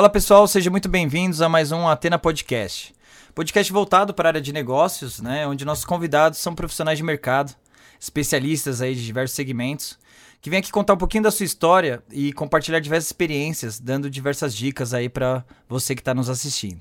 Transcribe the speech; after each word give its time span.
Fala 0.00 0.08
pessoal, 0.08 0.48
sejam 0.48 0.70
muito 0.70 0.88
bem-vindos 0.88 1.42
a 1.42 1.48
mais 1.50 1.72
um 1.72 1.86
Atena 1.86 2.18
Podcast. 2.18 2.94
Podcast 3.34 3.70
voltado 3.70 4.14
para 4.14 4.28
a 4.28 4.30
área 4.30 4.40
de 4.40 4.50
negócios, 4.50 5.20
né, 5.20 5.46
onde 5.46 5.62
nossos 5.62 5.84
convidados 5.84 6.38
são 6.38 6.54
profissionais 6.54 6.96
de 6.96 7.04
mercado, 7.04 7.54
especialistas 8.00 8.80
aí 8.80 8.94
de 8.94 9.04
diversos 9.04 9.36
segmentos, 9.36 9.98
que 10.40 10.48
vêm 10.48 10.60
aqui 10.60 10.72
contar 10.72 10.94
um 10.94 10.96
pouquinho 10.96 11.24
da 11.24 11.30
sua 11.30 11.44
história 11.44 12.02
e 12.10 12.32
compartilhar 12.32 12.80
diversas 12.80 13.08
experiências, 13.08 13.78
dando 13.78 14.08
diversas 14.08 14.56
dicas 14.56 14.94
aí 14.94 15.06
para 15.06 15.44
você 15.68 15.94
que 15.94 16.00
está 16.00 16.14
nos 16.14 16.30
assistindo. 16.30 16.80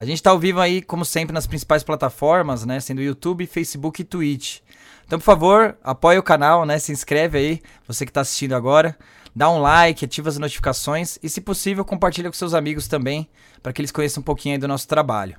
A 0.00 0.04
gente 0.04 0.16
está 0.16 0.30
ao 0.30 0.38
vivo 0.40 0.58
aí, 0.58 0.82
como 0.82 1.04
sempre, 1.04 1.32
nas 1.32 1.46
principais 1.46 1.84
plataformas, 1.84 2.64
né, 2.64 2.80
sendo 2.80 3.00
YouTube, 3.00 3.46
Facebook 3.46 4.02
e 4.02 4.04
Twitch. 4.04 4.62
Então, 5.06 5.20
por 5.20 5.24
favor, 5.24 5.78
apoie 5.80 6.18
o 6.18 6.24
canal, 6.24 6.66
né, 6.66 6.80
se 6.80 6.90
inscreve 6.90 7.38
aí, 7.38 7.62
você 7.86 8.04
que 8.04 8.10
está 8.10 8.22
assistindo 8.22 8.56
agora 8.56 8.98
dá 9.38 9.48
um 9.48 9.60
like, 9.60 10.04
ativa 10.04 10.28
as 10.28 10.36
notificações 10.36 11.16
e, 11.22 11.28
se 11.28 11.40
possível, 11.40 11.84
compartilha 11.84 12.28
com 12.28 12.36
seus 12.36 12.54
amigos 12.54 12.88
também, 12.88 13.28
para 13.62 13.72
que 13.72 13.80
eles 13.80 13.92
conheçam 13.92 14.20
um 14.20 14.24
pouquinho 14.24 14.58
do 14.58 14.66
nosso 14.66 14.88
trabalho. 14.88 15.38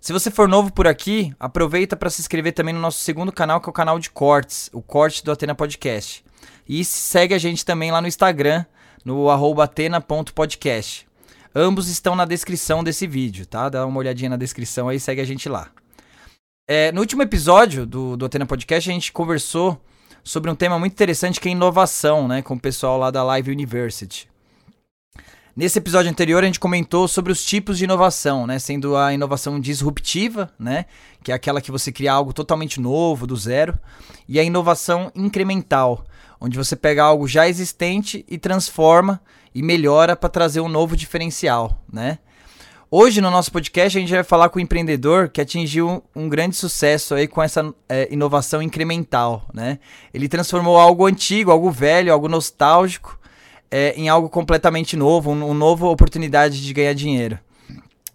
Se 0.00 0.12
você 0.12 0.30
for 0.30 0.46
novo 0.46 0.72
por 0.72 0.86
aqui, 0.86 1.34
aproveita 1.40 1.96
para 1.96 2.08
se 2.08 2.20
inscrever 2.20 2.52
também 2.52 2.72
no 2.72 2.80
nosso 2.80 3.00
segundo 3.00 3.32
canal, 3.32 3.60
que 3.60 3.68
é 3.68 3.70
o 3.70 3.72
canal 3.72 3.98
de 3.98 4.10
cortes, 4.10 4.70
o 4.72 4.80
Corte 4.80 5.24
do 5.24 5.32
Atena 5.32 5.56
Podcast. 5.56 6.24
E 6.68 6.84
segue 6.84 7.34
a 7.34 7.38
gente 7.38 7.64
também 7.64 7.90
lá 7.90 8.00
no 8.00 8.06
Instagram, 8.06 8.64
no 9.04 9.28
atena.podcast. 9.60 11.08
Ambos 11.52 11.88
estão 11.88 12.14
na 12.14 12.26
descrição 12.26 12.84
desse 12.84 13.08
vídeo, 13.08 13.44
tá? 13.44 13.68
Dá 13.68 13.84
uma 13.84 13.98
olhadinha 13.98 14.30
na 14.30 14.36
descrição 14.36 14.88
aí, 14.88 15.00
segue 15.00 15.20
a 15.20 15.24
gente 15.26 15.48
lá. 15.48 15.68
É, 16.68 16.92
no 16.92 17.00
último 17.00 17.22
episódio 17.22 17.84
do, 17.84 18.16
do 18.16 18.26
Atena 18.26 18.46
Podcast, 18.46 18.88
a 18.88 18.92
gente 18.92 19.10
conversou 19.10 19.82
sobre 20.26 20.50
um 20.50 20.56
tema 20.56 20.76
muito 20.76 20.92
interessante 20.92 21.40
que 21.40 21.48
é 21.48 21.52
inovação, 21.52 22.26
né, 22.26 22.42
com 22.42 22.54
o 22.54 22.60
pessoal 22.60 22.98
lá 22.98 23.12
da 23.12 23.22
Live 23.22 23.48
University. 23.48 24.28
Nesse 25.54 25.78
episódio 25.78 26.10
anterior 26.10 26.42
a 26.42 26.46
gente 26.46 26.58
comentou 26.58 27.06
sobre 27.06 27.30
os 27.30 27.44
tipos 27.44 27.78
de 27.78 27.84
inovação, 27.84 28.44
né, 28.44 28.58
sendo 28.58 28.96
a 28.96 29.14
inovação 29.14 29.60
disruptiva, 29.60 30.50
né, 30.58 30.86
que 31.22 31.30
é 31.30 31.34
aquela 31.34 31.60
que 31.60 31.70
você 31.70 31.92
cria 31.92 32.12
algo 32.12 32.32
totalmente 32.32 32.80
novo, 32.80 33.24
do 33.24 33.36
zero, 33.36 33.78
e 34.28 34.40
a 34.40 34.42
inovação 34.42 35.12
incremental, 35.14 36.04
onde 36.40 36.58
você 36.58 36.74
pega 36.74 37.04
algo 37.04 37.28
já 37.28 37.48
existente 37.48 38.24
e 38.28 38.36
transforma 38.36 39.20
e 39.54 39.62
melhora 39.62 40.16
para 40.16 40.28
trazer 40.28 40.60
um 40.60 40.68
novo 40.68 40.96
diferencial, 40.96 41.80
né? 41.90 42.18
Hoje 42.98 43.20
no 43.20 43.30
nosso 43.30 43.52
podcast 43.52 43.98
a 43.98 44.00
gente 44.00 44.10
vai 44.10 44.24
falar 44.24 44.48
com 44.48 44.58
um 44.58 44.62
empreendedor 44.62 45.28
que 45.28 45.38
atingiu 45.38 46.02
um 46.16 46.30
grande 46.30 46.56
sucesso 46.56 47.14
aí 47.14 47.28
com 47.28 47.42
essa 47.42 47.74
é, 47.90 48.08
inovação 48.10 48.62
incremental, 48.62 49.46
né? 49.52 49.78
Ele 50.14 50.26
transformou 50.30 50.78
algo 50.78 51.04
antigo, 51.04 51.50
algo 51.50 51.70
velho, 51.70 52.10
algo 52.10 52.26
nostálgico 52.26 53.20
é, 53.70 53.92
em 53.98 54.08
algo 54.08 54.30
completamente 54.30 54.96
novo, 54.96 55.30
um, 55.30 55.44
uma 55.44 55.52
nova 55.52 55.84
oportunidade 55.88 56.64
de 56.64 56.72
ganhar 56.72 56.94
dinheiro. 56.94 57.38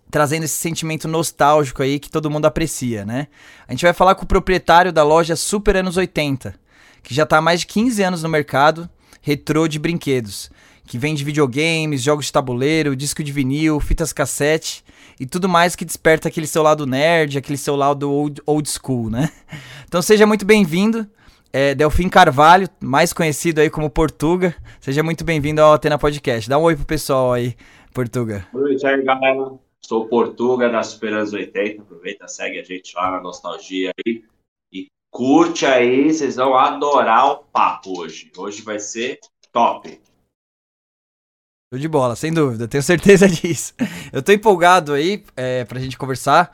Trazendo 0.09 0.45
esse 0.45 0.57
sentimento 0.57 1.07
nostálgico 1.07 1.83
aí 1.83 1.99
que 1.99 2.09
todo 2.09 2.31
mundo 2.31 2.47
aprecia, 2.47 3.05
né? 3.05 3.27
A 3.67 3.73
gente 3.73 3.85
vai 3.85 3.93
falar 3.93 4.15
com 4.15 4.23
o 4.23 4.27
proprietário 4.27 4.91
da 4.91 5.03
loja 5.03 5.35
Super 5.35 5.75
Anos 5.75 5.95
80, 5.95 6.55
que 7.03 7.13
já 7.13 7.21
está 7.21 7.37
há 7.37 7.41
mais 7.41 7.59
de 7.59 7.67
15 7.67 8.02
anos 8.02 8.23
no 8.23 8.29
mercado, 8.29 8.89
retrô 9.21 9.67
de 9.67 9.77
brinquedos 9.77 10.49
que 10.92 10.97
vende 10.97 11.23
videogames, 11.23 12.02
jogos 12.02 12.25
de 12.25 12.34
tabuleiro, 12.34 12.97
disco 12.97 13.23
de 13.23 13.31
vinil, 13.31 13.80
fitas 13.80 14.11
cassete 14.11 14.84
e 15.17 15.25
tudo 15.25 15.48
mais 15.48 15.73
que 15.73 15.86
desperta 15.86 16.28
aquele 16.28 16.45
seu 16.45 16.61
lado 16.61 16.86
nerd, 16.86 17.38
aquele 17.38 17.58
seu 17.58 17.78
lado 17.78 18.11
old, 18.11 18.42
old 18.45 18.70
school, 18.70 19.09
né? 19.09 19.31
Então 19.88 20.02
seja 20.02 20.28
muito 20.28 20.45
bem-vindo. 20.45 21.08
É, 21.53 21.73
Delfim 21.73 22.09
Carvalho, 22.09 22.67
mais 22.81 23.14
conhecido 23.14 23.61
aí 23.61 23.70
como 23.70 23.89
Portuga. 23.89 24.53
Seja 24.81 25.02
muito 25.02 25.23
bem-vindo 25.23 25.61
ao 25.61 25.72
Atena 25.72 25.98
Podcast. 25.98 26.50
Dá 26.50 26.58
um 26.58 26.64
oi 26.64 26.75
pro 26.75 26.86
pessoal 26.86 27.31
aí, 27.31 27.55
Portuga. 27.94 28.45
Noite 28.54 28.86
aí, 28.86 29.02
galera. 29.02 29.54
Sou 29.82 30.10
Portuga 30.10 30.70
da 30.70 30.83
Superança 30.83 31.38
80. 31.38 31.83
Aproveita, 31.83 32.27
segue 32.27 32.60
a 32.60 32.64
gente 32.64 32.94
lá 32.98 33.11
na 33.11 33.21
Nostalgia 33.21 33.92
aí. 34.05 34.26
E 34.73 34.88
curte 35.10 35.65
aí, 35.65 36.14
vocês 36.14 36.36
vão 36.36 36.54
adorar 36.54 37.32
o 37.32 37.38
papo 37.38 38.02
hoje. 38.02 38.30
Hoje 38.38 38.61
vai 38.61 38.80
ser 38.80 39.20
top. 39.54 40.02
Show 41.73 41.80
de 41.80 41.87
bola, 41.87 42.17
sem 42.17 42.33
dúvida, 42.33 42.67
tenho 42.67 42.83
certeza 42.83 43.26
disso. 43.32 43.73
Eu 44.11 44.21
tô 44.21 44.33
empolgado 44.33 44.92
aí 44.92 45.23
é, 45.37 45.64
pra 45.64 45.80
gente 45.80 45.98
conversar 45.98 46.52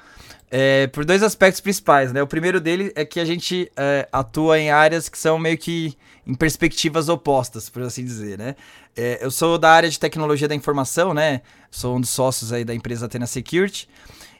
é, 0.51 0.85
por 0.85 1.03
dois 1.03 1.23
aspectos 1.23 1.59
principais, 1.59 2.13
né? 2.13 2.21
O 2.21 2.27
primeiro 2.27 2.61
dele 2.61 2.91
é 2.95 3.03
que 3.03 3.19
a 3.19 3.25
gente 3.25 3.71
é, 3.75 4.07
atua 4.11 4.59
em 4.59 4.69
áreas 4.69 5.09
que 5.09 5.17
são 5.17 5.39
meio 5.39 5.57
que 5.57 5.97
em 6.23 6.35
perspectivas 6.35 7.09
opostas, 7.09 7.67
por 7.67 7.81
assim 7.81 8.05
dizer, 8.05 8.37
né? 8.37 8.55
É, 8.95 9.17
eu 9.19 9.31
sou 9.31 9.57
da 9.57 9.71
área 9.71 9.89
de 9.89 9.99
tecnologia 9.99 10.47
da 10.47 10.53
informação, 10.53 11.15
né? 11.15 11.41
Sou 11.71 11.97
um 11.97 11.99
dos 11.99 12.11
sócios 12.11 12.53
aí 12.53 12.63
da 12.63 12.75
empresa 12.75 13.07
Atena 13.07 13.25
Security. 13.25 13.89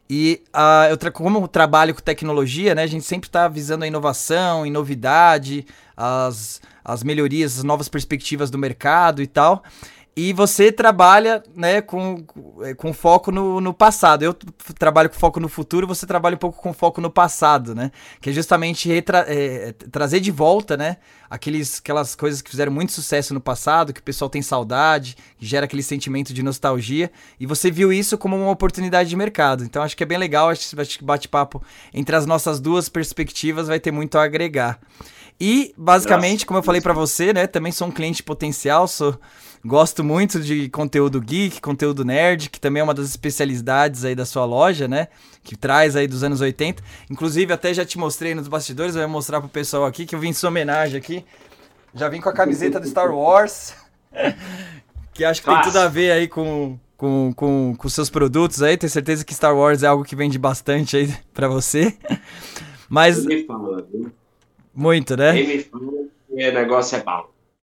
E 0.07 0.44
uh, 0.55 0.91
eu 0.91 1.11
como 1.11 1.39
eu 1.39 1.47
trabalho 1.47 1.95
com 1.95 2.01
tecnologia, 2.01 2.75
né? 2.75 2.83
A 2.83 2.88
gente 2.88 3.03
sempre 3.03 3.27
está 3.27 3.47
visando 3.47 3.83
a 3.83 3.88
inovação, 3.88 4.63
a 4.63 4.69
novidade, 4.69 5.65
as, 5.97 6.61
as 6.85 7.03
melhorias, 7.03 7.57
as 7.57 7.63
novas 7.63 7.89
perspectivas 7.89 8.51
do 8.51 8.59
mercado 8.59 9.23
e 9.23 9.27
tal. 9.27 9.63
E 10.19 10.33
você 10.33 10.72
trabalha 10.72 11.44
né, 11.55 11.79
com, 11.79 12.25
é, 12.63 12.73
com 12.73 12.91
foco 12.91 13.31
no, 13.31 13.61
no 13.61 13.72
passado. 13.72 14.23
Eu 14.23 14.33
trabalho 14.33 15.11
com 15.11 15.16
foco 15.16 15.39
no 15.39 15.47
futuro, 15.47 15.85
você 15.85 16.07
trabalha 16.07 16.33
um 16.33 16.39
pouco 16.39 16.59
com 16.59 16.73
foco 16.73 17.00
no 17.00 17.11
passado, 17.11 17.75
né? 17.75 17.91
Que 18.19 18.31
é 18.31 18.33
justamente 18.33 18.91
é, 18.91 19.75
trazer 19.91 20.19
de 20.19 20.31
volta, 20.31 20.75
né? 20.75 20.97
Aqueles, 21.29 21.77
aquelas 21.77 22.16
coisas 22.16 22.41
que 22.41 22.50
fizeram 22.50 22.72
muito 22.72 22.94
sucesso 22.94 23.31
no 23.31 23.39
passado, 23.39 23.94
que 23.94 24.00
o 24.00 24.03
pessoal 24.03 24.27
tem 24.27 24.41
saudade, 24.41 25.16
que 25.38 25.45
gera 25.45 25.66
aquele 25.67 25.83
sentimento 25.83 26.33
de 26.33 26.41
nostalgia. 26.41 27.11
E 27.39 27.45
você 27.45 27.69
viu 27.69 27.94
isso 27.94 28.17
como 28.17 28.35
uma 28.35 28.50
oportunidade 28.50 29.09
de 29.09 29.16
mercado. 29.16 29.63
Então 29.63 29.83
acho 29.83 29.95
que 29.95 30.01
é 30.01 30.07
bem 30.07 30.17
legal, 30.17 30.50
acho 30.50 30.75
que 30.97 31.06
bate-papo 31.06 31.61
entre 31.94 32.16
as 32.16 32.25
nossas 32.25 32.59
duas 32.59 32.89
perspectivas 32.89 33.67
vai 33.67 33.79
ter 33.79 33.91
muito 33.91 34.17
a 34.17 34.23
agregar. 34.23 34.79
E, 35.39 35.75
basicamente, 35.77 36.44
como 36.44 36.57
eu 36.57 36.63
falei 36.63 36.81
para 36.81 36.94
você, 36.94 37.31
né? 37.31 37.45
Também 37.45 37.72
sou 37.72 37.88
um 37.88 37.91
cliente 37.91 38.23
potencial, 38.23 38.88
sou 38.88 39.19
Gosto 39.67 40.01
muito 40.01 40.39
de 40.39 40.69
conteúdo 40.69 41.19
geek, 41.19 41.59
conteúdo 41.59 42.05
nerd, 42.05 42.50
que 42.50 42.57
também 42.57 42.79
é 42.79 42.83
uma 42.85 42.94
das 42.94 43.09
especialidades 43.09 44.05
aí 44.05 44.16
da 44.16 44.25
sua 44.25 44.45
loja, 44.45 44.88
né? 44.88 45.09
Que 45.44 45.57
traz 45.57 45.94
aí 45.97 46.07
dos 46.07 46.23
anos 46.23 46.39
80. 46.39 46.81
Inclusive, 47.09 47.51
até 47.51 47.73
já 47.73 47.85
te 47.85 47.97
mostrei 47.97 48.33
nos 48.33 48.47
bastidores, 48.47 48.95
eu 48.95 49.01
vou 49.01 49.09
mostrar 49.09 49.41
pro 49.41 49.50
pessoal 49.50 49.85
aqui 49.85 50.06
que 50.06 50.16
eu 50.16 50.19
vim 50.19 50.29
em 50.29 50.33
sua 50.33 50.50
homenagem 50.50 50.97
aqui. 50.97 51.25
Já 51.94 52.07
vim 52.07 52.22
com 52.22 52.29
a 52.29 52.33
camiseta 52.33 52.79
do 52.79 52.88
Star 52.88 53.13
Wars, 53.13 53.73
que 55.13 55.25
acho 55.25 55.41
que 55.41 55.50
tem 55.50 55.61
tudo 55.61 55.79
a 55.79 55.89
ver 55.89 56.11
aí 56.11 56.29
com, 56.29 56.79
com, 56.95 57.33
com, 57.35 57.75
com 57.77 57.89
seus 57.89 58.09
produtos 58.09 58.61
aí. 58.61 58.77
Tenho 58.77 58.89
certeza 58.89 59.25
que 59.25 59.35
Star 59.35 59.53
Wars 59.53 59.83
é 59.83 59.88
algo 59.88 60.06
que 60.06 60.16
vende 60.16 60.39
bastante 60.39 60.95
aí 60.95 61.13
pra 61.33 61.50
você. 61.50 61.94
Mas. 62.88 63.25
Muito, 64.73 65.17
né? 65.17 65.38
Ele 65.38 65.61
fala 65.66 65.91
que 66.25 66.50
o 66.50 66.53
negócio 66.53 66.97
é 66.97 67.03
bom. 67.03 67.25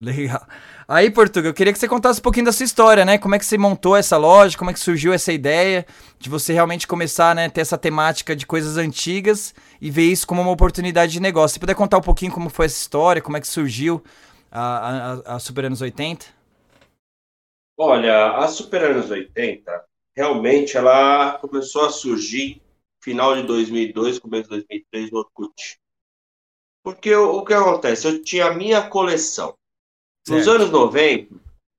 Legal. 0.02 0.46
Aí, 0.90 1.12
Portugal, 1.12 1.50
eu 1.50 1.54
queria 1.54 1.74
que 1.74 1.80
você 1.80 1.88
contasse 1.88 2.22
um 2.22 2.24
pouquinho 2.24 2.46
da 2.46 2.52
sua 2.54 2.64
história, 2.64 3.04
né? 3.04 3.18
Como 3.18 3.36
é 3.36 3.40
que 3.40 3.46
você 3.46 3.58
montou 3.58 3.94
essa 3.94 4.16
loja, 4.16 4.58
como 4.58 4.70
é 4.70 4.74
que 4.74 4.80
surgiu 4.80 5.12
essa 5.12 5.34
ideia 5.34 5.86
de 6.18 6.30
você 6.30 6.54
realmente 6.54 6.88
começar, 6.88 7.36
né, 7.36 7.50
ter 7.50 7.60
essa 7.60 7.78
temática 7.78 8.34
de 8.34 8.46
coisas 8.46 8.78
antigas 8.78 9.54
e 9.82 9.92
ver 9.92 10.06
isso 10.06 10.26
como 10.26 10.42
uma 10.42 10.52
oportunidade 10.52 11.12
de 11.12 11.20
negócio. 11.20 11.56
Se 11.56 11.60
puder 11.60 11.76
contar 11.76 11.98
um 11.98 12.02
pouquinho 12.02 12.32
como 12.32 12.50
foi 12.50 12.68
essa 12.68 12.80
história, 12.80 13.22
como 13.22 13.36
é 13.36 13.42
que 13.42 13.48
surgiu 13.50 14.02
a, 14.50 15.24
a, 15.26 15.36
a 15.36 15.40
Super 15.40 15.66
Anos 15.66 15.82
80? 15.82 16.26
Olha, 17.78 18.38
a 18.38 18.48
Super 18.48 18.86
Anos 18.86 19.12
80, 19.12 19.84
realmente 20.16 20.78
ela 20.78 21.38
começou 21.40 21.86
a 21.86 21.90
surgir 21.90 22.62
final 23.04 23.36
de 23.36 23.44
2002, 23.44 24.20
começo 24.20 24.44
de 24.44 24.50
2003 24.52 25.12
no 25.12 25.20
Orkut. 25.20 25.78
Porque 26.82 27.14
o 27.14 27.44
que 27.44 27.54
acontece? 27.54 28.08
Eu 28.08 28.24
tinha 28.24 28.46
a 28.46 28.54
minha 28.54 28.90
coleção 28.90 29.54
nos 30.30 30.48
anos 30.48 30.70
90, 30.70 31.34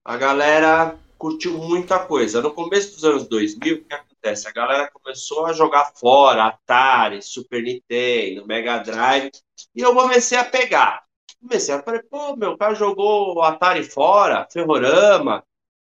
a 0.05 0.17
galera 0.17 0.99
curtiu 1.19 1.59
muita 1.59 1.99
coisa. 1.99 2.41
No 2.41 2.53
começo 2.53 2.95
dos 2.95 3.05
anos 3.05 3.29
2000, 3.29 3.77
o 3.77 3.85
que 3.85 3.95
acontece? 3.95 4.49
A 4.49 4.53
galera 4.53 4.91
começou 4.91 5.47
a 5.47 5.53
jogar 5.53 5.93
fora 5.97 6.47
Atari, 6.47 7.21
Super 7.21 7.63
Nintendo, 7.63 8.47
Mega 8.47 8.79
Drive, 8.79 9.31
e 9.75 9.81
eu 9.81 9.95
comecei 9.95 10.39
a 10.39 10.45
pegar. 10.45 11.03
Comecei 11.41 11.75
a 11.75 11.83
falar, 11.83 12.03
pô, 12.11 12.37
meu 12.37 12.57
cara 12.57 12.75
jogou 12.75 13.43
Atari 13.43 13.85
fora, 13.85 14.47
Ferrorama, 14.51 15.45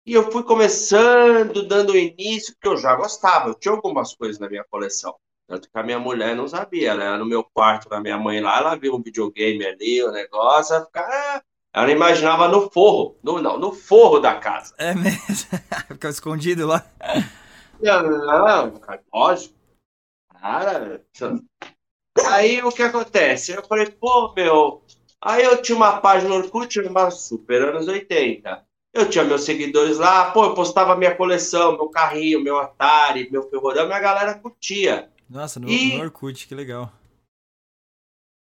e 0.05 0.13
eu 0.13 0.31
fui 0.31 0.43
começando, 0.43 1.67
dando 1.67 1.95
início, 1.95 2.53
porque 2.55 2.67
eu 2.67 2.77
já 2.77 2.95
gostava, 2.95 3.49
eu 3.49 3.53
tinha 3.53 3.73
algumas 3.73 4.15
coisas 4.15 4.39
na 4.39 4.49
minha 4.49 4.63
coleção. 4.63 5.15
Tanto 5.47 5.69
que 5.69 5.77
a 5.79 5.83
minha 5.83 5.99
mulher 5.99 6.35
não 6.35 6.47
sabia, 6.47 6.91
ela 6.91 7.03
era 7.03 7.17
no 7.17 7.25
meu 7.25 7.43
quarto 7.43 7.89
da 7.89 7.99
minha 7.99 8.17
mãe 8.17 8.39
lá, 8.39 8.57
ela 8.59 8.75
viu 8.75 8.95
um 8.95 9.01
videogame 9.01 9.65
ali, 9.65 10.03
o 10.03 10.09
um 10.09 10.11
negócio, 10.11 10.75
ela 10.75 10.85
ficava, 10.85 11.07
ah, 11.11 11.43
ela 11.73 11.91
imaginava 11.91 12.47
no 12.47 12.69
forro, 12.69 13.17
no, 13.23 13.41
não, 13.41 13.59
no 13.59 13.71
forro 13.71 14.19
da 14.19 14.35
casa. 14.35 14.73
É 14.77 14.93
mesmo? 14.93 15.19
Ficava 15.87 16.11
escondido 16.11 16.65
lá? 16.65 16.85
Não, 17.79 18.73
lógico. 19.13 19.55
Cara, 20.41 21.01
aí 22.27 22.61
o 22.63 22.71
que 22.71 22.81
acontece? 22.81 23.51
Eu 23.51 23.63
falei, 23.63 23.87
pô, 23.87 24.33
meu. 24.35 24.83
Aí 25.21 25.43
eu 25.43 25.61
tinha 25.61 25.75
uma 25.75 25.99
página 25.99 26.29
no 26.29 26.35
Orkut, 26.35 26.79
uma 26.79 27.11
Super 27.11 27.69
Anos 27.69 27.87
80. 27.87 28.63
Eu 28.91 29.09
tinha 29.09 29.23
meus 29.23 29.43
seguidores 29.43 29.97
lá, 29.97 30.31
pô, 30.31 30.45
eu 30.45 30.53
postava 30.55 30.95
minha 30.95 31.15
coleção, 31.15 31.73
meu 31.73 31.89
carrinho, 31.89 32.41
meu 32.41 32.57
Atari, 32.57 33.29
meu 33.29 33.47
ferrorama, 33.49 33.91
e 33.91 33.93
a 33.93 33.99
galera 33.99 34.33
curtia. 34.33 35.09
Nossa, 35.29 35.59
no, 35.59 35.69
e... 35.69 35.95
no 35.97 36.03
Orkut, 36.03 36.47
que 36.47 36.55
legal. 36.55 36.91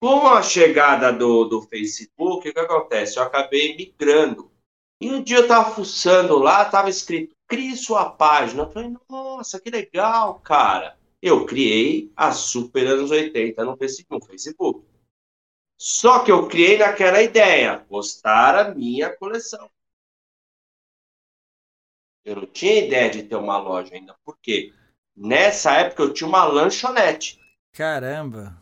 Com 0.01 0.27
a 0.27 0.41
chegada 0.41 1.13
do, 1.13 1.45
do 1.45 1.61
Facebook, 1.61 2.49
o 2.49 2.53
que 2.53 2.59
acontece? 2.59 3.19
Eu 3.19 3.23
acabei 3.23 3.75
migrando. 3.75 4.51
E 4.99 5.11
um 5.11 5.21
dia 5.21 5.37
eu 5.37 5.47
tava 5.47 5.75
fuçando 5.75 6.39
lá, 6.39 6.65
tava 6.65 6.89
escrito, 6.89 7.35
crie 7.47 7.77
sua 7.77 8.09
página. 8.09 8.63
Eu 8.63 8.71
falei, 8.71 8.95
nossa, 9.07 9.59
que 9.59 9.69
legal, 9.69 10.39
cara. 10.39 10.97
Eu 11.21 11.45
criei 11.45 12.11
a 12.15 12.31
Super 12.31 12.87
Anos 12.87 13.11
80 13.11 13.63
no 13.63 13.77
Facebook. 13.77 14.83
Só 15.77 16.23
que 16.23 16.31
eu 16.31 16.47
criei 16.47 16.79
naquela 16.79 17.21
ideia, 17.21 17.79
postar 17.87 18.55
a 18.55 18.73
minha 18.73 19.15
coleção. 19.15 19.69
Eu 22.25 22.37
não 22.37 22.47
tinha 22.47 22.85
ideia 22.85 23.09
de 23.09 23.23
ter 23.23 23.35
uma 23.35 23.59
loja 23.59 23.93
ainda. 23.93 24.15
Por 24.25 24.37
quê? 24.39 24.73
Nessa 25.15 25.73
época 25.73 26.03
eu 26.03 26.13
tinha 26.13 26.27
uma 26.27 26.45
lanchonete. 26.45 27.39
Caramba! 27.71 28.60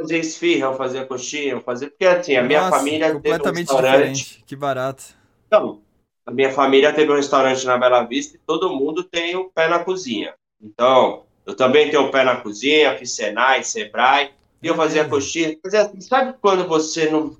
Fazia 0.00 0.16
esfirra, 0.16 0.66
eu 0.68 0.74
fazia 0.74 1.04
coxinha, 1.04 1.52
eu 1.52 1.60
fazia. 1.60 1.90
Porque 1.90 2.06
assim, 2.06 2.34
a 2.34 2.42
minha 2.42 2.62
Nossa, 2.62 2.78
família 2.78 3.12
completamente 3.12 3.66
teve 3.66 3.78
um 3.78 3.82
restaurante. 3.82 4.16
Diferente. 4.16 4.44
Que 4.46 4.56
barato. 4.56 5.04
Então, 5.46 5.82
a 6.24 6.30
minha 6.30 6.50
família 6.50 6.90
teve 6.90 7.12
um 7.12 7.16
restaurante 7.16 7.66
na 7.66 7.76
Bela 7.76 8.04
Vista 8.04 8.34
e 8.36 8.40
todo 8.40 8.74
mundo 8.74 9.04
tem 9.04 9.36
o 9.36 9.42
um 9.42 9.50
pé 9.50 9.68
na 9.68 9.84
cozinha. 9.84 10.34
Então, 10.58 11.26
eu 11.44 11.54
também 11.54 11.90
tenho 11.90 12.04
o 12.04 12.06
um 12.06 12.10
pé 12.10 12.24
na 12.24 12.40
cozinha, 12.40 12.96
fiz 12.96 13.14
Senai, 13.14 13.62
Sebrae, 13.62 14.32
e 14.62 14.66
eu 14.66 14.74
fazia 14.74 15.06
coxinha. 15.06 15.58
Fazia, 15.62 15.82
assim, 15.82 16.00
sabe 16.00 16.38
quando 16.40 16.66
você 16.66 17.10
não. 17.10 17.36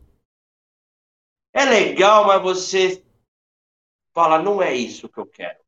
É 1.54 1.64
legal, 1.64 2.26
mas 2.26 2.42
você 2.42 3.02
fala, 4.12 4.38
não 4.38 4.60
é 4.60 4.74
isso 4.74 5.08
que 5.08 5.18
eu 5.18 5.24
quero. 5.24 5.59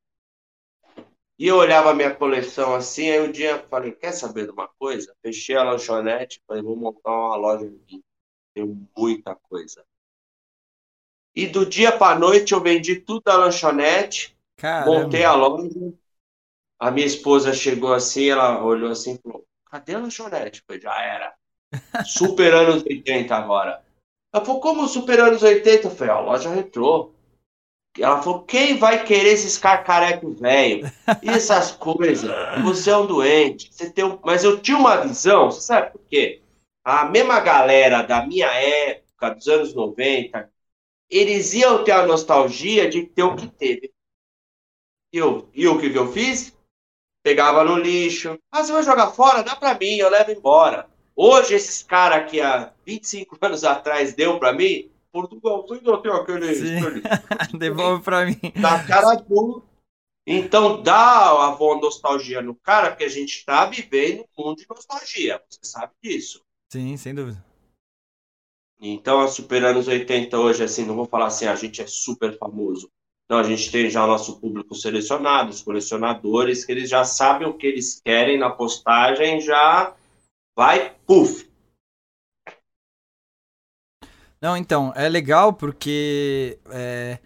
E 1.43 1.49
eu 1.49 1.57
olhava 1.57 1.91
a 1.91 1.95
minha 1.95 2.15
coleção 2.15 2.73
assim, 2.73 3.11
aí 3.11 3.21
um 3.21 3.33
dia 3.33 3.67
falei, 3.69 3.91
quer 3.91 4.13
saber 4.13 4.45
de 4.45 4.53
uma 4.53 4.69
coisa? 4.69 5.13
Fechei 5.21 5.57
a 5.57 5.65
lanchonete, 5.65 6.41
falei, 6.47 6.63
vou 6.63 6.77
montar 6.77 7.11
uma 7.11 7.35
loja 7.35 7.67
aqui. 7.67 8.01
Tenho 8.55 8.89
muita 8.97 9.35
coisa. 9.35 9.85
E 11.35 11.49
do 11.49 11.67
dia 11.67 11.91
para 11.91 12.17
noite 12.17 12.53
eu 12.53 12.61
vendi 12.61 12.95
tudo 13.01 13.23
da 13.25 13.37
lanchonete, 13.37 14.39
Caramba. 14.57 15.03
montei 15.03 15.25
a 15.25 15.35
loja. 15.35 15.69
A 16.79 16.93
minha 16.93 17.09
esposa 17.09 17.53
chegou 17.53 17.93
assim, 17.93 18.31
ela 18.31 18.63
olhou 18.63 18.93
assim 18.93 19.15
e 19.15 19.19
falou: 19.19 19.45
Cadê 19.69 19.97
a 19.97 19.99
lanchonete? 19.99 20.61
Eu 20.61 20.65
falei, 20.65 20.81
já 20.81 21.03
era. 21.03 21.35
Super 22.07 22.55
anos 22.55 22.85
80 22.85 23.35
agora. 23.35 23.85
Ela 24.33 24.45
falou, 24.45 24.61
como 24.61 24.87
super 24.87 25.19
anos 25.19 25.43
80? 25.43 25.89
Eu 25.89 25.91
falei, 25.91 26.15
a 26.15 26.21
loja 26.21 26.55
retrô. 26.55 27.13
Ela 27.99 28.23
falou: 28.23 28.43
quem 28.43 28.79
vai 28.79 29.05
querer 29.05 29.33
esses 29.33 29.59
cacarecos 29.59 30.39
velho? 30.41 30.91
E 31.23 31.29
essas 31.29 31.73
coisas? 31.73 32.31
Você 32.63 32.91
é 32.91 32.97
um 32.97 33.07
doente. 33.07 33.69
Você 33.73 33.91
tem 33.91 34.05
um... 34.05 34.19
Mas 34.25 34.45
eu 34.45 34.61
tinha 34.61 34.77
uma 34.77 34.97
visão, 34.97 35.51
você 35.51 35.61
sabe 35.61 35.93
por 35.93 36.01
quê? 36.09 36.41
A 36.85 37.05
mesma 37.05 37.41
galera 37.41 38.03
da 38.03 38.27
minha 38.27 38.49
época, 38.49 39.35
dos 39.35 39.47
anos 39.47 39.75
90, 39.75 40.51
eles 41.11 41.53
iam 41.53 41.85
ter 41.85 41.93
a 41.93 42.07
nostalgia 42.07 42.89
de 42.89 43.05
ter 43.05 43.23
o 43.23 43.37
que 43.37 43.47
teve. 43.47 43.93
E, 45.13 45.19
eu, 45.19 45.49
e 45.53 45.69
o 45.69 45.79
que 45.79 45.95
eu 45.95 46.11
fiz? 46.11 46.57
Pegava 47.23 47.63
no 47.63 47.77
lixo. 47.77 48.39
Ah, 48.51 48.65
você 48.65 48.73
vai 48.73 48.83
jogar 48.83 49.13
fora? 49.13 49.43
Dá 49.43 49.55
pra 49.55 49.79
mim, 49.79 49.97
eu 49.97 50.09
levo 50.09 50.33
embora. 50.33 50.89
Hoje, 51.15 51.55
esses 51.55 51.83
caras 51.83 52.31
que 52.31 52.41
há 52.41 52.73
25 52.85 53.37
anos 53.45 53.63
atrás 53.63 54.15
deu 54.15 54.39
pra 54.39 54.53
mim, 54.53 54.91
Portugal, 55.13 55.63
você 55.63 55.75
ainda 55.75 55.99
tem 55.99 56.11
aquele. 56.11 57.03
Devolve 57.59 58.03
pra 58.03 58.25
mim. 58.25 58.41
Da 58.61 58.83
cara 58.85 59.15
dura. 59.17 59.63
Então 60.27 60.83
dá 60.83 61.49
a 61.49 61.51
boa 61.51 61.81
nostalgia 61.81 62.41
no 62.41 62.55
cara, 62.55 62.91
porque 62.91 63.05
a 63.05 63.09
gente 63.09 63.39
está 63.39 63.67
vivendo 63.67 64.25
um 64.39 64.47
mundo 64.47 64.59
de 64.59 64.67
nostalgia. 64.69 65.43
Você 65.49 65.61
sabe 65.63 65.93
disso. 66.03 66.43
Sim, 66.73 66.97
sem 66.97 67.15
dúvida. 67.15 67.45
Então, 68.81 69.21
a 69.21 69.29
Super 69.29 69.65
Anos 69.65 69.87
80 69.87 70.37
hoje, 70.39 70.65
assim, 70.65 70.85
não 70.85 70.97
vou 70.97 71.07
falar 71.07 71.27
assim, 71.27 71.47
a 71.47 71.55
gente 71.55 71.81
é 71.81 71.87
super 71.87 72.37
famoso. 72.37 72.91
Não, 73.31 73.39
a 73.39 73.45
gente 73.45 73.71
tem 73.71 73.89
já 73.89 74.05
o 74.05 74.09
nosso 74.09 74.41
público 74.41 74.75
selecionado, 74.75 75.51
os 75.51 75.63
colecionadores, 75.63 76.65
que 76.65 76.73
eles 76.73 76.91
já 76.91 77.05
sabem 77.05 77.47
o 77.47 77.55
que 77.55 77.67
eles 77.67 78.01
querem 78.05 78.39
na 78.39 78.51
postagem, 78.51 79.41
já 79.41 79.95
vai, 80.57 80.95
puf, 81.07 81.49
não, 84.43 84.57
então, 84.57 84.93
é 84.97 85.09
legal 85.09 85.53
porque 85.53 86.59
é, 86.69 87.19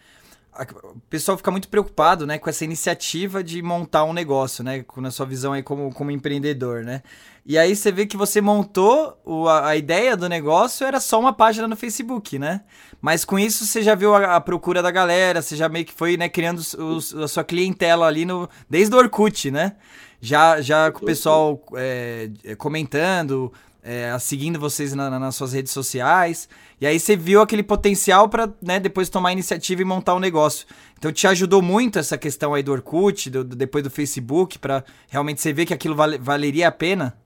a, 0.53 0.65
o 0.85 1.01
pessoal 1.09 1.39
fica 1.39 1.51
muito 1.51 1.67
preocupado, 1.67 2.27
né, 2.27 2.39
com 2.39 2.51
essa 2.51 2.63
iniciativa 2.63 3.43
de 3.43 3.63
montar 3.63 4.05
um 4.05 4.13
negócio, 4.13 4.63
né, 4.63 4.83
com 4.83 5.03
a 5.03 5.11
sua 5.11 5.25
visão 5.25 5.55
aí 5.55 5.63
como, 5.63 5.91
como 5.95 6.11
empreendedor, 6.11 6.85
né? 6.85 7.03
E 7.49 7.57
aí 7.57 7.75
você 7.75 7.91
vê 7.91 8.05
que 8.05 8.19
você 8.19 8.41
montou 8.41 9.19
o, 9.25 9.49
a, 9.49 9.69
a, 9.69 9.77
ideia 9.77 10.15
do 10.17 10.29
negócio 10.29 10.87
era 10.87 11.01
só 11.01 11.19
uma 11.19 11.33
página 11.33 11.67
no 11.67 11.77
Facebook, 11.77 12.39
né? 12.39 12.63
Mas 13.01 13.25
com 13.25 13.39
isso 13.39 13.65
você 13.65 13.83
já 13.83 13.95
viu 13.95 14.15
a, 14.15 14.37
a 14.37 14.41
procura 14.41 14.83
da 14.83 14.91
galera, 14.91 15.41
você 15.41 15.57
já 15.57 15.71
meio 15.71 15.87
que 15.87 15.95
foi, 15.95 16.19
né, 16.19 16.29
criando 16.29 16.59
os, 16.59 17.15
a 17.15 17.29
sua 17.29 17.45
clientela 17.45 18.07
ali 18.07 18.27
no 18.27 18.47
desde 18.69 18.95
o 18.95 18.99
Orkut, 18.99 19.51
né? 19.51 19.77
Já 20.21 20.61
já 20.61 20.91
com 20.91 21.03
o 21.03 21.07
pessoal 21.07 21.65
é, 21.77 22.29
comentando, 22.59 23.53
é, 23.87 24.19
seguindo 24.19 24.59
vocês 24.59 24.93
na, 24.93 25.09
na, 25.09 25.21
nas 25.21 25.37
suas 25.37 25.53
redes 25.53 25.71
sociais. 25.71 26.49
E 26.81 26.87
aí 26.87 26.99
você 26.99 27.15
viu 27.15 27.41
aquele 27.41 27.63
potencial 27.63 28.29
para 28.29 28.53
né, 28.61 28.81
depois 28.81 29.09
tomar 29.09 29.31
iniciativa 29.33 29.81
e 29.81 29.85
montar 29.85 30.17
um 30.17 30.19
negócio. 30.19 30.67
Então 30.99 31.13
te 31.13 31.25
ajudou 31.29 31.63
muito 31.63 31.97
essa 31.97 32.19
questão 32.19 32.53
aí 32.53 32.65
do 32.65 32.73
Orkut, 32.73 33.31
do, 33.31 33.45
do 33.45 33.55
depois 33.55 33.85
do 33.85 33.91
Facebook, 33.91 34.59
para 34.59 34.85
realmente 35.09 35.41
você 35.41 35.53
ver 35.53 35.67
que 35.67 35.73
aquilo 35.73 35.95
vale, 35.95 36.19
valeria 36.19 36.67
a 36.67 36.73
pena? 36.73 37.17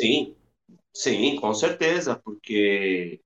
Sim, 0.00 0.34
sim, 0.94 1.36
com 1.36 1.52
certeza, 1.52 2.18
porque 2.24 3.20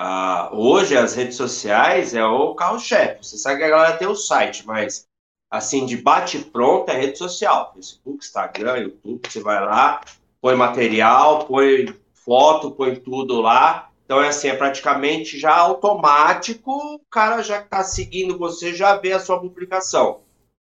ah, 0.00 0.48
hoje 0.54 0.96
as 0.96 1.14
redes 1.14 1.36
sociais 1.36 2.14
é 2.14 2.24
o 2.24 2.54
carro-chefe. 2.54 3.26
Você 3.26 3.36
sabe 3.36 3.58
que 3.58 3.64
a 3.64 3.68
galera 3.68 3.96
tem 3.98 4.08
o 4.08 4.16
site, 4.16 4.66
mas 4.66 5.06
assim, 5.50 5.84
de 5.84 5.98
bate-pronto 5.98 6.90
é 6.90 6.98
rede 6.98 7.18
social. 7.18 7.72
Facebook, 7.74 8.24
Instagram, 8.24 8.78
YouTube, 8.78 9.20
você 9.28 9.40
vai 9.40 9.60
lá, 9.60 10.00
põe 10.44 10.56
material, 10.56 11.46
põe 11.46 11.86
foto, 12.12 12.72
põe 12.72 12.96
tudo 12.96 13.40
lá. 13.40 13.90
Então 14.04 14.22
é 14.22 14.28
assim, 14.28 14.48
é 14.48 14.54
praticamente 14.54 15.38
já 15.38 15.56
automático, 15.56 16.70
o 16.70 17.00
cara 17.10 17.40
já 17.40 17.62
está 17.62 17.82
seguindo 17.82 18.36
você, 18.36 18.74
já 18.74 18.94
vê 18.94 19.14
a 19.14 19.18
sua 19.18 19.40
publicação. 19.40 20.20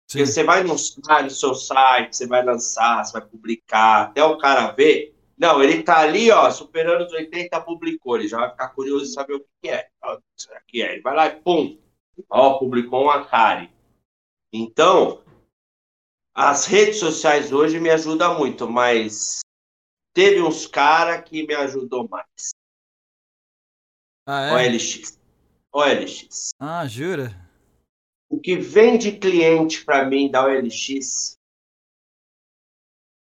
Sim. 0.07 0.19
Porque 0.19 0.25
você 0.27 0.43
vai 0.43 0.61
no, 0.61 0.75
no 0.75 1.29
seu 1.31 1.55
site, 1.55 2.15
você 2.15 2.27
vai 2.27 2.45
lançar, 2.45 3.03
você 3.03 3.13
vai 3.13 3.27
publicar, 3.27 4.03
até 4.03 4.23
o 4.23 4.38
cara 4.38 4.69
ver. 4.69 5.15
Não, 5.35 5.63
ele 5.63 5.79
está 5.79 5.97
ali, 5.97 6.29
ó, 6.29 6.51
superando 6.51 7.03
os 7.03 7.11
80, 7.11 7.59
publicou. 7.61 8.17
Ele 8.17 8.27
já 8.27 8.38
vai 8.38 8.51
ficar 8.51 8.67
curioso 8.69 9.05
de 9.05 9.13
saber 9.13 9.33
o 9.33 9.45
que 9.63 9.67
é. 9.67 9.88
O 10.03 10.19
que 10.67 10.83
é? 10.83 10.93
Ele 10.93 11.01
vai 11.01 11.15
lá 11.15 11.25
e 11.25 11.38
pum, 11.38 11.79
ó, 12.29 12.59
publicou 12.59 13.05
um 13.05 13.09
Atari. 13.09 13.71
Então, 14.53 15.23
as 16.35 16.67
redes 16.67 17.00
sociais 17.00 17.51
hoje 17.51 17.79
me 17.79 17.89
ajudam 17.89 18.38
muito, 18.38 18.69
mas 18.69 19.41
teve 20.13 20.41
uns 20.41 20.67
caras 20.67 21.27
que 21.27 21.45
me 21.45 21.53
ajudou 21.53 22.07
mais. 22.07 22.51
Ah, 24.25 24.61
é? 24.61 24.69
OLX. 24.69 25.19
OLX. 25.73 26.51
Ah, 26.59 26.87
jura? 26.87 27.35
O 28.29 28.39
que 28.39 28.55
vem 28.55 28.97
de 28.97 29.17
cliente 29.17 29.83
para 29.83 30.05
mim 30.05 30.29
da 30.29 30.45
OLX 30.45 31.37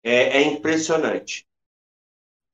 é, 0.02 0.38
é, 0.38 0.42
impressionante. 0.42 1.46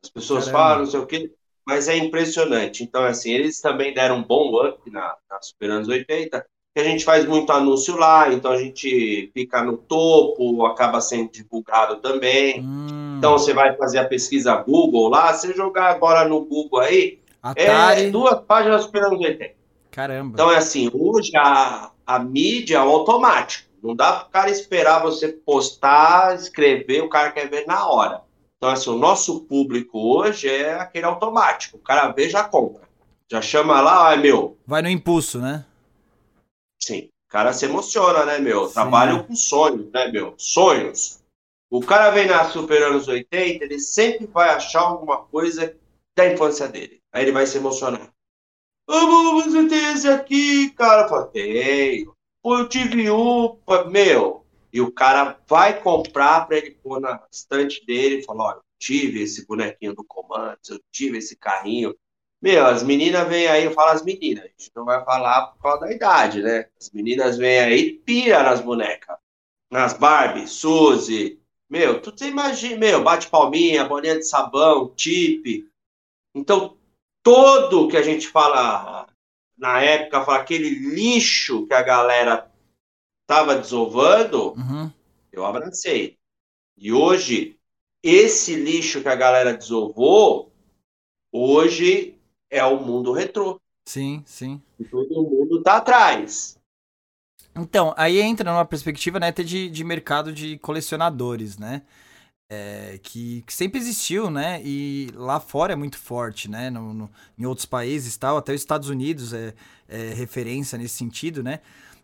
As 0.05 0.11
pessoas 0.11 0.45
Caramba. 0.47 0.63
falam, 0.63 0.79
não 0.85 0.91
sei 0.91 1.01
o 1.01 1.07
quê, 1.07 1.35
mas 1.67 1.89
é 1.89 1.97
impressionante. 1.97 2.85
Então, 2.85 3.05
assim, 3.05 3.33
eles 3.33 3.61
também 3.61 3.93
deram 3.93 4.19
um 4.19 4.25
bom 4.25 4.65
up 4.65 4.89
na, 4.91 5.17
na 5.29 5.43
Super 5.43 5.71
Anos 5.71 5.89
80, 5.89 6.49
que 6.77 6.81
a 6.81 6.85
gente 6.85 7.07
faz 7.07 7.25
muito 7.25 7.51
anúncio 7.51 7.97
lá, 7.97 8.31
então 8.31 8.53
a 8.53 8.59
gente 8.59 9.31
fica 9.33 9.65
no 9.65 9.79
topo, 9.79 10.67
acaba 10.67 11.01
sendo 11.01 11.33
divulgado 11.33 11.97
também. 12.03 12.61
Hum. 12.61 13.15
Então 13.17 13.33
você 13.33 13.55
vai 13.55 13.75
fazer 13.79 13.99
a 13.99 14.05
pesquisa 14.05 14.55
Google 14.57 15.09
lá, 15.09 15.33
você 15.33 15.55
jogar 15.55 15.87
agora 15.87 16.29
no 16.29 16.45
Google 16.45 16.81
aí, 16.81 17.19
Atari. 17.43 18.03
é 18.03 18.11
duas 18.11 18.39
páginas 18.41 18.83
esperando 18.83 19.19
80. 19.19 19.55
Caramba. 19.91 20.33
Então 20.35 20.53
é 20.53 20.59
assim, 20.59 20.91
hoje 20.93 21.35
a, 21.35 21.93
a 22.07 22.19
mídia 22.19 22.77
é 22.77 22.81
automático. 22.81 23.71
Não 23.83 23.97
dá 23.97 24.13
para 24.13 24.27
o 24.27 24.31
cara 24.31 24.51
esperar 24.51 25.01
você 25.01 25.29
postar, 25.29 26.35
escrever, 26.35 27.01
o 27.01 27.09
cara 27.09 27.33
quer 27.33 27.49
ver 27.49 27.67
na 27.67 27.89
hora. 27.89 28.21
Então, 28.59 28.69
assim, 28.69 28.91
o 28.91 28.99
nosso 28.99 29.41
público 29.45 29.99
hoje 29.99 30.47
é 30.51 30.75
aquele 30.75 31.07
automático. 31.07 31.79
O 31.79 31.81
cara 31.81 32.09
vê, 32.09 32.29
já 32.29 32.45
compra. 32.45 32.83
Já 33.31 33.41
chama 33.41 33.81
lá, 33.81 34.13
é 34.13 34.17
meu. 34.19 34.59
Vai 34.67 34.83
no 34.83 34.91
impulso, 34.91 35.39
né? 35.39 35.65
Sim. 36.87 37.09
O 37.27 37.29
cara 37.29 37.53
se 37.53 37.65
emociona, 37.65 38.25
né, 38.25 38.39
meu? 38.39 38.69
Sim. 38.69 38.75
Trabalho 38.75 39.25
com 39.25 39.35
sonhos, 39.35 39.91
né, 39.91 40.07
meu? 40.07 40.35
Sonhos. 40.39 41.21
O 41.69 41.81
cara 41.81 42.13
vem 42.13 42.27
na 42.27 42.49
Super 42.49 42.81
anos 42.85 43.09
80, 43.09 43.65
ele 43.65 43.81
sempre 43.81 44.27
vai 44.27 44.51
achar 44.51 44.83
alguma 44.83 45.25
coisa 45.25 45.77
da 46.17 46.33
infância 46.33 46.69
dele. 46.69 47.03
Aí 47.13 47.25
ele 47.25 47.33
vai 47.33 47.45
se 47.45 47.59
emocionar. 47.59 48.09
Oh, 48.89 49.43
você 49.43 49.69
tem 49.69 49.93
esse 49.93 50.09
aqui, 50.09 50.71
cara? 50.71 51.03
Eu 51.03 51.09
falei, 51.09 51.31
tenho. 51.33 52.15
Pô, 52.41 52.57
eu 52.57 52.69
tive 52.69 53.11
um, 53.11 53.59
meu. 53.91 54.47
E 54.73 54.81
o 54.81 54.93
cara 54.93 55.41
vai 55.49 55.83
comprar 55.83 56.47
para 56.47 56.59
ele 56.59 56.71
pôr 56.71 57.01
na 57.01 57.21
estante 57.33 57.85
dele 57.85 58.21
e 58.21 58.25
falar: 58.25 58.45
olha, 58.45 58.57
eu 58.59 58.63
tive 58.79 59.23
esse 59.23 59.45
bonequinho 59.45 59.93
do 59.93 60.05
comando, 60.05 60.57
eu 60.69 60.81
tive 60.93 61.19
esse 61.19 61.35
carrinho. 61.35 61.97
Meu, 62.41 62.67
as 62.67 62.83
meninas 62.83 63.27
vêm 63.29 63.47
aí, 63.47 63.65
eu 63.65 63.73
falo 63.73 63.91
as 63.91 64.05
meninas, 64.05 64.45
a 64.45 64.49
gente 64.49 64.71
não 64.75 64.85
vai 64.85 65.03
falar 65.05 65.47
por 65.49 65.63
causa 65.63 65.81
da 65.81 65.93
idade, 65.93 66.43
né? 66.43 66.69
As 66.79 66.91
meninas 66.91 67.37
vêm 67.39 67.59
aí 67.61 67.79
e 67.81 67.93
pira 67.95 68.43
nas 68.43 68.61
bonecas. 68.61 69.17
Nas 69.71 69.95
Barbie, 69.95 70.47
Suzy. 70.47 71.41
Meu, 71.69 72.01
tu 72.01 72.25
imagina, 72.25 72.77
meu, 72.77 73.03
bate 73.03 73.29
palminha, 73.29 73.85
bolinha 73.85 74.17
de 74.17 74.23
sabão, 74.23 74.95
tip. 74.95 75.69
Então, 76.35 76.77
todo 77.23 77.89
que 77.89 77.97
a 77.97 78.03
gente 78.03 78.29
fala 78.29 79.09
na 79.59 79.81
época, 79.81 80.25
fala 80.25 80.39
aquele 80.39 80.69
lixo 80.69 81.67
que 81.67 81.75
a 81.75 81.83
galera 81.83 82.49
tava 83.27 83.57
desovando, 83.57 84.53
uhum. 84.53 84.93
eu 85.33 85.45
abracei. 85.45 86.17
E 86.77 86.93
hoje, 86.93 87.59
esse 88.03 88.55
lixo 88.55 89.03
que 89.03 89.09
a 89.09 89.17
galera 89.17 89.57
desovou, 89.57 90.53
hoje 91.33 92.16
é 92.51 92.65
o 92.65 92.81
mundo 92.81 93.13
retrô. 93.13 93.61
Sim, 93.89 94.23
sim. 94.27 94.61
E 94.79 94.85
todo 94.85 95.23
mundo 95.23 95.63
tá 95.63 95.77
atrás. 95.77 96.59
Então, 97.55 97.95
aí 97.97 98.21
entra 98.21 98.51
numa 98.51 98.65
perspectiva 98.65 99.19
né, 99.19 99.29
até 99.29 99.43
de, 99.43 99.71
de 99.71 99.85
mercado 99.85 100.33
de 100.33 100.59
colecionadores, 100.59 101.57
né? 101.57 101.83
É, 102.49 103.01
que, 103.03 103.43
que, 103.43 103.53
sempre 103.53 103.81
existiu, 103.81 104.31
né? 104.31 104.61
E 104.65 105.09
lá 105.15 105.41
fora 105.41 105.73
é 105.73 105.77
muito 105.77 105.99
forte, 105.99 106.49
né? 106.49 106.71
No, 106.71 106.95
no, 106.95 107.11
em 107.37 107.45
outros 107.45 107.67
países 107.67 108.17
tal, 108.17 108.37
até 108.37 108.53
os 108.53 108.61
Estados 108.61 108.89
Unidos 108.89 109.33
é, 109.33 109.55
é, 109.89 110.13
referência 110.15 110.79
nesse 110.79 110.97
sentido, 110.97 111.43
né? 111.43 111.61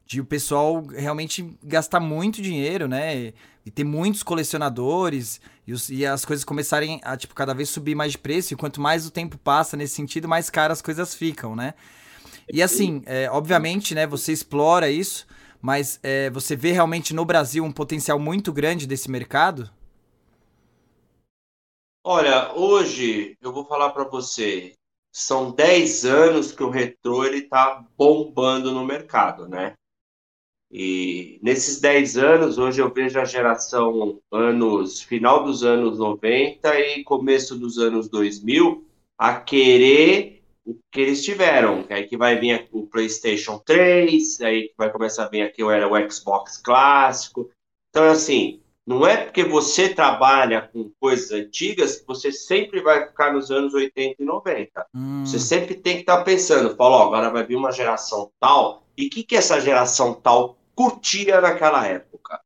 De 0.06 0.20
o 0.20 0.24
pessoal 0.24 0.84
realmente 0.86 1.56
gastar 1.62 2.00
muito 2.00 2.42
dinheiro, 2.42 2.86
né? 2.88 3.32
E, 3.64 3.70
ter 3.70 3.84
muitos 3.84 4.22
colecionadores 4.22 5.40
e, 5.66 5.72
os, 5.72 5.88
e, 5.88 6.04
as 6.04 6.24
coisas 6.24 6.44
começarem 6.44 7.00
a, 7.04 7.16
tipo, 7.16 7.34
cada 7.34 7.54
vez 7.54 7.68
subir 7.68 7.94
mais 7.94 8.12
de 8.12 8.18
preço. 8.18 8.52
E 8.52 8.56
quanto 8.56 8.80
mais 8.80 9.06
o 9.06 9.10
tempo 9.10 9.38
passa 9.38 9.76
nesse 9.76 9.94
sentido, 9.94 10.28
mais 10.28 10.50
caras 10.50 10.78
as 10.78 10.82
coisas 10.82 11.14
ficam, 11.14 11.54
né? 11.54 11.74
E 12.52 12.62
assim, 12.62 13.02
é, 13.06 13.30
obviamente, 13.30 13.94
né? 13.94 14.06
Você 14.06 14.32
explora 14.32 14.90
isso, 14.90 15.26
mas 15.60 16.00
é, 16.02 16.28
você 16.30 16.56
vê 16.56 16.72
realmente 16.72 17.14
no 17.14 17.24
Brasil 17.24 17.64
um 17.64 17.72
potencial 17.72 18.18
muito 18.18 18.52
grande 18.52 18.86
desse 18.86 19.10
mercado? 19.10 19.70
Olha, 22.04 22.52
hoje 22.54 23.36
eu 23.40 23.52
vou 23.52 23.64
falar 23.64 23.90
para 23.90 24.02
você, 24.02 24.74
são 25.12 25.52
10 25.52 26.04
anos 26.04 26.50
que 26.50 26.62
o 26.62 26.70
retrô 26.70 27.24
ele 27.24 27.42
tá 27.42 27.86
bombando 27.96 28.72
no 28.72 28.84
mercado, 28.84 29.48
né? 29.48 29.74
E 30.72 31.38
nesses 31.42 31.80
10 31.80 32.16
anos, 32.16 32.56
hoje 32.56 32.80
eu 32.80 32.90
vejo 32.90 33.20
a 33.20 33.26
geração 33.26 34.18
anos 34.32 35.02
final 35.02 35.44
dos 35.44 35.62
anos 35.62 35.98
90 35.98 36.80
e 36.80 37.04
começo 37.04 37.58
dos 37.58 37.78
anos 37.78 38.08
2000 38.08 38.82
a 39.18 39.34
querer 39.34 40.42
o 40.64 40.74
que 40.90 41.00
eles 41.00 41.22
tiveram. 41.22 41.84
Aí 41.90 42.04
que 42.04 42.16
vai 42.16 42.38
vir 42.38 42.68
o 42.72 42.86
PlayStation 42.86 43.58
3, 43.58 44.40
aí 44.40 44.70
vai 44.78 44.90
começar 44.90 45.24
a 45.24 45.28
vir 45.28 45.42
aqui 45.42 45.62
o 45.62 46.10
Xbox 46.10 46.56
clássico. 46.56 47.50
Então, 47.90 48.08
assim, 48.08 48.62
não 48.86 49.06
é 49.06 49.18
porque 49.18 49.44
você 49.44 49.90
trabalha 49.90 50.62
com 50.62 50.90
coisas 50.98 51.30
antigas 51.32 51.96
que 51.96 52.06
você 52.06 52.32
sempre 52.32 52.80
vai 52.80 53.06
ficar 53.06 53.34
nos 53.34 53.50
anos 53.50 53.74
80 53.74 54.22
e 54.22 54.24
90. 54.24 54.86
Hum. 54.94 55.26
Você 55.26 55.38
sempre 55.38 55.74
tem 55.74 55.96
que 55.96 56.00
estar 56.00 56.24
pensando, 56.24 56.74
fala, 56.74 56.96
ó, 56.96 57.06
agora 57.08 57.30
vai 57.30 57.44
vir 57.44 57.56
uma 57.56 57.72
geração 57.72 58.30
tal, 58.40 58.86
e 58.96 59.06
o 59.06 59.10
que, 59.10 59.22
que 59.22 59.36
essa 59.36 59.60
geração 59.60 60.14
tal 60.14 60.56
curtia 60.74 61.40
naquela 61.40 61.86
época? 61.86 62.40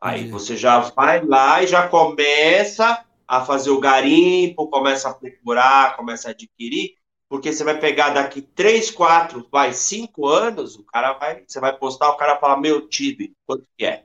Aí 0.00 0.28
você 0.28 0.56
já 0.56 0.80
vai 0.80 1.24
lá 1.24 1.62
e 1.62 1.66
já 1.66 1.88
começa 1.88 3.04
a 3.26 3.44
fazer 3.44 3.70
o 3.70 3.80
garimpo, 3.80 4.68
começa 4.68 5.08
a 5.08 5.14
procurar, 5.14 5.96
começa 5.96 6.28
a 6.28 6.30
adquirir, 6.32 6.96
porque 7.28 7.52
você 7.52 7.62
vai 7.64 7.78
pegar 7.78 8.10
daqui 8.10 8.42
3, 8.42 8.90
4, 8.90 9.48
vai 9.50 9.72
5 9.72 10.26
anos, 10.26 10.76
o 10.76 10.84
cara 10.84 11.12
vai, 11.14 11.44
você 11.46 11.60
vai 11.60 11.76
postar, 11.76 12.10
o 12.10 12.16
cara 12.16 12.38
fala, 12.38 12.60
meu 12.60 12.88
time, 12.88 13.32
quanto 13.46 13.66
que 13.76 13.84
é? 13.84 14.04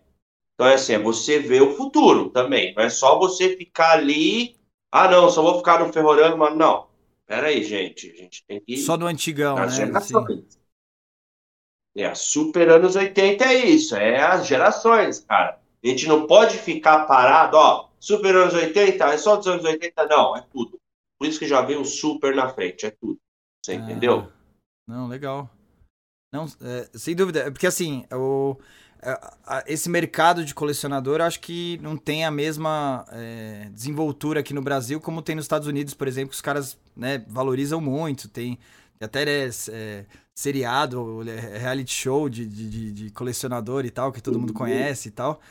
Então, 0.53 0.67
é 0.67 0.73
assim, 0.73 0.93
é 0.93 0.99
você 0.99 1.37
ver 1.37 1.61
o 1.61 1.75
futuro 1.75 2.29
também. 2.29 2.73
Não 2.73 2.83
é 2.83 2.89
só 2.89 3.19
você 3.19 3.55
ficar 3.55 3.91
ali. 3.91 4.55
Ah, 4.91 5.07
não, 5.07 5.29
só 5.29 5.43
vou 5.43 5.57
ficar 5.57 5.79
no 5.79 5.93
Ferrorama, 5.93 6.35
mas 6.35 6.57
não. 6.57 6.87
Pera 7.27 7.47
aí, 7.47 7.63
gente. 7.63 8.09
A 8.09 8.15
gente 8.15 8.43
tem 8.47 8.59
que. 8.61 8.77
Só 8.77 8.97
no 8.97 9.05
antigão, 9.05 9.55
né? 9.55 9.69
Gerações. 9.69 10.57
É, 11.97 12.13
super 12.13 12.69
anos 12.69 12.95
80 12.95 13.43
é 13.43 13.65
isso. 13.65 13.95
É 13.95 14.21
as 14.21 14.45
gerações, 14.45 15.19
cara. 15.21 15.59
A 15.83 15.87
gente 15.87 16.07
não 16.07 16.27
pode 16.27 16.57
ficar 16.57 17.05
parado, 17.05 17.57
ó. 17.57 17.89
Super 17.99 18.35
anos 18.35 18.53
80 18.53 19.03
é 19.05 19.17
só 19.17 19.35
dos 19.35 19.47
anos 19.47 19.65
80, 19.65 20.05
não. 20.05 20.37
É 20.37 20.41
tudo. 20.41 20.79
Por 21.17 21.27
isso 21.27 21.39
que 21.39 21.47
já 21.47 21.61
vem 21.61 21.77
o 21.77 21.85
super 21.85 22.35
na 22.35 22.49
frente. 22.49 22.85
É 22.85 22.91
tudo. 22.91 23.17
Você 23.65 23.71
ah, 23.71 23.75
entendeu? 23.75 24.31
Não, 24.87 25.07
legal. 25.07 25.49
Não, 26.31 26.45
é, 26.61 26.87
sem 26.93 27.15
dúvida. 27.15 27.39
É 27.41 27.51
porque 27.51 27.65
assim, 27.65 28.05
o. 28.11 28.55
É, 29.01 29.63
esse 29.65 29.89
mercado 29.89 30.45
de 30.45 30.53
colecionador, 30.53 31.21
acho 31.21 31.39
que 31.39 31.79
não 31.81 31.97
tem 31.97 32.25
a 32.25 32.31
mesma 32.31 33.05
é, 33.11 33.69
desenvoltura 33.71 34.39
aqui 34.39 34.53
no 34.53 34.61
Brasil 34.61 34.99
como 34.99 35.21
tem 35.21 35.35
nos 35.35 35.45
Estados 35.45 35.67
Unidos, 35.67 35.93
por 35.93 36.07
exemplo, 36.07 36.29
que 36.29 36.35
os 36.35 36.41
caras 36.41 36.77
né, 36.95 37.23
valorizam 37.27 37.81
muito. 37.81 38.27
Tem 38.27 38.59
até 38.99 39.23
é, 39.23 39.49
é, 39.69 40.05
seriado, 40.37 41.23
reality 41.59 41.91
show 41.91 42.29
de, 42.29 42.45
de, 42.45 42.91
de, 42.91 43.09
colecionador 43.09 43.87
e 43.87 43.89
tal, 43.89 44.11
que 44.11 44.21
todo 44.21 44.37
mundo 44.37 44.53
conhece 44.53 45.07
e 45.07 45.11
tal. 45.11 45.41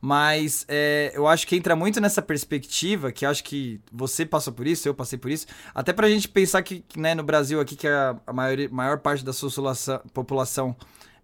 Mas 0.00 0.64
é, 0.68 1.10
eu 1.16 1.26
acho 1.26 1.48
que 1.48 1.56
entra 1.56 1.74
muito 1.74 2.00
nessa 2.00 2.22
perspectiva, 2.22 3.10
que 3.10 3.26
acho 3.26 3.42
que 3.42 3.80
você 3.92 4.24
passou 4.24 4.52
por 4.52 4.64
isso, 4.64 4.86
eu 4.86 4.94
passei 4.94 5.18
por 5.18 5.32
isso, 5.32 5.48
até 5.74 5.92
pra 5.92 6.08
gente 6.08 6.28
pensar 6.28 6.62
que, 6.62 6.84
né, 6.96 7.12
no 7.12 7.24
Brasil 7.24 7.58
aqui, 7.60 7.74
que 7.74 7.88
a, 7.88 8.16
a 8.24 8.32
maior, 8.32 8.70
maior 8.70 8.98
parte 8.98 9.24
da 9.24 9.32
sua 9.32 9.50
população 10.14 10.76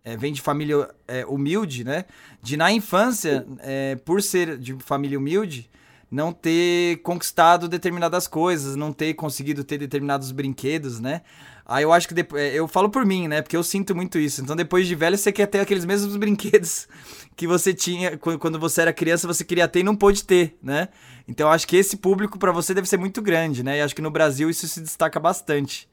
é, 0.02 0.16
vem 0.16 0.32
de 0.32 0.42
família 0.42 0.90
é, 1.06 1.24
humilde, 1.24 1.84
né? 1.84 2.06
De 2.42 2.56
na 2.56 2.72
infância, 2.72 3.46
é, 3.60 3.94
por 4.04 4.20
ser 4.20 4.58
de 4.58 4.74
família 4.80 5.16
humilde, 5.16 5.70
não 6.10 6.32
ter 6.32 6.96
conquistado 7.02 7.68
determinadas 7.68 8.26
coisas, 8.26 8.74
não 8.74 8.92
ter 8.92 9.14
conseguido 9.14 9.62
ter 9.62 9.78
determinados 9.78 10.32
brinquedos, 10.32 10.98
né? 10.98 11.22
Aí 11.64 11.84
eu 11.84 11.92
acho 11.92 12.08
que 12.08 12.14
depois, 12.14 12.42
é, 12.42 12.54
eu 12.54 12.66
falo 12.68 12.90
por 12.90 13.04
mim, 13.06 13.28
né? 13.28 13.42
Porque 13.42 13.56
eu 13.56 13.62
sinto 13.62 13.94
muito 13.94 14.18
isso. 14.18 14.42
Então 14.42 14.56
depois 14.56 14.86
de 14.86 14.94
velho 14.94 15.16
você 15.16 15.32
quer 15.32 15.46
ter 15.46 15.60
aqueles 15.60 15.84
mesmos 15.84 16.16
brinquedos 16.18 16.88
que 17.36 17.46
você 17.46 17.72
tinha 17.74 18.18
quando 18.18 18.58
você 18.58 18.82
era 18.82 18.92
criança, 18.92 19.26
você 19.26 19.44
queria 19.44 19.68
ter 19.68 19.80
e 19.80 19.82
não 19.84 19.96
pôde 19.96 20.24
ter, 20.24 20.58
né? 20.62 20.88
Então 21.28 21.48
eu 21.48 21.52
acho 21.52 21.66
que 21.66 21.76
esse 21.76 21.96
público 21.96 22.38
para 22.38 22.52
você 22.52 22.74
deve 22.74 22.88
ser 22.88 22.98
muito 22.98 23.22
grande, 23.22 23.62
né? 23.62 23.78
E 23.78 23.80
acho 23.82 23.94
que 23.94 24.02
no 24.02 24.10
Brasil 24.10 24.50
isso 24.50 24.66
se 24.68 24.80
destaca 24.80 25.18
bastante. 25.20 25.88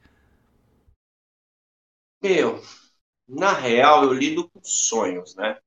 Eu, 2.22 2.62
na 3.28 3.52
real, 3.52 4.04
eu 4.04 4.12
lido 4.12 4.48
com 4.50 4.62
sonhos, 4.62 5.34
né? 5.36 5.58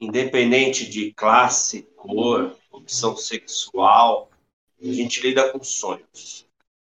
Independente 0.00 0.88
de 0.88 1.12
classe, 1.14 1.82
cor, 1.96 2.56
opção 2.70 3.16
sexual, 3.16 4.30
a 4.80 4.86
gente 4.86 5.20
lida 5.22 5.52
com 5.52 5.62
sonhos. 5.62 6.46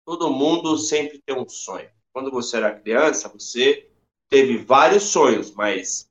Todo 0.04 0.30
mundo 0.32 0.78
sempre 0.78 1.20
tem 1.26 1.36
um 1.38 1.48
sonho. 1.48 1.90
Quando 2.12 2.30
você 2.30 2.58
era 2.58 2.78
criança, 2.78 3.28
você 3.28 3.88
teve 4.28 4.58
vários 4.58 5.04
sonhos, 5.04 5.50
mas 5.52 6.08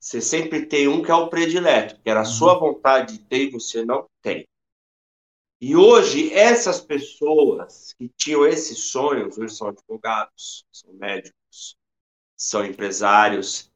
você 0.00 0.20
sempre 0.20 0.66
tem 0.66 0.86
um 0.86 1.02
que 1.02 1.10
é 1.10 1.14
o 1.14 1.28
predileto, 1.28 2.00
que 2.02 2.10
era 2.10 2.20
a 2.20 2.26
sua 2.26 2.54
uhum. 2.54 2.74
vontade 2.74 3.16
de 3.16 3.24
ter 3.24 3.44
e 3.44 3.50
você 3.50 3.84
não 3.84 4.06
tem. 4.20 4.46
E 5.60 5.74
hoje, 5.74 6.30
essas 6.34 6.78
pessoas 6.78 7.94
que 7.94 8.10
tinham 8.16 8.46
esses 8.46 8.90
sonhos, 8.90 9.38
hoje 9.38 9.54
são 9.54 9.68
advogados, 9.68 10.66
são 10.70 10.92
médicos, 10.92 11.76
são 12.36 12.64
empresários. 12.66 13.72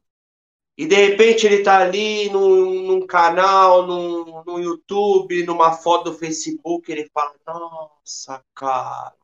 E 0.77 0.85
de 0.85 0.95
repente 0.95 1.47
ele 1.47 1.55
está 1.55 1.79
ali 1.79 2.29
num, 2.29 2.83
num 2.83 3.07
canal, 3.07 3.87
num, 3.87 4.43
no 4.43 4.59
YouTube, 4.59 5.43
numa 5.45 5.73
foto 5.73 6.11
do 6.11 6.17
Facebook, 6.17 6.91
ele 6.91 7.09
fala: 7.11 7.35
Nossa, 7.47 8.45
cara, 8.53 9.15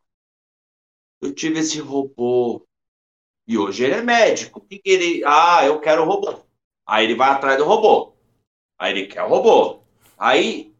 eu 1.25 1.33
tive 1.33 1.59
esse 1.59 1.79
robô. 1.79 2.65
E 3.47 3.57
hoje 3.57 3.83
ele 3.83 3.95
é 3.95 4.01
médico. 4.01 4.59
O 4.59 4.61
que, 4.61 4.79
que 4.79 4.89
ele. 4.89 5.23
Ah, 5.25 5.65
eu 5.65 5.79
quero 5.79 6.03
o 6.03 6.05
robô. 6.05 6.41
Aí 6.85 7.05
ele 7.05 7.15
vai 7.15 7.29
atrás 7.29 7.57
do 7.57 7.65
robô. 7.65 8.13
Aí 8.77 8.91
ele 8.91 9.07
quer 9.07 9.23
o 9.23 9.29
robô. 9.29 9.81
Aí 10.17 10.73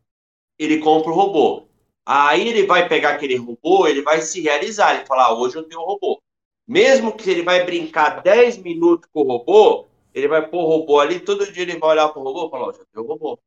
ele 0.58 0.80
compra 0.80 1.12
o 1.12 1.16
robô. 1.16 1.68
Aí 2.06 2.48
ele 2.48 2.66
vai 2.66 2.88
pegar 2.88 3.12
aquele 3.12 3.36
robô, 3.36 3.88
ele 3.88 4.02
vai 4.02 4.22
se 4.22 4.42
realizar. 4.42 4.96
Ele 4.96 5.06
fala: 5.06 5.25
ah, 5.25 5.34
hoje 5.34 5.56
eu 5.56 5.64
tenho 5.64 5.82
um 5.82 5.86
robô. 5.86 6.22
Mesmo 6.68 7.16
que 7.16 7.30
ele 7.30 7.44
vai 7.44 7.64
brincar 7.66 8.22
10 8.22 8.58
minutos 8.58 9.10
com 9.12 9.22
o 9.22 9.28
robô, 9.28 9.88
ele 10.14 10.28
vai 10.28 10.48
pôr 10.48 10.64
o 10.64 10.68
robô 10.68 11.00
ali, 11.00 11.20
todo 11.20 11.52
dia 11.52 11.64
ele 11.64 11.78
vai 11.78 11.92
olhar 11.92 12.10
pro 12.10 12.24
robô 12.24 12.48
e 12.48 12.50
falar, 12.50 12.68
ó, 12.68 12.72
já 12.72 12.84
tem 12.92 13.04
o 13.04 13.06
robô. 13.06 13.40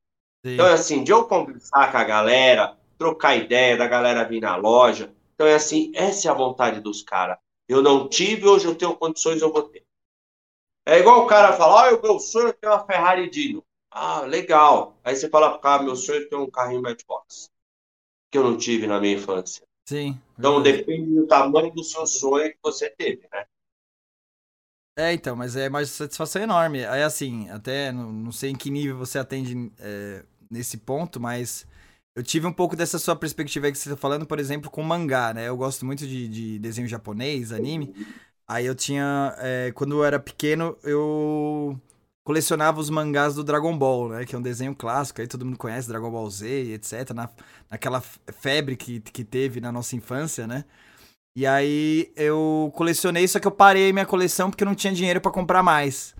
Sim. 0.45 0.55
Então, 0.55 0.67
é 0.67 0.73
assim, 0.73 1.03
de 1.03 1.11
eu 1.11 1.25
conversar 1.25 1.91
com 1.91 1.99
a 1.99 2.05
galera, 2.05 2.77
trocar 2.97 3.37
ideia, 3.37 3.77
da 3.77 3.89
galera 3.89 4.23
vir 4.23 4.41
na 4.41 4.55
loja. 4.55 5.13
Então, 5.39 5.47
é 5.47 5.55
assim, 5.55 5.93
essa 5.95 6.27
é 6.27 6.31
a 6.33 6.35
vontade 6.35 6.81
dos 6.81 7.01
caras. 7.01 7.39
Eu 7.69 7.81
não 7.81 8.09
tive, 8.09 8.49
hoje 8.49 8.67
eu 8.67 8.75
tenho 8.75 8.97
condições, 8.97 9.41
eu 9.41 9.53
vou 9.53 9.63
ter. 9.63 9.87
É 10.85 10.99
igual 10.99 11.25
o 11.25 11.29
cara 11.29 11.53
falar, 11.53 11.91
ah, 11.91 11.95
o 11.95 12.03
meu 12.03 12.19
sonho 12.19 12.49
é 12.49 12.53
ter 12.53 12.67
uma 12.67 12.85
Ferrari 12.85 13.31
Dino. 13.31 13.65
Ah, 13.89 14.23
legal. 14.23 14.99
Aí 15.05 15.15
você 15.15 15.29
fala, 15.29 15.57
cara, 15.61 15.85
meu 15.85 15.95
sonho 15.95 16.23
é 16.23 16.25
ter 16.25 16.35
um 16.35 16.51
carrinho 16.51 16.83
Matchbox. 16.83 17.49
Que 18.33 18.39
eu 18.39 18.43
não 18.43 18.59
tive 18.59 18.89
na 18.89 18.99
minha 18.99 19.15
infância. 19.15 19.65
Sim. 19.89 20.21
Então 20.37 20.61
depende 20.61 21.15
do 21.15 21.25
tamanho 21.29 21.73
do 21.73 21.85
seu 21.85 22.05
sonho 22.05 22.51
que 22.51 22.59
você 22.61 22.91
teve, 22.91 23.29
né? 23.33 23.47
É, 24.97 25.13
então, 25.13 25.37
mas 25.37 25.55
é 25.55 25.69
uma 25.69 25.85
satisfação 25.87 26.43
enorme. 26.43 26.85
Aí, 26.85 27.05
assim, 27.05 27.49
até 27.51 27.93
não, 27.93 28.11
não 28.13 28.33
sei 28.33 28.51
em 28.51 28.57
que 28.57 28.71
nível 28.71 28.99
você 28.99 29.21
atende 29.21 29.71
é, 29.79 30.25
nesse 30.51 30.79
ponto, 30.79 31.21
mas 31.21 31.65
eu 32.19 32.23
tive 32.23 32.47
um 32.47 32.53
pouco 32.53 32.75
dessa 32.77 32.99
sua 32.99 33.17
perspectiva 33.17 33.67
aí 33.67 33.73
que 33.73 33.79
você 33.79 33.91
tá 33.91 33.97
falando, 33.97 34.27
por 34.27 34.39
exemplo, 34.41 34.71
com 34.71 34.83
mangá, 34.83 35.33
né? 35.33 35.49
Eu 35.49 35.57
gosto 35.57 35.87
muito 35.87 36.07
de, 36.07 36.29
de 36.29 36.59
desenho 36.59 36.89
japonês, 36.89 37.53
anime. 37.53 37.95
Aí 38.47 38.67
eu 38.67 38.75
tinha. 38.75 39.35
É, 39.39 39.73
quando 39.73 39.97
eu 39.97 40.05
era 40.05 40.19
pequeno, 40.19 40.77
eu 40.83 41.79
colecionava 42.25 42.81
os 42.81 42.91
mangás 42.91 43.35
do 43.35 43.45
Dragon 43.45 43.77
Ball, 43.77 44.09
né? 44.11 44.25
Que 44.27 44.35
é 44.35 44.39
um 44.39 44.43
desenho 44.43 44.75
clássico, 44.75 45.21
aí 45.21 45.27
todo 45.29 45.45
mundo 45.47 45.59
conhece, 45.59 45.89
Dragon 45.89 46.11
Ball 46.11 46.29
Z, 46.31 46.47
etc. 46.75 47.11
Na, 47.15 47.29
naquela 47.71 48.01
febre 48.01 48.77
que, 48.77 49.01
que 49.01 49.25
teve 49.25 49.61
na 49.61 49.73
nossa 49.73 49.97
infância, 49.97 50.47
né? 50.47 50.65
E 51.37 51.47
aí 51.47 52.13
eu 52.17 52.73
colecionei, 52.75 53.29
só 53.29 53.39
que 53.39 53.47
eu 53.47 53.53
parei 53.53 53.93
minha 53.93 54.07
coleção 54.07 54.51
porque 54.51 54.65
eu 54.65 54.69
não 54.69 54.75
tinha 54.75 54.93
dinheiro 54.93 55.21
para 55.21 55.31
comprar 55.31 55.63
mais. 55.63 56.15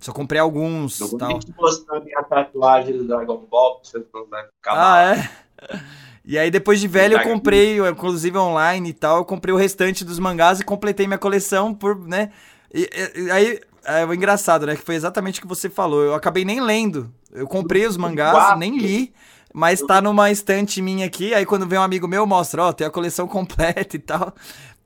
Só 0.00 0.12
comprei 0.12 0.40
alguns. 0.40 1.00
Eu 1.00 1.08
vou 1.08 1.18
tal. 1.18 1.38
te 1.38 1.52
mostrar 1.56 2.00
minha 2.00 2.22
tatuagem 2.24 2.98
do 2.98 3.06
Dragon 3.06 3.38
Ball, 3.46 3.80
pra 3.80 3.84
você 3.90 3.98
não 3.98 4.04
ficar 4.04 4.72
Ah, 4.72 4.76
mal. 4.76 4.96
é? 4.98 5.43
E 6.26 6.38
aí 6.38 6.50
depois 6.50 6.80
de 6.80 6.88
velho 6.88 7.18
eu 7.18 7.18
comprei, 7.34 7.78
inclusive 7.86 8.38
online 8.38 8.88
e 8.88 8.92
tal, 8.94 9.18
eu 9.18 9.24
comprei 9.26 9.54
o 9.54 9.58
restante 9.58 10.02
dos 10.06 10.18
mangás 10.18 10.58
e 10.58 10.64
completei 10.64 11.06
minha 11.06 11.18
coleção 11.18 11.74
por, 11.74 11.98
né? 12.08 12.30
E, 12.72 12.88
e- 13.14 13.30
aí, 13.30 13.60
é 13.84 14.06
o 14.06 14.14
engraçado, 14.14 14.64
né? 14.64 14.74
Que 14.74 14.80
foi 14.82 14.94
exatamente 14.94 15.38
o 15.38 15.42
que 15.42 15.46
você 15.46 15.68
falou. 15.68 16.02
Eu 16.02 16.14
acabei 16.14 16.42
nem 16.42 16.62
lendo. 16.62 17.12
Eu 17.30 17.46
comprei 17.46 17.86
os 17.86 17.98
mangás, 17.98 18.32
nem 18.56 18.78
li, 18.78 19.12
mas 19.52 19.82
tá 19.82 20.00
numa 20.00 20.30
estante 20.30 20.80
minha 20.80 21.04
aqui. 21.04 21.34
Aí 21.34 21.44
quando 21.44 21.66
vem 21.66 21.78
um 21.78 21.82
amigo 21.82 22.08
meu, 22.08 22.26
mostra, 22.26 22.62
ó, 22.64 22.72
tem 22.72 22.86
a 22.86 22.90
coleção 22.90 23.28
completa 23.28 23.94
e 23.94 23.98
tal. 23.98 24.34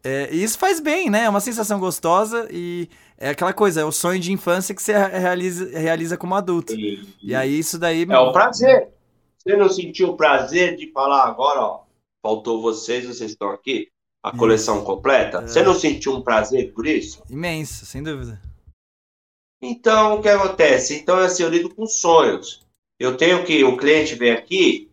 É, 0.03 0.29
e 0.33 0.43
isso 0.43 0.59
faz 0.59 0.81
bem, 0.81 1.09
né? 1.09 1.23
É 1.27 1.29
uma 1.29 1.39
sensação 1.41 1.79
gostosa 1.79 2.49
e 2.51 2.89
é 3.17 3.31
aquela 3.31 3.53
coisa, 3.53 3.81
é 3.81 3.85
o 3.85 3.93
sonho 3.93 4.19
de 4.19 4.33
infância 4.33 4.75
que 4.75 4.83
você 4.83 4.93
realiza, 4.93 5.71
realiza 5.79 6.17
como 6.17 6.35
adulto. 6.35 6.73
E- 6.75 6.77
E 7.23 7.33
aí 7.35 7.57
isso 7.61 7.79
daí. 7.79 8.03
É 8.03 8.19
o 8.19 8.33
prazer. 8.33 8.89
Você 9.49 9.57
não 9.57 9.71
sentiu 9.71 10.11
o 10.11 10.17
prazer 10.17 10.76
de 10.76 10.93
falar 10.93 11.25
agora, 11.25 11.62
ó, 11.62 11.85
faltou 12.23 12.61
vocês, 12.61 13.07
vocês 13.07 13.31
estão 13.31 13.49
aqui, 13.49 13.88
a 14.23 14.28
Isso. 14.28 14.38
coleção 14.38 14.85
completa? 14.85 15.38
É. 15.38 15.47
Você 15.47 15.62
não 15.62 15.75
sentiu 15.75 16.14
um 16.14 16.21
prazer 16.21 16.75
por 16.75 16.87
isso? 16.87 17.23
Imenso, 17.31 17.87
sem 17.87 18.02
dúvida. 18.02 18.38
Então, 19.62 20.17
o 20.19 20.23
que 20.23 20.28
acontece? 20.28 20.99
Então, 20.99 21.19
assim, 21.19 21.45
eu 21.45 21.49
lido 21.49 21.75
com 21.75 21.87
sonhos. 21.87 22.67
Eu 23.00 23.17
tenho 23.17 23.43
que, 23.43 23.64
o 23.64 23.78
cliente 23.78 24.17
vem 24.17 24.33
aqui, 24.33 24.90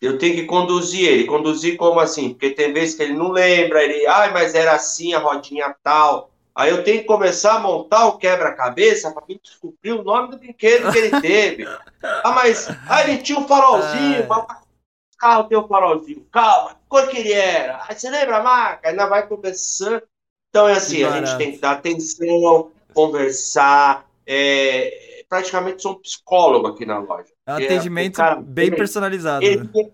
eu 0.00 0.16
tenho 0.18 0.36
que 0.36 0.44
conduzir 0.44 1.08
ele. 1.08 1.24
Conduzir 1.24 1.76
como 1.76 1.98
assim? 1.98 2.28
Porque 2.30 2.50
tem 2.50 2.72
vezes 2.72 2.94
que 2.94 3.02
ele 3.02 3.14
não 3.14 3.32
lembra, 3.32 3.82
ele, 3.82 4.06
ai, 4.06 4.32
mas 4.32 4.54
era 4.54 4.72
assim, 4.72 5.14
a 5.14 5.18
rodinha 5.18 5.74
tal. 5.82 6.30
Aí 6.56 6.70
eu 6.70 6.82
tenho 6.82 7.00
que 7.02 7.06
começar 7.06 7.56
a 7.56 7.60
montar 7.60 8.06
o 8.06 8.16
quebra-cabeça 8.16 9.10
para 9.12 9.22
descobrir 9.42 9.92
o 9.92 10.02
nome 10.02 10.30
do 10.30 10.38
brinquedo 10.38 10.90
que 10.90 10.96
ele 10.98 11.20
teve. 11.20 11.64
ah, 12.02 12.32
mas 12.32 12.66
ah, 12.88 13.02
ele 13.06 13.18
tinha 13.22 13.38
um 13.38 13.46
farolzinho, 13.46 14.22
É. 14.22 14.26
mas 14.26 14.38
o 14.38 15.18
carro 15.18 15.44
tem 15.44 15.58
um 15.58 15.68
farolzinho. 15.68 16.26
Calma, 16.32 16.76
cor 16.88 17.06
que 17.08 17.18
ele 17.18 17.32
era? 17.32 17.76
Ah, 17.86 17.94
você 17.94 18.08
lembra 18.08 18.38
a 18.38 18.42
marca? 18.42 18.88
Ainda 18.88 19.06
vai 19.06 19.26
começando. 19.28 20.02
Então 20.48 20.66
é 20.66 20.72
assim, 20.72 21.04
a 21.04 21.10
gente 21.18 21.36
tem 21.36 21.52
que 21.52 21.58
dar 21.58 21.72
atenção, 21.72 22.70
conversar. 22.94 24.06
é, 24.26 25.24
praticamente 25.28 25.82
sou 25.82 25.92
um 25.92 26.00
psicólogo 26.00 26.68
aqui 26.68 26.86
na 26.86 26.98
loja. 27.00 27.28
É 27.46 27.52
um 27.54 27.58
É, 27.58 27.64
atendimento 27.66 28.14
o 28.14 28.16
cara- 28.16 28.36
bem 28.40 28.68
ele- 28.68 28.76
personalizado. 28.76 29.44
Ele 29.44 29.62
né? 29.74 29.90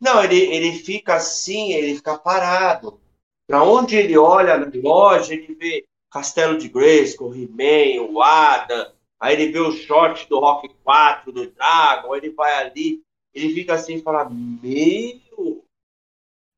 Não, 0.00 0.22
ele, 0.24 0.36
ele 0.38 0.72
fica 0.72 1.14
assim, 1.14 1.72
ele 1.72 1.94
fica 1.96 2.18
parado. 2.18 3.00
Para 3.48 3.62
onde 3.62 3.96
ele 3.96 4.16
olha 4.18 4.58
na 4.58 4.70
loja, 4.74 5.32
ele 5.32 5.54
vê 5.54 5.86
Castelo 6.12 6.58
de 6.58 6.68
Grayskull, 6.68 7.34
He-Man, 7.34 8.02
o 8.10 8.22
Adam, 8.22 8.92
aí 9.18 9.34
ele 9.34 9.50
vê 9.50 9.58
o 9.58 9.72
short 9.72 10.28
do 10.28 10.38
Rock 10.38 10.68
4, 10.84 11.32
do 11.32 11.50
Dragon, 11.50 12.14
ele 12.14 12.30
vai 12.30 12.52
ali, 12.58 13.02
ele 13.32 13.54
fica 13.54 13.74
assim 13.74 13.96
e 13.96 14.02
fala, 14.02 14.28
meu, 14.28 15.64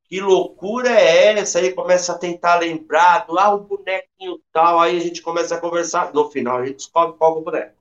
que 0.05 0.21
loucura 0.21 0.91
é 0.91 1.39
essa? 1.39 1.61
Aí 1.61 1.67
ele 1.67 1.75
começa 1.75 2.13
a 2.13 2.19
tentar 2.19 2.57
lembrar 2.57 3.25
do, 3.25 3.39
ah, 3.39 3.57
bonequinho 3.57 4.41
tal, 4.53 4.81
aí 4.81 4.97
a 4.97 5.01
gente 5.01 5.23
começa 5.23 5.55
a 5.55 5.61
conversar, 5.61 6.13
no 6.13 6.29
final 6.29 6.59
a 6.59 6.67
gente 6.67 6.79
descobre 6.79 7.17
qual 7.17 7.37
é 7.37 7.39
o 7.39 7.43
boneco, 7.43 7.77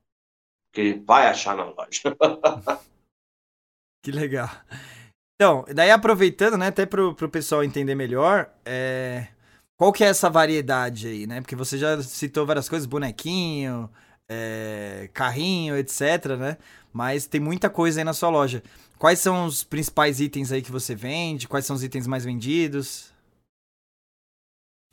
que 0.72 0.82
ele 0.82 1.00
vai 1.00 1.26
achar 1.26 1.58
na 1.58 1.66
loja. 1.66 2.16
Que 4.02 4.14
legal. 4.14 4.48
Então, 5.42 5.64
daí 5.74 5.90
aproveitando, 5.90 6.58
né, 6.58 6.68
até 6.68 6.86
pro, 6.86 7.16
pro 7.16 7.30
pessoal 7.30 7.64
entender 7.64 7.96
melhor, 7.96 8.54
é, 8.66 9.30
qual 9.78 9.94
que 9.94 10.04
é 10.04 10.08
essa 10.08 10.30
variedade 10.30 11.08
aí, 11.08 11.26
né? 11.26 11.40
Porque 11.40 11.56
você 11.56 11.78
já 11.78 12.04
citou 12.04 12.46
várias 12.46 12.68
coisas, 12.68 12.86
bonequinho, 12.86 13.90
é, 14.28 15.10
carrinho, 15.14 15.78
etc, 15.78 16.36
né? 16.38 16.58
Mas 16.92 17.26
tem 17.26 17.40
muita 17.40 17.70
coisa 17.70 18.02
aí 18.02 18.04
na 18.04 18.12
sua 18.12 18.28
loja. 18.28 18.62
Quais 18.98 19.20
são 19.20 19.46
os 19.46 19.64
principais 19.64 20.20
itens 20.20 20.52
aí 20.52 20.62
que 20.62 20.74
você 20.74 20.94
vende? 20.94 21.48
Quais 21.48 21.66
são 21.66 21.74
os 21.74 21.86
itens 21.86 22.06
mais 22.06 22.26
vendidos? 22.26 23.14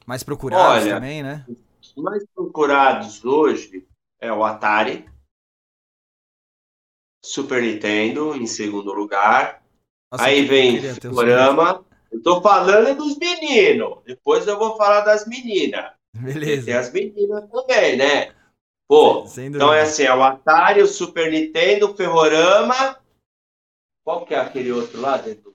Mais 0.07 0.23
procurados 0.23 0.85
Olha, 0.85 0.95
também, 0.95 1.25
né? 1.25 1.45
Os 1.83 1.93
mais 1.97 2.25
procurados 2.33 3.25
hoje 3.25 3.85
é 4.21 4.33
o 4.33 4.45
Atari, 4.45 5.11
Super 7.21 7.61
Nintendo 7.61 8.37
em 8.37 8.47
segundo 8.47 8.93
lugar. 8.93 9.66
Nossa, 10.11 10.25
Aí 10.25 10.45
vem 10.45 10.81
Fliperama. 10.95 11.85
Eu 12.11 12.23
tô 12.23 12.41
falando 12.41 12.97
dos 12.97 13.19
meninos. 13.19 14.03
Depois 14.05 14.47
eu 14.47 14.59
vou 14.59 14.77
falar 14.77 15.01
das 15.01 15.27
meninas. 15.27 15.93
Beleza. 16.15 16.67
Tem 16.67 16.75
as 16.75 16.93
meninas 16.93 17.51
também, 17.51 17.97
né? 17.97 18.35
Pô, 18.89 19.27
Sem 19.27 19.47
então 19.47 19.73
é 19.73 19.83
assim, 19.83 20.05
é 20.05 20.15
o 20.15 20.23
Atari, 20.23 20.81
o 20.81 20.87
Super 20.87 21.31
Nintendo, 21.31 21.91
o 21.91 21.97
Ferrorama. 21.97 23.01
Qual 24.05 24.25
que 24.25 24.35
é 24.35 24.39
aquele 24.39 24.71
outro 24.71 25.01
lá 25.01 25.17
dentro 25.17 25.55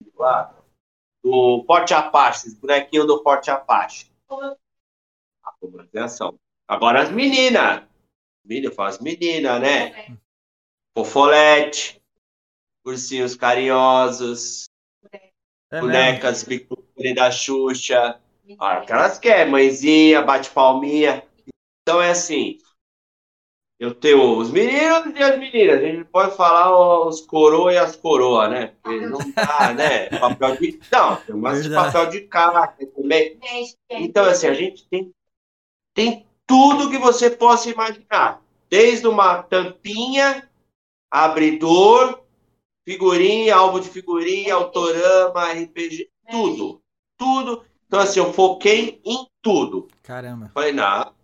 do 0.00 0.22
lado? 0.22 0.62
O 1.24 1.64
Forte 1.66 1.94
Apache, 1.94 2.48
os 2.48 2.54
bonequinhos 2.54 3.06
do 3.06 3.22
Forte 3.22 3.50
Apache. 3.50 4.12
A 5.42 5.52
comunicação. 5.58 6.38
Agora 6.68 7.02
as 7.02 7.10
meninas. 7.10 7.84
Menina, 8.44 8.68
eu 8.68 8.72
falo 8.72 8.90
as 8.90 9.00
meninas, 9.00 9.60
né? 9.60 10.16
Fofolete, 10.96 12.00
ursinhos 12.86 13.34
carinhosos, 13.34 14.68
É 15.70 15.80
bonecas 15.80 16.44
Victoria 16.44 17.14
da 17.14 17.30
Xuxa. 17.30 18.20
Ah, 18.58 18.78
o 18.78 18.86
que 18.86 18.92
elas 18.92 19.18
querem, 19.18 19.50
mãezinha, 19.50 20.22
bate 20.22 20.50
palminha. 20.50 21.22
Então 21.82 22.00
é 22.00 22.10
assim. 22.10 22.58
Eu 23.78 23.94
tenho 23.94 24.38
os 24.38 24.50
meninos 24.50 25.14
e 25.14 25.22
as 25.22 25.38
meninas. 25.38 25.78
A 25.78 25.82
gente 25.82 26.04
pode 26.04 26.34
falar 26.34 27.06
os 27.06 27.20
coroa 27.20 27.72
e 27.72 27.76
as 27.76 27.94
coroa, 27.94 28.48
né? 28.48 28.72
Porque 28.82 29.04
não 29.06 29.18
dá, 29.32 29.74
né? 29.74 30.08
Papel 30.18 30.56
de. 30.56 30.80
Não, 30.90 31.16
tem 31.16 31.34
umas 31.34 31.68
papel 31.68 32.06
de 32.08 32.20
carta 32.22 32.86
também. 32.86 33.38
Então, 33.90 34.24
assim, 34.24 34.46
a 34.46 34.54
gente 34.54 34.88
tem, 34.88 35.12
tem 35.92 36.26
tudo 36.46 36.88
que 36.88 36.98
você 36.98 37.28
possa 37.28 37.68
imaginar. 37.68 38.40
Desde 38.70 39.06
uma 39.06 39.42
tampinha, 39.42 40.48
abridor, 41.10 42.25
figurinha, 42.86 43.56
álbum 43.56 43.80
de 43.80 43.88
figurinha, 43.88 44.54
autorama, 44.54 45.52
RPG, 45.52 46.08
tudo. 46.30 46.80
Tudo. 47.18 47.64
Então, 47.86 48.00
assim, 48.00 48.20
eu 48.20 48.32
foquei 48.32 49.00
em 49.04 49.26
tudo. 49.42 49.88
Caramba. 50.02 50.50
Falei, 50.54 50.72
não. 50.72 51.14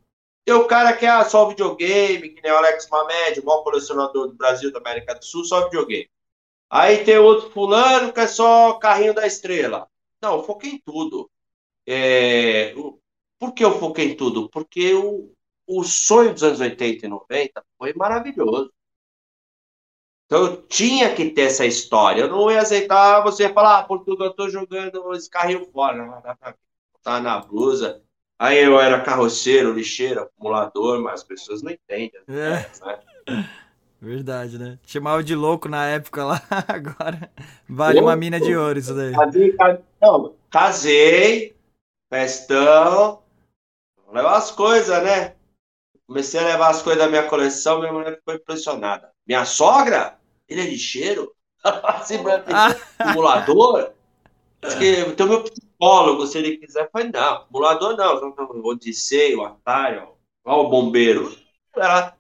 Tem 0.44 0.54
o 0.54 0.66
cara 0.66 0.92
que 0.96 1.06
é 1.06 1.24
só 1.24 1.48
videogame, 1.48 2.30
que 2.30 2.42
nem 2.42 2.50
o 2.50 2.56
Alex 2.56 2.88
Mamed, 2.90 3.38
o 3.40 3.44
maior 3.44 3.62
colecionador 3.62 4.26
do 4.26 4.34
Brasil, 4.34 4.72
da 4.72 4.80
América 4.80 5.14
do 5.14 5.24
Sul, 5.24 5.44
só 5.44 5.64
videogame. 5.64 6.10
Aí 6.68 7.04
tem 7.04 7.18
outro 7.18 7.50
fulano 7.50 8.12
que 8.12 8.20
é 8.20 8.26
só 8.26 8.74
carrinho 8.74 9.14
da 9.14 9.26
estrela. 9.26 9.88
Não, 10.20 10.38
eu 10.38 10.42
foquei 10.42 10.70
em 10.70 10.78
tudo. 10.78 11.30
É, 11.86 12.74
Por 13.38 13.52
que 13.52 13.64
eu 13.64 13.78
foquei 13.78 14.12
em 14.12 14.16
tudo? 14.16 14.48
Porque 14.48 14.94
o, 14.94 15.32
o 15.66 15.84
sonho 15.84 16.32
dos 16.32 16.42
anos 16.42 16.60
80 16.60 17.06
e 17.06 17.08
90 17.08 17.64
foi 17.78 17.92
maravilhoso. 17.94 18.72
Então 20.32 20.46
eu 20.46 20.62
tinha 20.62 21.14
que 21.14 21.28
ter 21.28 21.42
essa 21.42 21.66
história. 21.66 22.22
Eu 22.22 22.28
não 22.28 22.50
ia 22.50 22.62
aceitar 22.62 23.20
você 23.20 23.50
falar, 23.50 23.80
ah, 23.80 23.82
Portugal, 23.82 24.28
eu 24.28 24.32
tô 24.32 24.48
jogando 24.48 25.12
esse 25.12 25.28
carrinho 25.28 25.68
fora. 25.70 25.98
Não, 25.98 26.22
dá 26.22 26.34
pra 26.34 26.54
botar 26.90 27.20
na 27.20 27.38
blusa. 27.38 28.00
Aí 28.38 28.64
eu 28.64 28.80
era 28.80 29.02
carroceiro, 29.02 29.74
lixeiro, 29.74 30.22
acumulador, 30.22 31.02
mas 31.02 31.20
as 31.20 31.22
pessoas 31.22 31.62
não 31.62 31.70
entendem. 31.70 32.22
É. 32.26 32.66
né? 33.30 33.50
Verdade, 34.00 34.58
né? 34.58 34.78
Chamava 34.86 35.22
de 35.22 35.34
louco 35.34 35.68
na 35.68 35.84
época 35.84 36.24
lá, 36.24 36.40
agora 36.66 37.30
vale 37.68 38.00
uma 38.00 38.16
mina 38.16 38.40
de 38.40 38.56
ouro 38.56 38.78
isso 38.78 38.94
daí. 38.94 39.12
Não, 40.00 40.34
casei, 40.50 41.54
festão, 42.10 43.22
levar 44.10 44.38
as 44.38 44.50
coisas, 44.50 45.02
né? 45.04 45.34
Comecei 46.06 46.40
a 46.40 46.44
levar 46.44 46.70
as 46.70 46.80
coisas 46.80 47.04
da 47.04 47.10
minha 47.10 47.28
coleção, 47.28 47.80
minha 47.80 47.92
mulher 47.92 48.16
ficou 48.16 48.34
impressionada. 48.34 49.12
Minha 49.26 49.44
sogra? 49.44 50.21
Ele 50.52 50.60
é 50.60 50.70
lixeiro? 50.70 51.34
assim, 51.62 52.16
acumulador? 52.98 53.92
que 54.78 55.12
tem 55.12 55.26
o 55.26 55.28
meu 55.28 55.42
psicólogo, 55.42 56.26
se 56.26 56.38
ele 56.38 56.56
quiser, 56.56 56.88
faz 56.90 57.10
não, 57.10 57.34
acumulador 57.34 57.96
não, 57.96 58.34
o 58.38 58.68
Odisseio, 58.68 59.40
o 59.40 59.44
Atari, 59.44 60.00
ó, 60.44 60.62
o 60.62 60.68
bombeiro. 60.68 61.36
Ela 61.74 62.16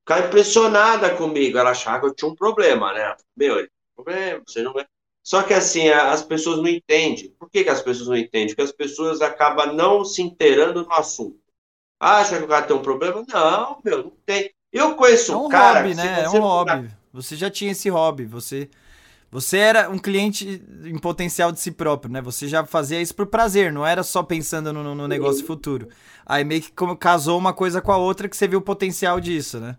ficava 0.00 0.26
impressionada 0.26 1.14
comigo, 1.14 1.58
ela 1.58 1.70
achava 1.70 2.00
que 2.00 2.06
eu 2.06 2.14
tinha 2.14 2.30
um 2.30 2.34
problema, 2.34 2.92
né? 2.92 3.16
Meu, 3.36 3.68
problema, 3.94 4.42
você 4.46 4.62
não 4.62 4.78
é. 4.78 4.86
Só 5.22 5.42
que 5.42 5.52
assim, 5.52 5.88
as 5.90 6.22
pessoas 6.22 6.58
não 6.58 6.68
entendem. 6.68 7.30
Por 7.38 7.50
que, 7.50 7.62
que 7.62 7.70
as 7.70 7.82
pessoas 7.82 8.08
não 8.08 8.16
entendem? 8.16 8.48
Porque 8.48 8.62
as 8.62 8.72
pessoas 8.72 9.20
acabam 9.20 9.74
não 9.74 10.04
se 10.04 10.22
inteirando 10.22 10.84
no 10.84 10.92
assunto. 10.92 11.38
Acha 12.00 12.38
que 12.38 12.44
o 12.44 12.48
cara 12.48 12.64
tem 12.64 12.76
um 12.76 12.82
problema? 12.82 13.24
Não, 13.28 13.78
meu, 13.84 14.04
não 14.04 14.12
tem. 14.24 14.50
Eu 14.72 14.94
conheço 14.94 15.32
é 15.32 15.36
um 15.36 15.46
um 15.46 15.48
cara. 15.48 15.80
hobby, 15.80 15.94
né? 15.94 16.22
É 16.22 16.30
um 16.30 16.40
hobby. 16.40 16.90
Você 17.22 17.36
já 17.36 17.50
tinha 17.50 17.72
esse 17.72 17.88
hobby. 17.88 18.24
Você, 18.24 18.68
você 19.30 19.58
era 19.58 19.90
um 19.90 19.98
cliente 19.98 20.62
em 20.84 20.98
potencial 20.98 21.52
de 21.52 21.60
si 21.60 21.70
próprio, 21.70 22.12
né? 22.12 22.20
Você 22.20 22.48
já 22.48 22.64
fazia 22.64 23.00
isso 23.00 23.14
por 23.14 23.26
prazer, 23.26 23.72
não 23.72 23.86
era 23.86 24.02
só 24.02 24.22
pensando 24.22 24.72
no, 24.72 24.94
no 24.94 25.08
negócio 25.08 25.44
futuro. 25.44 25.88
Aí 26.24 26.44
meio 26.44 26.62
que 26.62 26.72
casou 26.98 27.38
uma 27.38 27.52
coisa 27.52 27.80
com 27.80 27.92
a 27.92 27.96
outra 27.96 28.28
que 28.28 28.36
você 28.36 28.48
viu 28.48 28.58
o 28.58 28.62
potencial 28.62 29.20
disso, 29.20 29.58
né? 29.60 29.76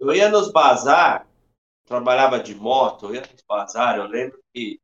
Eu 0.00 0.14
ia 0.14 0.28
nos 0.28 0.52
bazar, 0.52 1.26
trabalhava 1.84 2.38
de 2.38 2.54
moto, 2.54 3.06
eu 3.06 3.14
ia 3.16 3.20
nos 3.20 3.42
bazar, 3.48 3.96
eu 3.96 4.06
lembro 4.06 4.38
que. 4.54 4.80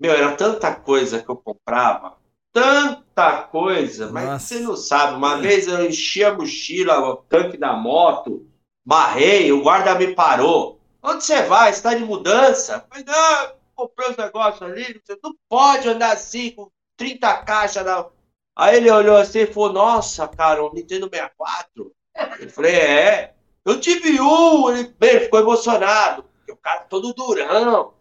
Meu, 0.00 0.12
era 0.12 0.34
tanta 0.34 0.74
coisa 0.74 1.22
que 1.22 1.28
eu 1.28 1.36
comprava 1.36 2.16
tanta 2.52 3.42
coisa, 3.44 4.12
mas 4.12 4.26
Nossa. 4.26 4.46
você 4.46 4.60
não 4.60 4.76
sabe. 4.76 5.16
Uma 5.16 5.38
vez 5.38 5.66
eu 5.66 5.84
enchi 5.86 6.22
a 6.22 6.34
mochila, 6.34 6.98
o 6.98 7.16
tanque 7.16 7.56
da 7.56 7.72
moto, 7.72 8.46
barrei, 8.84 9.52
o 9.52 9.62
guarda 9.62 9.94
me 9.94 10.14
parou. 10.14 10.80
Onde 11.02 11.24
você 11.24 11.42
vai? 11.42 11.70
Está 11.70 11.94
de 11.94 12.04
mudança? 12.04 12.86
Falei, 12.88 13.04
não, 13.04 13.54
comprei 13.74 14.10
os 14.10 14.16
negócios 14.16 14.62
ali, 14.62 15.00
você 15.04 15.18
não 15.22 15.34
pode 15.48 15.88
andar 15.88 16.12
assim 16.12 16.50
com 16.52 16.70
30 16.96 17.38
caixas. 17.38 17.84
Na... 17.84 18.06
Aí 18.54 18.76
ele 18.76 18.90
olhou 18.90 19.16
assim 19.16 19.40
e 19.40 19.46
falou, 19.46 19.72
nossa, 19.72 20.28
cara, 20.28 20.64
um 20.64 20.72
Nintendo 20.72 21.08
64. 21.08 21.92
Eu 22.40 22.50
falei, 22.50 22.74
é. 22.74 23.34
Eu 23.64 23.80
tive 23.80 24.20
um, 24.20 24.70
ele 24.70 24.94
bem, 24.98 25.20
ficou 25.20 25.40
emocionado, 25.40 26.24
o 26.48 26.56
cara 26.56 26.80
todo 26.80 27.14
durão. 27.14 27.94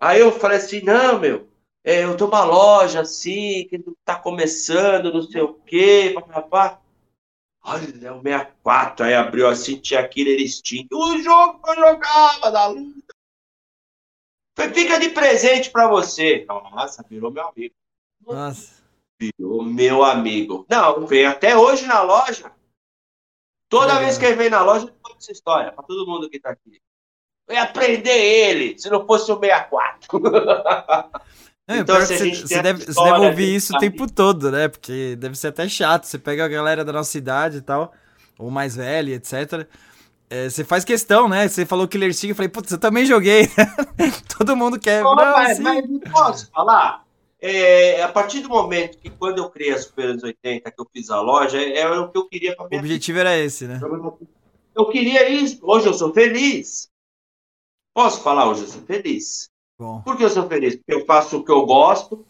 Aí 0.00 0.20
eu 0.20 0.32
falei 0.32 0.58
assim, 0.58 0.80
não, 0.82 1.18
meu, 1.18 1.48
é, 1.82 2.04
eu 2.04 2.16
tenho 2.16 2.30
uma 2.30 2.44
loja 2.44 3.00
assim, 3.00 3.66
que 3.68 3.76
está 3.76 4.16
começando, 4.16 5.12
não 5.12 5.22
sei 5.22 5.42
o 5.42 5.54
quê, 5.54 6.12
papapá. 6.14 6.80
Olha, 7.66 7.84
o 8.14 8.22
64, 8.22 9.06
aí 9.06 9.14
abriu 9.14 9.48
assim, 9.48 9.80
tinha 9.80 10.06
Killer 10.06 10.38
Instinct. 10.38 10.94
O 10.94 11.18
jogo 11.22 11.62
que 11.62 11.70
eu 11.70 11.74
jogava 11.76 12.50
da 12.50 12.66
luta. 12.66 13.14
Fica 14.74 15.00
de 15.00 15.08
presente 15.08 15.70
para 15.70 15.88
você. 15.88 16.44
Nossa, 16.46 17.02
virou 17.08 17.30
meu 17.30 17.48
amigo. 17.48 17.74
Nossa. 18.20 18.84
Virou 19.18 19.62
meu 19.64 20.04
amigo. 20.04 20.66
Não, 20.68 21.06
vem 21.06 21.24
até 21.24 21.56
hoje 21.56 21.86
na 21.86 22.02
loja. 22.02 22.52
Toda 23.70 23.94
é. 23.94 23.98
vez 24.00 24.18
que 24.18 24.26
ele 24.26 24.36
vem 24.36 24.50
na 24.50 24.62
loja, 24.62 24.86
eu 24.86 24.94
conto 25.02 25.16
essa 25.18 25.32
história 25.32 25.72
para 25.72 25.84
todo 25.84 26.06
mundo 26.06 26.28
que 26.28 26.36
está 26.36 26.50
aqui. 26.50 26.82
Eu 27.48 27.54
ia 27.54 27.66
prender 27.66 28.16
ele, 28.16 28.78
se 28.78 28.90
não 28.90 29.06
fosse 29.06 29.32
o 29.32 29.40
64. 29.40 30.20
Então, 31.66 31.98
você, 31.98 32.34
você, 32.34 32.62
deve, 32.62 32.84
você 32.84 33.02
deve 33.02 33.26
ouvir 33.26 33.54
isso 33.54 33.74
o 33.74 33.78
tempo 33.78 34.10
todo, 34.10 34.50
né? 34.50 34.68
Porque 34.68 35.16
deve 35.16 35.34
ser 35.34 35.48
até 35.48 35.66
chato. 35.66 36.04
Você 36.04 36.18
pega 36.18 36.44
a 36.44 36.48
galera 36.48 36.84
da 36.84 36.92
nossa 36.92 37.10
cidade 37.10 37.58
e 37.58 37.62
tal, 37.62 37.92
ou 38.38 38.50
mais 38.50 38.76
velha, 38.76 39.14
etc. 39.14 39.66
É, 40.28 40.50
você 40.50 40.62
faz 40.62 40.84
questão, 40.84 41.28
né? 41.28 41.48
Você 41.48 41.64
falou 41.64 41.88
Killer 41.88 42.10
Instinct, 42.10 42.30
eu 42.30 42.36
falei, 42.36 42.48
putz, 42.50 42.70
eu 42.70 42.78
também 42.78 43.06
joguei. 43.06 43.48
Todo 44.36 44.56
mundo 44.56 44.78
quer. 44.78 45.02
Não, 45.02 45.14
não 45.14 45.32
mas, 45.32 45.52
assim... 45.52 45.62
mas 45.62 46.12
posso 46.12 46.50
falar? 46.50 47.04
É, 47.40 48.02
a 48.02 48.08
partir 48.08 48.40
do 48.40 48.48
momento 48.48 48.98
que 48.98 49.10
quando 49.10 49.38
eu 49.38 49.50
criei 49.50 49.72
a 49.72 49.78
Super 49.78 50.06
anos 50.10 50.22
80, 50.22 50.70
que 50.70 50.80
eu 50.80 50.88
fiz 50.92 51.10
a 51.10 51.20
loja, 51.20 51.58
era 51.58 51.94
é, 51.94 51.98
é 51.98 52.00
o 52.00 52.10
que 52.10 52.18
eu 52.18 52.28
queria 52.28 52.56
para 52.56 52.64
O 52.64 52.78
objetivo 52.78 53.18
vida. 53.18 53.30
era 53.30 53.38
esse, 53.38 53.66
né? 53.66 53.80
Eu 54.74 54.88
queria 54.88 55.28
isso. 55.28 55.58
Hoje 55.62 55.86
eu 55.86 55.94
sou 55.94 56.12
feliz. 56.12 56.90
Posso 57.94 58.22
falar 58.22 58.48
hoje 58.48 58.62
eu 58.62 58.68
sou 58.68 58.82
feliz? 58.82 59.50
Bom. 59.78 60.02
Por 60.02 60.16
que 60.16 60.24
eu 60.24 60.30
sou 60.30 60.48
feliz? 60.48 60.76
Porque 60.76 60.94
eu 60.94 61.04
faço 61.04 61.38
o 61.38 61.44
que 61.44 61.50
eu 61.50 61.66
gosto, 61.66 62.24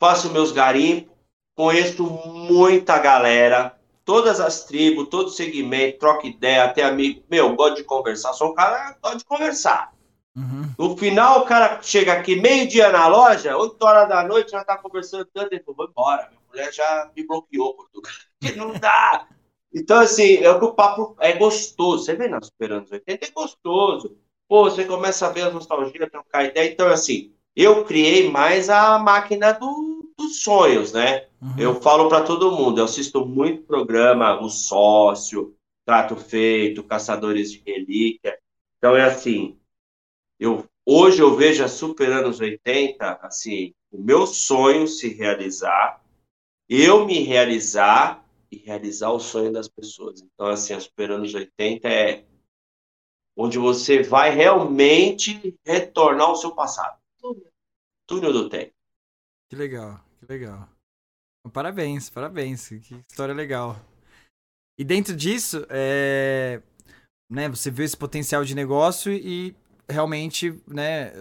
faço 0.00 0.32
meus 0.32 0.52
garimpos, 0.52 1.14
conheço 1.56 2.04
muita 2.04 2.98
galera, 2.98 3.78
todas 4.04 4.40
as 4.40 4.64
tribos, 4.64 5.08
todo 5.08 5.30
segmento, 5.30 5.98
troca 5.98 6.26
ideia, 6.26 6.64
até 6.64 6.82
amigo. 6.82 7.22
Meu, 7.30 7.54
gosto 7.54 7.76
de 7.76 7.84
conversar, 7.84 8.32
sou 8.32 8.50
um 8.50 8.54
cara 8.54 8.94
que 8.94 9.00
gosta 9.00 9.18
de 9.18 9.24
conversar. 9.24 9.92
Uhum. 10.36 10.74
No 10.78 10.96
final, 10.96 11.40
o 11.40 11.44
cara 11.44 11.80
chega 11.82 12.12
aqui 12.12 12.40
meio-dia 12.40 12.90
na 12.90 13.06
loja, 13.06 13.56
8 13.56 13.82
horas 13.84 14.08
da 14.08 14.22
noite, 14.22 14.52
já 14.52 14.64
tá 14.64 14.76
conversando 14.76 15.26
tanto, 15.26 15.52
ele 15.52 15.62
falou, 15.62 15.76
vou 15.76 15.88
embora, 15.88 16.28
minha 16.28 16.40
mulher 16.48 16.72
já 16.72 17.10
me 17.14 17.26
bloqueou, 17.26 17.74
Portugal. 17.74 18.12
não 18.56 18.72
dá. 18.72 19.28
Então, 19.72 20.00
assim, 20.00 20.36
é 20.36 20.50
o 20.50 20.72
papo 20.72 21.14
é 21.20 21.32
gostoso. 21.34 22.04
Você 22.04 22.14
vê 22.14 22.26
nas 22.26 22.46
Super 22.46 22.72
80, 22.72 23.02
é 23.08 23.30
gostoso. 23.30 24.16
Pô, 24.50 24.64
você 24.64 24.84
começa 24.84 25.28
a 25.28 25.30
ver 25.30 25.42
a 25.42 25.50
nostalgia, 25.52 26.10
trocar 26.10 26.44
ideia. 26.44 26.68
Então, 26.68 26.88
assim, 26.88 27.32
eu 27.54 27.84
criei 27.84 28.28
mais 28.28 28.68
a 28.68 28.98
máquina 28.98 29.52
do, 29.52 30.12
dos 30.18 30.42
sonhos, 30.42 30.92
né? 30.92 31.28
Uhum. 31.40 31.54
Eu 31.56 31.80
falo 31.80 32.08
para 32.08 32.24
todo 32.24 32.50
mundo, 32.50 32.80
eu 32.80 32.84
assisto 32.84 33.24
muito 33.24 33.62
programa, 33.62 34.42
O 34.42 34.48
Sócio, 34.48 35.54
Trato 35.86 36.16
Feito, 36.16 36.82
Caçadores 36.82 37.52
de 37.52 37.62
Relíquia. 37.64 38.36
Então, 38.76 38.96
é 38.96 39.04
assim, 39.04 39.56
eu, 40.36 40.64
hoje 40.84 41.22
eu 41.22 41.36
vejo 41.36 41.62
a 41.62 41.68
Super 41.68 42.10
Anos 42.10 42.40
80, 42.40 43.20
assim, 43.22 43.72
o 43.88 44.02
meu 44.02 44.26
sonho 44.26 44.88
se 44.88 45.14
realizar, 45.14 46.02
eu 46.68 47.06
me 47.06 47.20
realizar 47.20 48.26
e 48.50 48.56
realizar 48.56 49.12
o 49.12 49.20
sonho 49.20 49.52
das 49.52 49.68
pessoas. 49.68 50.20
Então, 50.20 50.48
assim, 50.48 50.74
a 50.74 50.80
Super 50.80 51.12
Anos 51.12 51.32
80 51.32 51.88
é 51.88 52.24
onde 53.42 53.56
você 53.56 54.02
vai 54.02 54.30
realmente 54.30 55.58
retornar 55.64 56.28
ao 56.28 56.36
seu 56.36 56.54
passado. 56.54 57.00
Túnel 58.06 58.32
do 58.32 58.48
tempo. 58.50 58.72
Que 59.48 59.56
legal, 59.56 60.04
que 60.18 60.26
legal. 60.26 60.68
Parabéns, 61.50 62.10
parabéns. 62.10 62.68
Que 62.68 63.02
história 63.08 63.34
legal. 63.34 63.76
E 64.78 64.84
dentro 64.84 65.16
disso, 65.16 65.66
é, 65.70 66.60
né, 67.30 67.48
você 67.48 67.70
vê 67.70 67.84
esse 67.84 67.96
potencial 67.96 68.44
de 68.44 68.54
negócio 68.54 69.10
e 69.10 69.56
realmente, 69.88 70.60
né, 70.66 71.12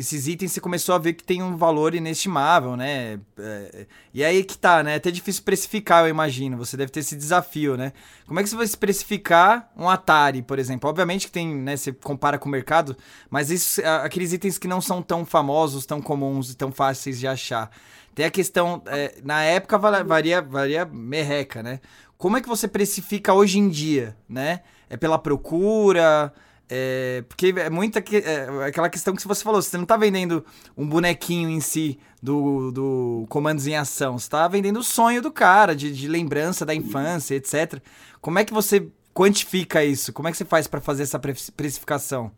esses 0.00 0.26
itens 0.26 0.52
você 0.52 0.60
começou 0.60 0.94
a 0.94 0.98
ver 0.98 1.12
que 1.12 1.22
tem 1.22 1.42
um 1.42 1.56
valor 1.56 1.94
inestimável, 1.94 2.76
né? 2.76 3.20
É, 3.38 3.86
e 4.12 4.24
aí 4.24 4.42
que 4.42 4.56
tá, 4.56 4.82
né? 4.82 4.94
É 4.94 4.96
até 4.96 5.10
difícil 5.10 5.42
precificar, 5.42 6.04
eu 6.04 6.08
imagino. 6.08 6.56
Você 6.56 6.76
deve 6.76 6.90
ter 6.90 7.00
esse 7.00 7.14
desafio, 7.14 7.76
né? 7.76 7.92
Como 8.26 8.40
é 8.40 8.42
que 8.42 8.48
você 8.48 8.56
vai 8.56 8.66
precificar 8.68 9.70
um 9.76 9.88
Atari, 9.88 10.42
por 10.42 10.58
exemplo? 10.58 10.88
Obviamente 10.88 11.26
que 11.26 11.32
tem, 11.32 11.54
né? 11.54 11.76
Você 11.76 11.92
compara 11.92 12.38
com 12.38 12.48
o 12.48 12.52
mercado, 12.52 12.96
mas 13.28 13.50
isso, 13.50 13.80
aqueles 14.02 14.32
itens 14.32 14.58
que 14.58 14.66
não 14.66 14.80
são 14.80 15.02
tão 15.02 15.24
famosos, 15.24 15.86
tão 15.86 16.00
comuns 16.00 16.50
e 16.50 16.56
tão 16.56 16.72
fáceis 16.72 17.18
de 17.18 17.26
achar. 17.26 17.70
Tem 18.14 18.24
a 18.24 18.30
questão, 18.30 18.82
é, 18.86 19.16
na 19.22 19.42
época 19.42 19.78
varia, 19.78 20.42
varia 20.42 20.84
merreca, 20.84 21.62
né? 21.62 21.80
Como 22.18 22.36
é 22.36 22.40
que 22.40 22.48
você 22.48 22.66
precifica 22.66 23.32
hoje 23.32 23.58
em 23.58 23.68
dia, 23.68 24.16
né? 24.28 24.60
É 24.88 24.96
pela 24.96 25.18
procura? 25.18 26.32
É, 26.72 27.24
porque 27.28 27.52
é 27.56 27.68
muita 27.68 28.00
que, 28.00 28.18
é, 28.18 28.46
aquela 28.64 28.88
questão 28.88 29.12
que 29.12 29.26
você 29.26 29.42
falou, 29.42 29.60
você 29.60 29.76
não 29.76 29.82
está 29.82 29.96
vendendo 29.96 30.44
um 30.76 30.88
bonequinho 30.88 31.50
em 31.50 31.60
si 31.60 31.98
do, 32.22 32.70
do 32.70 33.26
comandos 33.28 33.66
em 33.66 33.74
ação, 33.74 34.16
você 34.16 34.30
tá 34.30 34.46
vendendo 34.46 34.78
o 34.78 34.84
sonho 34.84 35.20
do 35.20 35.32
cara, 35.32 35.74
de, 35.74 35.92
de 35.92 36.06
lembrança 36.06 36.64
da 36.64 36.72
infância, 36.72 37.34
etc. 37.34 37.82
Como 38.20 38.38
é 38.38 38.44
que 38.44 38.52
você 38.52 38.88
quantifica 39.12 39.84
isso? 39.84 40.12
Como 40.12 40.28
é 40.28 40.30
que 40.30 40.36
você 40.36 40.44
faz 40.44 40.68
para 40.68 40.80
fazer 40.80 41.02
essa 41.02 41.18
precificação? 41.18 42.30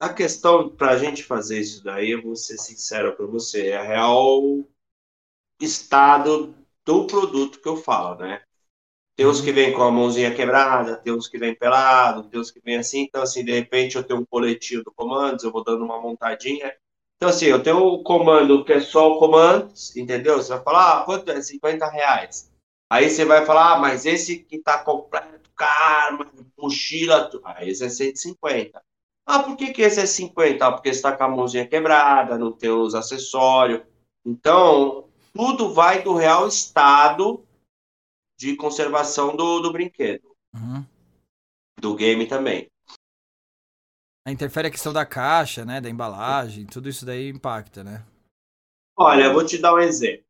A 0.00 0.08
questão 0.08 0.70
para 0.70 0.92
a 0.92 0.96
gente 0.96 1.22
fazer 1.22 1.60
isso 1.60 1.84
daí, 1.84 2.12
eu 2.12 2.22
vou 2.22 2.34
ser 2.34 2.56
sincero 2.56 3.14
para 3.14 3.26
você, 3.26 3.66
é 3.66 3.82
real 3.86 4.64
estado 5.60 6.54
do 6.86 7.06
produto 7.06 7.60
que 7.60 7.68
eu 7.68 7.76
falo, 7.76 8.18
né? 8.18 8.40
Tem 9.20 9.26
uns 9.26 9.42
que 9.42 9.52
vêm 9.52 9.70
com 9.74 9.82
a 9.82 9.90
mãozinha 9.90 10.34
quebrada, 10.34 10.96
tem 10.96 11.12
uns 11.12 11.28
que 11.28 11.36
vêm 11.36 11.54
pelado, 11.54 12.22
tem 12.22 12.40
uns 12.40 12.50
que 12.50 12.58
vêm 12.58 12.78
assim. 12.78 13.02
Então, 13.02 13.20
assim, 13.20 13.44
de 13.44 13.52
repente 13.52 13.96
eu 13.96 14.02
tenho 14.02 14.20
um 14.20 14.24
coletinho 14.24 14.82
do 14.82 14.90
comandos, 14.90 15.44
eu 15.44 15.52
vou 15.52 15.62
dando 15.62 15.84
uma 15.84 16.00
montadinha. 16.00 16.74
Então, 17.16 17.28
assim, 17.28 17.44
eu 17.44 17.62
tenho 17.62 17.76
o 17.80 18.02
comando 18.02 18.64
que 18.64 18.72
é 18.72 18.80
só 18.80 19.12
o 19.12 19.18
comando, 19.18 19.70
entendeu? 19.94 20.38
Você 20.38 20.54
vai 20.54 20.62
falar, 20.62 21.00
ah, 21.00 21.04
quanto 21.04 21.30
é? 21.30 21.42
50 21.42 21.86
reais. 21.90 22.50
Aí 22.90 23.10
você 23.10 23.26
vai 23.26 23.44
falar, 23.44 23.74
ah, 23.74 23.78
mas 23.78 24.06
esse 24.06 24.38
que 24.38 24.56
tá 24.58 24.78
completo, 24.78 25.50
cara, 25.54 26.26
mochila, 26.56 27.30
ah, 27.44 27.62
esse 27.62 27.84
é 27.84 27.90
150. 27.90 28.80
Ah, 29.26 29.42
por 29.42 29.54
que, 29.54 29.70
que 29.74 29.82
esse 29.82 30.00
é 30.00 30.06
50? 30.06 30.66
Ah, 30.66 30.72
porque 30.72 30.88
está 30.88 31.14
com 31.14 31.24
a 31.24 31.28
mãozinha 31.28 31.66
quebrada, 31.66 32.38
não 32.38 32.52
tem 32.52 32.70
os 32.70 32.94
acessórios. 32.94 33.82
Então, 34.24 35.10
tudo 35.34 35.74
vai 35.74 36.02
do 36.02 36.14
real 36.14 36.48
estado 36.48 37.44
de 38.40 38.56
conservação 38.56 39.36
do, 39.36 39.60
do 39.60 39.70
brinquedo. 39.70 40.34
Uhum. 40.54 40.82
Do 41.78 41.94
game 41.94 42.26
também. 42.26 42.70
Interfere 44.26 44.68
a 44.68 44.70
questão 44.70 44.94
da 44.94 45.04
caixa, 45.04 45.62
né? 45.62 45.78
Da 45.78 45.90
embalagem, 45.90 46.64
tudo 46.64 46.88
isso 46.88 47.04
daí 47.04 47.28
impacta, 47.28 47.84
né? 47.84 48.02
Olha, 48.96 49.24
eu 49.24 49.34
vou 49.34 49.44
te 49.44 49.58
dar 49.58 49.74
um 49.74 49.78
exemplo. 49.78 50.24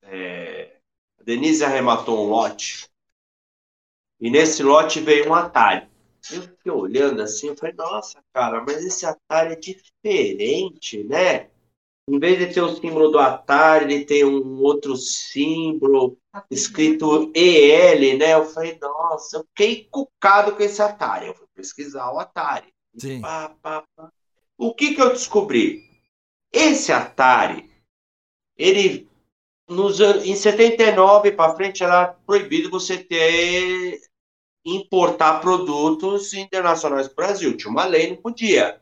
É... 0.00 0.78
A 1.20 1.24
Denise 1.24 1.62
arrematou 1.62 2.24
um 2.24 2.30
lote. 2.30 2.88
E 4.18 4.30
nesse 4.30 4.62
lote 4.62 5.00
veio 5.00 5.28
um 5.28 5.34
Atari. 5.34 5.86
Eu 6.30 6.42
fiquei 6.42 6.72
olhando 6.72 7.20
assim, 7.20 7.48
eu 7.48 7.56
falei, 7.56 7.74
nossa, 7.74 8.24
cara, 8.32 8.64
mas 8.64 8.82
esse 8.82 9.04
Atari 9.04 9.52
é 9.52 9.56
diferente, 9.56 11.04
né? 11.04 11.50
Em 12.08 12.18
vez 12.18 12.38
de 12.38 12.52
ter 12.52 12.60
o 12.60 12.74
símbolo 12.74 13.10
do 13.10 13.18
Atari, 13.18 13.84
ele 13.84 14.04
tem 14.04 14.24
um 14.24 14.60
outro 14.60 14.96
símbolo 14.96 16.18
escrito 16.50 17.30
EL, 17.34 18.18
né? 18.18 18.34
Eu 18.34 18.44
falei, 18.46 18.76
nossa, 18.80 19.36
eu 19.36 19.44
fiquei 19.44 19.88
cucado 19.90 20.56
com 20.56 20.62
esse 20.62 20.82
Atari. 20.82 21.28
Eu 21.28 21.34
fui 21.34 21.46
pesquisar 21.54 22.10
o 22.12 22.18
Atari. 22.18 22.72
Sim. 22.96 23.20
Pá, 23.20 23.54
pá, 23.62 23.84
pá. 23.94 24.10
O 24.58 24.74
que 24.74 24.94
que 24.94 25.00
eu 25.00 25.10
descobri? 25.10 25.88
Esse 26.52 26.92
Atari, 26.92 27.70
ele 28.56 29.08
nos, 29.68 30.00
em 30.00 30.34
79 30.34 31.32
para 31.32 31.54
frente 31.54 31.82
era 31.82 32.08
proibido 32.26 32.68
você 32.68 32.98
ter 32.98 34.00
importar 34.64 35.40
produtos 35.40 36.34
internacionais 36.34 37.08
para 37.08 37.12
o 37.12 37.26
Brasil. 37.26 37.56
Tinha 37.56 37.70
uma 37.70 37.84
lei, 37.84 38.10
não 38.10 38.16
podia. 38.16 38.80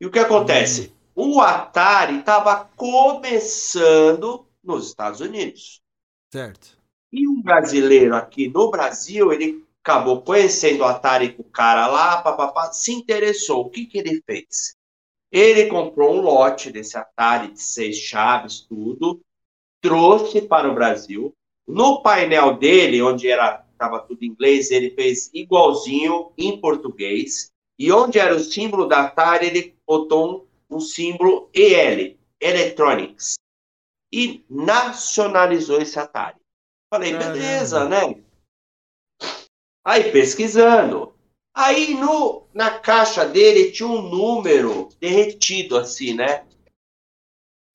E 0.00 0.06
o 0.06 0.10
que 0.10 0.18
acontece? 0.18 0.95
O 1.18 1.40
Atari 1.40 2.18
estava 2.18 2.68
começando 2.76 4.46
nos 4.62 4.88
Estados 4.88 5.20
Unidos. 5.20 5.80
Certo. 6.30 6.76
E 7.10 7.26
um 7.26 7.40
brasileiro 7.40 8.14
aqui 8.14 8.48
no 8.48 8.70
Brasil, 8.70 9.32
ele 9.32 9.64
acabou 9.82 10.20
conhecendo 10.20 10.82
o 10.82 10.84
Atari 10.84 11.32
com 11.32 11.40
o 11.40 11.50
cara 11.50 11.86
lá, 11.86 12.20
papapá, 12.20 12.70
se 12.70 12.92
interessou. 12.92 13.62
O 13.62 13.70
que, 13.70 13.86
que 13.86 13.96
ele 13.96 14.22
fez? 14.26 14.76
Ele 15.32 15.66
comprou 15.68 16.14
um 16.14 16.20
lote 16.20 16.70
desse 16.70 16.98
Atari 16.98 17.52
de 17.52 17.62
seis 17.62 17.96
chaves, 17.96 18.60
tudo, 18.60 19.22
trouxe 19.80 20.42
para 20.42 20.70
o 20.70 20.74
Brasil. 20.74 21.32
No 21.66 22.02
painel 22.02 22.58
dele, 22.58 23.00
onde 23.00 23.26
era 23.26 23.64
estava 23.72 24.00
tudo 24.00 24.22
em 24.22 24.28
inglês, 24.28 24.70
ele 24.70 24.90
fez 24.90 25.30
igualzinho 25.32 26.32
em 26.36 26.60
português. 26.60 27.50
E 27.78 27.90
onde 27.90 28.18
era 28.18 28.34
o 28.34 28.40
símbolo 28.40 28.86
da 28.86 29.02
Atari, 29.02 29.46
ele 29.46 29.76
botou 29.86 30.28
um, 30.30 30.46
um 30.68 30.80
símbolo 30.80 31.48
EL, 31.54 32.16
Electronics. 32.40 33.36
E 34.12 34.44
nacionalizou 34.48 35.80
esse 35.80 35.96
Atari. 35.98 36.38
Falei, 36.92 37.12
Caramba. 37.12 37.32
beleza, 37.32 37.88
né? 37.88 38.22
Aí 39.84 40.12
pesquisando. 40.12 41.16
Aí 41.54 41.94
no, 41.94 42.46
na 42.52 42.78
caixa 42.78 43.26
dele 43.26 43.72
tinha 43.72 43.88
um 43.88 44.02
número 44.02 44.90
derretido 45.00 45.76
assim, 45.76 46.14
né? 46.14 46.46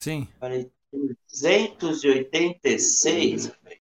Sim. 0.02 0.26
Falei, 0.40 0.72
286? 0.92 3.48
Falei, 3.48 3.82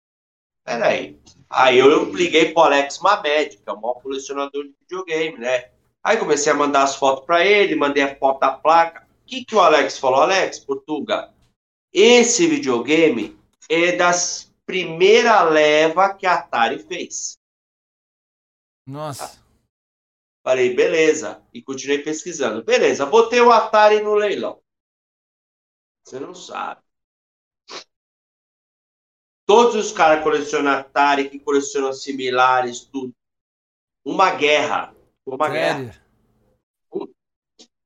Peraí. 0.63 1.19
Aí 1.49 1.79
eu 1.79 2.13
liguei 2.13 2.53
pro 2.53 2.61
Alex 2.63 2.99
Mamed, 2.99 3.57
que 3.57 3.67
é 3.67 3.71
o 3.71 3.81
maior 3.81 3.95
colecionador 3.95 4.65
de 4.65 4.75
videogame, 4.81 5.39
né? 5.39 5.71
Aí 6.03 6.17
comecei 6.17 6.51
a 6.51 6.55
mandar 6.55 6.83
as 6.83 6.95
fotos 6.95 7.25
para 7.25 7.45
ele, 7.45 7.75
mandei 7.75 8.03
a 8.03 8.15
foto 8.15 8.39
da 8.39 8.51
placa. 8.51 9.07
O 9.23 9.25
que, 9.25 9.45
que 9.45 9.55
o 9.55 9.59
Alex 9.59 9.97
falou? 9.97 10.21
Alex, 10.21 10.59
Portuga, 10.59 11.33
esse 11.93 12.47
videogame 12.47 13.37
é 13.69 13.91
das 13.95 14.49
primeira 14.65 15.41
leva 15.41 16.13
que 16.13 16.27
a 16.27 16.35
Atari 16.35 16.77
fez. 16.77 17.39
Nossa. 18.85 19.43
Falei, 20.43 20.75
beleza. 20.75 21.43
E 21.51 21.61
continuei 21.61 22.03
pesquisando. 22.03 22.63
Beleza, 22.63 23.05
botei 23.05 23.41
o 23.41 23.51
Atari 23.51 24.01
no 24.01 24.13
leilão. 24.13 24.61
Você 26.03 26.19
não 26.19 26.35
sabe. 26.35 26.81
Todos 29.45 29.73
os 29.73 29.91
caras 29.91 30.23
colecionam 30.23 30.71
Atari, 30.71 31.29
que 31.29 31.39
colecionam 31.39 31.91
similares, 31.91 32.81
tudo. 32.81 33.11
Uma 34.05 34.35
guerra. 34.35 34.95
Uma 35.35 35.49
guerra. 35.49 35.95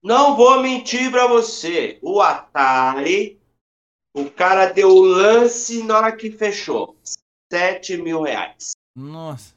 Não 0.04 0.36
vou 0.36 0.62
mentir 0.62 1.10
pra 1.12 1.28
você. 1.28 1.98
O 2.02 2.22
Atari, 2.22 3.40
o 4.14 4.30
cara 4.30 4.68
deu 4.68 4.90
o 4.90 5.02
lance 5.02 5.82
na 5.84 5.98
hora 5.98 6.12
que 6.12 6.32
fechou. 6.32 6.98
7 7.52 7.98
mil 7.98 8.22
reais. 8.22 8.72
Nossa. 8.96 9.54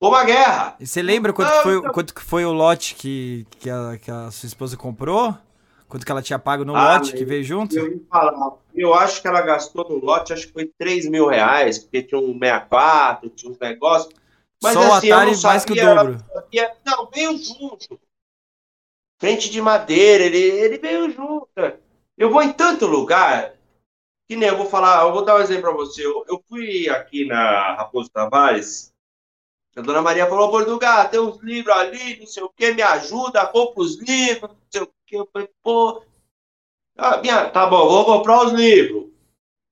Uma 0.00 0.24
guerra. 0.24 0.76
E 0.78 0.86
você 0.86 1.02
lembra 1.02 1.32
quanto, 1.32 1.50
que 1.50 1.62
foi, 1.62 1.92
quanto 1.92 2.14
que 2.14 2.22
foi 2.22 2.44
o 2.44 2.52
lote 2.52 2.94
que, 2.94 3.46
que, 3.58 3.68
a, 3.68 3.98
que 3.98 4.10
a 4.10 4.30
sua 4.30 4.46
esposa 4.46 4.76
comprou? 4.76 5.36
Quanto 5.88 6.04
que 6.04 6.12
ela 6.12 6.22
tinha 6.22 6.38
pago 6.38 6.64
no 6.64 6.76
Ah, 6.76 6.94
lote 6.94 7.14
que 7.14 7.24
veio 7.24 7.42
junto? 7.42 7.76
Eu 7.76 8.04
falar. 8.08 8.56
Eu 8.74 8.94
acho 8.94 9.22
que 9.22 9.26
ela 9.26 9.40
gastou 9.40 9.88
no 9.88 10.04
lote, 10.04 10.32
acho 10.32 10.46
que 10.46 10.52
foi 10.52 10.70
3 10.78 11.08
mil 11.08 11.26
reais, 11.26 11.78
porque 11.78 12.02
tinha 12.02 12.20
um 12.20 12.38
64, 12.38 13.30
tinha 13.30 13.50
uns 13.50 13.58
negócios. 13.58 14.14
Mas 14.62 14.72
Só 14.74 14.80
o 14.80 14.92
assim, 14.92 15.08
eu 15.08 15.16
Atari 15.16 15.32
não 15.36 15.42
mais 15.42 15.64
que 15.64 15.72
o 15.72 15.76
sabia- 15.76 15.94
dobro. 15.94 16.24
sabia- 16.32 16.76
Não, 16.84 17.10
veio 17.10 17.38
junto. 17.38 18.00
Frente 19.20 19.50
de 19.50 19.60
madeira, 19.60 20.24
ele, 20.24 20.38
ele 20.38 20.78
veio 20.78 21.10
junto. 21.10 21.48
Eu 22.16 22.30
vou 22.30 22.42
em 22.42 22.52
tanto 22.52 22.86
lugar, 22.86 23.54
que 24.28 24.36
nem 24.36 24.48
eu 24.48 24.56
vou 24.56 24.66
falar, 24.66 25.02
eu 25.06 25.12
vou 25.12 25.24
dar 25.24 25.36
um 25.36 25.40
exemplo 25.40 25.62
para 25.62 25.72
você. 25.72 26.04
Eu, 26.04 26.24
eu 26.28 26.42
fui 26.48 26.88
aqui 26.88 27.24
na 27.24 27.74
Raposo 27.74 28.10
Tavares, 28.10 28.92
a 29.76 29.80
dona 29.80 30.02
Maria 30.02 30.26
falou, 30.26 30.50
Portugal, 30.50 31.08
tem 31.08 31.20
uns 31.20 31.40
livros 31.40 31.74
ali, 31.76 32.18
não 32.18 32.26
sei 32.26 32.42
o 32.42 32.48
que, 32.48 32.72
me 32.72 32.82
ajuda, 32.82 33.46
compra 33.46 33.80
os 33.82 33.96
livros, 33.96 34.50
não 34.50 34.58
sei 34.70 34.82
o 34.82 34.92
que. 35.06 35.16
Eu 35.16 35.28
falei, 35.32 35.48
pô, 35.62 36.02
ah, 36.96 37.18
minha, 37.18 37.48
tá 37.50 37.64
bom, 37.66 37.88
vou 37.88 38.04
comprar 38.04 38.44
os 38.44 38.52
livros. 38.52 39.06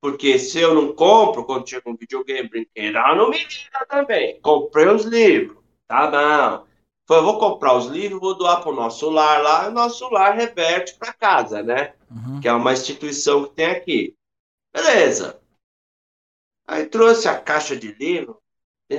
Porque 0.00 0.38
se 0.38 0.60
eu 0.60 0.74
não 0.74 0.94
compro, 0.94 1.44
quando 1.44 1.68
chega 1.68 1.88
um 1.88 1.96
videogame, 1.96 2.48
brinquedo, 2.48 2.96
ela 2.96 3.14
não 3.14 3.30
me 3.30 3.38
liga 3.38 3.86
também. 3.88 4.40
Comprei 4.40 4.86
os 4.88 5.04
livros, 5.04 5.58
tá 5.86 6.06
bom. 6.06 6.66
Falei, 7.06 7.22
vou 7.22 7.38
comprar 7.38 7.76
os 7.76 7.86
livros, 7.86 8.20
vou 8.20 8.34
doar 8.34 8.60
pro 8.62 8.74
nosso 8.74 9.08
lar 9.08 9.40
lá, 9.40 9.68
o 9.68 9.70
nosso 9.70 10.08
lar 10.10 10.34
reverte 10.34 10.96
para 10.98 11.12
casa, 11.12 11.62
né? 11.62 11.94
Uhum. 12.10 12.40
que 12.40 12.48
é 12.48 12.52
uma 12.52 12.72
instituição 12.72 13.44
que 13.44 13.54
tem 13.54 13.66
aqui. 13.66 14.16
Beleza. 14.72 15.40
Aí 16.66 16.86
trouxe 16.86 17.28
a 17.28 17.38
caixa 17.40 17.76
de 17.76 17.92
livro. 17.92 18.40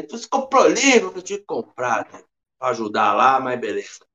Você 0.10 0.28
comprou 0.28 0.68
livro 0.68 1.12
que 1.12 1.20
eu 1.20 1.24
tinha 1.24 1.40
que 1.40 1.46
comprar 1.46 2.08
né? 2.12 2.24
para 2.58 2.70
ajudar 2.70 3.14
lá, 3.14 3.40
mas 3.40 3.60
beleza. 3.60 4.06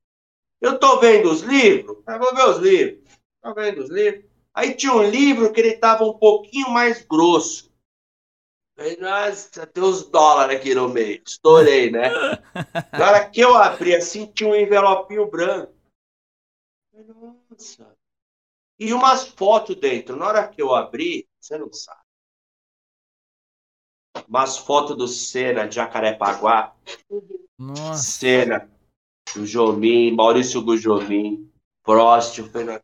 Eu 0.60 0.78
tô 0.78 1.00
vendo 1.00 1.30
os 1.30 1.42
livros, 1.42 1.98
eu 2.06 2.18
vou 2.18 2.34
ver 2.34 2.48
os 2.48 2.58
livros. 2.58 3.18
Tô 3.42 3.54
vendo 3.54 3.82
os 3.82 3.90
livros. 3.90 4.31
Aí 4.54 4.74
tinha 4.74 4.92
um 4.92 5.02
livro 5.02 5.52
que 5.52 5.60
ele 5.60 5.76
tava 5.76 6.04
um 6.04 6.18
pouquinho 6.18 6.70
mais 6.70 7.04
grosso. 7.04 7.72
Falei, 8.76 8.96
nossa, 8.96 9.66
tem 9.66 9.82
uns 9.82 10.04
dólares 10.04 10.56
aqui 10.56 10.74
no 10.74 10.88
meio. 10.88 11.22
Estourei, 11.26 11.90
né? 11.90 12.08
Na 12.98 13.08
hora 13.08 13.30
que 13.30 13.40
eu 13.40 13.56
abri 13.56 13.94
assim, 13.94 14.26
tinha 14.26 14.48
um 14.48 14.54
envelopinho 14.54 15.30
branco. 15.30 15.72
Nossa. 16.92 17.96
E 18.78 18.92
umas 18.92 19.28
fotos 19.28 19.76
dentro. 19.76 20.16
Na 20.16 20.26
hora 20.26 20.48
que 20.48 20.60
eu 20.60 20.74
abri, 20.74 21.28
você 21.40 21.56
não 21.56 21.72
sabe. 21.72 22.00
Umas 24.28 24.58
fotos 24.58 24.96
do 24.96 25.08
Senna 25.08 25.66
de 25.66 25.76
Jacarepaguá. 25.76 26.74
Nossa. 27.58 28.02
Senna, 28.02 28.70
Jomim, 29.36 30.12
Maurício 30.14 30.62
Gujomin, 30.62 31.50
Prost, 31.82 32.40
o 32.40 32.50
Fernando. 32.50 32.82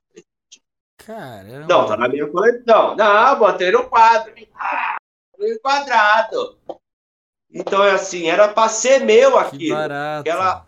Caramba. 1.08 1.66
Não, 1.66 1.86
tá 1.86 1.96
na 1.96 2.06
minha 2.06 2.26
coleção. 2.26 2.94
Não, 2.94 3.38
botei 3.38 3.72
no 3.72 3.88
quadro. 3.88 4.30
Ah, 4.54 4.98
quadrado. 5.62 6.58
Então 7.50 7.82
é 7.82 7.92
assim, 7.92 8.28
era 8.28 8.48
para 8.48 8.68
ser 8.68 8.98
meu 8.98 9.38
aquilo. 9.38 9.78
Ela, 10.26 10.66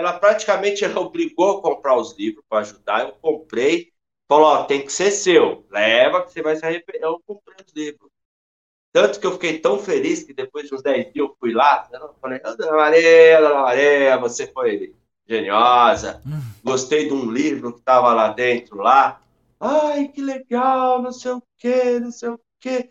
ela 0.00 0.12
praticamente 0.12 0.84
ela 0.84 1.00
obrigou 1.02 1.58
a 1.58 1.60
comprar 1.60 1.96
os 1.96 2.16
livros 2.16 2.44
para 2.48 2.60
ajudar. 2.60 3.00
Eu 3.00 3.12
comprei. 3.20 3.92
Falou, 4.28 4.46
ó, 4.46 4.62
tem 4.62 4.80
que 4.80 4.92
ser 4.92 5.10
seu. 5.10 5.66
Leva 5.68 6.22
que 6.22 6.32
você 6.32 6.40
vai 6.40 6.54
se 6.54 6.64
arrepender. 6.64 7.02
Eu 7.02 7.20
comprei 7.26 7.56
os 7.66 7.72
livros. 7.74 8.08
Tanto 8.92 9.18
que 9.18 9.26
eu 9.26 9.32
fiquei 9.32 9.58
tão 9.58 9.80
feliz 9.80 10.22
que 10.22 10.32
depois 10.32 10.68
de 10.68 10.74
uns 10.74 10.82
10 10.82 11.12
dias 11.12 11.16
eu 11.16 11.36
fui 11.40 11.52
lá. 11.52 11.88
Eu 11.92 12.14
falei, 12.20 12.40
"Ô, 12.44 12.54
Dona 12.54 12.76
Maria, 12.76 13.40
Dona 13.40 13.62
Maria, 13.62 14.16
você 14.18 14.46
foi 14.46 14.94
geniosa. 15.28 16.22
Hum. 16.24 16.40
Gostei 16.62 17.08
de 17.08 17.12
um 17.12 17.28
livro 17.28 17.72
que 17.72 17.80
estava 17.80 18.14
lá 18.14 18.28
dentro, 18.28 18.76
lá. 18.76 19.20
Ai, 19.60 20.08
que 20.08 20.22
legal, 20.22 21.02
não 21.02 21.12
sei 21.12 21.32
o 21.32 21.42
quê, 21.58 22.00
não 22.00 22.10
sei 22.10 22.30
o 22.30 22.40
quê. 22.58 22.90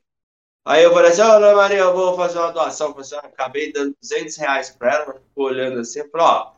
Aí 0.65 0.84
eu 0.84 0.93
falei 0.93 1.12
assim, 1.12 1.21
ó, 1.21 1.39
Dona 1.39 1.55
Maria, 1.55 1.79
eu 1.79 1.93
vou 1.95 2.15
fazer 2.15 2.39
uma 2.39 2.51
doação. 2.51 2.91
Eu 2.91 2.99
assim, 2.99 3.15
"Ah, 3.15 3.19
acabei 3.19 3.71
dando 3.73 3.95
200 4.01 4.36
reais 4.38 4.69
para 4.69 4.93
ela, 4.93 5.03
ela 5.05 5.13
ficou 5.21 5.45
olhando 5.45 5.79
assim, 5.79 6.08
falei, 6.10 6.27
ó, 6.27 6.51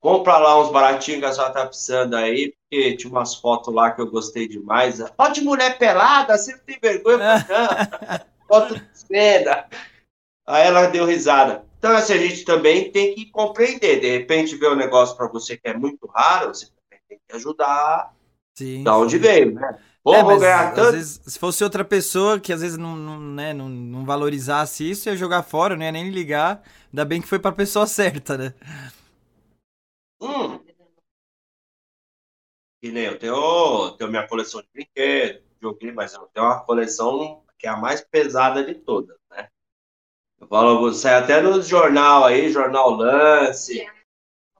Compra 0.00 0.38
lá 0.38 0.60
uns 0.60 0.70
baratinhos 0.70 1.20
que 1.20 1.26
a 1.26 1.32
senhora 1.32 1.52
tá 1.52 1.66
precisando 1.66 2.14
aí, 2.14 2.54
porque 2.70 2.96
tinha 2.96 3.10
umas 3.10 3.34
fotos 3.34 3.74
lá 3.74 3.90
que 3.90 4.00
eu 4.00 4.08
gostei 4.08 4.46
demais. 4.46 4.98
Foto 5.16 5.32
de 5.32 5.40
mulher 5.40 5.76
pelada, 5.76 6.38
você 6.38 6.52
não 6.52 6.60
tem 6.60 6.78
vergonha? 6.80 7.18
Não. 7.48 8.20
Foto 8.46 8.74
de 8.78 8.88
cena. 8.94 9.66
Aí 10.46 10.66
ela 10.66 10.86
deu 10.86 11.04
risada. 11.04 11.64
Então, 11.78 11.96
assim, 11.96 12.14
a 12.14 12.18
gente 12.18 12.44
também 12.44 12.90
tem 12.92 13.14
que 13.14 13.26
compreender. 13.30 14.00
De 14.00 14.10
repente, 14.10 14.56
ver 14.56 14.70
um 14.70 14.76
negócio 14.76 15.16
para 15.16 15.28
você 15.28 15.56
que 15.56 15.68
é 15.68 15.74
muito 15.74 16.06
raro, 16.06 16.54
você 16.54 16.66
também 16.66 17.00
tem 17.08 17.20
que 17.28 17.36
ajudar 17.36 18.14
Sim. 18.58 18.84
da 18.84 18.96
onde 18.98 19.18
veio, 19.18 19.54
né? 19.54 19.78
Pô, 20.02 20.14
É, 20.14 20.22
vou 20.22 20.38
ganhar 20.38 20.74
tanto. 20.74 20.92
vezes, 20.92 21.20
se 21.26 21.38
fosse 21.38 21.62
outra 21.62 21.84
pessoa 21.84 22.40
que 22.40 22.52
às 22.52 22.62
vezes 22.62 22.78
não, 22.78 22.96
não, 22.96 23.20
né, 23.20 23.52
não, 23.52 23.68
não 23.68 24.04
valorizasse 24.06 24.88
isso, 24.90 25.08
ia 25.08 25.16
jogar 25.16 25.42
fora, 25.42 25.76
não 25.76 25.84
ia 25.84 25.92
nem 25.92 26.10
ligar. 26.10 26.62
Ainda 26.92 27.04
bem 27.04 27.20
que 27.20 27.28
foi 27.28 27.38
pra 27.38 27.52
pessoa 27.52 27.86
certa, 27.88 28.36
né? 28.38 28.54
Hum. 30.20 30.62
Que 32.80 32.90
nem 32.92 33.04
eu 33.06 33.18
tenho, 33.18 33.90
tenho 33.96 34.10
minha 34.10 34.26
coleção 34.28 34.60
de 34.62 34.68
brinquedos, 34.72 35.42
joguei, 35.60 35.90
mas 35.92 36.14
eu 36.14 36.26
tenho 36.32 36.46
uma 36.46 36.60
coleção 36.64 37.42
que 37.58 37.66
é 37.66 37.70
a 37.70 37.76
mais 37.76 38.00
pesada 38.00 38.64
de 38.64 38.74
todas, 38.74 39.16
né? 39.30 39.48
Eu 40.40 40.48
falo, 40.48 40.92
sai 40.92 41.14
até 41.16 41.40
no 41.42 41.62
jornal 41.62 42.24
aí, 42.24 42.50
Jornal 42.50 42.90
Lance, 42.90 43.86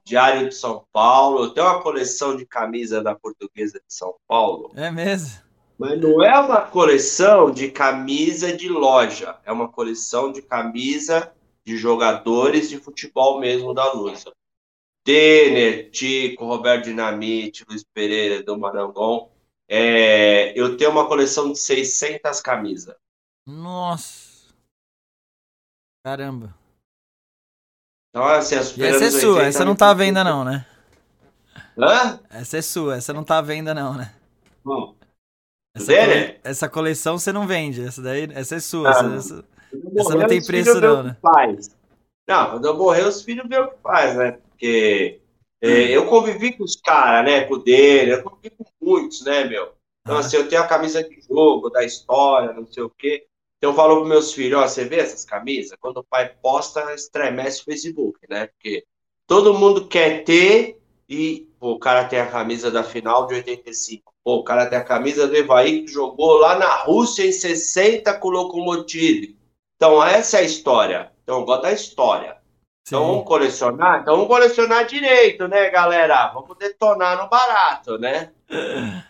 Diário 0.09 0.49
de 0.49 0.55
São 0.55 0.83
Paulo. 0.91 1.43
Eu 1.45 1.49
tenho 1.51 1.67
uma 1.67 1.81
coleção 1.81 2.35
de 2.35 2.45
camisa 2.45 3.01
da 3.01 3.13
Portuguesa 3.15 3.79
de 3.79 3.93
São 3.93 4.15
Paulo, 4.27 4.71
É 4.75 4.89
mesmo. 4.89 5.41
mas 5.77 5.99
não 6.01 6.23
é 6.23 6.37
uma 6.39 6.61
coleção 6.61 7.51
de 7.51 7.69
camisa 7.71 8.51
de 8.51 8.67
loja, 8.67 9.37
é 9.45 9.51
uma 9.51 9.69
coleção 9.71 10.31
de 10.31 10.41
camisa 10.41 11.31
de 11.63 11.77
jogadores 11.77 12.69
de 12.69 12.77
futebol 12.79 13.39
mesmo 13.39 13.73
da 13.73 13.93
Lusa. 13.93 14.33
Denner, 15.05 15.89
Tico, 15.91 16.45
Roberto 16.45 16.85
Dinamite, 16.85 17.63
Luiz 17.69 17.83
Pereira, 17.93 18.43
do 18.43 18.57
Marangon. 18.57 19.31
É, 19.67 20.51
eu 20.59 20.75
tenho 20.75 20.89
uma 20.91 21.07
coleção 21.07 21.51
de 21.51 21.59
600 21.59 22.41
camisas. 22.41 22.95
Nossa. 23.45 24.53
Caramba. 26.03 26.55
Então, 28.09 28.23
assim, 28.25 28.55
as 28.55 28.75
E 28.75 28.83
essa 28.83 29.05
é 29.05 29.11
sua, 29.11 29.43
essa 29.43 29.65
não 29.65 29.75
tá 29.75 29.89
à 29.89 29.93
venda 29.93 30.23
não, 30.23 30.43
né? 30.43 30.65
Hã? 31.77 32.19
Essa 32.29 32.57
é 32.57 32.61
sua, 32.61 32.97
essa 32.97 33.13
não 33.13 33.23
tá 33.23 33.37
à 33.37 33.41
venda 33.41 33.73
não, 33.73 33.93
né? 33.93 34.13
Bom, 34.63 34.95
Essa, 35.75 35.87
Dele? 35.87 36.07
cole- 36.27 36.39
essa 36.43 36.69
coleção 36.69 37.17
você 37.17 37.31
não 37.31 37.45
vende, 37.47 37.85
essa 37.85 38.01
daí, 38.01 38.27
essa 38.33 38.55
é 38.55 38.59
sua. 38.59 38.87
Ah, 38.89 38.91
essa- 38.91 39.03
não. 39.03 39.15
essa- 39.17 39.45
Essa 39.95 40.15
não 40.15 40.27
tem 40.27 40.43
preço 40.43 40.81
não, 40.81 41.03
né? 41.03 41.17
Faz. 41.21 41.69
Não, 42.27 42.51
quando 42.51 42.65
eu 42.65 42.75
morrer, 42.75 43.03
os 43.07 43.21
filhos 43.21 43.47
vê 43.47 43.57
o 43.59 43.69
que 43.69 43.77
faz, 43.83 44.15
né? 44.17 44.31
Porque 44.49 45.21
é, 45.61 45.69
eu 45.95 46.05
convivi 46.07 46.53
com 46.57 46.63
os 46.63 46.75
caras, 46.75 47.25
né? 47.31 47.41
Com 47.45 47.55
o 47.55 47.57
dele, 47.63 48.13
eu 48.13 48.23
convivi 48.23 48.49
com 48.49 48.65
muitos, 48.81 49.21
né, 49.23 49.43
meu? 49.45 49.73
Então, 50.01 50.17
Ah. 50.17 50.19
assim, 50.21 50.37
eu 50.37 50.47
tenho 50.49 50.61
a 50.63 50.67
camisa 50.67 51.03
de 51.03 51.21
jogo, 51.21 51.69
da 51.69 51.83
história, 51.83 52.51
não 52.53 52.65
sei 52.65 52.81
o 52.83 52.89
quê. 52.89 53.27
Então, 53.59 53.71
eu 53.71 53.75
falo 53.75 53.97
pros 53.97 54.07
meus 54.07 54.33
filhos, 54.33 54.57
ó, 54.57 54.65
você 54.65 54.85
vê 54.85 54.99
essas 54.99 55.25
camisas? 55.25 55.77
Quando 55.81 55.97
o 55.97 56.03
pai 56.03 56.33
posta, 56.41 56.93
estremece 56.93 57.61
o 57.61 57.65
Facebook, 57.65 58.17
né? 58.29 58.47
Porque 58.47 58.85
todo 59.27 59.53
mundo 59.53 59.85
quer 59.85 60.23
ter 60.23 60.81
e 61.09 61.45
pô, 61.59 61.73
o 61.73 61.79
cara 61.79 62.05
tem 62.05 62.19
a 62.19 62.31
camisa 62.31 62.71
da 62.71 62.83
final 62.83 63.27
de 63.27 63.33
85. 63.33 64.13
Pô, 64.23 64.35
o 64.37 64.43
cara 64.45 64.65
tem 64.65 64.79
a 64.79 64.83
camisa 64.83 65.27
do 65.27 65.35
Evaí 65.35 65.83
que 65.83 65.91
jogou 65.91 66.37
lá 66.37 66.57
na 66.57 66.73
Rússia 66.83 67.25
em 67.25 67.33
60 67.33 68.13
com 68.13 68.29
o 68.29 68.31
Lokomotiv. 68.31 69.35
Então, 69.75 70.01
essa 70.01 70.37
é 70.37 70.39
a 70.39 70.43
história. 70.43 71.11
Então, 71.23 71.39
eu 71.39 71.45
gosto 71.45 71.63
da 71.63 71.73
história. 71.73 72.37
Então, 72.87 73.01
Sim. 73.01 73.07
vamos 73.07 73.25
colecionar? 73.25 74.01
Então, 74.01 74.15
vamos 74.15 74.29
colecionar 74.29 74.85
direito, 74.85 75.49
né, 75.49 75.69
galera? 75.69 76.27
Vamos 76.33 76.57
detonar 76.57 77.21
no 77.21 77.29
barato, 77.29 77.97
né? 77.97 78.31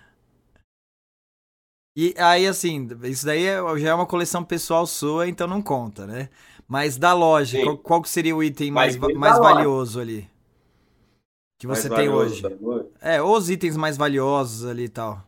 E 2.01 2.13
aí, 2.17 2.47
assim, 2.47 2.88
isso 3.03 3.25
daí 3.25 3.45
é- 3.45 3.59
já 3.79 3.89
é 3.89 3.93
uma 3.93 4.05
coleção 4.05 4.43
pessoal 4.43 4.85
sua, 4.88 5.27
então 5.27 5.47
não 5.47 5.62
conta, 5.62 6.05
né? 6.07 6.29
Mas 6.67 6.97
da 6.97 7.13
loja, 7.13 7.57
Sim. 7.57 7.59
qual, 7.59 7.77
qual 7.77 8.03
seria 8.05 8.35
o 8.35 8.43
item 8.43 8.71
mais, 8.71 8.95
Mas 8.97 9.13
mais 9.13 9.38
valioso 9.39 9.99
ali? 9.99 10.29
Que 11.59 11.67
Mais 11.67 11.85
você 11.85 11.89
tem 11.91 12.09
valioso 12.09 12.09
hoje? 12.09 12.43
É, 13.01 13.21
os 13.21 13.49
itens 13.49 13.77
mais 13.77 13.97
valiosos 13.97 14.65
ali 14.65 14.85
e 14.85 14.89
tal. 14.89 15.23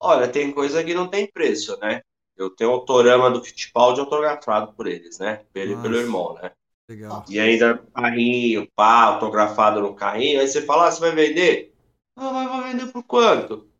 Olha, 0.00 0.30
tem 0.30 0.52
coisa 0.52 0.82
que 0.84 0.94
não 0.94 1.08
tem 1.08 1.30
preço, 1.30 1.78
né? 1.80 2.02
Eu 2.36 2.50
tenho 2.50 2.70
o 2.70 2.74
autorama 2.74 3.30
do 3.30 3.42
Fittipaldi 3.44 4.00
autografado 4.00 4.72
por 4.74 4.86
eles, 4.86 5.18
né? 5.18 5.44
Pelo, 5.52 5.76
Nossa. 5.76 5.82
pelo 5.82 5.96
irmão, 5.96 6.34
né? 6.34 6.52
Legal. 6.88 7.26
E 7.28 7.40
ainda 7.40 7.78
carrinho, 7.94 8.68
pá, 8.76 9.04
autografado 9.04 9.80
no 9.82 9.94
carrinho. 9.96 10.40
Aí 10.40 10.48
você 10.48 10.62
fala, 10.62 10.88
ah, 10.88 10.92
você 10.92 11.00
vai 11.00 11.12
vender? 11.12 11.74
Ah, 12.16 12.32
mas 12.32 12.48
vou 12.50 12.62
vender 12.62 12.92
por 12.92 13.04
quanto? 13.04 13.71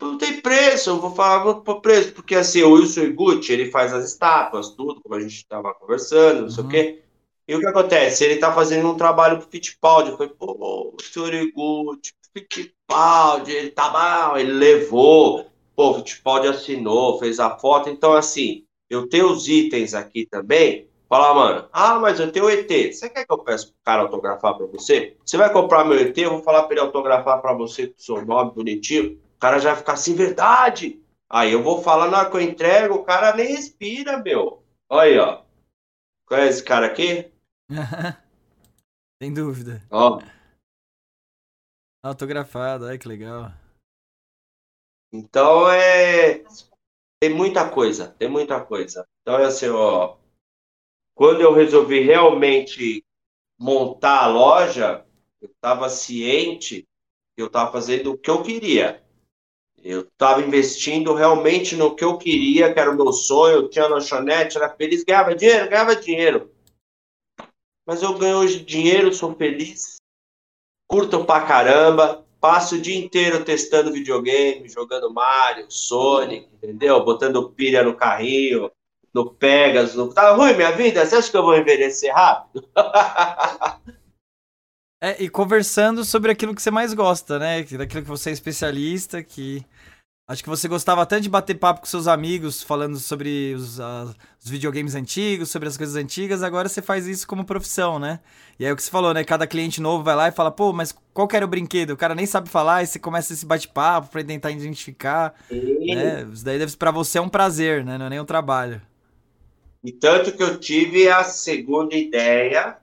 Não 0.00 0.18
tem 0.18 0.40
preço, 0.40 0.90
eu 0.90 1.00
vou 1.00 1.14
falar 1.14 1.54
por 1.62 1.80
preço, 1.80 2.12
porque 2.12 2.34
assim, 2.34 2.62
o 2.62 2.72
Wilson 2.72 3.02
Iguchi, 3.02 3.52
ele 3.52 3.70
faz 3.70 3.92
as 3.92 4.04
estátuas, 4.04 4.70
tudo, 4.70 5.00
como 5.00 5.14
a 5.14 5.20
gente 5.20 5.36
estava 5.36 5.72
conversando, 5.74 6.42
não 6.42 6.50
sei 6.50 6.62
o 6.62 6.66
Uhum. 6.66 6.70
quê. 6.70 7.02
E 7.48 7.56
o 7.56 7.60
que 7.60 7.66
acontece? 7.66 8.24
Ele 8.24 8.36
tá 8.36 8.52
fazendo 8.52 8.86
um 8.90 8.96
trabalho 8.96 9.38
pro 9.38 9.48
Fittipaldi. 9.48 10.12
Falei, 10.12 10.28
pô, 10.28 10.94
o 10.94 11.02
senhor 11.02 11.32
Iguchi, 11.32 12.12
Fittipaldi, 12.36 13.52
ele 13.52 13.70
tá 13.70 13.90
mal, 13.90 14.38
ele 14.38 14.52
levou. 14.52 15.46
Pô, 15.74 15.90
o 15.90 15.94
Fittipaldi 15.94 16.48
assinou, 16.48 17.18
fez 17.18 17.40
a 17.40 17.56
foto. 17.58 17.88
Então, 17.88 18.12
assim, 18.12 18.64
eu 18.90 19.08
tenho 19.08 19.30
os 19.30 19.48
itens 19.48 19.94
aqui 19.94 20.26
também. 20.26 20.86
Fala, 21.08 21.32
mano, 21.32 21.68
ah, 21.72 21.98
mas 21.98 22.20
eu 22.20 22.30
tenho 22.30 22.44
o 22.44 22.50
ET. 22.50 22.92
Você 22.92 23.08
quer 23.08 23.24
que 23.24 23.32
eu 23.32 23.38
peça 23.38 23.66
pro 23.68 23.74
cara 23.82 24.02
autografar 24.02 24.54
pra 24.54 24.66
você? 24.66 25.16
Você 25.24 25.38
vai 25.38 25.50
comprar 25.50 25.84
meu 25.86 25.98
ET, 25.98 26.16
eu 26.18 26.30
vou 26.32 26.42
falar 26.42 26.64
pra 26.64 26.72
ele 26.74 26.80
autografar 26.84 27.40
pra 27.40 27.54
você 27.54 27.86
com 27.86 27.94
o 27.98 28.02
seu 28.02 28.26
nome 28.26 28.52
bonitinho. 28.52 29.18
O 29.38 29.40
cara 29.40 29.60
já 29.60 29.70
vai 29.70 29.78
ficar 29.78 29.92
assim, 29.92 30.16
verdade. 30.16 31.00
Aí 31.30 31.52
eu 31.52 31.62
vou 31.62 31.80
falar 31.80 32.10
na 32.10 32.18
hora 32.18 32.30
que 32.30 32.36
eu 32.36 32.40
entrego, 32.40 32.96
o 32.96 33.04
cara 33.04 33.36
nem 33.36 33.54
respira, 33.54 34.18
meu. 34.18 34.64
Olha 34.88 35.02
aí, 35.02 35.16
ó. 35.16 35.44
É 36.32 36.48
esse 36.48 36.64
cara 36.64 36.86
aqui? 36.86 37.32
Sem 39.22 39.32
dúvida. 39.32 39.80
Ó, 39.92 40.20
Autografado, 42.02 42.86
ai 42.86 42.98
que 42.98 43.06
legal. 43.06 43.52
então 45.12 45.70
é. 45.70 46.42
Tem 47.20 47.30
muita 47.30 47.70
coisa, 47.70 48.08
tem 48.18 48.28
muita 48.28 48.64
coisa. 48.64 49.06
Então 49.22 49.38
é 49.38 49.44
assim, 49.44 49.68
ó. 49.68 50.16
Quando 51.14 51.42
eu 51.42 51.54
resolvi 51.54 52.00
realmente 52.00 53.04
montar 53.56 54.24
a 54.24 54.26
loja, 54.26 55.06
eu 55.40 55.48
estava 55.48 55.88
ciente 55.88 56.88
que 57.36 57.42
eu 57.42 57.46
estava 57.46 57.70
fazendo 57.70 58.12
o 58.12 58.18
que 58.18 58.30
eu 58.30 58.42
queria. 58.42 59.04
Eu 59.82 60.00
estava 60.00 60.42
investindo 60.42 61.14
realmente 61.14 61.76
no 61.76 61.94
que 61.94 62.04
eu 62.04 62.18
queria, 62.18 62.72
que 62.72 62.80
era 62.80 62.90
o 62.90 62.96
meu 62.96 63.12
sonho. 63.12 63.56
Eu 63.56 63.68
tinha 63.68 63.86
lanchonete, 63.86 64.56
era 64.56 64.68
feliz, 64.68 65.04
ganhava 65.04 65.34
dinheiro, 65.34 65.70
ganhava 65.70 65.96
dinheiro. 65.96 66.50
Mas 67.86 68.02
eu 68.02 68.12
ganho 68.18 68.38
hoje 68.38 68.60
dinheiro, 68.60 69.14
sou 69.14 69.34
feliz, 69.34 69.96
curto 70.86 71.24
pra 71.24 71.46
caramba, 71.46 72.26
passo 72.40 72.76
o 72.76 72.80
dia 72.80 72.98
inteiro 72.98 73.44
testando 73.44 73.92
videogame, 73.92 74.68
jogando 74.68 75.12
Mario, 75.12 75.70
Sonic, 75.70 76.48
entendeu? 76.54 77.02
Botando 77.04 77.50
pilha 77.50 77.82
no 77.82 77.96
carrinho, 77.96 78.70
no 79.14 79.32
Pegasus. 79.32 80.12
Tá 80.12 80.32
ruim 80.32 80.54
minha 80.54 80.72
vida? 80.72 81.04
Você 81.04 81.16
acha 81.16 81.30
que 81.30 81.36
eu 81.36 81.42
vou 81.42 81.56
envelhecer 81.56 82.12
rápido? 82.12 82.68
É, 85.00 85.22
e 85.22 85.28
conversando 85.28 86.04
sobre 86.04 86.32
aquilo 86.32 86.54
que 86.54 86.60
você 86.60 86.70
mais 86.72 86.92
gosta, 86.92 87.38
né? 87.38 87.62
Daquilo 87.62 88.02
que 88.02 88.08
você 88.08 88.30
é 88.30 88.32
especialista, 88.32 89.22
que 89.22 89.64
acho 90.26 90.42
que 90.42 90.48
você 90.48 90.66
gostava 90.66 91.06
tanto 91.06 91.22
de 91.22 91.28
bater 91.28 91.54
papo 91.54 91.80
com 91.80 91.86
seus 91.86 92.08
amigos, 92.08 92.64
falando 92.64 92.98
sobre 92.98 93.54
os, 93.54 93.78
ah, 93.78 94.12
os 94.42 94.50
videogames 94.50 94.96
antigos, 94.96 95.50
sobre 95.50 95.68
as 95.68 95.76
coisas 95.76 95.94
antigas, 95.94 96.42
agora 96.42 96.68
você 96.68 96.82
faz 96.82 97.06
isso 97.06 97.28
como 97.28 97.44
profissão, 97.44 98.00
né? 98.00 98.18
E 98.58 98.66
aí 98.66 98.72
o 98.72 98.76
que 98.76 98.82
você 98.82 98.90
falou, 98.90 99.14
né? 99.14 99.22
Cada 99.22 99.46
cliente 99.46 99.80
novo 99.80 100.02
vai 100.02 100.16
lá 100.16 100.28
e 100.28 100.32
fala, 100.32 100.50
pô, 100.50 100.72
mas 100.72 100.92
qual 101.14 101.28
que 101.28 101.36
era 101.36 101.44
o 101.44 101.48
brinquedo? 101.48 101.92
O 101.92 101.96
cara 101.96 102.14
nem 102.14 102.26
sabe 102.26 102.48
falar, 102.48 102.82
e 102.82 102.86
você 102.88 102.98
começa 102.98 103.32
esse 103.32 103.46
bate-papo 103.46 104.08
pra 104.10 104.24
tentar 104.24 104.50
identificar, 104.50 105.32
né? 105.48 106.28
Isso 106.32 106.44
daí 106.44 106.58
deve 106.58 106.76
pra 106.76 106.90
você 106.90 107.18
é 107.18 107.20
um 107.20 107.28
prazer, 107.28 107.84
né? 107.84 107.96
Não 107.96 108.06
é 108.06 108.10
nem 108.10 108.20
um 108.20 108.24
trabalho. 108.24 108.82
E 109.82 109.92
tanto 109.92 110.32
que 110.32 110.42
eu 110.42 110.58
tive 110.58 111.08
a 111.08 111.22
segunda 111.22 111.94
ideia, 111.94 112.76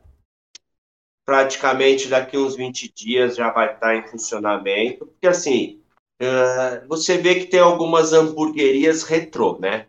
praticamente 1.25 2.07
daqui 2.07 2.37
uns 2.37 2.55
20 2.55 2.93
dias 2.93 3.35
já 3.35 3.51
vai 3.51 3.73
estar 3.73 3.95
em 3.95 4.07
funcionamento, 4.07 5.07
porque 5.07 5.27
assim, 5.27 5.81
eh, 6.19 6.83
você 6.87 7.17
vê 7.17 7.35
que 7.35 7.47
tem 7.47 7.59
algumas 7.59 8.13
hamburguerias 8.13 9.03
retrô, 9.03 9.57
né? 9.59 9.87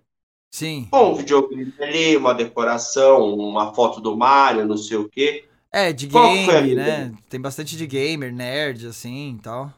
Sim. 0.50 0.88
Com 0.90 1.10
um 1.10 1.14
videogame 1.14 1.74
ali, 1.78 2.16
uma 2.16 2.32
decoração, 2.32 3.34
uma 3.34 3.74
foto 3.74 4.00
do 4.00 4.16
Mario, 4.16 4.64
não 4.64 4.78
sei 4.78 4.96
o 4.96 5.08
quê. 5.08 5.44
É, 5.70 5.92
de 5.92 6.08
Qual 6.08 6.34
foi 6.34 6.56
a 6.56 6.60
game, 6.62 6.74
minha 6.74 7.08
né? 7.08 7.14
Tem 7.28 7.38
bastante 7.38 7.76
de 7.76 7.86
gamer, 7.86 8.32
nerd, 8.32 8.86
assim 8.86 9.36
e 9.36 9.42
tal. 9.42 9.70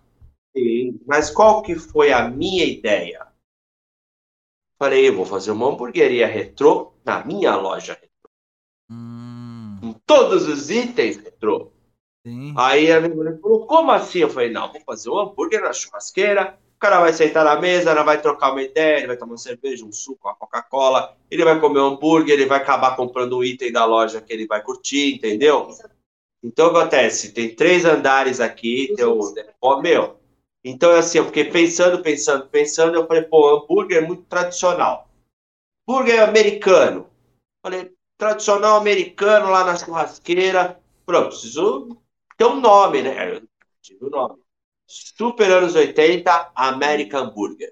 Sim, 0.56 1.00
Mas 1.06 1.30
qual 1.30 1.62
que 1.62 1.74
foi 1.74 2.12
a 2.12 2.28
minha 2.28 2.64
ideia? 2.64 3.26
Falei, 4.78 5.08
eu 5.08 5.16
vou 5.16 5.26
fazer 5.26 5.50
uma 5.50 5.66
hamburgueria 5.66 6.26
retrô 6.28 6.92
na 7.04 7.24
minha 7.24 7.56
loja. 7.56 7.98
Todos 10.08 10.48
os 10.48 10.70
itens 10.70 11.18
retrô. 11.18 11.70
Sim. 12.26 12.54
Aí 12.56 12.90
a 12.90 12.98
minha 12.98 13.14
mulher 13.14 13.38
falou, 13.40 13.66
como 13.66 13.92
assim? 13.92 14.20
Eu 14.20 14.30
falei, 14.30 14.50
não, 14.50 14.72
vou 14.72 14.80
fazer 14.80 15.10
um 15.10 15.18
hambúrguer 15.18 15.60
na 15.60 15.72
churrasqueira, 15.72 16.58
o 16.76 16.78
cara 16.78 17.00
vai 17.00 17.12
sentar 17.12 17.44
na 17.44 17.60
mesa, 17.60 17.90
ela 17.90 18.02
vai 18.02 18.20
trocar 18.20 18.52
uma 18.52 18.62
ideia, 18.62 18.98
ele 18.98 19.06
vai 19.06 19.18
tomar 19.18 19.32
uma 19.32 19.38
cerveja, 19.38 19.84
um 19.84 19.92
suco, 19.92 20.26
uma 20.26 20.34
Coca-Cola, 20.34 21.14
ele 21.30 21.44
vai 21.44 21.60
comer 21.60 21.80
um 21.80 21.88
hambúrguer, 21.88 22.34
ele 22.34 22.46
vai 22.46 22.58
acabar 22.58 22.96
comprando 22.96 23.36
um 23.36 23.44
item 23.44 23.70
da 23.70 23.84
loja 23.84 24.20
que 24.20 24.32
ele 24.32 24.46
vai 24.46 24.62
curtir, 24.62 25.16
entendeu? 25.16 25.68
Então, 26.42 26.72
o 26.72 26.76
acontece? 26.76 27.32
Tem 27.32 27.54
três 27.54 27.84
andares 27.84 28.40
aqui, 28.40 28.94
tem 28.96 29.04
o... 29.04 29.18
Ó, 29.60 29.82
meu, 29.82 30.18
então, 30.64 30.90
é 30.92 31.00
assim, 31.00 31.18
eu 31.18 31.26
fiquei 31.26 31.44
pensando, 31.50 32.02
pensando, 32.02 32.46
pensando, 32.48 32.94
eu 32.94 33.06
falei, 33.06 33.24
pô, 33.24 33.56
hambúrguer 33.56 33.98
é 33.98 34.06
muito 34.06 34.22
tradicional. 34.22 35.08
Hambúrguer 35.86 36.22
americano. 36.22 37.10
Falei, 37.62 37.92
tradicional 38.18 38.76
americano 38.76 39.48
lá 39.48 39.64
na 39.64 39.76
churrasqueira. 39.76 40.78
Pronto, 41.06 41.28
preciso 41.28 41.96
ter 42.36 42.44
um 42.44 42.60
nome, 42.60 43.02
né? 43.02 43.36
Eu 43.36 43.48
tive 43.80 44.04
o 44.04 44.08
um 44.08 44.10
nome. 44.10 44.42
Super 44.86 45.50
anos 45.50 45.74
80, 45.74 46.52
American 46.54 47.30
Burger. 47.30 47.70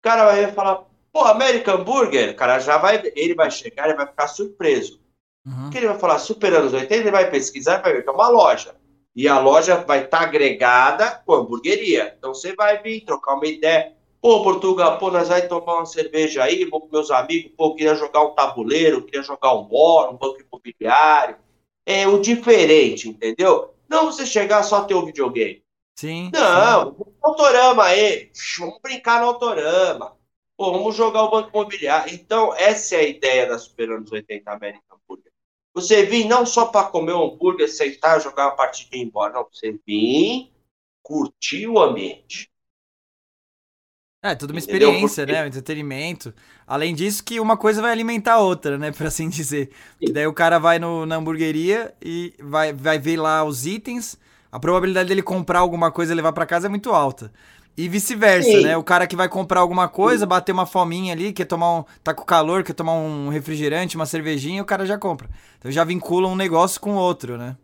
O 0.00 0.02
cara 0.02 0.24
vai 0.24 0.52
falar, 0.52 0.84
pô, 1.12 1.24
American 1.24 1.84
Burger, 1.84 2.32
o 2.32 2.36
cara 2.36 2.58
já 2.58 2.78
vai, 2.78 3.02
ele 3.14 3.34
vai 3.34 3.50
chegar, 3.50 3.86
ele 3.86 3.96
vai 3.96 4.06
ficar 4.06 4.28
surpreso. 4.28 5.00
Uhum. 5.44 5.62
Porque 5.62 5.78
ele 5.78 5.88
vai 5.88 5.98
falar 5.98 6.18
Super 6.18 6.52
anos 6.54 6.72
80, 6.72 6.94
ele 6.94 7.10
vai 7.10 7.30
pesquisar 7.30 7.78
e 7.78 7.82
vai 7.82 7.92
ver 7.92 8.02
que 8.02 8.08
é 8.08 8.12
uma 8.12 8.28
loja. 8.28 8.74
E 9.14 9.26
a 9.28 9.38
loja 9.38 9.76
vai 9.76 10.04
estar 10.04 10.18
tá 10.18 10.24
agregada 10.24 11.22
com 11.24 11.32
a 11.34 11.38
hamburgueria. 11.38 12.14
Então 12.18 12.34
você 12.34 12.54
vai 12.54 12.82
vir 12.82 13.04
trocar 13.04 13.34
uma 13.34 13.46
ideia. 13.46 13.95
Pô, 14.20 14.42
Portugal, 14.42 14.98
pô, 14.98 15.10
nós 15.10 15.28
vamos 15.28 15.48
tomar 15.48 15.74
uma 15.76 15.86
cerveja 15.86 16.42
aí, 16.42 16.64
vou 16.64 16.80
com 16.80 16.88
meus 16.90 17.10
amigos, 17.10 17.52
pô, 17.56 17.74
queria 17.74 17.94
jogar 17.94 18.24
um 18.24 18.34
tabuleiro, 18.34 19.02
queria 19.02 19.22
jogar 19.22 19.54
um 19.54 19.64
bolo, 19.64 20.12
um 20.12 20.16
banco 20.16 20.40
imobiliário. 20.40 21.36
É 21.84 22.08
o 22.08 22.20
diferente, 22.20 23.08
entendeu? 23.08 23.74
Não 23.88 24.06
você 24.06 24.26
chegar 24.26 24.62
só 24.62 24.84
ter 24.84 24.94
o 24.94 25.06
videogame. 25.06 25.62
Sim. 25.94 26.30
Não, 26.32 26.94
sim. 26.94 27.04
autorama 27.22 27.84
aí. 27.84 28.30
Vamos 28.58 28.80
brincar 28.82 29.20
no 29.20 29.28
autorama. 29.28 30.16
Pô, 30.56 30.72
vamos 30.72 30.96
jogar 30.96 31.22
o 31.22 31.30
banco 31.30 31.50
imobiliário. 31.50 32.12
Então, 32.14 32.54
essa 32.54 32.96
é 32.96 33.00
a 33.00 33.08
ideia 33.08 33.46
da 33.46 33.58
Super 33.58 33.90
Anos 33.90 34.10
80 34.10 34.50
American 34.50 34.98
Burger. 35.06 35.32
Você 35.74 36.04
vir 36.04 36.24
não 36.24 36.46
só 36.46 36.66
para 36.66 36.88
comer 36.88 37.12
um 37.12 37.24
hambúrguer, 37.24 37.68
sentar, 37.68 38.20
jogar 38.20 38.46
uma 38.46 38.56
partida 38.56 38.96
e 38.96 39.00
ir 39.00 39.02
embora. 39.02 39.34
Não, 39.34 39.46
você 39.50 39.78
vir 39.86 40.50
curtir 41.02 41.68
o 41.68 41.78
ambiente. 41.78 42.50
É, 44.30 44.34
tudo 44.34 44.50
uma 44.50 44.58
experiência, 44.58 45.24
Porque... 45.24 45.32
né? 45.38 45.44
Um 45.44 45.46
entretenimento. 45.46 46.34
Além 46.66 46.94
disso, 46.94 47.22
que 47.22 47.38
uma 47.38 47.56
coisa 47.56 47.80
vai 47.80 47.92
alimentar 47.92 48.34
a 48.34 48.40
outra, 48.40 48.76
né? 48.76 48.90
Por 48.92 49.06
assim 49.06 49.28
dizer. 49.28 49.70
E 50.00 50.12
daí 50.12 50.26
o 50.26 50.32
cara 50.32 50.58
vai 50.58 50.78
no, 50.78 51.06
na 51.06 51.16
hamburgueria 51.16 51.94
e 52.02 52.34
vai, 52.40 52.72
vai 52.72 52.98
ver 52.98 53.16
lá 53.16 53.44
os 53.44 53.66
itens. 53.66 54.18
A 54.50 54.58
probabilidade 54.58 55.08
dele 55.08 55.22
comprar 55.22 55.60
alguma 55.60 55.90
coisa 55.90 56.12
e 56.12 56.16
levar 56.16 56.32
para 56.32 56.46
casa 56.46 56.66
é 56.66 56.70
muito 56.70 56.90
alta. 56.90 57.32
E 57.76 57.88
vice-versa, 57.88 58.60
né? 58.62 58.76
O 58.76 58.82
cara 58.82 59.06
que 59.06 59.14
vai 59.14 59.28
comprar 59.28 59.60
alguma 59.60 59.86
coisa, 59.86 60.24
Sim. 60.24 60.28
bater 60.28 60.52
uma 60.52 60.64
fominha 60.64 61.12
ali, 61.12 61.30
quer 61.30 61.44
tomar 61.44 61.80
um. 61.80 61.84
tá 62.02 62.14
com 62.14 62.24
calor, 62.24 62.64
quer 62.64 62.72
tomar 62.72 62.94
um 62.94 63.28
refrigerante, 63.28 63.96
uma 63.96 64.06
cervejinha, 64.06 64.62
o 64.62 64.64
cara 64.64 64.86
já 64.86 64.96
compra. 64.96 65.28
Então 65.58 65.70
já 65.70 65.84
vincula 65.84 66.26
um 66.26 66.34
negócio 66.34 66.80
com 66.80 66.92
o 66.92 66.98
outro, 66.98 67.36
né? 67.36 67.54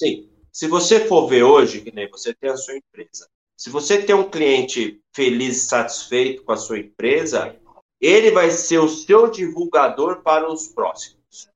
Sim. 0.00 0.28
Se 0.52 0.66
você 0.66 1.06
for 1.06 1.28
ver 1.28 1.44
hoje, 1.44 1.80
que 1.80 1.94
nem 1.94 2.08
você 2.10 2.34
tem 2.34 2.50
a 2.50 2.56
sua 2.56 2.76
empresa, 2.76 3.28
se 3.56 3.70
você 3.70 4.02
tem 4.02 4.14
um 4.14 4.28
cliente 4.28 5.00
feliz 5.12 5.56
e 5.56 5.66
satisfeito 5.66 6.42
com 6.42 6.52
a 6.52 6.56
sua 6.56 6.78
empresa, 6.78 7.56
ele 8.00 8.30
vai 8.30 8.50
ser 8.50 8.78
o 8.78 8.88
seu 8.88 9.30
divulgador 9.30 10.22
para 10.22 10.50
os 10.50 10.66
próximos. 10.68 11.48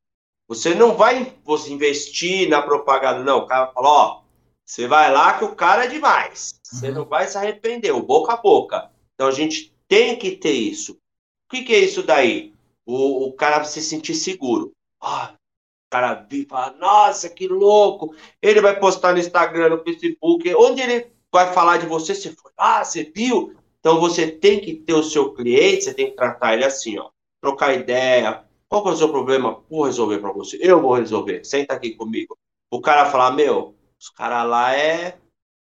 Você 0.47 0.75
não 0.75 0.95
vai 0.95 1.35
você 1.45 1.71
investir 1.71 2.49
na 2.49 2.63
propaganda, 2.63 3.23
não. 3.23 3.41
O 3.41 3.47
cara 3.47 3.71
fala, 3.73 3.89
ó, 3.89 4.23
você 4.65 4.87
vai 4.87 5.13
lá 5.13 5.39
que 5.39 5.45
o 5.45 5.55
cara 5.55 5.85
é 5.85 5.89
demais. 5.89 6.59
Você 6.63 6.89
uhum. 6.89 6.95
não 6.95 7.05
vai 7.05 7.27
se 7.27 7.37
arrepender, 7.37 7.91
o 7.93 8.03
boca 8.03 8.33
a 8.33 8.37
boca. 8.37 8.91
Então 9.15 9.27
a 9.27 9.33
gente 9.33 9.75
tem 9.87 10.17
que 10.19 10.33
ter 10.33 10.53
isso. 10.53 10.93
O 10.93 11.51
que, 11.51 11.63
que 11.63 11.75
é 11.75 11.79
isso 11.81 12.03
daí? 12.03 12.55
O, 12.87 13.27
o 13.27 13.33
cara 13.33 13.65
se 13.65 13.83
sentir 13.83 14.15
seguro. 14.15 14.73
Ah, 15.03 15.35
o 15.35 15.91
cara 15.91 16.15
vir 16.15 16.45
e 16.45 16.49
fala, 16.49 16.77
nossa, 16.79 17.29
que 17.29 17.49
louco. 17.49 18.15
Ele 18.41 18.61
vai 18.61 18.79
postar 18.79 19.13
no 19.13 19.19
Instagram, 19.19 19.71
no 19.71 19.83
Facebook, 19.83 20.55
onde 20.55 20.81
ele 20.81 21.13
vai 21.33 21.53
falar 21.53 21.79
de 21.79 21.87
você, 21.87 22.15
você 22.15 22.35
foi, 22.35 22.53
ah, 22.57 22.85
você 22.85 23.05
viu? 23.05 23.57
Então 23.81 24.01
você 24.01 24.31
tem 24.31 24.61
que 24.61 24.75
ter 24.75 24.95
o 24.95 25.03
seu 25.03 25.33
cliente, 25.33 25.85
você 25.85 25.95
tem 25.95 26.11
que 26.11 26.17
tratar 26.17 26.55
ele 26.55 26.65
assim, 26.65 26.99
ó, 26.99 27.11
trocar 27.41 27.75
ideia. 27.75 28.45
Qual 28.69 28.83
que 28.83 28.91
é 28.91 28.93
o 28.93 28.97
seu 28.97 29.09
problema? 29.11 29.63
Vou 29.71 29.85
resolver 29.85 30.19
para 30.19 30.33
você. 30.33 30.59
Eu 30.61 30.83
vou 30.83 30.95
resolver. 30.95 31.45
Senta 31.45 31.75
aqui 31.75 31.95
comigo. 31.95 32.37
O 32.71 32.81
cara 32.81 33.11
falar, 33.11 33.31
meu, 33.31 33.75
os 33.99 34.11
caras 34.11 34.47
lá 34.49 34.75
é 34.75 35.19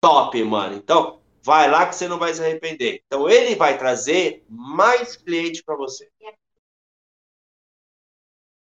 top, 0.01 0.43
mano. 0.45 0.77
Então, 0.77 1.23
vai 1.43 1.71
lá 1.71 1.87
que 1.87 1.95
você 1.95 2.07
não 2.07 2.19
vai 2.19 2.35
se 2.35 2.43
arrepender. 2.43 3.03
Então, 3.07 3.31
ele 3.31 3.55
vai 3.55 3.79
trazer 3.79 4.45
mais 4.49 5.17
cliente 5.17 5.63
para 5.65 5.75
você. 5.75 6.11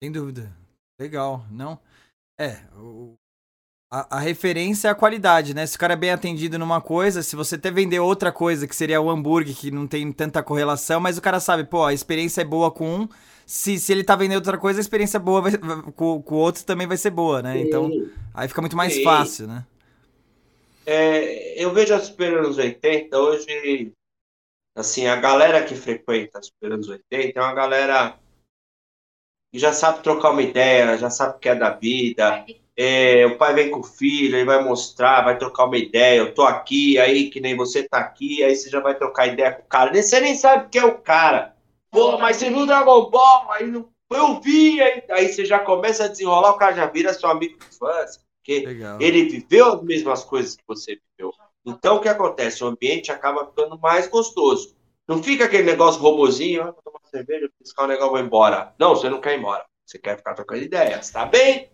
Sem 0.03 0.11
dúvida. 0.11 0.55
Legal, 0.99 1.43
não? 1.49 1.79
É, 2.39 2.63
o, 2.75 3.17
a, 3.91 4.17
a, 4.17 4.19
referência 4.19 4.87
é 4.87 4.91
a 4.91 4.95
qualidade, 4.95 5.53
né? 5.53 5.65
Se 5.67 5.75
o 5.75 5.79
cara 5.79 5.93
é 5.93 5.97
bem 5.97 6.11
atendido 6.11 6.57
numa 6.57 6.79
coisa, 6.79 7.21
se 7.21 7.35
você 7.35 7.55
até 7.55 7.69
vender 7.69 7.99
outra 7.99 8.31
coisa, 8.31 8.65
que 8.65 8.75
seria 8.75 9.01
o 9.01 9.09
hambúrguer, 9.09 9.53
que 9.53 9.69
não 9.69 9.85
tem 9.85 10.09
tanta 10.13 10.41
correlação, 10.41 11.01
mas 11.01 11.17
o 11.17 11.21
cara 11.21 11.41
sabe, 11.41 11.65
pô, 11.65 11.83
a 11.83 11.93
experiência 11.93 12.39
é 12.39 12.45
boa 12.45 12.71
com 12.71 13.01
um, 13.01 13.09
se, 13.45 13.77
se 13.77 13.91
ele 13.91 14.05
tá 14.05 14.15
vendendo 14.15 14.37
outra 14.37 14.57
coisa, 14.57 14.79
a 14.79 14.81
experiência 14.81 15.19
boa 15.19 15.41
vai, 15.41 15.51
com, 15.93 16.21
com 16.21 16.35
o 16.35 16.37
outro 16.37 16.63
também 16.63 16.87
vai 16.87 16.95
ser 16.95 17.09
boa, 17.09 17.41
né? 17.41 17.53
Sim. 17.53 17.63
Então, 17.63 17.91
aí 18.33 18.47
fica 18.47 18.61
muito 18.61 18.77
mais 18.77 18.93
Sim. 18.93 19.03
fácil, 19.03 19.47
né? 19.47 19.65
É, 20.85 21.61
eu 21.61 21.73
vejo 21.73 21.93
a 21.93 21.99
Super 21.99 22.37
anos 22.37 22.57
80 22.57 23.19
hoje, 23.19 23.91
assim, 24.73 25.05
a 25.05 25.17
galera 25.17 25.65
que 25.65 25.75
frequenta 25.75 26.39
a 26.39 26.41
Super 26.41 26.71
anos 26.71 26.87
80 26.87 27.37
é 27.37 27.43
uma 27.43 27.53
galera 27.53 28.17
que 29.51 29.59
já 29.59 29.73
sabe 29.73 30.01
trocar 30.01 30.31
uma 30.31 30.41
ideia, 30.41 30.97
já 30.97 31.09
sabe 31.09 31.35
o 31.35 31.39
que 31.39 31.49
é 31.49 31.55
da 31.55 31.71
vida, 31.71 32.45
é, 32.47 32.60
o 32.77 33.37
pai 33.37 33.53
vem 33.53 33.69
com 33.69 33.79
o 33.79 33.83
filho, 33.83 34.35
ele 34.35 34.45
vai 34.45 34.63
mostrar, 34.63 35.23
vai 35.23 35.37
trocar 35.37 35.65
uma 35.65 35.77
ideia. 35.77 36.19
Eu 36.19 36.33
tô 36.33 36.43
aqui, 36.43 36.97
aí 36.97 37.29
que 37.29 37.39
nem 37.39 37.55
você 37.55 37.83
tá 37.83 37.99
aqui, 37.99 38.43
aí 38.43 38.55
você 38.55 38.69
já 38.69 38.79
vai 38.79 38.95
trocar 38.95 39.27
ideia 39.27 39.51
com 39.51 39.61
o 39.61 39.65
cara. 39.65 39.93
Você 39.93 40.19
nem 40.19 40.35
sabe 40.35 40.69
quem 40.69 40.81
é 40.81 40.85
o 40.85 40.97
cara. 40.97 41.55
Pô, 41.91 42.17
mas 42.17 42.37
você 42.37 42.49
viu 42.49 42.59
o 42.59 42.65
Dragon 42.65 43.09
Ball? 43.09 43.51
Aí 43.51 43.71
eu 44.11 44.41
vi, 44.41 44.81
aí, 44.81 45.03
aí 45.09 45.27
você 45.27 45.45
já 45.45 45.59
começa 45.59 46.05
a 46.05 46.07
desenrolar, 46.07 46.51
o 46.51 46.57
cara 46.57 46.75
já 46.75 46.85
vira 46.85 47.13
seu 47.13 47.29
amigo 47.29 47.57
de 47.59 47.65
infância. 47.65 48.21
Porque 48.37 48.65
Legal. 48.65 48.99
ele 48.99 49.29
viveu 49.29 49.73
as 49.73 49.83
mesmas 49.83 50.23
coisas 50.23 50.55
que 50.55 50.63
você 50.65 50.99
viveu. 51.17 51.31
Então, 51.65 51.97
o 51.97 52.01
que 52.01 52.09
acontece? 52.09 52.63
O 52.63 52.67
ambiente 52.67 53.11
acaba 53.11 53.45
ficando 53.45 53.77
mais 53.77 54.07
gostoso. 54.07 54.75
Não 55.07 55.21
fica 55.21 55.45
aquele 55.45 55.63
negócio 55.63 56.01
robozinho, 56.01 56.63
ah, 56.63 56.71
vou 56.71 56.81
tomar 56.81 56.99
cerveja, 57.05 57.49
piscar 57.59 57.83
o 57.83 57.87
negócio, 57.87 58.11
vou 58.11 58.19
embora. 58.19 58.73
Não, 58.79 58.95
você 58.95 59.09
não 59.09 59.21
quer 59.21 59.35
ir 59.35 59.39
embora. 59.39 59.65
Você 59.85 59.99
quer 59.99 60.17
ficar 60.17 60.33
trocando 60.33 60.63
ideias, 60.63 61.11
tá 61.11 61.25
bem? 61.25 61.69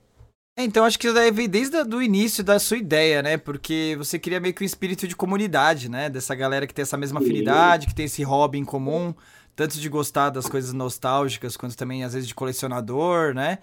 É, 0.57 0.63
então 0.63 0.83
acho 0.83 0.97
que 0.97 1.11
veio 1.31 1.47
desde 1.47 1.77
o 1.77 2.01
início 2.01 2.43
da 2.43 2.57
sua 2.57 2.77
ideia, 2.77 3.21
né? 3.21 3.37
Porque 3.37 3.95
você 3.95 4.17
cria 4.17 4.39
meio 4.39 4.55
que 4.55 4.63
um 4.63 4.65
espírito 4.65 5.07
de 5.07 5.15
comunidade, 5.15 5.87
né? 5.87 6.09
Dessa 6.09 6.33
galera 6.33 6.65
que 6.65 6.73
tem 6.73 6.81
essa 6.81 6.97
mesma 6.97 7.19
afinidade, 7.19 7.85
que 7.85 7.93
tem 7.93 8.05
esse 8.05 8.23
hobby 8.23 8.57
em 8.57 8.65
comum, 8.65 9.13
tanto 9.55 9.77
de 9.79 9.87
gostar 9.87 10.31
das 10.31 10.49
coisas 10.49 10.73
nostálgicas, 10.73 11.55
quanto 11.55 11.77
também 11.77 12.03
às 12.03 12.13
vezes 12.13 12.27
de 12.27 12.33
colecionador, 12.33 13.35
né? 13.35 13.59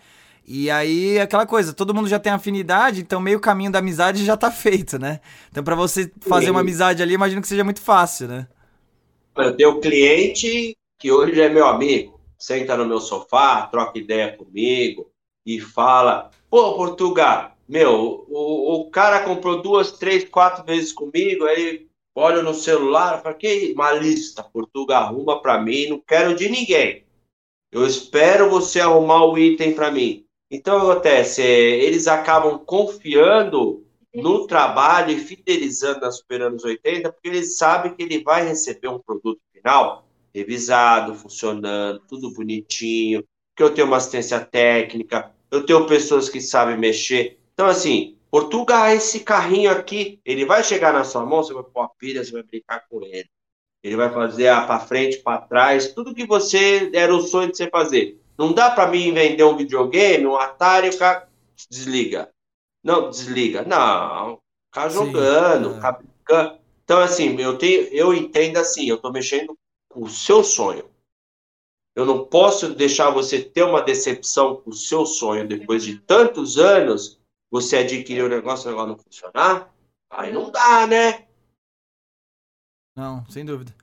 E 0.47 0.70
aí, 0.70 1.18
aquela 1.18 1.47
coisa, 1.47 1.72
todo 1.72 1.92
mundo 1.92 2.07
já 2.07 2.20
tem 2.20 2.32
afinidade, 2.32 3.01
então 3.01 3.18
meio 3.18 3.40
caminho 3.40 3.72
da 3.72 3.80
amizade 3.80 4.24
já 4.24 4.36
tá 4.36 4.53
feito, 4.53 4.97
né? 4.97 5.20
Então, 5.51 5.64
para 5.64 5.74
você 5.74 6.12
fazer 6.20 6.51
uma 6.51 6.61
amizade 6.61 7.03
ali, 7.03 7.14
imagino 7.14 7.42
que 7.42 7.49
seja 7.49 7.64
muito 7.64 7.80
fácil, 7.80 8.28
né? 8.28 8.47
Eu 9.36 9.57
tenho 9.57 9.70
um 9.70 9.80
cliente 9.80 10.76
que 10.97 11.11
hoje 11.11 11.40
é 11.40 11.49
meu 11.49 11.66
amigo, 11.66 12.20
senta 12.38 12.76
no 12.76 12.86
meu 12.86 13.01
sofá, 13.01 13.66
troca 13.66 13.99
ideia 13.99 14.36
comigo 14.36 15.11
e 15.45 15.61
fala: 15.61 16.30
Pô, 16.55 16.76
Portugal, 16.76 17.57
meu, 17.68 18.26
o, 18.28 18.74
o 18.74 18.88
cara 18.88 19.24
comprou 19.24 19.61
duas, 19.61 19.90
três, 19.90 20.22
quatro 20.28 20.62
vezes 20.62 20.92
comigo, 20.92 21.44
aí 21.46 21.88
olha 22.14 22.44
no 22.44 22.55
celular, 22.55 23.20
fala, 23.24 23.34
que 23.34 23.72
uma 23.72 23.90
lista, 23.90 24.40
Portugal, 24.40 25.02
arruma 25.02 25.42
para 25.42 25.61
mim, 25.61 25.88
não 25.88 25.98
quero 25.98 26.32
de 26.36 26.48
ninguém. 26.48 27.05
Eu 27.72 27.84
espero 27.84 28.48
você 28.48 28.78
arrumar 28.78 29.24
o 29.24 29.36
item 29.36 29.74
para 29.74 29.90
mim. 29.90 30.24
Então, 30.48 30.76
acontece, 30.76 31.42
é, 31.42 31.82
eles 31.82 32.07
acabam 32.07 32.57
confiando 32.57 33.84
no 34.14 34.46
trabalho 34.46 35.11
e 35.11 35.18
fidelizando 35.18 36.07
a 36.07 36.12
Super 36.12 36.42
Anos 36.42 36.62
80, 36.62 37.11
porque 37.11 37.30
eles 37.30 37.59
sabem 37.59 37.92
que 37.96 38.02
ele 38.05 38.22
vai 38.22 38.46
receber 38.46 38.86
um 38.86 39.00
produto 39.00 39.40
final 39.52 40.07
revisado, 40.32 41.16
funcionando, 41.16 41.98
tudo 42.07 42.32
bonitinho, 42.32 43.24
que 43.57 43.62
eu 43.64 43.74
tenho 43.74 43.88
uma 43.88 43.96
assistência 43.96 44.38
técnica, 44.38 45.34
eu 45.55 45.64
tenho 45.64 45.86
pessoas 45.86 46.28
que 46.28 46.40
sabem 46.40 46.76
mexer. 46.76 47.38
Então, 47.52 47.66
assim, 47.66 48.16
Portugal, 48.30 48.88
esse 48.88 49.20
carrinho 49.20 49.70
aqui, 49.70 50.20
ele 50.24 50.44
vai 50.44 50.64
chegar 50.64 50.92
na 50.92 51.05
sua 51.05 51.24
mão, 51.24 51.42
você 51.42 51.55
vai 51.55 51.62
pôr 51.62 51.82
a 51.82 51.88
pilha, 51.88 52.24
você 52.24 52.32
vai 52.32 52.42
brincar 52.42 52.84
com 52.88 53.02
ele. 53.02 53.28
Ele 53.82 53.96
vai 53.96 54.11
fazer 54.12 54.46
para 54.66 54.80
frente, 54.80 55.18
para 55.18 55.42
trás, 55.42 55.92
tudo 55.92 56.14
que 56.14 56.26
você 56.26 56.90
era 56.92 57.14
o 57.14 57.20
sonho 57.20 57.50
de 57.50 57.57
você 57.57 57.68
fazer. 57.68 58.20
Não 58.36 58.52
dá 58.52 58.70
para 58.70 58.88
mim 58.88 59.12
vender 59.12 59.44
um 59.44 59.57
videogame, 59.57 60.26
um 60.26 60.36
Atari, 60.36 60.88
o 60.88 60.98
cara 60.98 61.28
desliga. 61.70 62.30
Não, 62.82 63.11
desliga. 63.11 63.62
Não, 63.62 64.40
ficar 64.66 64.88
jogando, 64.88 65.74
ficar 65.74 65.92
brincando. 65.92 66.59
Então, 66.82 66.98
assim, 67.00 67.40
eu, 67.40 67.57
tenho, 67.57 67.82
eu 67.92 68.12
entendo 68.12 68.57
assim, 68.57 68.88
eu 68.88 68.96
estou 68.96 69.12
mexendo 69.12 69.57
com 69.88 70.02
o 70.02 70.09
seu 70.09 70.42
sonho. 70.42 70.90
Eu 71.95 72.05
não 72.05 72.24
posso 72.24 72.74
deixar 72.74 73.11
você 73.11 73.40
ter 73.40 73.62
uma 73.62 73.80
decepção 73.80 74.57
com 74.57 74.70
o 74.70 74.74
seu 74.74 75.07
sonho 75.07 75.47
depois 75.47 75.84
de 75.84 75.99
tantos 76.01 76.59
anos, 76.59 77.20
você 77.51 77.76
adquirir 77.76 78.24
o 78.24 78.28
negócio 78.28 78.68
e 78.68 78.68
o 78.68 78.70
negócio 78.70 78.88
não 78.88 78.99
funcionar. 78.99 79.72
Aí 80.11 80.32
não 80.32 80.51
dá, 80.51 80.86
né? 80.86 81.26
Não, 82.97 83.24
sem 83.28 83.45
dúvida. 83.45 83.74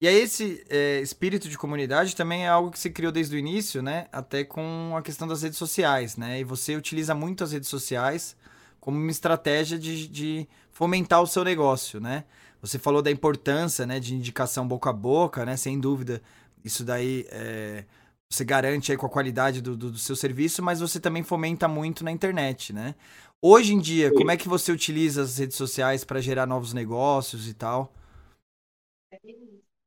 E 0.00 0.06
aí 0.06 0.16
esse 0.16 0.64
é, 0.68 1.00
espírito 1.00 1.48
de 1.48 1.56
comunidade 1.56 2.14
também 2.14 2.44
é 2.44 2.48
algo 2.48 2.70
que 2.70 2.78
se 2.78 2.90
criou 2.90 3.10
desde 3.10 3.34
o 3.34 3.38
início, 3.38 3.82
né? 3.82 4.08
Até 4.12 4.44
com 4.44 4.94
a 4.96 5.02
questão 5.02 5.26
das 5.26 5.42
redes 5.42 5.58
sociais, 5.58 6.16
né? 6.16 6.38
E 6.38 6.44
você 6.44 6.76
utiliza 6.76 7.14
muito 7.14 7.42
as 7.42 7.52
redes 7.52 7.68
sociais 7.68 8.36
como 8.78 8.98
uma 8.98 9.10
estratégia 9.10 9.78
de, 9.78 10.06
de 10.06 10.48
fomentar 10.70 11.22
o 11.22 11.26
seu 11.26 11.42
negócio, 11.42 11.98
né? 11.98 12.24
Você 12.60 12.78
falou 12.78 13.00
da 13.00 13.10
importância, 13.10 13.86
né, 13.86 14.00
de 14.00 14.14
indicação 14.14 14.66
boca 14.66 14.90
a 14.90 14.92
boca, 14.92 15.44
né? 15.44 15.56
Sem 15.56 15.80
dúvida, 15.80 16.22
isso 16.66 16.84
daí 16.84 17.26
é, 17.30 17.84
você 18.28 18.44
garante 18.44 18.90
aí 18.90 18.98
com 18.98 19.06
a 19.06 19.10
qualidade 19.10 19.60
do, 19.60 19.76
do, 19.76 19.92
do, 19.92 19.98
seu 19.98 20.16
serviço, 20.16 20.62
mas 20.62 20.80
você 20.80 20.98
também 20.98 21.22
fomenta 21.22 21.68
muito 21.68 22.04
na 22.04 22.10
internet, 22.10 22.72
né? 22.72 22.96
Hoje 23.40 23.72
em 23.72 23.78
dia, 23.78 24.08
Sim. 24.08 24.14
como 24.16 24.30
é 24.32 24.36
que 24.36 24.48
você 24.48 24.72
utiliza 24.72 25.22
as 25.22 25.38
redes 25.38 25.56
sociais 25.56 26.04
para 26.04 26.20
gerar 26.20 26.44
novos 26.46 26.72
negócios 26.72 27.48
e 27.48 27.54
tal? 27.54 27.92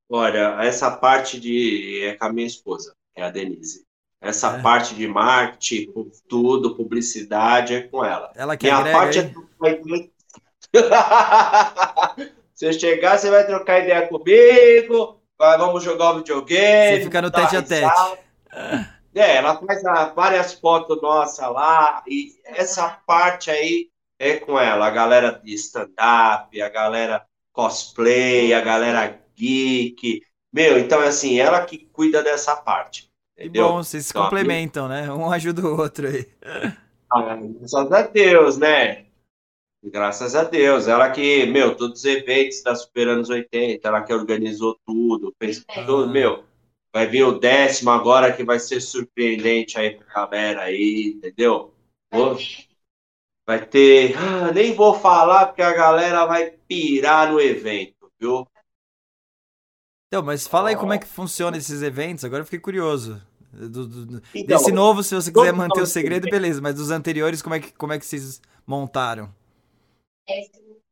Olha, 0.10 0.56
essa 0.64 0.90
parte 0.90 1.40
de. 1.40 2.02
é 2.06 2.16
com 2.16 2.26
a 2.26 2.34
minha 2.34 2.48
esposa, 2.48 2.96
é 3.16 3.24
a 3.24 3.30
Denise. 3.30 3.86
Essa 4.22 4.58
é. 4.58 4.62
parte 4.62 4.96
de 4.96 5.08
marketing, 5.08 6.12
tudo, 6.28 6.76
publicidade, 6.76 7.74
é 7.74 7.82
com 7.82 8.04
ela. 8.04 8.32
Ela 8.36 8.58
que 8.58 8.68
Minha 8.68 8.92
parte 8.92 9.20
é. 9.20 9.34
Se 12.54 12.74
chegar, 12.74 13.18
você 13.18 13.30
vai 13.30 13.46
trocar 13.46 13.80
ideia 13.80 14.08
comigo, 14.08 15.19
vamos 15.40 15.84
jogar 15.84 16.12
um 16.12 16.18
videogame. 16.18 16.98
Você 16.98 17.04
fica 17.04 17.22
no 17.22 17.32
tete 17.32 17.56
a 17.56 17.62
tete. 17.62 18.20
É, 19.16 19.38
ela 19.38 19.60
faz 19.60 19.82
várias 20.16 20.54
fotos 20.54 21.02
nossas 21.02 21.52
lá, 21.52 22.04
e 22.08 22.36
essa 22.46 22.90
parte 23.08 23.50
aí 23.50 23.90
é 24.20 24.36
com 24.38 24.60
ela, 24.60 24.86
a 24.86 24.92
galera 24.92 25.32
de 25.32 25.54
stand-up, 25.56 26.62
a 26.62 26.70
galera 26.70 27.26
cosplay, 27.52 28.54
a 28.54 28.62
galera 28.62 29.20
geek. 29.36 30.22
Meu, 30.54 30.78
então, 30.78 31.00
assim, 31.02 31.40
ela 31.40 31.66
que 31.66 31.90
cuida 31.92 32.22
dessa 32.22 32.56
parte. 32.56 33.10
Entendeu? 33.38 33.68
Que 33.68 33.72
bom, 33.72 33.84
vocês 33.84 34.06
se 34.06 34.12
então, 34.12 34.24
complementam, 34.24 34.88
né? 34.88 35.12
Um 35.12 35.32
ajuda 35.32 35.62
o 35.62 35.80
outro 35.80 36.08
aí. 36.08 36.28
Ah, 37.12 37.36
graças 37.36 37.92
a 37.92 38.02
Deus, 38.04 38.58
né? 38.58 39.06
Graças 39.84 40.36
a 40.36 40.44
Deus. 40.44 40.88
Ela 40.88 41.10
que, 41.10 41.46
meu, 41.46 41.76
todos 41.76 42.00
os 42.00 42.06
eventos 42.06 42.62
da 42.62 42.76
Super 42.76 43.08
Anos 43.08 43.30
80, 43.30 43.88
ela 43.88 44.04
que 44.04 44.14
organizou 44.14 44.78
tudo, 44.86 45.34
fez 45.42 45.64
ah. 45.68 45.86
tudo, 45.86 46.10
meu. 46.10 46.44
Vai 46.94 47.08
vir 47.08 47.24
o 47.24 47.40
décimo 47.40 47.92
agora 47.92 48.34
que 48.34 48.44
vai 48.44 48.60
ser 48.60 48.82
surpreendente 48.82 49.80
aí 49.80 49.96
pra 49.96 50.26
galera 50.26 50.62
aí, 50.64 51.14
entendeu? 51.16 51.74
Vai 53.46 53.66
ter. 53.66 54.16
Ah, 54.18 54.52
nem 54.52 54.74
vou 54.74 54.94
falar 54.94 55.48
porque 55.48 55.62
a 55.62 55.74
galera 55.74 56.26
vai 56.26 56.52
pirar 56.68 57.32
no 57.32 57.40
evento, 57.40 58.12
viu? 58.20 58.48
Então, 60.08 60.24
mas 60.24 60.48
fala 60.48 60.70
aí 60.70 60.76
como 60.76 60.94
é 60.94 60.98
que 60.98 61.06
funciona 61.06 61.58
esses 61.58 61.84
eventos, 61.84 62.26
agora 62.26 62.42
eu 62.42 62.46
fiquei 62.46 62.60
curioso. 62.60 63.22
Do, 63.52 63.88
do, 63.88 64.22
então, 64.34 64.58
desse 64.58 64.72
novo, 64.72 65.04
se 65.04 65.16
você 65.16 65.32
quiser 65.32 65.54
manter 65.54 65.82
o 65.82 65.86
segredo, 65.86 66.30
beleza, 66.30 66.62
mas 66.62 66.76
dos 66.76 66.92
anteriores, 66.92 67.42
como 67.42 67.56
é 67.56 67.60
que, 67.60 67.72
como 67.74 67.94
é 67.94 68.00
que 68.00 68.06
vocês 68.06 68.42
montaram? 68.66 69.34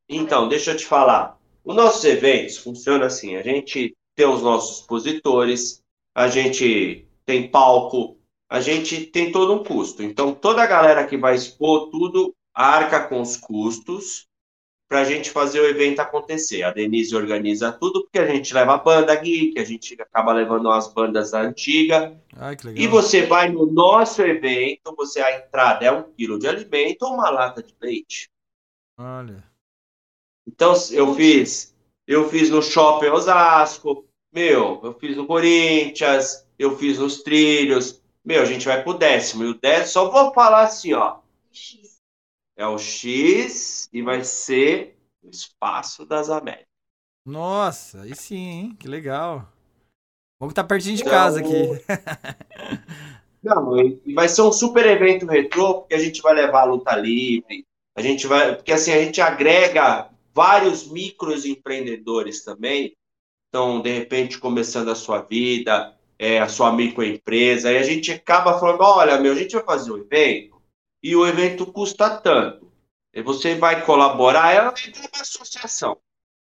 Então, 0.10 0.48
deixa 0.48 0.72
eu 0.72 0.78
te 0.78 0.86
falar. 0.86 1.38
Os 1.64 1.76
nossos 1.76 2.04
eventos 2.06 2.58
funcionam 2.58 3.06
assim: 3.06 3.36
a 3.36 3.44
gente 3.44 3.96
tem 4.16 4.26
os 4.26 4.42
nossos 4.42 4.80
expositores, 4.80 5.84
a 6.16 6.28
gente 6.28 7.08
tem 7.26 7.50
palco, 7.50 8.18
a 8.50 8.60
gente 8.62 9.06
tem 9.06 9.32
todo 9.32 9.54
um 9.54 9.64
custo. 9.64 10.02
Então, 10.02 10.34
toda 10.34 10.64
a 10.64 10.68
galera 10.68 11.06
que 11.06 11.18
vai 11.18 11.36
expor 11.36 11.90
tudo 11.90 12.34
arca 12.54 13.08
com 13.08 13.22
os 13.22 13.38
custos 13.38 14.28
para 14.88 15.02
a 15.02 15.04
gente 15.04 15.30
fazer 15.30 15.60
o 15.60 15.68
evento 15.68 16.00
acontecer. 16.00 16.64
A 16.64 16.72
Denise 16.72 17.16
organiza 17.16 17.72
tudo, 17.72 18.04
porque 18.04 18.20
a 18.20 18.26
gente 18.26 18.54
leva 18.54 18.76
a 18.76 18.78
banda 18.78 19.14
geek, 19.16 19.60
a 19.60 19.66
gente 19.66 20.02
acaba 20.02 20.34
levando 20.34 20.72
as 20.72 20.92
bandas 20.92 21.32
da 21.32 21.42
antiga. 21.42 22.18
Ai, 22.34 22.56
e 22.74 22.88
você 22.88 23.24
vai 23.26 23.50
no 23.50 23.66
nosso 23.66 24.22
evento, 24.22 24.96
você 24.96 25.20
a 25.20 25.38
entrada 25.38 25.86
é 25.86 25.92
um 25.92 26.04
quilo 26.04 26.40
de 26.40 26.48
alimento 26.48 27.04
ou 27.04 27.14
uma 27.14 27.30
lata 27.30 27.62
de 27.62 27.76
leite. 27.82 28.30
Olha. 28.98 29.44
Então, 30.48 30.74
eu 30.92 31.14
fiz, 31.14 31.76
eu 32.08 32.30
fiz 32.30 32.50
no 32.50 32.62
Shopping 32.62 33.08
Osasco, 33.10 34.08
meu, 34.32 34.80
eu 34.84 34.94
fiz 34.94 35.16
no 35.16 35.28
Corinthians, 35.28 36.48
eu 36.58 36.78
fiz 36.78 36.98
nos 36.98 37.22
trilhos. 37.22 38.02
Meu, 38.24 38.42
a 38.42 38.46
gente 38.46 38.66
vai 38.66 38.84
pro 38.84 38.98
décimo. 38.98 39.44
E 39.44 39.48
o 39.48 39.60
décimo, 39.60 39.88
só 39.88 40.10
vou 40.10 40.34
falar 40.34 40.64
assim, 40.64 40.94
ó. 40.94 41.20
É 42.56 42.66
o 42.66 42.78
X 42.78 43.90
e 43.94 44.02
vai 44.02 44.24
ser 44.24 44.98
o 45.22 45.30
espaço 45.30 46.06
das 46.06 46.30
Américas. 46.30 46.66
Nossa, 47.26 48.02
aí 48.02 48.16
sim, 48.16 48.36
hein? 48.36 48.76
Que 48.80 48.88
legal. 48.88 49.52
Vamos 50.40 50.54
estar 50.54 50.64
tá 50.64 50.68
pertinho 50.68 50.96
de 50.96 51.02
então, 51.02 51.12
casa 51.12 51.40
aqui. 51.40 51.52
Não, 53.44 53.78
e 53.80 54.14
vai 54.14 54.30
ser 54.30 54.42
um 54.42 54.52
super 54.52 54.86
evento 54.86 55.26
retrô, 55.26 55.82
porque 55.82 55.94
a 55.94 56.00
gente 56.00 56.22
vai 56.22 56.34
levar 56.34 56.62
a 56.62 56.66
luta 56.66 56.96
livre, 56.96 57.67
a 57.98 58.02
gente 58.02 58.28
vai, 58.28 58.56
porque 58.56 58.72
assim, 58.72 58.94
a 58.94 59.04
gente 59.04 59.20
agrega 59.20 60.10
vários 60.32 60.88
micros 60.88 61.46
empreendedores 61.46 62.44
também, 62.44 62.96
então, 63.50 63.82
de 63.82 63.92
repente, 63.92 64.38
começando 64.38 64.90
a 64.90 64.96
sua 64.96 65.20
vida, 65.24 65.98
é, 66.20 66.40
a 66.40 66.48
sua 66.48 66.72
microempresa, 66.72 67.72
e 67.72 67.78
a 67.78 67.82
gente 67.82 68.12
acaba 68.12 68.60
falando, 68.60 68.82
olha, 68.82 69.20
meu, 69.20 69.32
a 69.32 69.36
gente 69.36 69.56
vai 69.56 69.64
fazer 69.64 69.92
um 69.92 69.98
evento, 69.98 70.62
e 71.02 71.16
o 71.16 71.26
evento 71.26 71.66
custa 71.66 72.08
tanto. 72.08 72.72
E 73.12 73.24
você 73.24 73.56
vai 73.56 73.84
colaborar, 73.84 74.54
ela 74.54 74.70
entra 74.70 75.02
uma 75.02 75.22
associação. 75.22 75.98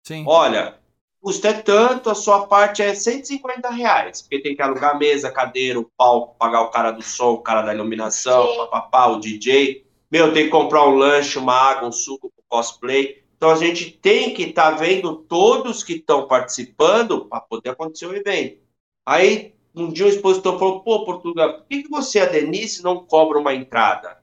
Sim. 0.07 0.23
Olha, 0.25 0.79
custa 1.19 1.49
é 1.49 1.53
tanto, 1.53 2.09
a 2.09 2.15
sua 2.15 2.47
parte 2.47 2.81
é 2.81 2.95
150 2.95 3.69
reais, 3.69 4.21
porque 4.21 4.41
tem 4.41 4.55
que 4.55 4.61
alugar 4.61 4.97
mesa, 4.97 5.29
cadeira, 5.29 5.77
o 5.77 5.91
palco, 5.97 6.37
pagar 6.37 6.61
o 6.61 6.71
cara 6.71 6.91
do 6.91 7.01
som, 7.01 7.33
o 7.33 7.41
cara 7.41 7.63
da 7.63 7.73
iluminação, 7.73 8.55
papapá, 8.55 9.07
o 9.07 9.19
DJ. 9.19 9.82
Meu, 10.13 10.31
tem 10.31 10.43
que 10.43 10.51
comprar 10.51 10.87
um 10.87 10.95
lanche, 10.95 11.39
uma 11.39 11.55
água, 11.55 11.89
um 11.89 11.91
suco 11.91 12.29
pro 12.29 12.45
cosplay. 12.47 13.23
Então 13.35 13.49
a 13.49 13.55
gente 13.55 13.89
tem 13.89 14.31
que 14.31 14.43
estar 14.43 14.73
tá 14.73 14.77
vendo 14.77 15.15
todos 15.15 15.83
que 15.83 15.93
estão 15.93 16.27
participando 16.27 17.25
para 17.25 17.41
poder 17.41 17.71
acontecer 17.71 18.05
o 18.05 18.15
evento. 18.15 18.61
Aí 19.03 19.55
um 19.73 19.91
dia 19.91 20.05
o 20.05 20.09
expositor 20.09 20.59
falou: 20.59 20.81
pô, 20.81 21.03
Portugal, 21.03 21.53
por 21.53 21.65
que, 21.65 21.81
que 21.81 21.89
você, 21.89 22.19
a 22.19 22.27
Denise, 22.27 22.83
não 22.83 23.03
cobra 23.03 23.39
uma 23.39 23.55
entrada? 23.55 24.21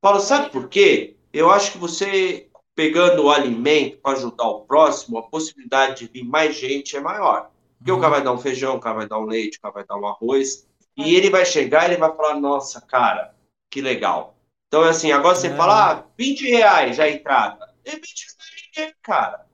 Paulo, 0.00 0.18
sabe 0.18 0.50
por 0.50 0.68
quê? 0.68 1.16
Eu 1.32 1.52
acho 1.52 1.70
que 1.70 1.78
você 1.78 2.50
pegando 2.74 3.22
o 3.22 3.30
alimento 3.30 3.98
para 3.98 4.18
ajudar 4.18 4.48
o 4.48 4.62
próximo, 4.62 5.18
a 5.18 5.22
possibilidade 5.22 6.04
de 6.04 6.12
vir 6.12 6.24
mais 6.24 6.56
gente 6.56 6.96
é 6.96 7.00
maior. 7.00 7.48
Porque 7.78 7.92
uhum. 7.92 7.98
o 7.98 8.00
cara 8.00 8.14
vai 8.14 8.24
dar 8.24 8.32
um 8.32 8.38
feijão, 8.38 8.74
o 8.74 8.80
cara 8.80 8.96
vai 8.96 9.08
dar 9.08 9.20
um 9.20 9.26
leite, 9.26 9.58
o 9.58 9.60
cara 9.60 9.74
vai 9.74 9.86
dar 9.86 9.96
um 9.96 10.06
arroz, 10.08 10.66
e 10.96 11.14
ele 11.14 11.30
vai 11.30 11.46
chegar 11.46 11.84
e 11.84 11.92
ele 11.92 12.00
vai 12.00 12.12
falar, 12.12 12.40
nossa, 12.40 12.80
cara, 12.80 13.36
que 13.70 13.80
legal. 13.80 14.36
Então, 14.72 14.84
assim, 14.84 15.12
agora 15.12 15.34
você 15.34 15.48
é. 15.48 15.54
fala, 15.54 15.92
ah, 15.92 16.04
20 16.16 16.48
reais 16.48 16.98
a 16.98 17.06
entrada. 17.06 17.68
É 17.84 17.90
20 17.90 18.26
reais 18.74 18.94
cara. 19.02 19.44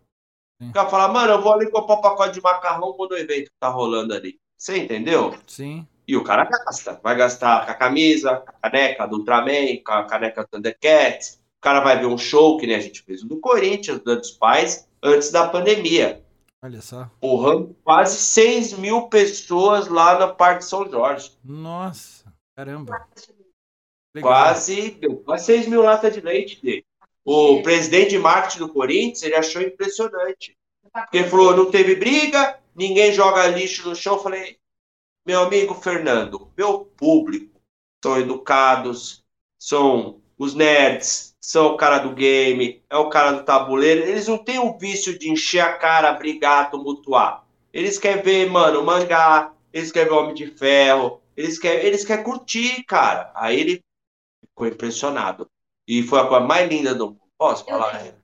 Sim. 0.63 0.71
O 0.71 0.73
cara 0.73 0.89
fala, 0.89 1.09
mano, 1.09 1.33
eu 1.33 1.43
vou 1.43 1.55
ali 1.55 1.69
comprar 1.69 1.97
um 1.97 2.01
pacote 2.01 2.35
de 2.35 2.41
macarrão 2.41 2.93
quando 2.93 3.11
o 3.11 3.19
evento 3.19 3.51
tá 3.59 3.69
rolando 3.69 4.15
ali. 4.15 4.39
Você 4.57 4.79
entendeu? 4.79 5.37
Sim. 5.45 5.85
E 6.07 6.17
o 6.17 6.23
cara 6.23 6.45
gasta. 6.45 7.01
Vai 7.03 7.17
gastar 7.17 7.67
com 7.67 7.73
a 7.73 7.75
camisa, 7.75 8.37
com 8.37 8.49
a 8.49 8.71
caneca 8.71 9.09
do 9.09 9.17
Ultraman, 9.17 9.83
com 9.85 9.93
a 9.93 10.07
caneca 10.07 10.43
do 10.43 10.49
Thundercats. 10.51 11.41
O 11.59 11.63
cara 11.63 11.81
vai 11.81 11.99
ver 11.99 12.07
um 12.07 12.17
show 12.17 12.57
que 12.57 12.69
nem 12.69 12.77
a 12.77 12.81
gente 12.81 13.03
fez 13.03 13.25
do 13.25 13.41
Corinthians, 13.41 13.99
do 13.99 14.15
dos 14.15 14.31
Pais, 14.31 14.89
antes 15.03 15.33
da 15.33 15.49
pandemia. 15.49 16.25
Olha 16.63 16.81
só. 16.81 17.11
Porra, 17.21 17.67
quase 17.83 18.19
6 18.19 18.75
mil 18.75 19.09
pessoas 19.09 19.89
lá 19.89 20.17
na 20.17 20.29
Parque 20.29 20.65
São 20.65 20.89
Jorge. 20.89 21.37
Nossa, 21.43 22.33
caramba. 22.57 23.05
Legal. 24.15 24.31
Quase, 24.31 24.91
deu 24.93 25.17
quase 25.19 25.47
6 25.47 25.69
mil 25.69 25.83
latas 25.83 26.15
de 26.15 26.21
leite 26.21 26.61
dele. 26.63 26.85
O 27.25 27.63
presidente 27.63 28.11
de 28.11 28.19
marketing 28.19 28.59
do 28.59 28.73
Corinthians, 28.73 29.23
ele 29.23 29.35
achou 29.35 29.61
impressionante. 29.61 30.57
Porque 30.93 31.19
ele 31.19 31.29
falou, 31.29 31.57
não 31.57 31.71
teve 31.71 31.95
briga, 31.95 32.59
ninguém 32.75 33.13
joga 33.13 33.47
lixo 33.47 33.89
no 33.89 33.95
chão. 33.95 34.15
Eu 34.15 34.23
falei, 34.23 34.57
meu 35.27 35.43
amigo 35.43 35.75
Fernando, 35.75 36.51
meu 36.57 36.87
público 36.97 37.61
são 38.03 38.19
educados, 38.19 39.23
são 39.59 40.21
os 40.39 40.55
nerds, 40.55 41.37
são 41.41 41.75
o 41.75 41.77
cara 41.77 41.99
do 41.99 42.15
game, 42.15 42.83
é 42.89 42.97
o 42.97 43.11
cara 43.11 43.33
do 43.33 43.45
tabuleiro. 43.45 44.07
Eles 44.07 44.27
não 44.27 44.39
têm 44.39 44.59
o 44.59 44.79
vício 44.79 45.19
de 45.19 45.31
encher 45.31 45.61
a 45.61 45.75
cara, 45.75 46.13
brigar, 46.13 46.71
tumultuar. 46.71 47.45
Eles 47.73 47.99
querem 47.99 48.23
ver, 48.23 48.51
mano, 48.51 48.83
mangá, 48.83 49.53
eles 49.73 49.93
querem 49.93 50.09
ver 50.09 50.15
Homem 50.15 50.35
de 50.35 50.47
Ferro, 50.47 51.21
Eles 51.37 51.59
querem, 51.59 51.85
eles 51.87 52.05
querem 52.05 52.25
curtir, 52.25 52.83
cara. 52.85 53.31
Aí 53.35 53.61
ele 53.61 53.85
ficou 54.59 54.67
impressionado. 54.67 55.49
E 55.87 56.03
foi 56.03 56.21
a 56.21 56.27
coisa 56.27 56.45
mais 56.45 56.69
linda 56.69 56.95
do 56.95 57.09
mundo. 57.09 57.21
Posso 57.39 57.65
falar? 57.65 58.15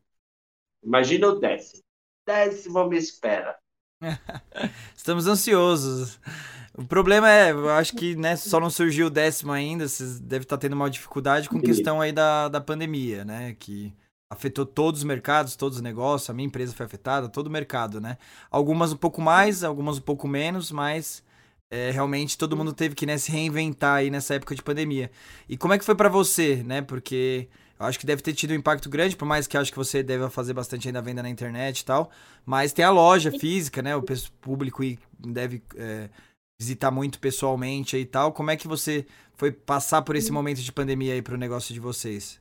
Imagina 0.83 1.29
o 1.29 1.39
décimo. 1.39 1.83
Décimo 2.27 2.89
me 2.89 2.99
espera. 2.99 3.57
Estamos 4.95 5.27
ansiosos. 5.29 6.19
O 6.77 6.85
problema 6.85 7.31
é, 7.31 7.53
eu 7.53 7.71
acho 7.71 7.95
que 7.95 8.17
né, 8.17 8.35
só 8.35 8.59
não 8.59 8.69
surgiu 8.69 9.07
o 9.07 9.11
décimo 9.11 9.53
ainda, 9.53 9.87
vocês 9.87 10.19
devem 10.19 10.43
estar 10.43 10.59
tendo 10.59 10.73
uma 10.73 10.91
dificuldade 10.91 11.49
com 11.49 11.61
questão 11.61 12.01
aí 12.01 12.11
da, 12.11 12.49
da 12.49 12.61
pandemia, 12.61 13.25
né? 13.25 13.55
Que 13.61 13.95
afetou 14.29 14.67
todos 14.67 15.01
os 15.01 15.05
mercados, 15.05 15.55
todos 15.55 15.79
os 15.79 15.83
negócios, 15.83 16.29
a 16.29 16.35
minha 16.35 16.49
empresa 16.49 16.75
foi 16.75 16.85
afetada, 16.85 17.29
todo 17.29 17.47
o 17.47 17.51
mercado, 17.51 18.01
né? 18.01 18.19
Algumas 18.51 18.93
um 18.93 18.97
pouco 18.97 19.23
mais, 19.23 19.63
algumas 19.63 19.99
um 19.99 20.03
pouco 20.03 20.27
menos, 20.27 20.73
mas 20.73 21.23
é, 21.71 21.91
realmente 21.91 22.39
todo 22.39 22.57
mundo 22.57 22.73
teve 22.73 22.95
que 22.95 23.07
né, 23.07 23.19
se 23.19 23.31
reinventar 23.31 23.97
aí 23.97 24.11
nessa 24.11 24.35
época 24.35 24.55
de 24.55 24.63
pandemia. 24.63 25.11
E 25.49 25.57
como 25.57 25.75
é 25.75 25.79
que 25.79 25.85
foi 25.85 25.95
para 25.95 26.09
você, 26.09 26.63
né? 26.63 26.83
Porque 26.83 27.49
eu 27.79 27.87
acho 27.87 27.99
que 27.99 28.07
deve 28.07 28.23
ter 28.23 28.33
tido 28.33 28.53
um 28.53 28.55
impacto 28.55 28.89
grande, 28.89 29.17
por 29.17 29.25
mais 29.25 29.47
que 29.47 29.57
eu 29.57 29.61
acho 29.61 29.73
que 29.73 29.77
você 29.79 30.03
deve 30.03 30.29
fazer 30.31 30.53
bastante 30.53 30.89
ainda 30.89 31.03
venda 31.03 31.23
na 31.23 31.29
internet 31.29 31.81
e 31.81 31.85
tal, 31.85 32.11
mas 32.47 32.73
tem 32.73 32.85
a 32.85 32.91
loja 32.91 33.31
física, 33.33 33.83
né? 33.83 33.97
O 33.97 34.05
público 34.41 34.83
deve 35.19 35.63
é, 35.77 36.09
visitar 36.61 36.91
muito 36.91 37.19
pessoalmente 37.19 37.97
e 37.97 38.07
tal. 38.07 38.33
Como 38.33 38.51
é 38.51 38.57
que 38.57 38.69
você 38.69 39.07
foi 39.37 39.51
passar 39.51 40.03
por 40.03 40.17
esse 40.17 40.31
momento 40.31 40.61
de 40.61 40.73
pandemia 40.73 41.15
aí 41.15 41.23
para 41.23 41.35
o 41.35 41.39
negócio 41.39 41.75
de 41.75 41.81
vocês? 41.81 42.41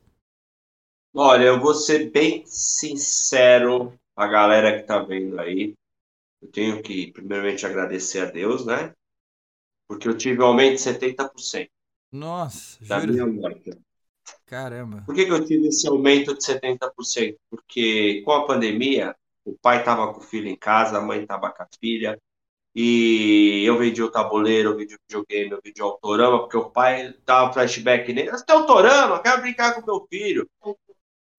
Olha, 1.15 1.43
eu 1.45 1.59
vou 1.59 1.74
ser 1.74 2.11
bem 2.11 2.43
sincero 2.45 3.93
a 4.15 4.28
galera 4.28 4.74
que 4.76 4.82
está 4.82 4.99
vendo 4.99 5.39
aí. 5.39 5.74
Eu 6.41 6.51
tenho 6.51 6.82
que, 6.82 7.11
primeiramente, 7.11 7.65
agradecer 7.65 8.19
a 8.19 8.26
Deus, 8.26 8.65
né? 8.65 8.91
Porque 9.88 10.07
eu 10.07 10.17
tive 10.17 10.41
um 10.41 10.45
aumento 10.45 10.75
de 10.75 10.81
70%. 10.81 11.69
Nossa, 12.11 12.77
da 12.86 12.99
jura? 12.99 13.11
minha 13.11 13.41
marca. 13.41 13.77
Caramba. 14.45 15.03
Por 15.05 15.15
que, 15.15 15.25
que 15.25 15.31
eu 15.31 15.43
tive 15.43 15.67
esse 15.67 15.88
aumento 15.88 16.34
de 16.34 16.43
70%? 16.43 17.36
Porque 17.49 18.21
com 18.23 18.31
a 18.31 18.45
pandemia, 18.45 19.15
o 19.43 19.57
pai 19.57 19.79
estava 19.79 20.13
com 20.13 20.19
o 20.19 20.23
filho 20.23 20.47
em 20.47 20.55
casa, 20.55 20.97
a 20.97 21.01
mãe 21.01 21.21
estava 21.21 21.51
com 21.51 21.63
a 21.63 21.67
filha, 21.79 22.19
e 22.75 23.63
eu 23.65 23.77
vendi 23.77 24.01
o 24.01 24.11
tabuleiro, 24.11 24.69
eu 24.69 24.77
vendi 24.77 24.95
o 24.95 24.99
videogame, 25.07 25.51
eu 25.51 25.61
vendi 25.63 25.81
o 25.81 25.86
autorama, 25.86 26.39
porque 26.39 26.57
o 26.57 26.69
pai 26.69 27.13
dava 27.25 27.53
flashback 27.53 28.11
nele. 28.13 28.31
Você 28.31 28.45
tem 28.45 28.55
autorama? 28.55 29.21
Quero 29.21 29.41
brincar 29.41 29.73
com 29.75 29.86
meu 29.86 30.07
filho 30.09 30.47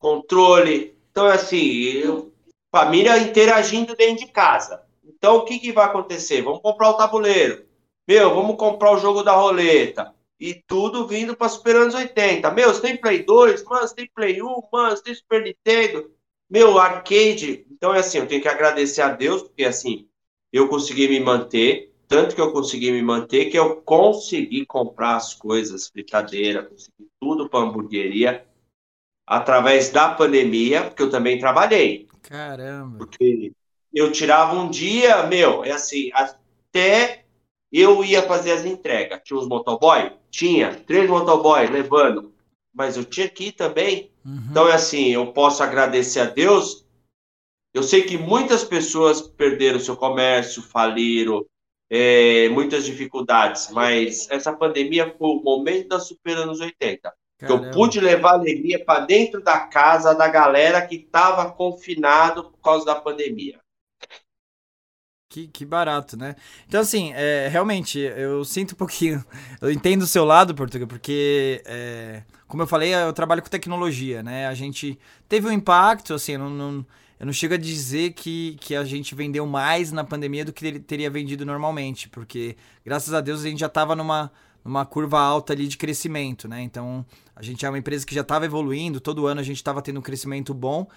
controle. 0.04 0.94
Então, 1.10 1.26
assim, 1.26 1.64
eu, 1.84 2.30
família 2.70 3.16
interagindo 3.16 3.96
dentro 3.96 4.26
de 4.26 4.30
casa. 4.30 4.82
Então, 5.02 5.36
o 5.36 5.44
que, 5.46 5.58
que 5.58 5.72
vai 5.72 5.86
acontecer? 5.86 6.42
Vamos 6.42 6.60
comprar 6.60 6.90
o 6.90 6.96
tabuleiro. 6.98 7.64
Meu, 8.06 8.34
vamos 8.34 8.56
comprar 8.56 8.92
o 8.92 8.98
jogo 8.98 9.22
da 9.22 9.32
roleta. 9.32 10.14
E 10.38 10.62
tudo 10.66 11.06
vindo 11.06 11.36
para 11.36 11.48
Super 11.48 11.76
Anos 11.76 11.94
80. 11.94 12.50
Meu, 12.50 12.72
você 12.72 12.82
tem 12.82 12.96
Play 12.96 13.22
2? 13.22 13.64
Mano, 13.64 13.88
você 13.88 13.94
tem 13.94 14.10
Play 14.14 14.42
1? 14.42 14.62
Mano, 14.72 14.96
você 14.96 15.02
tem 15.02 15.14
Super 15.14 15.42
Nintendo? 15.42 16.10
Meu, 16.50 16.78
arcade. 16.78 17.66
Então, 17.70 17.94
é 17.94 18.00
assim, 18.00 18.18
eu 18.18 18.26
tenho 18.26 18.42
que 18.42 18.48
agradecer 18.48 19.00
a 19.00 19.10
Deus, 19.10 19.42
porque, 19.42 19.64
assim, 19.64 20.06
eu 20.52 20.68
consegui 20.68 21.08
me 21.08 21.20
manter. 21.20 21.92
Tanto 22.06 22.34
que 22.34 22.40
eu 22.40 22.52
consegui 22.52 22.92
me 22.92 23.00
manter 23.00 23.46
que 23.46 23.58
eu 23.58 23.76
consegui 23.76 24.66
comprar 24.66 25.16
as 25.16 25.32
coisas, 25.34 25.88
fritadeira, 25.88 26.64
consegui 26.64 27.08
tudo 27.18 27.48
para 27.48 27.60
hamburgueria 27.60 28.46
através 29.26 29.88
da 29.88 30.10
pandemia, 30.10 30.84
porque 30.84 31.02
eu 31.02 31.10
também 31.10 31.38
trabalhei. 31.38 32.06
Caramba. 32.22 32.98
Porque 32.98 33.52
eu 33.92 34.12
tirava 34.12 34.54
um 34.54 34.68
dia, 34.68 35.22
meu, 35.26 35.64
é 35.64 35.70
assim, 35.70 36.10
até 36.12 37.23
eu 37.80 38.04
ia 38.04 38.22
fazer 38.22 38.52
as 38.52 38.64
entregas. 38.64 39.20
Tinha 39.24 39.38
os 39.38 39.48
motoboy? 39.48 40.12
Tinha, 40.30 40.74
três 40.86 41.08
motoboy 41.08 41.66
levando. 41.66 42.32
Mas 42.72 42.96
eu 42.96 43.04
tinha 43.04 43.28
que 43.28 43.46
ir 43.48 43.52
também. 43.52 44.10
Uhum. 44.24 44.46
Então, 44.50 44.68
é 44.68 44.74
assim, 44.74 45.08
eu 45.08 45.26
posso 45.32 45.62
agradecer 45.62 46.20
a 46.20 46.26
Deus. 46.26 46.84
Eu 47.72 47.82
sei 47.82 48.02
que 48.02 48.16
muitas 48.16 48.62
pessoas 48.62 49.20
perderam 49.20 49.80
seu 49.80 49.96
comércio, 49.96 50.62
faliram, 50.62 51.44
é, 51.90 52.48
muitas 52.48 52.84
dificuldades, 52.84 53.68
mas 53.70 54.28
essa 54.30 54.52
pandemia 54.52 55.14
foi 55.18 55.28
o 55.28 55.42
momento 55.42 55.88
da 55.88 56.00
Super 56.00 56.36
anos 56.38 56.60
80. 56.60 57.12
Caramba. 57.38 57.66
Eu 57.66 57.70
pude 57.72 58.00
levar 58.00 58.34
alegria 58.34 58.84
para 58.84 59.04
dentro 59.04 59.42
da 59.42 59.58
casa 59.60 60.14
da 60.14 60.28
galera 60.28 60.86
que 60.86 60.96
estava 60.96 61.50
confinado 61.50 62.44
por 62.44 62.58
causa 62.58 62.86
da 62.86 62.94
pandemia. 62.94 63.60
Que, 65.34 65.48
que 65.48 65.64
barato, 65.64 66.16
né? 66.16 66.36
Então, 66.68 66.80
assim, 66.80 67.12
é, 67.12 67.48
realmente, 67.50 67.98
eu 67.98 68.44
sinto 68.44 68.74
um 68.74 68.76
pouquinho. 68.76 69.24
Eu 69.60 69.72
entendo 69.72 70.02
o 70.02 70.06
seu 70.06 70.24
lado, 70.24 70.54
Portugal, 70.54 70.86
porque, 70.86 71.60
é, 71.66 72.22
como 72.46 72.62
eu 72.62 72.68
falei, 72.68 72.94
eu 72.94 73.12
trabalho 73.12 73.42
com 73.42 73.48
tecnologia, 73.48 74.22
né? 74.22 74.46
A 74.46 74.54
gente 74.54 74.96
teve 75.28 75.48
um 75.48 75.50
impacto, 75.50 76.14
assim, 76.14 76.36
não, 76.36 76.48
não, 76.48 76.86
eu 77.18 77.26
não 77.26 77.32
chego 77.32 77.54
a 77.54 77.56
dizer 77.56 78.12
que, 78.12 78.56
que 78.60 78.76
a 78.76 78.84
gente 78.84 79.12
vendeu 79.12 79.44
mais 79.44 79.90
na 79.90 80.04
pandemia 80.04 80.44
do 80.44 80.52
que 80.52 80.78
teria 80.78 81.10
vendido 81.10 81.44
normalmente, 81.44 82.08
porque, 82.08 82.56
graças 82.86 83.12
a 83.12 83.20
Deus, 83.20 83.40
a 83.40 83.48
gente 83.48 83.58
já 83.58 83.66
estava 83.66 83.96
numa 83.96 84.30
numa 84.64 84.86
curva 84.86 85.20
alta 85.20 85.52
ali 85.52 85.68
de 85.68 85.76
crescimento, 85.76 86.48
né? 86.48 86.62
Então, 86.62 87.04
a 87.36 87.42
gente 87.42 87.66
é 87.66 87.68
uma 87.68 87.76
empresa 87.76 88.06
que 88.06 88.14
já 88.14 88.22
estava 88.22 88.46
evoluindo, 88.46 88.98
todo 88.98 89.26
ano 89.26 89.40
a 89.40 89.44
gente 89.44 89.58
estava 89.58 89.82
tendo 89.82 89.98
um 89.98 90.02
crescimento 90.02 90.54
bom. 90.54 90.88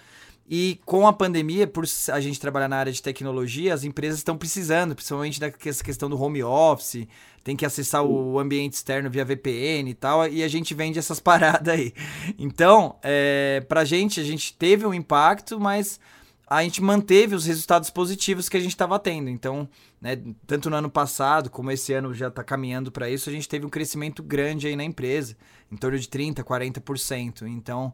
E 0.50 0.80
com 0.86 1.06
a 1.06 1.12
pandemia, 1.12 1.66
por 1.66 1.84
a 2.10 2.20
gente 2.20 2.40
trabalhar 2.40 2.68
na 2.68 2.78
área 2.78 2.92
de 2.92 3.02
tecnologia, 3.02 3.74
as 3.74 3.84
empresas 3.84 4.18
estão 4.18 4.36
precisando, 4.36 4.94
principalmente 4.94 5.38
dessa 5.38 5.84
questão 5.84 6.08
do 6.08 6.20
home 6.20 6.42
office, 6.42 7.06
tem 7.44 7.54
que 7.54 7.66
acessar 7.66 8.02
o 8.02 8.38
ambiente 8.38 8.72
externo 8.74 9.10
via 9.10 9.24
VPN 9.24 9.90
e 9.90 9.94
tal, 9.94 10.26
e 10.26 10.42
a 10.42 10.48
gente 10.48 10.72
vende 10.72 10.98
essas 10.98 11.20
paradas 11.20 11.74
aí. 11.74 11.92
Então, 12.38 12.96
é, 13.02 13.62
pra 13.68 13.84
gente, 13.84 14.20
a 14.20 14.24
gente 14.24 14.54
teve 14.54 14.86
um 14.86 14.94
impacto, 14.94 15.60
mas 15.60 16.00
a 16.46 16.62
gente 16.62 16.82
manteve 16.82 17.34
os 17.34 17.44
resultados 17.44 17.90
positivos 17.90 18.48
que 18.48 18.56
a 18.56 18.60
gente 18.60 18.70
estava 18.70 18.98
tendo. 18.98 19.28
Então, 19.28 19.68
né, 20.00 20.18
tanto 20.46 20.70
no 20.70 20.76
ano 20.76 20.90
passado 20.90 21.50
como 21.50 21.70
esse 21.70 21.92
ano 21.92 22.14
já 22.14 22.28
está 22.28 22.42
caminhando 22.42 22.90
para 22.90 23.10
isso, 23.10 23.28
a 23.28 23.32
gente 23.32 23.46
teve 23.46 23.66
um 23.66 23.70
crescimento 23.70 24.22
grande 24.22 24.66
aí 24.66 24.74
na 24.74 24.84
empresa, 24.84 25.36
em 25.70 25.76
torno 25.76 25.98
de 25.98 26.08
30%, 26.08 26.42
40%. 26.42 27.42
Então, 27.46 27.92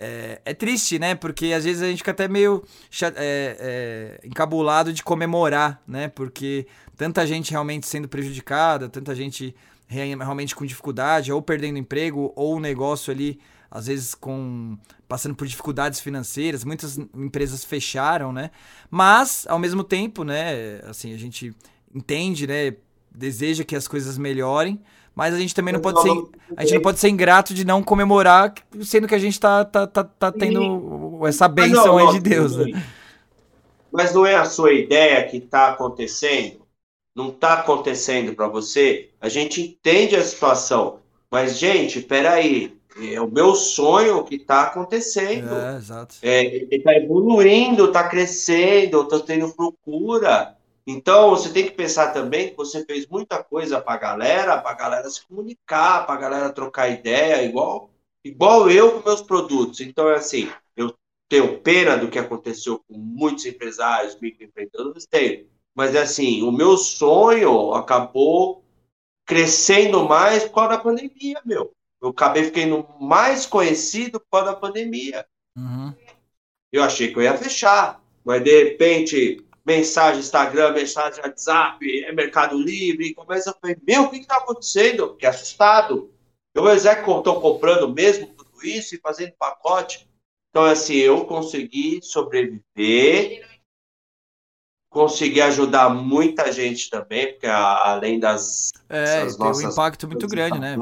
é, 0.00 0.40
é 0.44 0.54
triste, 0.54 0.98
né? 0.98 1.14
Porque 1.14 1.52
às 1.52 1.64
vezes 1.64 1.82
a 1.82 1.86
gente 1.86 1.98
fica 1.98 2.10
até 2.10 2.26
meio 2.26 2.64
é, 3.02 3.10
é, 3.16 4.26
encabulado 4.26 4.92
de 4.92 5.04
comemorar, 5.04 5.82
né? 5.86 6.08
Porque 6.08 6.66
tanta 6.96 7.26
gente 7.26 7.50
realmente 7.50 7.86
sendo 7.86 8.08
prejudicada, 8.08 8.88
tanta 8.88 9.14
gente 9.14 9.54
realmente 9.86 10.54
com 10.54 10.64
dificuldade, 10.64 11.32
ou 11.32 11.42
perdendo 11.42 11.78
emprego, 11.78 12.32
ou 12.34 12.56
o 12.56 12.60
negócio 12.60 13.12
ali 13.12 13.40
às 13.70 13.86
vezes 13.86 14.14
com 14.14 14.76
passando 15.06 15.34
por 15.34 15.46
dificuldades 15.46 16.00
financeiras, 16.00 16.64
muitas 16.64 16.96
empresas 16.98 17.64
fecharam, 17.64 18.32
né? 18.32 18.50
Mas 18.90 19.44
ao 19.48 19.58
mesmo 19.58 19.84
tempo, 19.84 20.24
né, 20.24 20.80
assim, 20.88 21.12
a 21.12 21.18
gente 21.18 21.54
entende, 21.92 22.46
né, 22.46 22.76
deseja 23.12 23.64
que 23.64 23.74
as 23.74 23.88
coisas 23.88 24.16
melhorem, 24.16 24.80
mas 25.20 25.34
a 25.34 25.38
gente 25.38 25.54
também 25.54 25.74
não 25.74 25.82
pode 25.82 26.00
ser 26.00 26.10
a 26.56 26.62
gente 26.64 26.76
não 26.76 26.80
pode 26.80 26.98
ser 26.98 27.10
ingrato 27.10 27.52
de 27.52 27.62
não 27.62 27.82
comemorar, 27.82 28.54
sendo 28.80 29.06
que 29.06 29.14
a 29.14 29.18
gente 29.18 29.38
tá 29.38 29.66
tá, 29.66 29.86
tá, 29.86 30.02
tá 30.02 30.32
tendo 30.32 31.20
essa 31.26 31.46
benção 31.46 31.98
aí 31.98 32.10
de 32.12 32.20
Deus, 32.20 32.56
né? 32.56 32.82
Mas 33.92 34.14
não 34.14 34.24
é 34.24 34.36
a 34.36 34.46
sua 34.46 34.72
ideia 34.72 35.22
que 35.28 35.36
está 35.36 35.68
acontecendo? 35.68 36.62
Não 37.14 37.28
está 37.28 37.52
acontecendo 37.52 38.34
para 38.34 38.48
você? 38.48 39.10
A 39.20 39.28
gente 39.28 39.60
entende 39.60 40.16
a 40.16 40.22
situação, 40.22 41.00
mas 41.30 41.58
gente, 41.58 42.00
peraí, 42.00 42.74
é 43.12 43.20
o 43.20 43.30
meu 43.30 43.54
sonho 43.54 44.24
que 44.24 44.36
está 44.36 44.62
acontecendo. 44.62 45.54
É, 45.54 45.76
exato. 45.76 46.16
É, 46.22 46.44
ele 46.46 46.76
está 46.76 46.94
evoluindo, 46.94 47.88
está 47.88 48.08
crescendo, 48.08 49.02
está 49.02 49.20
tendo 49.20 49.52
procura. 49.52 50.56
Então, 50.86 51.30
você 51.30 51.52
tem 51.52 51.64
que 51.64 51.72
pensar 51.72 52.12
também 52.12 52.50
que 52.50 52.56
você 52.56 52.84
fez 52.84 53.06
muita 53.06 53.42
coisa 53.42 53.80
para 53.80 53.94
a 53.94 53.98
galera, 53.98 54.58
para 54.58 54.70
a 54.70 54.74
galera 54.74 55.10
se 55.10 55.26
comunicar, 55.26 56.06
para 56.06 56.14
a 56.14 56.20
galera 56.20 56.52
trocar 56.52 56.88
ideia, 56.88 57.42
igual, 57.42 57.90
igual 58.24 58.70
eu 58.70 59.00
com 59.00 59.08
meus 59.08 59.22
produtos. 59.22 59.80
Então, 59.80 60.08
é 60.08 60.16
assim, 60.16 60.50
eu 60.76 60.94
tenho 61.28 61.60
pena 61.60 61.96
do 61.96 62.08
que 62.08 62.18
aconteceu 62.18 62.78
com 62.88 62.96
muitos 62.96 63.46
empresários, 63.46 64.18
microempreendedores, 64.20 65.06
tenho. 65.06 65.46
Mas, 65.74 65.94
é 65.94 66.00
assim, 66.00 66.42
o 66.42 66.50
meu 66.50 66.76
sonho 66.76 67.72
acabou 67.74 68.64
crescendo 69.24 70.08
mais 70.08 70.44
por 70.44 70.54
causa 70.54 70.70
da 70.70 70.78
pandemia, 70.78 71.40
meu. 71.44 71.72
Eu 72.02 72.08
acabei 72.08 72.44
ficando 72.44 72.86
mais 72.98 73.46
conhecido 73.46 74.18
por 74.18 74.26
causa 74.30 74.46
da 74.46 74.56
pandemia. 74.56 75.26
Uhum. 75.56 75.94
Eu 76.72 76.82
achei 76.82 77.12
que 77.12 77.18
eu 77.18 77.22
ia 77.22 77.36
fechar, 77.36 78.02
mas 78.24 78.42
de 78.42 78.64
repente, 78.64 79.44
mensagem 79.70 80.20
Instagram, 80.20 80.72
mensagem 80.72 81.22
WhatsApp, 81.22 82.04
é 82.04 82.12
Mercado 82.12 82.58
Livre, 82.58 83.14
começa 83.14 83.50
a 83.50 83.54
falar, 83.54 83.76
meu, 83.86 84.02
o 84.02 84.10
que 84.10 84.16
está 84.16 84.36
acontecendo? 84.36 85.12
Fiquei 85.12 85.28
assustado. 85.28 86.10
Eu, 86.52 86.64
mas 86.64 86.84
é 86.84 86.96
que 86.96 87.08
estão 87.08 87.40
comprando 87.40 87.88
mesmo 87.94 88.26
tudo 88.26 88.64
isso 88.64 88.96
e 88.96 88.98
fazendo 88.98 89.32
pacote? 89.38 90.08
Então, 90.50 90.64
assim, 90.64 90.96
eu 90.96 91.24
consegui 91.24 92.00
sobreviver 92.02 93.48
consegui 94.92 95.40
ajudar 95.40 95.88
muita 95.88 96.50
gente 96.50 96.90
também, 96.90 97.28
porque 97.30 97.46
a, 97.46 97.92
além 97.92 98.18
das. 98.18 98.72
É, 98.88 99.24
tem 99.24 99.38
nossas, 99.38 99.64
um 99.64 99.70
impacto 99.70 100.08
muito 100.08 100.26
grande, 100.26 100.58
né? 100.58 100.76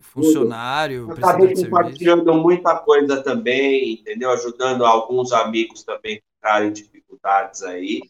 Funcionário, 0.00 1.06
eu 1.08 1.12
acabei 1.12 1.54
compartilhando 1.54 2.34
muita 2.34 2.76
coisa 2.76 3.22
também, 3.22 3.94
entendeu? 3.94 4.30
Ajudando 4.32 4.84
alguns 4.84 5.30
amigos 5.32 5.84
também 5.84 6.20
ficaram 6.44 6.66
em 6.66 6.72
dificuldades 6.72 7.62
aí. 7.62 8.02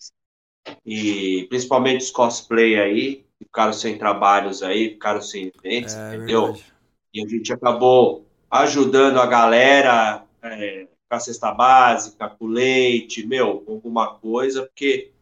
E 0.84 1.46
principalmente 1.48 2.04
os 2.04 2.10
cosplay 2.10 2.80
aí, 2.80 3.26
ficaram 3.38 3.72
sem 3.72 3.96
trabalhos 3.96 4.62
aí, 4.62 4.90
ficaram 4.90 5.22
sem 5.22 5.52
eventos, 5.54 5.94
é, 5.94 6.16
entendeu? 6.16 6.46
Verdade. 6.46 6.74
E 7.12 7.24
a 7.24 7.28
gente 7.28 7.52
acabou 7.52 8.26
ajudando 8.50 9.18
a 9.18 9.26
galera 9.26 10.26
é, 10.42 10.88
com 11.08 11.16
a 11.16 11.20
cesta 11.20 11.52
básica, 11.52 12.28
com 12.28 12.46
leite, 12.46 13.24
meu, 13.24 13.64
alguma 13.68 14.18
coisa, 14.18 14.66
porque 14.66 15.12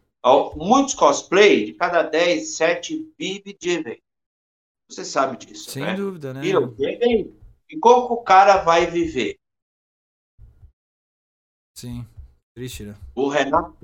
muitos 0.57 0.95
cosplay, 0.95 1.67
de 1.67 1.73
cada 1.75 2.03
10, 2.03 2.57
7 2.57 3.13
vive 3.19 3.57
de 3.61 3.71
evento. 3.71 4.03
Você 4.89 5.05
sabe 5.05 5.37
disso, 5.39 5.71
Sem 5.71 5.83
né? 5.83 5.95
dúvida, 5.95 6.33
né? 6.33 6.43
E, 6.45 6.53
e, 6.53 7.35
e 7.71 7.79
como 7.79 8.07
que 8.07 8.13
o 8.13 8.23
cara 8.23 8.59
vai 8.59 8.87
viver? 8.87 9.39
Sim, 11.75 12.07
triste, 12.55 12.84
né? 12.84 12.94
O 13.14 13.28
Renato 13.28 13.76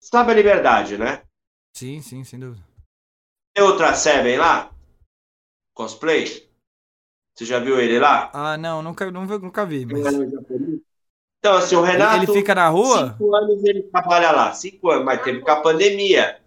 sabe 0.00 0.32
a 0.32 0.34
liberdade, 0.34 0.96
né? 0.96 1.22
Sim, 1.74 2.00
sim, 2.00 2.24
sem 2.24 2.38
dúvida. 2.38 2.64
Tem 3.54 3.64
outra 3.64 3.94
Seven 3.94 4.38
lá? 4.38 4.70
Cosplay? 5.74 6.48
Você 7.34 7.44
já 7.44 7.58
viu 7.58 7.78
ele 7.78 7.98
lá? 7.98 8.30
Ah, 8.32 8.56
não, 8.56 8.82
nunca, 8.82 9.10
nunca, 9.10 9.66
vi. 9.66 9.84
Mas... 9.84 10.14
Então, 11.38 11.56
assim, 11.56 11.76
o 11.76 11.82
Renato. 11.82 12.16
Ele 12.16 12.32
fica 12.32 12.54
na 12.54 12.68
rua? 12.68 13.10
Cinco 13.10 13.34
anos 13.36 13.62
ele 13.64 13.82
trabalha 13.82 14.30
lá, 14.32 14.52
cinco 14.54 14.90
anos, 14.90 15.04
mas 15.04 15.22
teve 15.22 15.40
com 15.40 15.50
a 15.50 15.60
pandemia. 15.60 16.40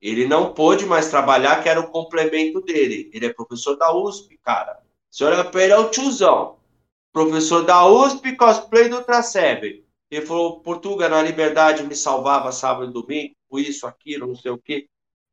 Ele 0.00 0.28
não 0.28 0.52
pôde 0.52 0.86
mais 0.86 1.10
trabalhar, 1.10 1.62
que 1.62 1.68
era 1.68 1.80
o 1.80 1.90
complemento 1.90 2.60
dele. 2.60 3.10
Ele 3.12 3.26
é 3.26 3.32
professor 3.32 3.76
da 3.76 3.92
USP, 3.92 4.38
cara. 4.44 4.80
O 5.10 5.16
senhor 5.16 5.32
é 5.32 5.78
o 5.78 5.90
tiozão. 5.90 6.56
Professor 7.12 7.64
da 7.64 7.86
USP, 7.86 8.36
cosplay 8.36 8.88
do 8.88 8.98
Ultraseven. 8.98 9.82
Ele 10.10 10.24
falou, 10.24 10.60
Portuga, 10.60 11.08
na 11.08 11.22
liberdade, 11.22 11.82
me 11.82 11.94
salvava 11.94 12.50
sábado 12.50 12.90
e 12.90 12.92
domingo, 12.92 13.34
isso, 13.54 13.86
aquilo, 13.86 14.26
não 14.26 14.36
sei 14.36 14.50
o 14.50 14.58
quê. 14.58 14.88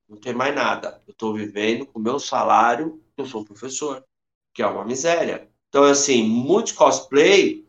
Não 0.07 0.17
tem 0.17 0.33
mais 0.33 0.53
nada. 0.53 1.01
Eu 1.07 1.11
estou 1.11 1.33
vivendo 1.33 1.85
com 1.85 1.99
o 1.99 2.01
meu 2.01 2.19
salário, 2.19 3.01
eu 3.17 3.25
sou 3.25 3.45
professor, 3.45 4.03
que 4.53 4.61
é 4.61 4.67
uma 4.67 4.85
miséria. 4.85 5.49
Então, 5.69 5.83
assim, 5.83 6.23
muitos 6.23 6.73
cosplay 6.73 7.65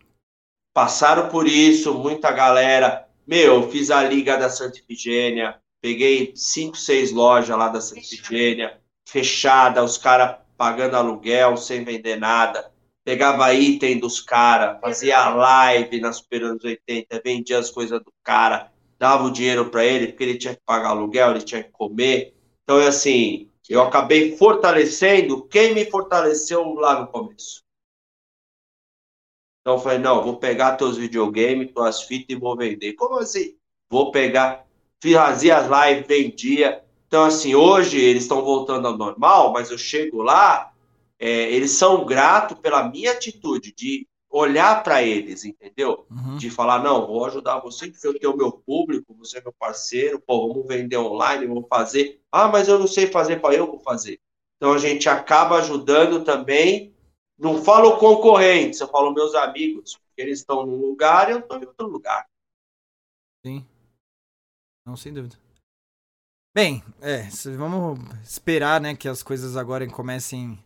passaram 0.75 1.29
por 1.29 1.47
isso, 1.47 1.95
muita 1.95 2.31
galera. 2.31 3.09
Meu, 3.27 3.63
eu 3.63 3.71
fiz 3.71 3.91
a 3.91 4.03
Liga 4.03 4.37
da 4.37 4.51
Santa 4.51 4.79
Ifigênia, 4.79 5.61
peguei 5.81 6.33
cinco, 6.37 6.77
seis 6.77 7.13
lojas 7.13 7.57
lá 7.57 7.69
da 7.69 7.81
Santa 7.81 8.01
Ifigênia, 8.01 8.81
fechada, 9.09 9.83
os 9.83 9.97
caras 9.97 10.37
pagando 10.57 10.97
aluguel 10.97 11.57
sem 11.57 11.85
vender 11.85 12.17
nada. 12.17 12.73
Pegava 13.07 13.55
item 13.55 14.01
dos 14.01 14.21
caras, 14.21 14.81
fazia 14.81 15.29
live 15.29 16.01
na 16.01 16.13
Super 16.13 16.43
Anos 16.43 16.65
80, 16.65 17.23
vendia 17.25 17.57
as 17.57 17.71
coisas 17.71 18.03
do 18.03 18.13
cara, 18.21 18.73
dava 18.99 19.23
o 19.23 19.31
dinheiro 19.31 19.71
para 19.71 19.85
ele, 19.85 20.09
porque 20.09 20.25
ele 20.25 20.39
tinha 20.39 20.57
que 20.57 20.63
pagar 20.67 20.89
aluguel, 20.89 21.31
ele 21.31 21.43
tinha 21.43 21.63
que 21.63 21.71
comer. 21.71 22.35
Então, 22.65 22.81
é 22.81 22.89
assim, 22.89 23.49
eu 23.69 23.81
acabei 23.81 24.37
fortalecendo 24.37 25.47
quem 25.47 25.73
me 25.73 25.89
fortaleceu 25.89 26.65
lá 26.75 26.99
no 26.99 27.07
começo. 27.07 27.63
Então 29.61 29.75
eu 29.75 29.79
falei, 29.79 29.99
não, 29.99 30.25
vou 30.25 30.39
pegar 30.39 30.75
teus 30.75 30.97
videogames, 30.97 31.71
tuas 31.73 32.03
fitas 32.03 32.37
e 32.37 32.41
vou 32.41 32.57
vender. 32.57 32.95
Como 32.95 33.21
assim? 33.21 33.57
Vou 33.89 34.11
pegar, 34.11 34.67
fazia 35.01 35.59
as 35.59 35.69
lives, 35.69 36.09
vendia. 36.09 36.85
Então, 37.07 37.23
assim, 37.23 37.55
hoje 37.55 38.01
eles 38.01 38.25
estão 38.25 38.43
voltando 38.43 38.89
ao 38.89 38.99
normal, 38.99 39.53
mas 39.53 39.71
eu 39.71 39.79
chego 39.79 40.25
lá, 40.25 40.73
é, 41.19 41.53
eles 41.53 41.73
são 41.73 42.05
gratos 42.05 42.59
pela 42.59 42.89
minha 42.89 43.13
atitude 43.13 43.73
de 43.73 44.07
olhar 44.29 44.83
para 44.83 45.03
eles, 45.03 45.45
entendeu? 45.45 46.07
Uhum. 46.11 46.37
De 46.37 46.51
falar, 46.51 46.83
não, 46.83 47.07
vou 47.07 47.25
ajudar 47.25 47.61
você, 47.61 47.91
porque 47.91 48.07
eu 48.07 48.19
tenho 48.19 48.37
meu 48.37 48.53
público, 48.53 49.15
você 49.15 49.39
é 49.39 49.43
meu 49.43 49.53
parceiro, 49.53 50.21
pô, 50.21 50.49
vamos 50.49 50.67
vender 50.67 50.99
online, 50.99 51.47
vamos 51.47 51.67
fazer. 51.69 52.21
Ah, 52.31 52.49
mas 52.49 52.69
eu 52.69 52.79
não 52.79 52.87
sei 52.87 53.07
fazer, 53.07 53.41
para 53.41 53.55
eu 53.55 53.67
vou 53.67 53.81
fazer. 53.81 54.21
Então 54.57 54.73
a 54.73 54.79
gente 54.79 55.09
acaba 55.09 55.57
ajudando 55.59 56.25
também 56.25 56.95
não 57.39 57.63
falo 57.63 57.99
concorrentes, 57.99 58.81
eu 58.81 58.89
falo 58.89 59.13
meus 59.13 59.35
amigos, 59.35 59.97
porque 59.97 60.23
eles 60.23 60.39
estão 60.39 60.65
num 60.65 60.77
lugar 60.77 61.29
e 61.29 61.33
eu 61.33 61.41
estou 61.41 61.59
em 61.59 61.67
outro 61.67 61.87
lugar. 61.87 62.27
Sim. 63.45 63.67
Não, 64.85 64.97
sem 64.97 65.13
dúvida. 65.13 65.37
Bem, 66.55 66.83
é, 67.03 67.29
vamos 67.57 67.99
esperar, 68.23 68.81
né, 68.81 68.97
que 68.97 69.09
as 69.09 69.23
coisas 69.23 69.57
agora 69.57 69.87
comecem 69.89 70.59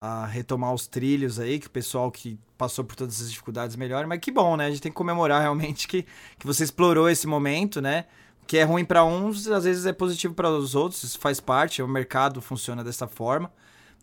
a 0.00 0.26
retomar 0.26 0.74
os 0.74 0.86
trilhos 0.86 1.38
aí, 1.38 1.58
que 1.58 1.66
o 1.66 1.70
pessoal 1.70 2.10
que 2.10 2.38
passou 2.56 2.84
por 2.84 2.96
todas 2.96 3.16
essas 3.16 3.30
dificuldades 3.30 3.76
melhore, 3.76 4.06
mas 4.06 4.20
que 4.20 4.30
bom, 4.30 4.56
né? 4.56 4.66
A 4.66 4.70
gente 4.70 4.82
tem 4.82 4.92
que 4.92 4.96
comemorar 4.96 5.40
realmente 5.40 5.88
que, 5.88 6.04
que 6.38 6.46
você 6.46 6.64
explorou 6.64 7.08
esse 7.08 7.26
momento, 7.26 7.80
né? 7.80 8.04
Que 8.46 8.58
é 8.58 8.64
ruim 8.64 8.84
para 8.84 9.04
uns, 9.04 9.48
às 9.48 9.64
vezes 9.64 9.86
é 9.86 9.92
positivo 9.92 10.34
para 10.34 10.50
os 10.50 10.74
outros, 10.74 11.02
isso 11.02 11.18
faz 11.18 11.40
parte, 11.40 11.82
o 11.82 11.88
mercado 11.88 12.40
funciona 12.40 12.84
dessa 12.84 13.08
forma. 13.08 13.50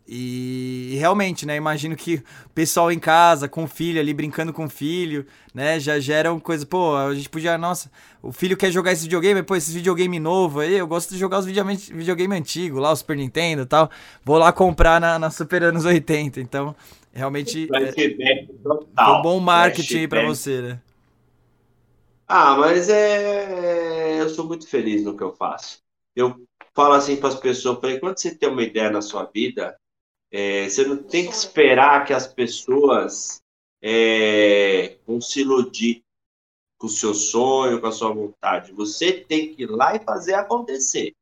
E 0.06 0.96
realmente, 0.98 1.46
né? 1.46 1.56
Imagino 1.56 1.96
que 1.96 2.16
o 2.44 2.50
pessoal 2.54 2.92
em 2.92 2.98
casa, 2.98 3.48
com 3.48 3.64
o 3.64 3.66
filho 3.66 3.98
ali, 3.98 4.12
brincando 4.12 4.52
com 4.52 4.66
o 4.66 4.68
filho, 4.68 5.26
né? 5.54 5.80
Já 5.80 5.98
geram 5.98 6.38
coisa. 6.38 6.66
Pô, 6.66 6.94
a 6.94 7.14
gente 7.14 7.30
podia. 7.30 7.56
Nossa, 7.56 7.90
o 8.22 8.30
filho 8.30 8.54
quer 8.54 8.70
jogar 8.70 8.92
esse 8.92 9.04
videogame, 9.04 9.42
pô, 9.42 9.56
esse 9.56 9.72
videogame 9.72 10.20
novo 10.20 10.60
aí. 10.60 10.74
Eu 10.74 10.86
gosto 10.86 11.10
de 11.10 11.18
jogar 11.18 11.38
os 11.38 11.46
videogame, 11.46 11.76
videogame 11.76 12.36
antigo, 12.36 12.78
lá, 12.78 12.92
o 12.92 12.96
Super 12.96 13.16
Nintendo 13.16 13.62
e 13.62 13.66
tal. 13.66 13.90
Vou 14.22 14.36
lá 14.36 14.52
comprar 14.52 15.00
na, 15.00 15.18
na 15.18 15.30
Super 15.30 15.62
anos 15.62 15.86
80. 15.86 16.38
Então, 16.38 16.76
realmente. 17.10 17.66
É, 17.72 18.46
um 19.10 19.22
bom 19.22 19.40
marketing 19.40 20.00
aí 20.00 20.08
pra 20.08 20.26
você, 20.26 20.60
né? 20.60 20.80
Ah, 22.28 22.56
mas 22.56 22.90
é. 22.90 24.20
Eu 24.20 24.28
sou 24.28 24.44
muito 24.44 24.68
feliz 24.68 25.02
no 25.02 25.16
que 25.16 25.22
eu 25.22 25.32
faço. 25.32 25.78
Eu 26.14 26.36
falo 26.74 26.92
assim 26.92 27.16
para 27.16 27.28
as 27.28 27.36
pessoas, 27.36 27.80
falei, 27.80 27.98
quando 27.98 28.18
você 28.18 28.34
tem 28.34 28.48
uma 28.48 28.62
ideia 28.62 28.90
na 28.90 29.00
sua 29.00 29.24
vida, 29.24 29.74
é, 30.36 30.68
você 30.68 30.84
não 30.84 30.96
tem 30.96 31.28
que 31.28 31.32
esperar 31.32 32.04
que 32.04 32.12
as 32.12 32.26
pessoas 32.26 33.40
é, 33.80 34.96
vão 35.06 35.20
se 35.20 35.42
iludir 35.42 36.02
com 36.76 36.88
o 36.88 36.90
seu 36.90 37.14
sonho, 37.14 37.80
com 37.80 37.86
a 37.86 37.92
sua 37.92 38.12
vontade. 38.12 38.72
Você 38.72 39.12
tem 39.12 39.54
que 39.54 39.62
ir 39.62 39.70
lá 39.70 39.94
e 39.94 40.00
fazer 40.00 40.34
acontecer. 40.34 41.14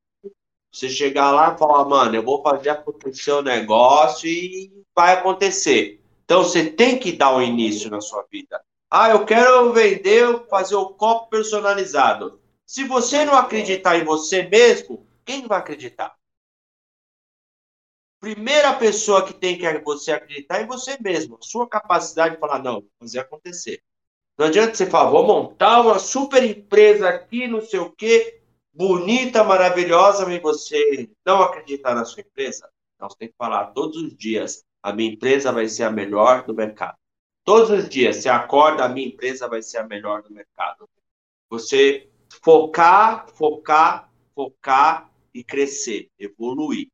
Você 0.72 0.88
chegar 0.88 1.30
lá 1.30 1.52
e 1.52 1.58
falar, 1.58 1.84
mano, 1.84 2.16
eu 2.16 2.22
vou 2.22 2.42
fazer 2.42 2.70
acontecer 2.70 3.32
o 3.32 3.42
negócio 3.42 4.26
e 4.26 4.72
vai 4.96 5.12
acontecer. 5.12 6.00
Então 6.24 6.42
você 6.42 6.70
tem 6.70 6.98
que 6.98 7.12
dar 7.12 7.36
um 7.36 7.42
início 7.42 7.90
na 7.90 8.00
sua 8.00 8.24
vida. 8.32 8.64
Ah, 8.90 9.10
eu 9.10 9.26
quero 9.26 9.74
vender, 9.74 10.46
fazer 10.48 10.76
o 10.76 10.86
copo 10.86 11.28
personalizado. 11.28 12.40
Se 12.64 12.84
você 12.84 13.26
não 13.26 13.34
acreditar 13.34 13.98
em 13.98 14.04
você 14.04 14.44
mesmo, 14.44 15.06
quem 15.22 15.46
vai 15.46 15.58
acreditar? 15.58 16.16
Primeira 18.22 18.72
pessoa 18.74 19.26
que 19.26 19.34
tem 19.34 19.58
que 19.58 19.78
você 19.80 20.12
acreditar 20.12 20.60
é 20.60 20.64
você 20.64 20.96
mesmo, 21.00 21.38
sua 21.40 21.68
capacidade 21.68 22.36
de 22.36 22.40
falar, 22.40 22.62
não, 22.62 22.86
fazer 23.00 23.18
acontecer. 23.18 23.82
Não 24.38 24.46
adianta 24.46 24.76
você 24.76 24.86
falar, 24.86 25.10
vou 25.10 25.26
montar 25.26 25.80
uma 25.80 25.98
super 25.98 26.44
empresa 26.44 27.08
aqui, 27.08 27.48
não 27.48 27.60
sei 27.60 27.80
o 27.80 27.90
quê, 27.90 28.40
bonita, 28.72 29.42
maravilhosa, 29.42 30.24
mas 30.24 30.40
você 30.40 31.10
não 31.26 31.42
acreditar 31.42 31.96
na 31.96 32.04
sua 32.04 32.20
empresa. 32.20 32.70
Então 32.94 33.10
você 33.10 33.16
tem 33.18 33.28
que 33.28 33.34
falar 33.36 33.72
todos 33.72 33.96
os 33.96 34.16
dias, 34.16 34.64
a 34.80 34.92
minha 34.92 35.12
empresa 35.12 35.50
vai 35.50 35.68
ser 35.68 35.82
a 35.82 35.90
melhor 35.90 36.44
do 36.44 36.54
mercado. 36.54 36.96
Todos 37.44 37.70
os 37.70 37.88
dias, 37.88 38.18
você 38.18 38.28
acorda, 38.28 38.84
a 38.84 38.88
minha 38.88 39.08
empresa 39.08 39.48
vai 39.48 39.62
ser 39.62 39.78
a 39.78 39.84
melhor 39.84 40.22
do 40.22 40.32
mercado. 40.32 40.88
Você 41.50 42.08
focar, 42.40 43.26
focar, 43.34 44.08
focar 44.32 45.10
e 45.34 45.42
crescer, 45.42 46.08
evoluir. 46.16 46.91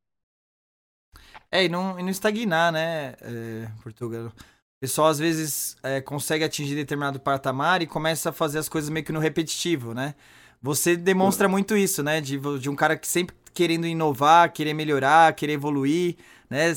É, 1.51 1.65
e 1.65 1.69
não, 1.69 1.99
e 1.99 2.03
não 2.03 2.09
estagnar, 2.09 2.71
né, 2.71 3.15
é, 3.21 3.67
Portugal? 3.81 4.27
O 4.27 4.33
pessoal 4.79 5.07
às 5.07 5.19
vezes 5.19 5.75
é, 5.83 5.99
consegue 5.99 6.43
atingir 6.43 6.75
determinado 6.75 7.19
patamar 7.19 7.81
e 7.81 7.87
começa 7.87 8.29
a 8.29 8.33
fazer 8.33 8.59
as 8.59 8.69
coisas 8.69 8.89
meio 8.89 9.05
que 9.05 9.11
no 9.11 9.19
repetitivo, 9.19 9.93
né? 9.93 10.15
Você 10.61 10.95
demonstra 10.95 11.47
muito 11.47 11.75
isso, 11.75 12.03
né? 12.03 12.21
De, 12.21 12.39
de 12.59 12.69
um 12.69 12.75
cara 12.75 12.97
que 12.97 13.07
sempre 13.07 13.35
querendo 13.59 13.85
inovar, 13.85 14.53
querer 14.53 14.73
melhorar, 14.73 15.35
querer 15.35 15.51
evoluir, 15.51 16.15
né? 16.49 16.73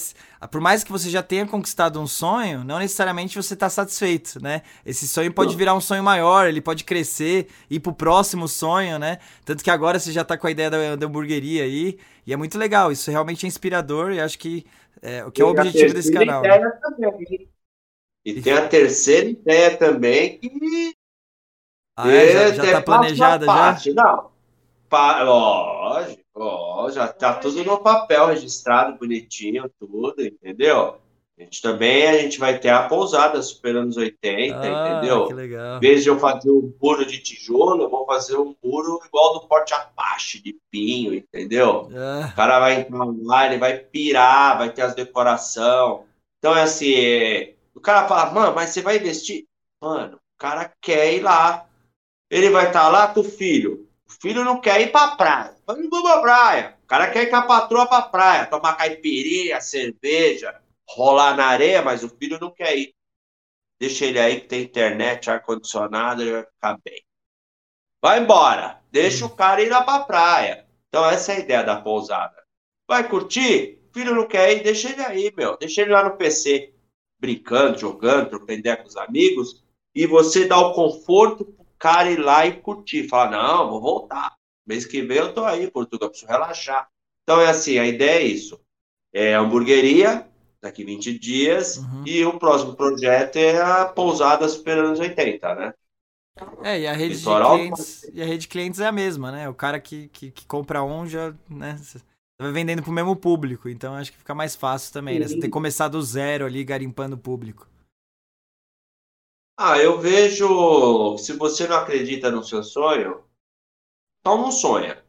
Por 0.50 0.60
mais 0.60 0.82
que 0.82 0.90
você 0.90 1.08
já 1.08 1.22
tenha 1.22 1.46
conquistado 1.46 2.00
um 2.00 2.08
sonho, 2.08 2.64
não 2.64 2.80
necessariamente 2.80 3.36
você 3.36 3.54
está 3.54 3.70
satisfeito, 3.70 4.42
né? 4.42 4.62
Esse 4.84 5.06
sonho 5.06 5.32
pode 5.32 5.54
virar 5.54 5.74
um 5.74 5.80
sonho 5.80 6.02
maior, 6.02 6.48
ele 6.48 6.60
pode 6.60 6.82
crescer, 6.82 7.46
ir 7.70 7.78
pro 7.78 7.92
próximo 7.92 8.48
sonho, 8.48 8.98
né? 8.98 9.18
Tanto 9.44 9.62
que 9.62 9.70
agora 9.70 10.00
você 10.00 10.10
já 10.10 10.22
está 10.22 10.36
com 10.36 10.48
a 10.48 10.50
ideia 10.50 10.68
da, 10.68 10.96
da 10.96 11.06
hamburgueria 11.06 11.62
aí, 11.62 12.00
e 12.26 12.32
é 12.32 12.36
muito 12.36 12.58
legal, 12.58 12.90
isso 12.90 13.12
realmente 13.12 13.46
é 13.46 13.48
inspirador 13.48 14.10
e 14.10 14.20
acho 14.20 14.36
que 14.36 14.66
é 15.00 15.24
o 15.24 15.30
que 15.30 15.40
é 15.40 15.44
o 15.44 15.50
objetivo 15.50 15.94
desse 15.94 16.12
canal. 16.12 16.42
Né? 16.42 16.58
E 18.24 18.42
tem 18.42 18.54
a 18.54 18.66
terceira 18.66 19.30
ideia 19.30 19.76
também 19.76 20.36
que 20.38 20.96
ah, 21.96 22.10
é? 22.10 22.32
já, 22.32 22.64
já 22.64 22.72
tá 22.72 22.82
planejada 22.82 23.46
já? 23.46 23.92
Não, 23.94 24.32
Pa, 24.88 25.22
lógico, 25.22 26.21
ó, 26.42 26.90
já 26.90 27.08
tá 27.08 27.34
tudo 27.34 27.64
no 27.64 27.78
papel 27.78 28.26
registrado, 28.26 28.98
bonitinho, 28.98 29.70
tudo, 29.78 30.22
entendeu? 30.22 30.98
A 31.38 31.42
gente 31.42 31.62
também 31.62 32.06
a 32.06 32.18
gente 32.18 32.38
vai 32.38 32.58
ter 32.58 32.68
a 32.68 32.88
pousada 32.88 33.40
super 33.42 33.76
anos 33.76 33.96
80, 33.96 34.54
ah, 34.54 35.00
entendeu? 35.00 35.26
Que 35.26 35.34
legal. 35.34 35.76
Em 35.78 35.80
vez 35.80 36.02
de 36.02 36.10
eu 36.10 36.18
fazer 36.18 36.50
um 36.50 36.72
muro 36.80 37.06
de 37.06 37.18
tijolo, 37.18 37.82
eu 37.82 37.90
vou 37.90 38.04
fazer 38.04 38.36
um 38.36 38.54
muro 38.62 39.00
igual 39.06 39.34
do 39.34 39.48
Porte 39.48 39.72
Apache, 39.72 40.42
de 40.42 40.56
pinho, 40.70 41.14
entendeu? 41.14 41.88
Ah. 41.96 42.28
O 42.30 42.36
cara 42.36 42.60
vai 42.60 42.80
entrar 42.80 43.06
lá, 43.22 43.46
ele 43.46 43.58
vai 43.58 43.78
pirar, 43.78 44.58
vai 44.58 44.72
ter 44.72 44.82
as 44.82 44.94
decoração. 44.94 46.04
Então 46.38 46.54
é 46.56 46.62
assim, 46.62 46.94
é... 46.94 47.54
o 47.74 47.80
cara 47.80 48.06
fala, 48.06 48.30
mano, 48.30 48.54
mas 48.54 48.70
você 48.70 48.82
vai 48.82 48.98
investir? 48.98 49.46
Mano, 49.80 50.16
o 50.16 50.38
cara 50.38 50.70
quer 50.80 51.14
ir 51.14 51.20
lá. 51.20 51.66
Ele 52.30 52.50
vai 52.50 52.66
estar 52.66 52.84
tá 52.84 52.88
lá 52.88 53.08
com 53.08 53.20
o 53.20 53.24
filho. 53.24 53.88
O 54.12 54.20
filho 54.20 54.44
não 54.44 54.60
quer 54.60 54.80
ir 54.82 54.92
pra 54.92 55.16
praia. 55.16 55.56
Não 55.66 55.88
vou 55.88 56.02
pra 56.02 56.20
praia. 56.20 56.78
O 56.84 56.86
cara 56.86 57.10
quer 57.10 57.22
ir 57.24 57.30
com 57.30 57.36
a 57.36 57.46
patroa 57.46 57.86
pra 57.86 58.02
praia, 58.02 58.46
tomar 58.46 58.76
caipirinha, 58.76 59.60
cerveja, 59.60 60.60
rolar 60.86 61.34
na 61.34 61.46
areia, 61.46 61.80
mas 61.80 62.04
o 62.04 62.10
filho 62.10 62.38
não 62.38 62.50
quer 62.50 62.76
ir. 62.76 62.94
Deixa 63.80 64.04
ele 64.04 64.20
aí 64.20 64.40
que 64.42 64.48
tem 64.48 64.62
internet, 64.62 65.30
ar-condicionado, 65.30 66.22
ele 66.22 66.32
vai 66.32 66.44
ficar 66.44 66.78
bem. 66.84 67.02
Vai 68.02 68.20
embora. 68.20 68.80
Deixa 68.90 69.24
o 69.24 69.34
cara 69.34 69.62
ir 69.62 69.70
lá 69.70 69.82
pra 69.82 70.00
praia. 70.00 70.66
Então, 70.88 71.08
essa 71.08 71.32
é 71.32 71.36
a 71.36 71.40
ideia 71.40 71.64
da 71.64 71.80
pousada. 71.80 72.36
Vai 72.86 73.08
curtir? 73.08 73.80
Filho 73.94 74.14
não 74.14 74.28
quer 74.28 74.52
ir, 74.52 74.62
deixa 74.62 74.90
ele 74.90 75.02
aí, 75.02 75.32
meu. 75.34 75.56
Deixa 75.56 75.80
ele 75.80 75.90
lá 75.90 76.04
no 76.04 76.16
PC, 76.16 76.74
brincando, 77.18 77.78
jogando, 77.78 78.28
trocando 78.28 78.76
com 78.76 78.88
os 78.88 78.96
amigos. 78.96 79.64
E 79.94 80.06
você 80.06 80.46
dá 80.46 80.58
o 80.58 80.74
conforto 80.74 81.44
cara 81.82 82.08
ir 82.08 82.20
lá 82.20 82.46
e 82.46 82.60
curtir. 82.60 83.08
Fala, 83.08 83.32
não, 83.32 83.70
vou 83.70 83.80
voltar. 83.80 84.36
Mês 84.64 84.86
que 84.86 85.02
vem 85.02 85.18
eu 85.18 85.34
tô 85.34 85.44
aí, 85.44 85.68
Portugal, 85.68 86.08
preciso 86.08 86.30
relaxar. 86.30 86.88
Então 87.24 87.40
é 87.40 87.50
assim, 87.50 87.76
a 87.78 87.84
ideia 87.84 88.20
é 88.20 88.22
isso. 88.22 88.60
É 89.12 89.34
hamburgueria, 89.34 90.26
daqui 90.62 90.84
20 90.84 91.18
dias, 91.18 91.78
uhum. 91.78 92.04
e 92.06 92.24
o 92.24 92.38
próximo 92.38 92.76
projeto 92.76 93.36
é 93.36 93.60
a 93.60 93.84
pousada 93.84 94.48
Super 94.48 94.78
anos 94.78 95.00
80, 95.00 95.54
né? 95.56 95.74
É, 96.62 96.80
e 96.80 96.86
a 96.86 96.92
rede, 96.94 97.16
de 97.16 97.24
clientes, 97.24 98.10
e 98.14 98.22
a 98.22 98.24
rede 98.24 98.38
de 98.38 98.48
clientes 98.48 98.80
é 98.80 98.86
a 98.86 98.92
mesma, 98.92 99.32
né? 99.32 99.48
O 99.48 99.54
cara 99.54 99.78
que, 99.78 100.08
que, 100.08 100.30
que 100.30 100.46
compra 100.46 100.82
um 100.82 101.04
já, 101.06 101.34
né? 101.50 101.76
Você 101.78 101.98
vai 102.40 102.52
vendendo 102.52 102.82
pro 102.82 102.92
mesmo 102.92 103.14
público, 103.14 103.68
então 103.68 103.94
acho 103.94 104.12
que 104.12 104.18
fica 104.18 104.34
mais 104.34 104.54
fácil 104.54 104.92
também, 104.92 105.18
né? 105.18 105.26
Você 105.26 105.34
tem 105.34 105.42
que 105.42 105.48
começar 105.50 105.88
do 105.88 106.00
zero 106.00 106.46
ali, 106.46 106.64
garimpando 106.64 107.16
o 107.16 107.18
público. 107.18 107.68
Ah, 109.56 109.78
eu 109.78 110.00
vejo. 110.00 111.16
Se 111.18 111.34
você 111.34 111.66
não 111.66 111.76
acredita 111.76 112.30
no 112.30 112.42
seu 112.42 112.62
sonho, 112.62 113.24
só 114.26 114.36
não 114.36 114.50
sonha. 114.50 115.02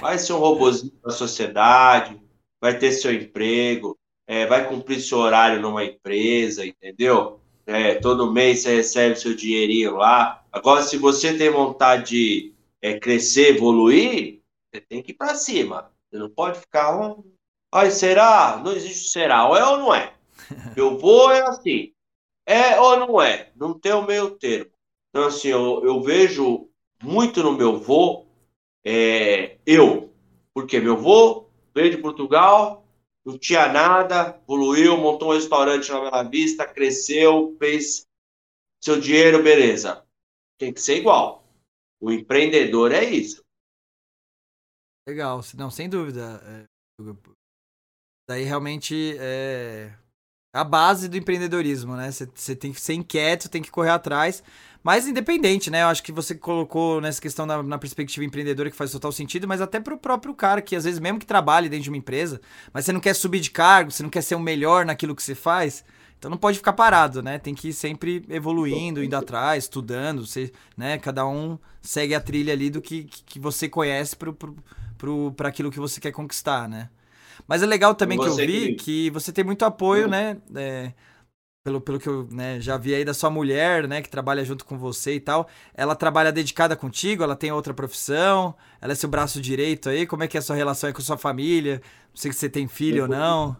Vai 0.00 0.18
ser 0.18 0.32
um 0.32 0.38
robozinho 0.38 0.98
da 1.02 1.10
sociedade, 1.10 2.20
vai 2.60 2.78
ter 2.78 2.92
seu 2.92 3.12
emprego, 3.12 3.96
é, 4.26 4.46
vai 4.46 4.68
cumprir 4.68 5.00
seu 5.00 5.18
horário 5.18 5.60
numa 5.60 5.84
empresa, 5.84 6.66
entendeu? 6.66 7.40
É, 7.64 7.96
todo 7.96 8.32
mês 8.32 8.60
você 8.60 8.76
recebe 8.76 9.16
seu 9.16 9.34
dinheirinho 9.34 9.96
lá. 9.96 10.44
Agora, 10.52 10.82
se 10.82 10.96
você 10.96 11.36
tem 11.36 11.50
vontade 11.50 12.10
de 12.10 12.54
é, 12.80 12.98
crescer, 12.98 13.56
evoluir, 13.56 14.40
você 14.72 14.80
tem 14.80 15.02
que 15.02 15.12
ir 15.12 15.14
para 15.14 15.34
cima. 15.34 15.90
Você 16.10 16.18
não 16.18 16.30
pode 16.30 16.60
ficar. 16.60 17.16
Ai, 17.72 17.90
será? 17.90 18.60
Não 18.64 18.72
existe 18.72 19.10
será. 19.10 19.48
Ou 19.48 19.56
é 19.56 19.64
ou 19.64 19.78
não 19.78 19.94
é? 19.94 20.14
Eu 20.76 20.98
vou, 20.98 21.30
é 21.30 21.42
assim. 21.42 21.92
É 22.46 22.80
ou 22.80 22.96
não 22.96 23.20
é? 23.20 23.50
Não 23.56 23.78
tem 23.78 23.92
o 23.92 24.06
meio 24.06 24.30
termo. 24.38 24.70
Então, 25.10 25.26
assim, 25.26 25.48
eu, 25.48 25.84
eu 25.84 26.00
vejo 26.00 26.70
muito 27.02 27.42
no 27.42 27.52
meu 27.52 27.80
vô, 27.80 28.26
é, 28.84 29.58
eu. 29.66 30.14
Porque 30.54 30.78
meu 30.78 30.96
vô 30.96 31.50
veio 31.74 31.90
de 31.90 31.98
Portugal, 31.98 32.86
não 33.24 33.36
tinha 33.36 33.70
nada, 33.72 34.40
evoluiu, 34.44 34.96
montou 34.96 35.30
um 35.30 35.34
restaurante 35.34 35.90
na 35.90 36.00
Bela 36.00 36.22
Vista, 36.22 36.64
cresceu, 36.64 37.56
fez 37.58 38.06
seu 38.80 39.00
dinheiro, 39.00 39.42
beleza. 39.42 40.06
Tem 40.56 40.72
que 40.72 40.80
ser 40.80 40.98
igual. 40.98 41.44
O 42.00 42.12
empreendedor 42.12 42.92
é 42.92 43.04
isso. 43.04 43.44
Legal, 45.08 45.40
não, 45.56 45.70
sem 45.70 45.88
dúvida. 45.88 46.40
É, 46.44 46.66
daí 48.28 48.44
realmente 48.44 49.16
é, 49.18 49.92
a 50.56 50.64
base 50.64 51.08
do 51.08 51.16
empreendedorismo, 51.16 51.94
né? 51.96 52.10
Você 52.10 52.56
tem 52.56 52.72
que 52.72 52.80
ser 52.80 52.94
inquieto, 52.94 53.48
tem 53.48 53.62
que 53.62 53.70
correr 53.70 53.90
atrás, 53.90 54.42
mas 54.82 55.06
independente, 55.06 55.70
né? 55.70 55.82
Eu 55.82 55.88
acho 55.88 56.02
que 56.02 56.12
você 56.12 56.34
colocou 56.34 57.00
nessa 57.00 57.20
questão 57.20 57.44
na, 57.44 57.62
na, 57.62 57.78
perspectiva 57.78 58.24
empreendedora 58.24 58.70
que 58.70 58.76
faz 58.76 58.90
total 58.90 59.12
sentido, 59.12 59.46
mas 59.46 59.60
até 59.60 59.80
pro 59.80 59.98
próprio 59.98 60.34
cara 60.34 60.62
que 60.62 60.74
às 60.74 60.84
vezes 60.84 60.98
mesmo 60.98 61.18
que 61.18 61.26
trabalhe 61.26 61.68
dentro 61.68 61.84
de 61.84 61.90
uma 61.90 61.96
empresa, 61.96 62.40
mas 62.72 62.84
você 62.84 62.92
não 62.92 63.00
quer 63.00 63.14
subir 63.14 63.40
de 63.40 63.50
cargo, 63.50 63.90
você 63.90 64.02
não 64.02 64.10
quer 64.10 64.22
ser 64.22 64.34
o 64.34 64.40
melhor 64.40 64.86
naquilo 64.86 65.14
que 65.14 65.22
você 65.22 65.34
faz, 65.34 65.84
então 66.18 66.30
não 66.30 66.38
pode 66.38 66.58
ficar 66.58 66.72
parado, 66.72 67.22
né? 67.22 67.38
Tem 67.38 67.54
que 67.54 67.68
ir 67.68 67.72
sempre 67.72 68.24
evoluindo, 68.28 69.04
indo 69.04 69.16
atrás, 69.16 69.64
estudando, 69.64 70.26
você, 70.26 70.52
né? 70.76 70.98
Cada 70.98 71.26
um 71.26 71.58
segue 71.82 72.14
a 72.14 72.20
trilha 72.20 72.52
ali 72.52 72.70
do 72.70 72.80
que, 72.80 73.04
que 73.04 73.38
você 73.38 73.68
conhece 73.68 74.16
para 74.16 74.32
pro, 74.32 74.56
pro, 74.96 75.32
pro, 75.32 75.46
aquilo 75.46 75.70
que 75.70 75.78
você 75.78 76.00
quer 76.00 76.12
conquistar, 76.12 76.68
né? 76.68 76.88
Mas 77.46 77.62
é 77.62 77.66
legal 77.66 77.94
também 77.94 78.18
que 78.18 78.26
eu 78.26 78.34
vi 78.34 78.74
que... 78.74 78.74
que 78.76 79.10
você 79.10 79.32
tem 79.32 79.44
muito 79.44 79.64
apoio, 79.64 80.04
uhum. 80.04 80.10
né? 80.10 80.36
É, 80.54 80.92
pelo, 81.66 81.80
pelo 81.80 81.98
que 81.98 82.08
eu 82.08 82.28
né, 82.30 82.60
já 82.60 82.76
vi 82.76 82.94
aí 82.94 83.04
da 83.04 83.12
sua 83.12 83.28
mulher, 83.28 83.88
né? 83.88 84.00
Que 84.00 84.08
trabalha 84.08 84.44
junto 84.44 84.64
com 84.64 84.78
você 84.78 85.14
e 85.14 85.20
tal. 85.20 85.48
Ela 85.74 85.96
trabalha 85.96 86.30
dedicada 86.30 86.76
contigo? 86.76 87.24
Ela 87.24 87.34
tem 87.34 87.50
outra 87.50 87.74
profissão? 87.74 88.54
Ela 88.80 88.92
é 88.92 88.94
seu 88.94 89.08
braço 89.08 89.40
direito 89.40 89.88
aí? 89.88 90.06
Como 90.06 90.22
é 90.22 90.28
que 90.28 90.36
é 90.36 90.40
a 90.40 90.42
sua 90.42 90.54
relação 90.54 90.86
aí 90.86 90.94
com 90.94 91.02
sua 91.02 91.18
família? 91.18 91.82
Não 92.10 92.16
sei 92.16 92.32
se 92.32 92.38
você 92.38 92.48
tem 92.48 92.68
filho 92.68 93.02
ou 93.02 93.08
não. 93.08 93.56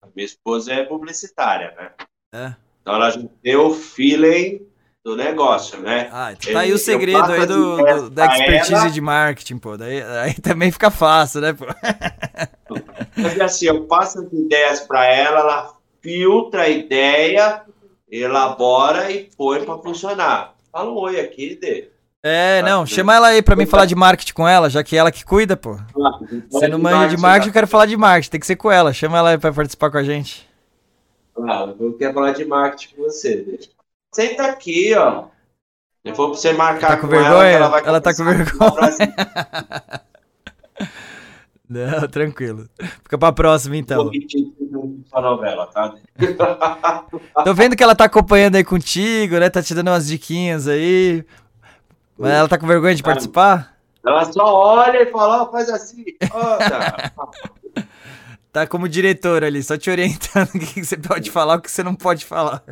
A 0.00 0.06
minha 0.14 0.24
esposa 0.24 0.72
é 0.72 0.84
publicitária, 0.84 1.74
né? 1.74 1.92
É. 2.32 2.54
Então 2.80 2.94
ela 2.94 3.10
já 3.10 3.58
o 3.58 3.74
feeling 3.74 4.67
do 5.08 5.16
negócio, 5.16 5.80
né? 5.80 6.10
Ah, 6.12 6.32
então 6.32 6.52
tá 6.52 6.60
aí 6.60 6.72
o 6.72 6.78
segredo 6.78 7.32
aí 7.32 7.46
do, 7.46 7.76
do 7.76 8.10
da 8.10 8.26
expertise 8.26 8.74
ela... 8.74 8.90
de 8.90 9.00
marketing, 9.00 9.56
pô. 9.56 9.74
Daí, 9.76 10.02
aí 10.02 10.34
também 10.42 10.70
fica 10.70 10.90
fácil, 10.90 11.40
né, 11.40 11.54
pô? 11.54 11.64
Mas 13.16 13.40
assim, 13.40 13.66
eu 13.66 13.84
passo 13.84 14.20
as 14.20 14.30
ideias 14.30 14.80
para 14.80 15.06
ela, 15.06 15.40
ela 15.40 15.74
filtra 16.02 16.62
a 16.62 16.68
ideia, 16.68 17.62
elabora 18.10 19.10
e 19.10 19.30
põe 19.34 19.64
para 19.64 19.78
funcionar. 19.78 20.54
Fala 20.70 20.90
um 20.90 20.96
oi 20.96 21.18
aqui, 21.18 21.58
Dê. 21.58 21.88
É, 22.22 22.60
tá, 22.60 22.68
não, 22.68 22.84
chama 22.84 23.14
ela 23.14 23.28
aí 23.28 23.40
pra 23.40 23.56
mim 23.56 23.64
falar 23.64 23.86
de 23.86 23.94
marketing 23.94 24.34
com 24.34 24.46
ela, 24.46 24.68
já 24.68 24.82
que 24.82 24.94
é 24.94 24.98
ela 24.98 25.10
que 25.10 25.24
cuida, 25.24 25.56
pô. 25.56 25.72
Ah, 25.72 26.18
Você 26.50 26.68
não 26.68 26.78
manja 26.78 27.08
de 27.08 27.16
marketing, 27.16 27.48
eu 27.48 27.52
quero 27.54 27.66
falar 27.66 27.86
de 27.86 27.96
marketing, 27.96 28.30
tem 28.30 28.40
que 28.40 28.46
ser 28.46 28.56
com 28.56 28.70
ela. 28.70 28.92
Chama 28.92 29.16
ela 29.16 29.30
aí 29.30 29.38
pra 29.38 29.52
participar 29.52 29.90
com 29.90 29.96
a 29.96 30.02
gente. 30.02 30.46
Ah, 31.48 31.72
eu 31.80 31.94
quero 31.94 32.12
falar 32.12 32.32
de 32.32 32.44
marketing 32.44 32.94
com 32.94 33.02
você, 33.04 33.36
Dê. 33.36 33.77
Senta 34.12 34.44
aqui, 34.46 34.94
ó. 34.94 35.26
Se 36.06 36.14
for 36.14 36.30
pra 36.30 36.38
você 36.38 36.52
marcar 36.52 36.88
tá 36.88 36.96
com, 36.96 37.02
com 37.02 37.08
vergonha? 37.08 37.50
ela, 37.50 37.66
ela, 37.66 37.78
ela 37.80 38.00
tá 38.00 38.14
com 38.14 38.24
vergonha. 38.24 38.72
Não, 41.68 42.08
tranquilo. 42.08 42.66
Fica 43.02 43.18
pra 43.18 43.30
próxima, 43.30 43.76
então. 43.76 44.10
novela, 45.12 45.66
tá? 45.66 45.94
Tô 47.44 47.52
vendo 47.52 47.76
que 47.76 47.82
ela 47.82 47.94
tá 47.94 48.04
acompanhando 48.04 48.56
aí 48.56 48.64
contigo, 48.64 49.38
né? 49.38 49.50
Tá 49.50 49.62
te 49.62 49.74
dando 49.74 49.88
umas 49.88 50.06
diquinhas 50.06 50.66
aí. 50.66 51.26
Mas 52.16 52.32
ela 52.32 52.48
tá 52.48 52.56
com 52.56 52.66
vergonha 52.66 52.94
de 52.94 53.02
participar? 53.02 53.76
Ela 54.04 54.24
só 54.32 54.44
olha 54.44 55.02
e 55.02 55.06
fala, 55.12 55.42
oh, 55.42 55.50
faz 55.50 55.68
assim. 55.68 56.04
Oh, 56.32 57.82
tá 58.50 58.66
como 58.66 58.88
diretor 58.88 59.44
ali, 59.44 59.62
só 59.62 59.76
te 59.76 59.90
orientando 59.90 60.48
o 60.54 60.58
que 60.58 60.82
você 60.82 60.96
pode 60.96 61.30
falar 61.30 61.56
o 61.56 61.60
que 61.60 61.70
você 61.70 61.82
não 61.82 61.94
pode 61.94 62.24
falar. 62.24 62.62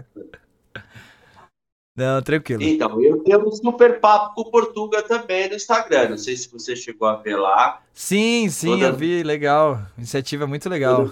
Não, 1.97 2.20
tranquilo. 2.20 2.62
Então, 2.62 3.01
eu 3.01 3.24
tenho 3.24 3.49
um 3.49 3.51
super 3.51 3.99
papo 4.01 4.34
com 4.34 4.42
o 4.42 4.51
Portuga 4.51 5.03
também 5.03 5.49
no 5.49 5.55
Instagram. 5.55 6.11
Não 6.11 6.18
sei 6.18 6.36
se 6.36 6.47
você 6.53 6.76
chegou 6.76 7.09
a 7.09 7.16
ver 7.16 7.36
lá. 7.36 7.80
Sim, 7.94 8.51
sim, 8.51 8.72
Toda... 8.72 8.88
eu 8.88 8.94
vi. 8.94 9.22
Legal. 9.22 9.80
Iniciativa 9.97 10.47
muito 10.47 10.68
legal. 10.68 11.11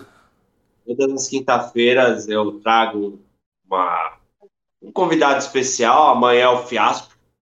Todas 0.87 1.13
as 1.13 1.29
quinta-feiras 1.29 2.29
eu 2.29 2.61
trago 2.61 3.19
uma... 3.67 4.19
um 4.83 4.93
convidado 4.93 5.39
especial. 5.39 6.11
Amanhã 6.11 6.43
é 6.43 6.49
o 6.49 6.67
Fiaspo. 6.67 7.15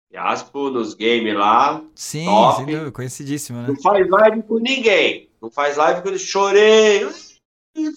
Fiaspo 0.09 0.71
nos 0.71 0.95
games 0.95 1.35
lá. 1.35 1.83
Sim, 1.97 2.27
top. 2.27 2.57
sem 2.59 2.67
dúvida, 2.67 2.93
conhecidíssimo, 2.93 3.61
né? 3.61 3.69
Não 3.69 3.77
faz 3.83 4.09
live 4.09 4.43
com 4.45 4.59
ninguém. 4.61 5.29
Não 5.43 5.51
faz 5.51 5.77
live 5.77 6.01
com 6.01 6.09
ele. 6.09 6.19
Chorei. 6.21 7.09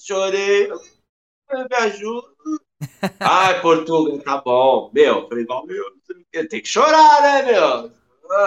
Chorei. 0.02 0.70
Me 1.52 1.76
ajuda 1.78 2.29
Ai, 3.20 3.62
Portugal, 3.62 4.20
tá 4.20 4.42
bom. 4.42 4.92
Meu, 4.94 5.28
falei, 5.28 5.44
igual, 5.44 5.66
meu, 5.66 5.84
tem 6.48 6.62
que 6.62 6.68
chorar, 6.68 7.22
né, 7.22 7.52
meu? 7.52 7.92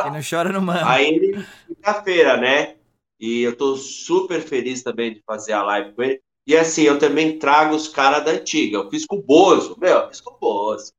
Quem 0.02 0.12
não 0.12 0.20
chora 0.28 0.52
não 0.52 0.60
manda. 0.60 0.88
Aí 0.88 1.44
quinta-feira, 1.66 2.36
né? 2.36 2.76
E 3.18 3.42
eu 3.42 3.56
tô 3.56 3.76
super 3.76 4.40
feliz 4.40 4.82
também 4.82 5.14
de 5.14 5.22
fazer 5.26 5.52
a 5.52 5.62
live 5.62 5.92
com 5.92 6.02
ele. 6.02 6.20
E 6.46 6.56
assim, 6.56 6.82
eu 6.82 6.98
também 6.98 7.38
trago 7.38 7.74
os 7.74 7.88
caras 7.88 8.24
da 8.24 8.32
antiga. 8.32 8.78
Eu 8.78 8.90
fiz 8.90 9.06
com 9.06 9.16
o 9.16 9.22
Bozo, 9.22 9.76
meu, 9.80 9.98
eu 9.98 10.08
fiz 10.08 10.20
com 10.20 10.34
o 10.34 10.38
Bozo. 10.38 10.92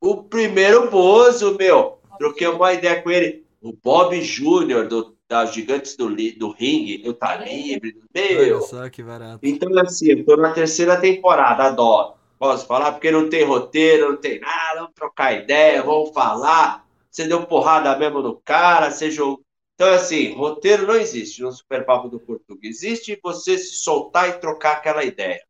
O 0.00 0.24
primeiro 0.24 0.90
Bozo, 0.90 1.56
meu. 1.56 1.98
Troquei 2.18 2.46
uma 2.46 2.72
ideia 2.72 3.02
com 3.02 3.10
ele. 3.10 3.44
o 3.60 3.72
Bob 3.72 4.20
Júnior 4.20 4.88
do, 4.88 5.16
das 5.28 5.52
Gigantes 5.52 5.96
do, 5.96 6.08
do 6.08 6.50
Ring, 6.50 7.02
eu 7.04 7.14
tá 7.14 7.36
livre, 7.36 8.00
meu. 8.14 8.56
Olha 8.56 8.60
só 8.62 8.88
que 8.88 9.02
barato. 9.02 9.40
Então, 9.42 9.76
assim, 9.78 10.10
eu 10.10 10.24
tô 10.24 10.36
na 10.36 10.52
terceira 10.52 11.00
temporada, 11.00 11.64
adoro. 11.64 12.14
Posso 12.44 12.66
falar? 12.66 12.92
Porque 12.92 13.10
não 13.10 13.30
tem 13.30 13.42
roteiro, 13.42 14.10
não 14.10 14.18
tem 14.18 14.38
nada, 14.38 14.80
vamos 14.80 14.92
trocar 14.94 15.32
ideia, 15.32 15.82
vamos 15.82 16.10
falar. 16.10 16.86
Você 17.10 17.26
deu 17.26 17.46
porrada 17.46 17.98
mesmo 17.98 18.20
no 18.20 18.36
cara, 18.36 18.90
você 18.90 19.10
jogou. 19.10 19.42
Então, 19.74 19.90
assim, 19.94 20.34
roteiro 20.34 20.86
não 20.86 20.94
existe 20.94 21.40
no 21.40 21.50
Super 21.50 21.86
Papo 21.86 22.06
do 22.06 22.20
Português. 22.20 22.82
Existe 22.82 23.18
você 23.22 23.56
se 23.56 23.76
soltar 23.76 24.28
e 24.28 24.32
trocar 24.34 24.72
aquela 24.72 25.02
ideia. 25.02 25.42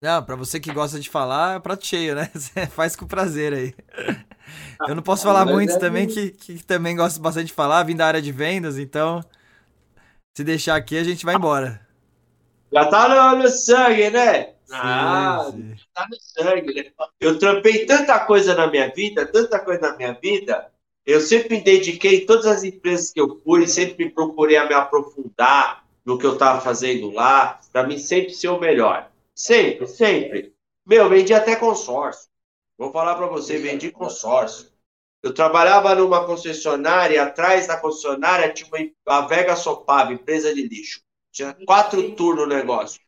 Não, 0.00 0.24
pra 0.24 0.34
você 0.34 0.58
que 0.58 0.72
gosta 0.72 0.98
de 0.98 1.10
falar, 1.10 1.56
é 1.56 1.60
prato 1.60 1.84
cheio, 1.84 2.14
né? 2.14 2.30
Você 2.32 2.66
faz 2.68 2.96
com 2.96 3.06
prazer 3.06 3.52
aí. 3.52 3.74
Eu 4.88 4.94
não 4.94 5.02
posso 5.02 5.24
falar 5.24 5.44
Mas 5.44 5.54
muitos 5.54 5.76
é 5.76 5.78
também, 5.78 6.06
que, 6.06 6.30
que 6.30 6.64
também 6.64 6.96
gosto 6.96 7.20
bastante 7.20 7.48
de 7.48 7.52
falar, 7.52 7.82
vim 7.82 7.94
da 7.94 8.06
área 8.06 8.22
de 8.22 8.32
vendas, 8.32 8.78
então 8.78 9.20
se 10.34 10.42
deixar 10.42 10.76
aqui 10.76 10.96
a 10.96 11.04
gente 11.04 11.26
vai 11.26 11.34
embora. 11.34 11.86
Já 12.72 12.86
tá 12.86 13.34
no, 13.34 13.42
no 13.42 13.48
sangue, 13.48 14.08
né? 14.08 14.54
Ah, 14.70 15.50
Sim, 15.50 15.74
sim. 15.76 15.84
tá 15.94 16.06
no 16.10 16.16
sangue, 16.20 16.74
né? 16.74 16.92
Eu 17.20 17.38
trampei 17.38 17.86
tanta 17.86 18.18
coisa 18.20 18.54
na 18.54 18.66
minha 18.66 18.88
vida, 18.88 19.26
tanta 19.26 19.58
coisa 19.58 19.80
na 19.80 19.96
minha 19.96 20.12
vida. 20.12 20.70
Eu 21.06 21.20
sempre 21.20 21.56
me 21.56 21.64
dediquei, 21.64 22.22
em 22.22 22.26
todas 22.26 22.46
as 22.46 22.64
empresas 22.64 23.10
que 23.10 23.20
eu 23.20 23.40
fui, 23.42 23.66
sempre 23.66 24.10
procurei 24.10 24.56
a 24.56 24.66
me 24.66 24.74
aprofundar 24.74 25.84
no 26.04 26.18
que 26.18 26.26
eu 26.26 26.34
estava 26.34 26.60
fazendo 26.60 27.10
lá, 27.10 27.58
para 27.72 27.86
mim 27.86 27.98
sempre 27.98 28.32
ser 28.34 28.48
o 28.48 28.60
melhor. 28.60 29.10
Sempre, 29.34 29.86
sempre. 29.86 30.54
Meu, 30.86 31.08
vendi 31.08 31.32
até 31.32 31.56
consórcio. 31.56 32.28
Vou 32.76 32.92
falar 32.92 33.14
para 33.14 33.26
você, 33.26 33.58
vendi 33.58 33.90
consórcio. 33.90 34.68
Eu 35.22 35.34
trabalhava 35.34 35.94
numa 35.94 36.24
concessionária, 36.26 37.22
atrás 37.22 37.66
da 37.66 37.76
concessionária 37.76 38.52
tinha 38.52 38.68
uma, 38.68 39.18
a 39.18 39.26
Vega 39.26 39.56
Sopava, 39.56 40.12
empresa 40.12 40.54
de 40.54 40.62
lixo. 40.62 41.00
Tinha 41.32 41.54
quatro 41.66 42.14
turnos 42.14 42.44
o 42.44 42.48
negócio. 42.48 43.00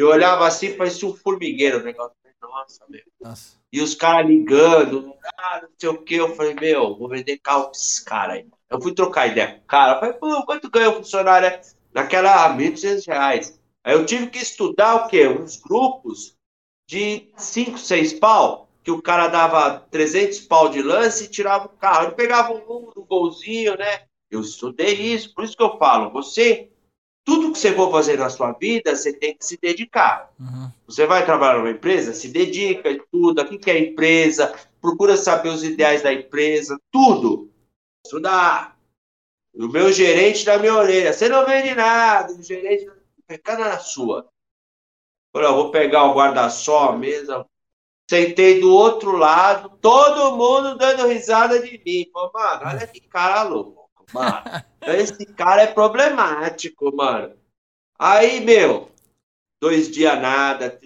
Eu 0.00 0.08
olhava 0.08 0.46
assim, 0.46 0.76
parecia 0.76 1.06
um 1.08 1.14
formigueiro 1.14 1.80
o 1.80 1.82
negócio. 1.82 2.16
Nossa, 2.42 2.84
meu. 2.88 3.02
Nossa. 3.20 3.56
E 3.72 3.80
os 3.80 3.94
caras 3.94 4.26
ligando, 4.26 5.14
ah, 5.38 5.60
não 5.62 5.68
sei 5.78 5.88
o 5.88 6.02
que. 6.02 6.14
Eu 6.14 6.34
falei, 6.34 6.54
meu, 6.54 6.96
vou 6.96 7.08
vender 7.08 7.38
carro 7.38 7.64
pra 7.64 7.72
esses 7.72 8.00
caras 8.00 8.36
aí. 8.36 8.46
Eu 8.68 8.80
fui 8.80 8.94
trocar 8.94 9.28
ideia 9.28 9.52
com 9.52 9.58
o 9.58 9.66
cara. 9.66 9.92
Eu 9.92 10.00
falei, 10.00 10.14
pô, 10.14 10.46
quanto 10.46 10.70
ganha 10.70 10.90
o 10.90 10.94
funcionário? 10.94 11.60
Naquela, 11.92 12.56
1.200 12.56 13.06
reais. 13.06 13.60
Aí 13.84 13.94
eu 13.94 14.06
tive 14.06 14.28
que 14.28 14.38
estudar 14.38 14.94
o 14.96 15.08
quê? 15.08 15.28
Uns 15.28 15.56
grupos 15.56 16.34
de 16.88 17.30
5, 17.36 17.78
6 17.78 18.14
pau, 18.14 18.68
que 18.82 18.90
o 18.90 19.02
cara 19.02 19.28
dava 19.28 19.80
300 19.90 20.40
pau 20.40 20.68
de 20.68 20.82
lance 20.82 21.24
e 21.24 21.28
tirava 21.28 21.66
o 21.66 21.76
carro. 21.76 22.06
Ele 22.06 22.14
pegava 22.14 22.52
um 22.52 22.90
no 22.96 23.04
golzinho, 23.04 23.76
né? 23.76 24.04
Eu 24.30 24.40
estudei 24.40 24.94
isso, 24.94 25.34
por 25.34 25.44
isso 25.44 25.56
que 25.56 25.62
eu 25.62 25.76
falo, 25.76 26.10
você, 26.10 26.69
tudo 27.30 27.52
que 27.52 27.60
você 27.60 27.72
for 27.72 27.92
fazer 27.92 28.18
na 28.18 28.28
sua 28.28 28.50
vida, 28.50 28.96
você 28.96 29.12
tem 29.12 29.36
que 29.36 29.44
se 29.44 29.56
dedicar. 29.56 30.32
Uhum. 30.40 30.68
Você 30.84 31.06
vai 31.06 31.24
trabalhar 31.24 31.58
numa 31.58 31.70
empresa, 31.70 32.12
se 32.12 32.26
dedica, 32.26 32.90
estuda, 32.90 33.42
o 33.42 33.56
que 33.56 33.70
é 33.70 33.74
a 33.74 33.78
empresa, 33.78 34.52
procura 34.80 35.16
saber 35.16 35.50
os 35.50 35.62
ideais 35.62 36.02
da 36.02 36.12
empresa, 36.12 36.76
tudo. 36.90 37.48
Estudar. 38.04 38.76
O 39.54 39.68
meu 39.68 39.92
gerente 39.92 40.44
da 40.44 40.58
minha 40.58 40.74
orelha, 40.74 41.12
você 41.12 41.28
não 41.28 41.46
vende 41.46 41.72
nada, 41.72 42.32
o 42.32 42.42
gerente 42.42 42.90
fica 43.30 43.56
na 43.56 43.78
sua. 43.78 44.28
Ó, 45.32 45.54
vou 45.54 45.70
pegar 45.70 46.06
o 46.06 46.14
guarda-sol, 46.14 46.88
a 46.88 46.96
mesa, 46.96 47.46
sentei 48.10 48.60
do 48.60 48.74
outro 48.74 49.12
lado, 49.16 49.78
todo 49.80 50.36
mundo 50.36 50.76
dando 50.76 51.06
risada 51.06 51.60
de 51.60 51.80
mim. 51.86 52.10
Falei, 52.12 52.30
mano, 52.34 52.70
olha 52.70 52.86
que 52.88 53.00
cara 53.02 53.44
louco, 53.44 53.79
mano. 54.12 54.46
Esse 54.84 55.26
cara 55.26 55.62
é 55.62 55.66
problemático, 55.66 56.94
mano. 56.94 57.34
Aí, 57.98 58.40
meu, 58.40 58.90
dois 59.60 59.90
dias 59.90 60.20
nada, 60.20 60.80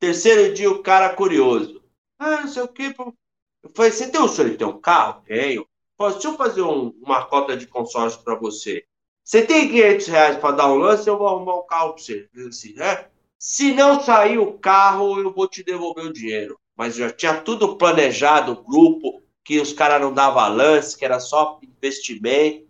terceiro 0.00 0.54
dia 0.54 0.70
o 0.70 0.82
cara 0.82 1.14
curioso. 1.14 1.82
Ah, 2.18 2.42
não 2.42 2.48
sei 2.48 2.62
o 2.64 2.68
que. 2.68 2.94
Eu 2.98 3.70
falei, 3.74 3.92
você 3.92 4.10
tem 4.10 4.20
um 4.20 4.28
sonho 4.28 4.56
ter 4.58 4.64
um 4.64 4.80
carro? 4.80 5.22
Tenho. 5.26 5.66
Falei, 5.98 6.14
deixa 6.14 6.28
eu 6.28 6.36
fazer 6.36 6.62
um- 6.62 6.90
uma 7.02 7.26
cota 7.26 7.56
de 7.56 7.66
consórcio 7.66 8.22
para 8.22 8.34
você. 8.36 8.84
Você 9.24 9.42
tem 9.46 9.68
500 9.68 10.06
reais 10.06 10.38
para 10.38 10.56
dar 10.56 10.72
um 10.72 10.76
lance, 10.76 11.08
eu 11.08 11.18
vou 11.18 11.28
arrumar 11.28 11.56
um 11.60 11.66
carro 11.66 11.94
para 11.94 12.02
você. 12.02 12.28
Assim, 12.48 12.74
né? 12.74 13.08
Se 13.38 13.72
não 13.74 14.00
sair 14.00 14.38
o 14.38 14.58
carro, 14.58 15.20
eu 15.20 15.32
vou 15.32 15.48
te 15.48 15.62
devolver 15.64 16.06
o 16.06 16.12
dinheiro. 16.12 16.58
Mas 16.76 16.96
já 16.96 17.10
tinha 17.10 17.40
tudo 17.40 17.76
planejado, 17.76 18.62
grupo, 18.64 19.22
que 19.44 19.60
os 19.60 19.72
caras 19.72 20.00
não 20.00 20.12
davam 20.12 20.48
lance, 20.54 20.96
que 20.96 21.04
era 21.04 21.20
só 21.20 21.58
investimento. 21.62 22.66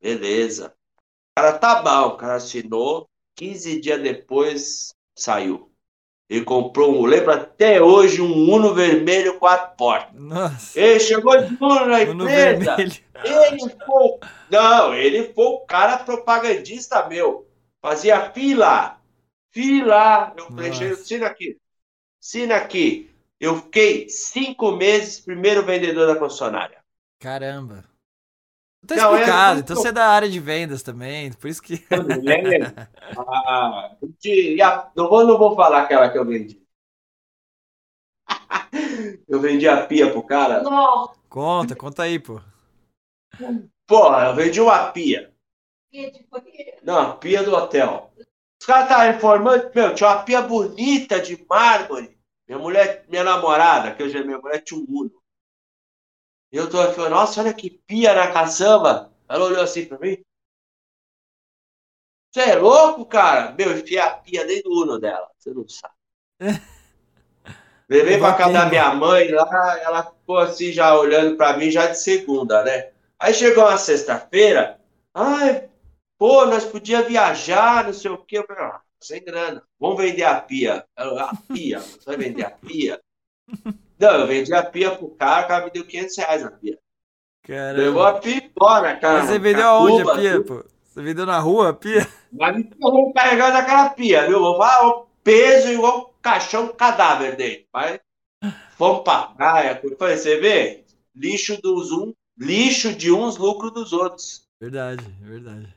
Beleza. 0.00 0.74
O 1.36 1.40
cara 1.40 1.58
tá 1.58 1.82
bom, 1.82 2.08
o 2.14 2.16
cara 2.16 2.34
assinou. 2.36 3.08
15 3.36 3.80
dias 3.80 4.00
depois, 4.00 4.94
saiu. 5.16 5.70
Ele 6.28 6.44
comprou 6.44 6.94
um, 6.94 7.04
lembro 7.04 7.32
até 7.32 7.82
hoje, 7.82 8.20
um 8.22 8.50
Uno 8.52 8.72
vermelho, 8.74 9.38
quatro 9.38 9.76
portas. 9.76 10.14
Nossa. 10.14 10.78
Ele 10.78 11.00
chegou 11.00 11.36
de 11.42 11.54
Uno 11.60 11.86
na 11.86 12.04
No 12.04 12.24
empresa. 12.24 12.76
vermelho. 12.76 13.04
Ele 13.24 13.74
foi. 13.84 14.18
Não, 14.50 14.94
ele 14.94 15.32
foi 15.32 15.44
o 15.44 15.60
cara 15.60 15.98
propagandista 15.98 17.06
meu. 17.08 17.46
Fazia 17.82 18.30
fila. 18.30 19.00
Fila. 19.52 20.32
Eu 20.36 20.46
falei, 20.46 20.68
Nossa. 20.68 20.78
"Cheiro, 20.80 20.94
assina 20.94 21.26
aqui. 21.26 21.58
Assina 22.22 22.56
aqui. 22.56 23.10
Eu 23.44 23.56
fiquei 23.56 24.08
cinco 24.08 24.72
meses 24.72 25.20
primeiro 25.20 25.62
vendedor 25.64 26.06
da 26.06 26.18
concessionária. 26.18 26.82
Caramba. 27.20 27.84
Tá 28.86 28.96
Não, 28.96 29.14
é- 29.14 29.20
explicado. 29.20 29.60
Então 29.60 29.76
você 29.76 29.88
é 29.88 29.92
da 29.92 30.06
área 30.08 30.30
de 30.30 30.40
vendas 30.40 30.82
também. 30.82 31.30
Por 31.34 31.48
isso 31.48 31.60
que. 31.62 31.84
Ah, 33.18 33.96
de- 34.18 34.60
a- 34.62 34.90
não, 34.96 35.08
vou, 35.10 35.26
não 35.26 35.36
vou 35.36 35.54
falar 35.54 35.82
aquela 35.82 36.08
que 36.10 36.16
eu 36.16 36.24
vendi. 36.24 36.58
Eu 39.28 39.40
vendi 39.40 39.68
a 39.68 39.86
pia 39.86 40.10
pro 40.10 40.22
cara. 40.22 40.62
Nossa, 40.62 41.14
Conta, 41.28 41.76
conta 41.76 42.02
aí, 42.04 42.18
pô. 42.18 42.40
Porra, 43.86 44.26
eu 44.28 44.34
vendi 44.34 44.60
uma 44.60 44.90
pia. 44.90 45.32
Não, 46.82 46.98
a 46.98 47.16
pia 47.16 47.42
do 47.42 47.54
hotel. 47.54 48.10
Os 48.60 48.66
caras 48.66 48.84
estavam 48.84 49.12
reformando, 49.12 49.70
meu, 49.74 49.94
tinha 49.94 50.08
uma 50.08 50.22
pia 50.22 50.40
bonita 50.42 51.20
de 51.20 51.44
mármore. 51.48 52.13
Minha 52.46 52.58
mulher, 52.58 53.04
minha 53.08 53.24
namorada, 53.24 53.94
que 53.94 54.02
hoje 54.02 54.18
é 54.18 54.24
minha 54.24 54.38
mulher, 54.38 54.62
tinha 54.62 54.78
um 54.80 54.86
Uno. 54.88 55.22
E 56.52 56.56
eu 56.56 56.70
tô 56.70 56.76
falando, 56.92 57.12
nossa, 57.12 57.40
olha 57.40 57.52
que 57.52 57.70
pia 57.70 58.14
na 58.14 58.32
caçamba. 58.32 59.12
Ela 59.28 59.44
olhou 59.44 59.62
assim 59.62 59.86
pra 59.86 59.98
mim. 59.98 60.22
Você 62.30 62.40
é 62.40 62.56
louco, 62.56 63.06
cara? 63.06 63.52
Meu, 63.52 63.70
eu 63.70 63.78
enfiei 63.78 63.98
a 63.98 64.10
pia 64.10 64.46
dentro 64.46 64.70
do 64.70 64.82
Uno 64.82 64.98
dela. 64.98 65.30
Você 65.38 65.50
não 65.50 65.66
sabe. 65.68 65.94
Levei 67.88 68.18
pra 68.18 68.34
casa 68.34 68.52
da 68.52 68.66
minha 68.66 68.94
mãe 68.94 69.30
lá, 69.30 69.78
ela 69.80 70.02
ficou 70.04 70.38
assim 70.38 70.72
já 70.72 70.98
olhando 70.98 71.36
pra 71.36 71.56
mim 71.56 71.70
já 71.70 71.86
de 71.86 71.98
segunda, 71.98 72.64
né? 72.64 72.90
Aí 73.18 73.34
chegou 73.34 73.64
uma 73.64 73.76
sexta-feira, 73.76 74.80
ai, 75.12 75.68
pô, 76.18 76.46
nós 76.46 76.64
podíamos 76.64 77.08
viajar, 77.08 77.84
não 77.84 77.92
sei 77.92 78.10
o 78.10 78.18
quê. 78.18 78.38
Eu 78.38 78.46
falei, 78.46 78.62
ah, 78.64 78.80
sem 79.06 79.22
grana, 79.24 79.62
vamos 79.78 79.98
vender 79.98 80.24
a 80.24 80.40
pia. 80.40 80.84
A 80.96 81.36
pia, 81.52 81.80
você 81.80 82.04
vai 82.04 82.16
vender 82.16 82.44
a 82.44 82.50
pia? 82.50 83.00
Não, 83.98 84.20
eu 84.20 84.26
vendi 84.26 84.52
a 84.52 84.62
pia 84.62 84.90
pro 84.90 85.08
cara, 85.10 85.44
o 85.44 85.48
cara 85.48 85.64
me 85.64 85.70
deu 85.70 85.84
500 85.84 86.16
reais 86.16 86.42
na 86.42 86.50
pia. 86.50 86.78
Levou 87.46 88.02
Caramba. 88.02 88.08
a 88.08 88.20
pia 88.20 88.44
embora, 88.44 88.96
cara. 88.96 89.18
Mas 89.18 89.28
você 89.28 89.38
vendeu 89.38 89.68
aonde 89.68 90.10
a 90.10 90.14
pia, 90.14 90.42
pô? 90.42 90.64
Você 90.82 91.02
vendeu 91.02 91.26
na 91.26 91.38
rua 91.38 91.70
a 91.70 91.74
pia? 91.74 92.06
Mas 92.32 92.56
me 92.56 92.64
ferrou 92.64 93.12
carregando 93.12 93.56
aquela 93.58 93.90
pia, 93.90 94.26
viu? 94.26 94.40
Vou 94.40 94.56
falar, 94.56 94.86
o 94.88 95.06
peso 95.22 95.68
igual 95.68 96.00
um 96.00 96.22
caixão 96.22 96.68
cadáver 96.68 97.36
dele. 97.36 97.66
Mas 97.72 98.00
fomos 98.76 99.02
pra 99.02 99.22
praia. 99.26 99.80
eu 99.82 99.96
Falei, 99.96 100.16
você 100.16 100.38
vê? 100.38 100.84
Lixo 101.14 101.60
dos 101.60 101.92
um, 101.92 102.12
lixo 102.38 102.94
de 102.94 103.12
uns, 103.12 103.36
lucro 103.36 103.70
dos 103.70 103.92
outros. 103.92 104.48
Verdade, 104.60 105.04
verdade. 105.20 105.73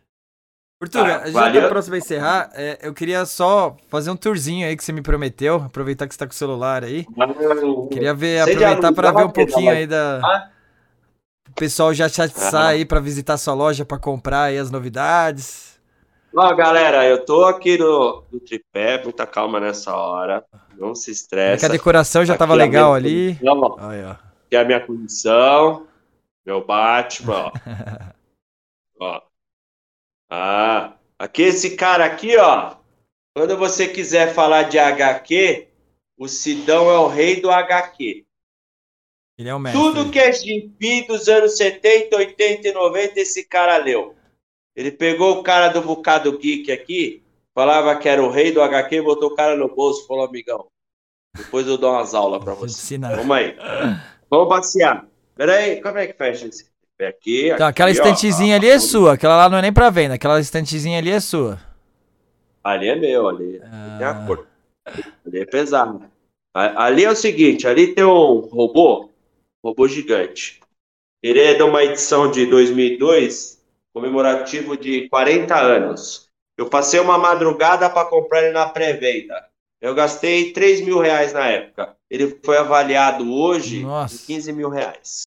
Portuga, 0.80 1.16
Ah, 1.16 1.22
a 1.22 1.26
gente 1.26 1.34
valeu. 1.34 1.62
tá 1.64 1.70
próximo 1.70 1.96
a 1.96 1.98
encerrar. 1.98 2.52
É, 2.54 2.78
eu 2.84 2.94
queria 2.94 3.26
só 3.26 3.76
fazer 3.90 4.12
um 4.12 4.16
tourzinho 4.16 4.68
aí 4.68 4.78
que 4.78 4.84
você 4.84 4.92
me 4.92 5.02
prometeu. 5.02 5.56
Aproveitar 5.56 6.08
que 6.08 6.14
você 6.14 6.20
tá 6.20 6.28
com 6.28 6.34
o 6.34 6.36
celular 6.36 6.84
aí. 6.84 7.06
Queria 7.92 8.14
ver, 8.14 8.44
Sei 8.44 8.54
aproveitar 8.54 8.94
para 8.94 9.12
ver 9.12 9.26
um 9.26 9.30
pouquinho 9.32 9.72
aí 9.72 9.88
da. 9.88 10.22
Ah. 10.24 10.50
O 11.50 11.54
pessoal 11.54 11.92
já 11.96 12.08
Ah. 12.60 12.68
aí 12.68 12.86
pra 12.86 13.00
visitar 13.00 13.38
sua 13.38 13.56
loja 13.56 13.84
pra 13.84 13.98
comprar 13.98 14.44
aí 14.44 14.58
as 14.60 14.70
novidades. 14.70 15.80
Ó, 16.36 16.54
galera, 16.54 17.04
eu 17.06 17.26
tô 17.26 17.46
aqui 17.46 17.80
no, 17.80 18.24
no 18.32 18.40
tripé, 18.40 19.02
muita 19.04 19.26
calma 19.26 19.60
nessa 19.60 19.96
hora. 19.96 20.46
Não 20.78 20.94
se 20.94 21.10
É 21.56 21.58
que 21.58 21.66
a 21.66 21.70
decoração 21.70 22.24
já 22.24 22.34
Aqui 22.34 22.40
tava 22.40 22.54
é 22.54 22.58
legal 22.58 22.94
ali. 22.94 23.36
condição. 23.42 23.80
Aí, 23.80 24.04
ó. 24.04 24.12
Aqui 24.12 24.56
é 24.56 24.60
a 24.60 24.64
minha 24.66 24.80
condição. 24.86 25.88
Meu 26.46 26.64
Batman, 26.64 27.46
ó. 27.46 27.52
Ó. 29.00 29.22
Ah, 30.30 30.94
aqui 31.18 31.44
esse 31.44 31.76
cara 31.76 32.06
aqui, 32.06 32.36
ó. 32.38 32.76
Quando 33.36 33.58
você 33.58 33.88
quiser 33.88 34.34
falar 34.34 34.64
de 34.64 34.80
HQ, 34.80 35.68
o 36.18 36.28
Sidão 36.28 36.90
é 36.90 36.98
o 36.98 37.08
rei 37.08 37.40
do 37.40 37.52
HQ. 37.52 38.26
Ele 39.38 39.50
é 39.50 39.54
o 39.54 39.60
mestre. 39.60 39.80
Tudo 39.80 40.12
que 40.12 40.20
é 40.20 40.32
gibi 40.34 41.06
dos 41.06 41.28
anos 41.28 41.56
70, 41.58 42.16
80 42.18 42.68
e 42.68 42.74
90, 42.74 43.20
esse 43.20 43.44
cara 43.44 43.78
leu. 43.78 44.16
Ele 44.76 44.92
pegou 44.92 45.38
o 45.38 45.44
cara 45.44 45.70
do 45.70 45.82
Bocado 45.82 46.38
Geek 46.38 46.72
aqui, 46.72 47.24
falava 47.54 47.96
que 47.96 48.10
era 48.10 48.24
o 48.24 48.32
rei 48.32 48.52
do 48.52 48.62
HQ, 48.62 49.02
botou 49.02 49.30
o 49.30 49.36
cara 49.36 49.56
no 49.56 49.74
bolso, 49.74 50.08
falou, 50.08 50.26
amigão, 50.26 50.68
depois 51.36 51.68
eu 51.68 51.78
dou 51.78 51.92
umas 51.92 52.14
aulas 52.14 52.44
te 52.44 52.46
você. 52.46 52.66
ensinar. 52.66 53.16
Vamos 53.16 53.38
aí. 53.38 53.56
Vamos 54.30 54.50
passear. 54.50 55.08
Peraí, 55.36 55.82
como 55.82 56.00
é 56.00 56.08
que 56.08 56.14
fecha 56.14 56.48
esse? 56.48 56.70
Aqui, 57.00 57.46
Então, 57.52 57.68
aqui, 57.68 57.84
aquela 57.84 57.90
ó. 57.90 57.94
estantezinha 57.94 58.56
ali 58.56 58.68
é 58.70 58.80
sua. 58.80 59.14
Aquela 59.14 59.36
lá 59.36 59.50
não 59.50 59.58
é 59.58 59.62
nem 59.62 59.74
pra 59.74 59.90
venda. 59.90 60.16
Aquela 60.16 60.40
estantezinha 60.40 60.98
ali 60.98 61.12
é 61.12 61.20
sua. 61.20 61.60
Ali 62.64 62.88
é 62.90 62.96
meu, 62.96 63.28
ali. 63.28 63.62
Ah. 63.64 63.96
Tem 63.98 64.08
a 64.08 64.14
cor. 64.26 64.48
Ali 65.26 65.40
é 65.40 65.46
pesado. 65.46 66.04
Ali 66.54 67.04
é 67.04 67.12
o 67.12 67.16
seguinte, 67.16 67.68
ali 67.68 67.94
tem 67.94 68.04
um 68.04 68.40
robô, 68.40 69.12
robô 69.64 69.88
gigante. 69.88 70.60
Ele 71.22 71.40
é 71.40 71.54
de 71.54 71.62
uma 71.62 71.84
edição 71.84 72.32
de 72.32 72.48
2002, 72.48 73.62
comemorativo 73.94 74.76
de 74.76 75.08
40 75.08 75.56
anos. 75.56 76.28
Eu 76.58 76.68
passei 76.68 77.00
uma 77.00 77.16
madrugada 77.20 77.88
para 77.92 78.08
comprar 78.10 78.42
ele 78.44 78.54
na 78.54 78.68
pré-venda. 78.68 79.46
Eu 79.80 79.94
gastei 79.94 80.52
3 80.52 80.82
mil 80.82 80.98
reais 80.98 81.32
na 81.32 81.46
época. 81.48 81.96
Ele 82.10 82.40
foi 82.44 82.58
avaliado 82.58 83.32
hoje 83.32 83.84
Nossa. 83.84 84.16
em 84.16 84.26
15 84.26 84.52
mil 84.54 84.70
reais. 84.70 85.27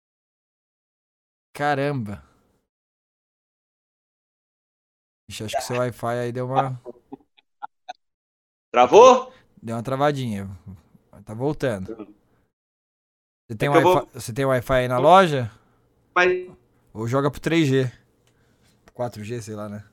Caramba. 1.53 2.23
Ixi, 5.29 5.45
acho 5.45 5.57
que 5.57 5.63
seu 5.63 5.77
Wi-Fi 5.77 6.19
aí 6.19 6.33
deu 6.33 6.47
uma, 6.47 6.81
Travou? 8.73 9.33
deu 9.63 9.77
uma 9.77 9.83
travadinha. 9.83 10.49
Tá 11.25 11.35
voltando. 11.35 12.09
Você 13.47 13.57
tem, 13.57 13.69
É 13.69 13.73
você 14.13 14.33
tem 14.33 14.45
Wi-Fi 14.45 14.73
aí 14.75 14.89
na 14.89 14.99
loja? 14.99 15.51
Mas 16.15 16.49
Ou 16.93 17.07
joga 17.07 17.31
pro 17.31 17.41
3G? 17.41 17.91
4G, 18.95 19.41
sei 19.43 19.55
lá, 19.55 19.69
né? 19.69 19.85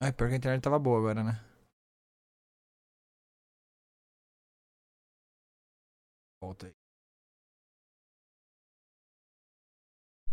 Ai, 0.00 0.12
pior 0.12 0.28
que 0.28 0.34
a 0.34 0.36
internet 0.38 0.62
tava 0.62 0.78
boa 0.78 0.98
agora, 0.98 1.22
né? 1.24 1.40
Volta 6.40 6.66
aí. 6.66 6.72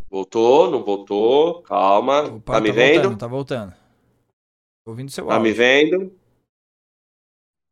voltou, 0.10 0.70
não 0.72 0.84
voltou. 0.84 1.62
Calma. 1.64 2.22
Opa, 2.36 2.54
tá 2.54 2.62
me 2.62 2.72
voltando, 2.72 3.02
vendo? 3.10 3.18
tá 3.18 3.28
voltando. 3.28 3.74
Tô 4.86 4.92
ouvindo 4.92 5.12
seu 5.12 5.28
Tá 5.28 5.40
me 5.40 5.50
áudio. 5.50 5.56
vendo? 5.56 6.20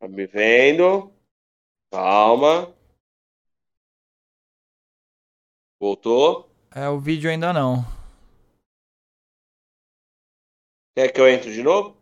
Tá 0.00 0.08
me 0.08 0.26
vendo? 0.26 1.12
Calma. 1.92 2.74
Voltou? 5.80 6.50
É, 6.74 6.88
o 6.88 6.98
vídeo 6.98 7.30
ainda 7.30 7.52
não. 7.52 7.76
Quer 10.96 11.12
que 11.12 11.20
eu 11.20 11.28
entre 11.28 11.52
de 11.52 11.62
novo? 11.62 11.96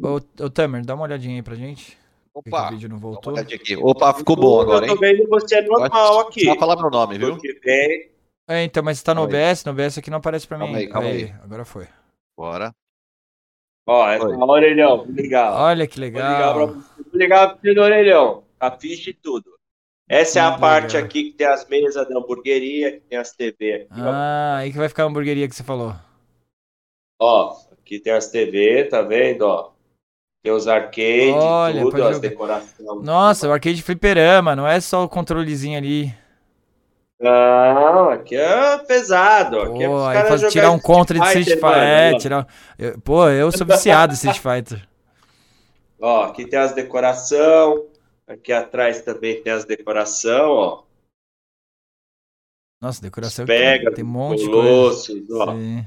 Ô, 0.00 0.16
ô 0.44 0.50
Tamer, 0.50 0.84
dá 0.84 0.94
uma 0.94 1.04
olhadinha 1.04 1.36
aí 1.36 1.42
pra 1.42 1.54
gente. 1.54 1.96
Que 2.42 2.50
que 2.50 2.56
Opa, 2.56 2.66
o 2.68 2.70
vídeo 2.70 2.88
não 2.88 2.98
voltou? 2.98 3.34
Opa, 3.82 4.14
ficou 4.14 4.36
bom 4.36 4.60
agora, 4.60 4.86
Eu 4.86 4.90
hein? 4.90 4.94
tô 4.94 5.00
vendo 5.00 5.28
você 5.28 5.60
normal 5.62 6.20
aqui. 6.20 6.44
Só 6.44 6.54
falar 6.56 6.76
meu 6.76 6.90
nome, 6.90 7.18
viu? 7.18 7.38
Que. 7.38 8.10
É, 8.48 8.62
então, 8.62 8.82
mas 8.82 8.98
você 8.98 9.04
tá 9.04 9.14
no 9.14 9.22
aí. 9.22 9.26
OBS? 9.26 9.64
No 9.64 9.72
OBS 9.72 9.98
aqui 9.98 10.10
não 10.10 10.18
aparece 10.18 10.46
pra 10.46 10.58
mim. 10.58 10.64
Calma 10.66 10.78
aí, 10.78 10.88
calma 10.88 11.08
aí. 11.08 11.34
agora 11.42 11.64
foi. 11.64 11.88
Bora. 12.36 12.72
Ó, 13.88 14.08
essa 14.10 14.26
Oi. 14.26 14.36
orelhão, 14.36 15.04
ligar. 15.06 15.52
Olha 15.52 15.86
que 15.86 15.96
Vou 15.98 16.04
ligar 16.06 16.52
pra 16.54 16.64
legal. 16.64 16.82
ligar 17.14 17.48
pra 17.48 17.58
você 17.60 17.74
do 17.74 17.80
orelhão. 17.80 18.44
A 18.60 18.70
ficha 18.70 19.10
e 19.10 19.14
tudo. 19.14 19.56
Essa 20.08 20.38
é 20.38 20.42
a 20.42 20.48
Muito 20.50 20.60
parte 20.60 20.92
legal. 20.94 21.06
aqui 21.06 21.24
que 21.30 21.36
tem 21.36 21.46
as 21.46 21.66
mesas 21.68 22.08
da 22.08 22.18
hamburgueria, 22.18 22.92
que 22.92 23.00
tem 23.00 23.18
as 23.18 23.32
TV 23.32 23.74
aqui, 23.90 24.00
ó. 24.00 24.10
Ah, 24.12 24.56
aí 24.58 24.70
que 24.72 24.78
vai 24.78 24.88
ficar 24.88 25.04
a 25.04 25.06
hamburgueria 25.06 25.48
que 25.48 25.54
você 25.54 25.64
falou. 25.64 25.94
Ó, 27.20 27.56
aqui 27.72 27.98
tem 27.98 28.12
as 28.12 28.30
TV, 28.30 28.84
tá 28.84 29.02
vendo, 29.02 29.42
ó? 29.42 29.72
Tem 30.46 30.52
os 30.52 30.68
arcades, 30.68 31.34
Olha, 31.34 31.82
tudo, 31.82 32.04
as 32.04 32.20
decorações. 32.20 33.02
Nossa, 33.02 33.48
o 33.48 33.52
arcade 33.52 33.82
fliperama, 33.82 34.54
não 34.54 34.64
é 34.64 34.78
só 34.80 35.02
o 35.02 35.08
controlezinho 35.08 35.76
ali. 35.76 36.14
Não, 37.18 38.10
aqui 38.10 38.36
é 38.36 38.78
pesado. 38.78 39.60
Aqui 39.60 39.82
é 39.82 39.88
Pô, 39.88 40.04
aí 40.04 40.22
faz, 40.28 40.52
tirar 40.52 40.70
um 40.70 40.78
contra 40.78 41.18
de 41.18 41.26
Street 41.26 41.48
Fighter. 41.48 41.82
É, 41.82 42.16
tirar. 42.16 42.46
eu- 42.78 43.00
pô, 43.00 43.28
eu 43.28 43.50
sou 43.50 43.66
viciado 43.66 44.12
em 44.12 44.14
Street 44.14 44.38
Fighter. 44.38 44.86
Ó, 46.00 46.22
aqui 46.26 46.46
tem 46.46 46.60
as 46.60 46.72
decoração. 46.72 47.88
Aqui 48.24 48.52
atrás 48.52 49.02
também 49.02 49.42
tem 49.42 49.52
as 49.52 49.64
decoração, 49.64 50.50
ó. 50.50 50.82
Nossa, 52.80 53.02
decoração 53.02 53.46
Pega, 53.46 53.92
tem 53.92 54.04
um 54.04 54.08
monte 54.08 54.44
de 54.44 54.50
coisa. 54.50 54.62
colossos, 54.62 55.30
ó. 55.30 55.56
Sim. 55.56 55.84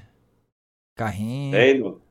Carrinho, 0.96 1.52
Vendo? 1.52 2.02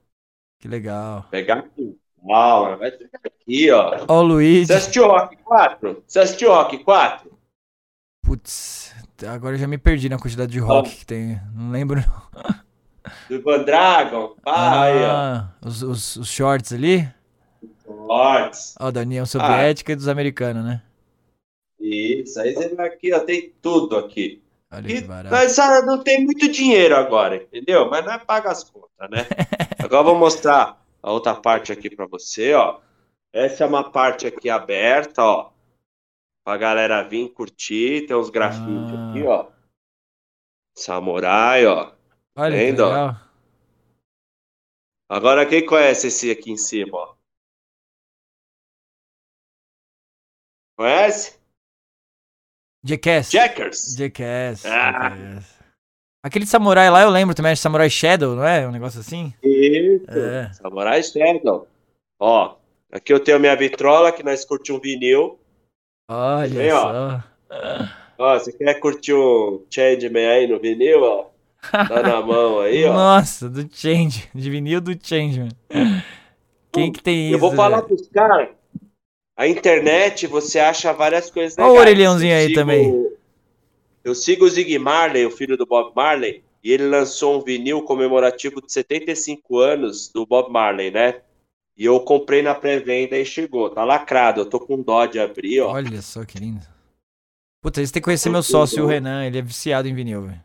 que 0.59 0.69
legal. 0.69 1.29
Pegar 1.31 1.59
aqui. 1.59 1.99
Calma, 2.29 2.77
vai 2.77 2.91
pegar 2.93 3.21
aqui, 3.25 3.71
ó. 3.71 4.05
Ó 4.07 4.19
o 4.21 4.23
Luigi. 4.23 4.67
Você 4.67 4.73
assistiu 4.75 5.07
Rock 5.09 5.37
4? 5.39 6.03
Você 6.07 6.19
assistiu 6.21 6.51
Rock 6.53 6.79
4? 6.85 7.31
Putz, 8.25 8.95
agora 9.27 9.55
eu 9.55 9.59
já 9.59 9.67
me 9.67 9.79
perdi 9.79 10.09
na 10.09 10.19
quantidade 10.19 10.53
de 10.53 10.59
rock 10.59 10.91
que 10.97 11.07
tem. 11.07 11.41
Não 11.55 11.71
lembro. 11.71 12.01
Do 13.29 13.35
Ivan 13.37 13.63
Dragon? 13.65 14.35
Ah, 14.45 14.83
aí. 14.83 15.05
Ah, 15.05 15.49
os, 15.63 15.83
os, 15.83 16.17
os 16.17 16.29
shorts 16.29 16.73
ali. 16.73 17.09
Fortes. 17.85 18.75
Ó, 18.79 18.91
da 18.91 19.01
Ah. 19.01 19.03
União 19.03 19.25
Soviética 19.25 19.93
e 19.93 19.97
dos 19.97 20.09
americanos, 20.09 20.63
né? 20.65 20.83
Isso, 21.81 22.39
aí 22.41 22.53
você 22.55 22.75
vai 22.75 22.89
aqui, 22.89 23.13
ó. 23.15 23.21
Tem 23.21 23.53
tudo 23.63 23.97
aqui. 23.97 24.43
Olha 24.71 24.87
E, 24.93 25.01
que 25.01 25.09
barato. 25.09 25.35
mas 25.35 25.53
sabe, 25.53 25.87
não 25.87 26.03
tem 26.05 26.23
muito 26.23 26.47
dinheiro 26.53 26.95
agora, 26.95 27.37
entendeu? 27.37 27.89
Mas 27.89 28.05
não 28.05 28.13
é 28.13 28.19
paga 28.19 28.51
as 28.51 28.65
contas, 28.65 29.09
né? 29.11 29.27
Agora 29.79 30.01
eu 30.03 30.05
vou 30.05 30.19
mostrar 30.19 30.79
a 31.03 31.11
outra 31.13 31.35
parte 31.41 31.73
aqui 31.73 31.95
pra 31.95 32.07
você, 32.07 32.55
ó. 32.55 32.81
Essa 33.33 33.65
é 33.65 33.67
uma 33.67 33.91
parte 33.91 34.27
aqui 34.27 34.49
aberta, 34.51 35.23
ó. 35.23 35.53
Pra 36.45 36.57
galera 36.57 37.03
vir 37.07 37.33
curtir. 37.33 38.07
Tem 38.07 38.17
uns 38.17 38.31
grafites 38.31 38.93
Ah. 38.95 39.11
aqui, 39.11 39.23
ó. 39.25 39.51
Samurai, 40.77 41.67
ó. 41.67 41.95
Olha 42.37 42.57
vendo, 42.57 42.81
ó? 42.85 43.15
Agora 45.11 45.47
quem 45.49 45.65
conhece 45.65 46.09
esse 46.09 46.31
aqui 46.31 46.51
em 46.53 46.57
cima, 46.57 46.97
ó? 46.97 47.17
Conhece? 50.77 51.39
Jackass. 52.85 53.31
Jackers. 53.31 53.97
Jackass. 53.97 54.65
Ah. 54.65 55.11
Jackass. 55.11 55.58
Aquele 56.23 56.47
samurai 56.47 56.91
lá 56.91 57.03
eu 57.03 57.11
lembro 57.11 57.35
também, 57.35 57.55
Samurai 57.55 57.89
Shadow, 57.89 58.35
não 58.35 58.45
é? 58.45 58.67
Um 58.67 58.73
negócio 58.73 59.01
assim? 59.01 59.33
Isso. 59.43 60.11
É. 60.11 60.53
Samurai 60.53 61.03
Shadow. 61.03 61.69
Ó, 62.19 62.57
aqui 62.93 63.13
eu 63.13 63.21
tenho 63.21 63.39
minha 63.39 63.55
vitrola 63.55 64.11
que 64.11 64.25
nós 64.25 64.45
curtimos 64.45 64.81
um 64.81 64.83
vinil. 64.83 65.39
Olha 66.11 66.75
ó. 66.75 66.81
só. 66.81 67.25
Ó, 68.19 68.39
você 68.39 68.53
quer 68.53 68.75
curtir 68.81 69.15
um 69.15 69.65
Changeman 69.71 70.27
aí 70.27 70.47
no 70.49 70.59
vinil, 70.59 71.03
ó? 71.03 71.27
Tá 71.71 72.03
na 72.03 72.21
mão 72.27 72.61
aí, 72.61 72.85
ó. 72.85 72.93
Nossa, 72.93 73.49
do 73.49 73.69
Change. 73.73 74.29
De 74.35 74.51
vinil 74.51 74.81
do 74.81 74.99
Change, 75.01 75.39
mano. 75.39 76.03
Quem 76.73 76.91
que 76.91 77.01
tem 77.01 77.27
isso? 77.27 77.35
Eu 77.37 77.39
vou 77.39 77.53
falar 77.53 77.77
velho? 77.83 77.89
pros 77.89 78.09
caras. 78.09 78.49
A 79.37 79.47
internet, 79.47 80.27
você 80.27 80.59
acha 80.59 80.93
várias 80.93 81.31
coisas 81.31 81.57
Olha 81.59 81.69
legais. 81.69 81.79
o 81.79 81.81
orelhãozinho 81.81 82.35
aí 82.35 82.53
também. 82.53 83.09
Eu 84.09 84.15
sigo 84.15 84.47
o 84.47 84.49
Zig 84.49 84.79
Marley, 84.79 85.27
o 85.27 85.31
filho 85.31 85.55
do 85.57 85.67
Bob 85.67 85.93
Marley, 85.95 86.43
e 86.65 86.73
ele 86.73 86.87
lançou 86.87 87.39
um 87.39 87.45
vinil 87.45 87.83
comemorativo 87.83 88.61
de 88.63 88.73
75 88.73 89.59
anos 89.59 90.09
do 90.09 90.25
Bob 90.25 90.51
Marley, 90.51 90.91
né? 90.91 91.21
E 91.77 91.85
eu 91.85 92.01
comprei 92.01 92.41
na 92.43 92.55
pré-venda 92.55 93.19
e 93.19 93.25
chegou. 93.25 93.69
Tá 93.69 93.85
lacrado. 93.85 94.41
Eu 94.41 94.47
tô 94.47 94.59
com 94.59 94.81
dó 94.81 95.05
de 95.05 95.21
abrir, 95.21 95.61
ó. 95.61 95.73
Olha 95.73 96.01
só 96.01 96.25
que 96.25 96.39
lindo. 96.39 96.67
Puta, 97.63 97.85
você 97.85 97.93
tem 97.93 98.01
que 98.01 98.05
conhecer 98.05 98.31
meu 98.31 98.43
sócio, 98.43 98.83
o 98.83 98.87
Renan. 98.87 99.27
Ele 99.27 99.39
é 99.39 99.43
viciado 99.43 99.87
em 99.87 99.95
vinil, 99.95 100.23
velho. 100.23 100.41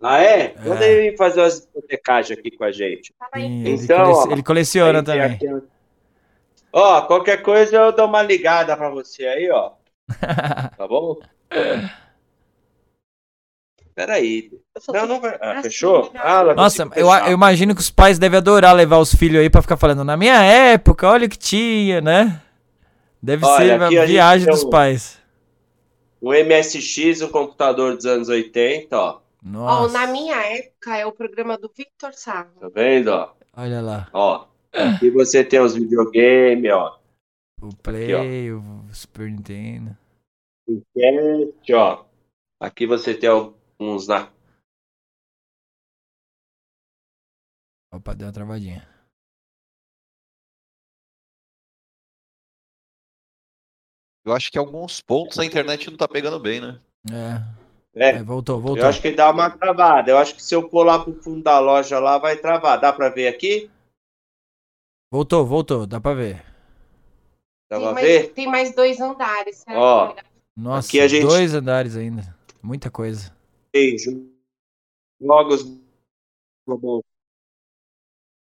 Ah, 0.00 0.22
é? 0.22 0.54
É. 0.56 0.68
Manda 0.68 0.86
ele 0.86 1.10
vir 1.10 1.16
fazer 1.18 1.40
umas 1.40 1.60
discotecagens 1.60 2.38
aqui 2.38 2.50
com 2.52 2.64
a 2.64 2.70
gente. 2.72 3.12
Sim, 3.34 3.60
ele, 3.66 3.70
Então, 3.82 4.04
coleci- 4.04 4.28
ó, 4.28 4.32
ele 4.32 4.42
coleciona 4.42 5.02
também. 5.02 5.38
Ó, 6.72 7.02
qualquer 7.02 7.42
coisa 7.42 7.76
eu 7.76 7.92
dou 7.92 8.06
uma 8.06 8.22
ligada 8.22 8.76
pra 8.76 8.88
você 8.88 9.26
aí, 9.26 9.50
ó. 9.50 9.72
Tá 10.78 10.86
bom? 10.88 11.18
Peraí. 13.96 14.50
Não, 14.92 15.06
não 15.06 15.20
vai. 15.20 15.38
Ah, 15.40 15.62
fechou? 15.62 16.04
sim, 16.04 16.10
Ah, 16.16 16.40
ela 16.40 16.54
Nossa, 16.54 16.86
eu, 16.94 17.08
eu 17.08 17.32
imagino 17.32 17.74
que 17.74 17.80
os 17.80 17.90
pais 17.90 18.18
devem 18.18 18.36
adorar 18.36 18.74
levar 18.76 18.98
os 18.98 19.14
filhos 19.14 19.40
aí 19.40 19.48
pra 19.48 19.62
ficar 19.62 19.78
falando. 19.78 20.04
Na 20.04 20.18
minha 20.18 20.40
época, 20.42 21.08
olha 21.08 21.26
o 21.26 21.30
que 21.30 21.38
tinha, 21.38 22.02
né? 22.02 22.42
Deve 23.22 23.44
Olha, 23.46 23.56
ser 23.78 23.82
aqui 23.82 23.98
a 23.98 24.02
a 24.02 24.06
viagem 24.06 24.44
tem 24.46 24.54
dos 24.54 24.64
um- 24.64 24.70
pais. 24.70 25.18
O 26.20 26.32
MSX, 26.34 27.22
o 27.22 27.30
computador 27.30 27.96
dos 27.96 28.04
anos 28.04 28.28
80, 28.28 28.96
ó. 28.98 29.10
Ó, 29.12 29.20
Nossa, 29.42 29.98
na 29.98 30.06
minha 30.08 30.36
época 30.36 30.96
é 30.96 31.06
o 31.06 31.12
programa 31.12 31.56
do 31.56 31.70
Victor 31.74 32.12
Sarro. 32.12 32.50
Tá 32.60 32.68
vendo, 32.68 33.08
ó? 33.08 33.32
olha 33.56 33.80
lá. 33.80 34.08
Ó. 34.12 34.44
Aqui 34.74 35.08
você 35.10 35.42
tem 35.42 35.58
os 35.60 35.74
videogames, 35.74 36.70
ó. 36.70 36.98
O 37.62 37.74
Play, 37.76 38.52
o 38.52 38.62
Super 38.92 39.30
Nintendo. 39.30 39.96
Enquete, 40.68 41.72
ó. 41.72 42.04
Aqui 42.60 42.86
você 42.86 43.14
tem 43.14 43.30
alguns 43.78 44.06
na. 44.06 44.32
Opa, 47.92 48.14
deu 48.14 48.26
uma 48.26 48.32
travadinha. 48.32 48.86
Eu 54.24 54.32
acho 54.32 54.50
que 54.50 54.58
alguns 54.58 55.00
pontos 55.00 55.38
a 55.38 55.44
internet 55.44 55.88
não 55.88 55.96
tá 55.96 56.08
pegando 56.08 56.40
bem, 56.40 56.60
né? 56.60 56.80
É. 57.10 57.56
É, 57.98 58.08
é, 58.16 58.22
voltou, 58.22 58.56
eu 58.56 58.60
voltou. 58.60 58.86
acho 58.86 59.00
que 59.00 59.10
dá 59.12 59.30
uma 59.30 59.48
travada. 59.48 60.10
Eu 60.10 60.18
acho 60.18 60.34
que 60.34 60.42
se 60.42 60.54
eu 60.54 60.68
pular 60.68 61.02
pro 61.02 61.14
fundo 61.22 61.42
da 61.42 61.58
loja 61.58 61.98
lá, 61.98 62.18
vai 62.18 62.36
travar. 62.36 62.78
Dá 62.78 62.92
pra 62.92 63.08
ver 63.08 63.28
aqui? 63.28 63.70
Voltou, 65.10 65.46
voltou, 65.46 65.86
dá 65.86 65.98
pra 66.00 66.12
ver. 66.12 66.44
Dá 67.70 67.76
Tem 67.78 67.80
pra 67.80 67.92
mais, 67.94 68.06
ver? 68.06 68.32
tem 68.34 68.46
mais 68.46 68.74
dois 68.74 69.00
andares. 69.00 69.56
certo? 69.58 69.78
Ó. 69.78 70.14
Nossa, 70.56 70.88
Aqui 70.88 71.00
a 71.00 71.08
gente- 71.08 71.22
dois 71.26 71.54
andares 71.54 71.96
ainda. 71.96 72.36
Muita 72.62 72.90
coisa. 72.90 73.34
Beijo. 73.76 74.26
Jogos. 75.20 75.62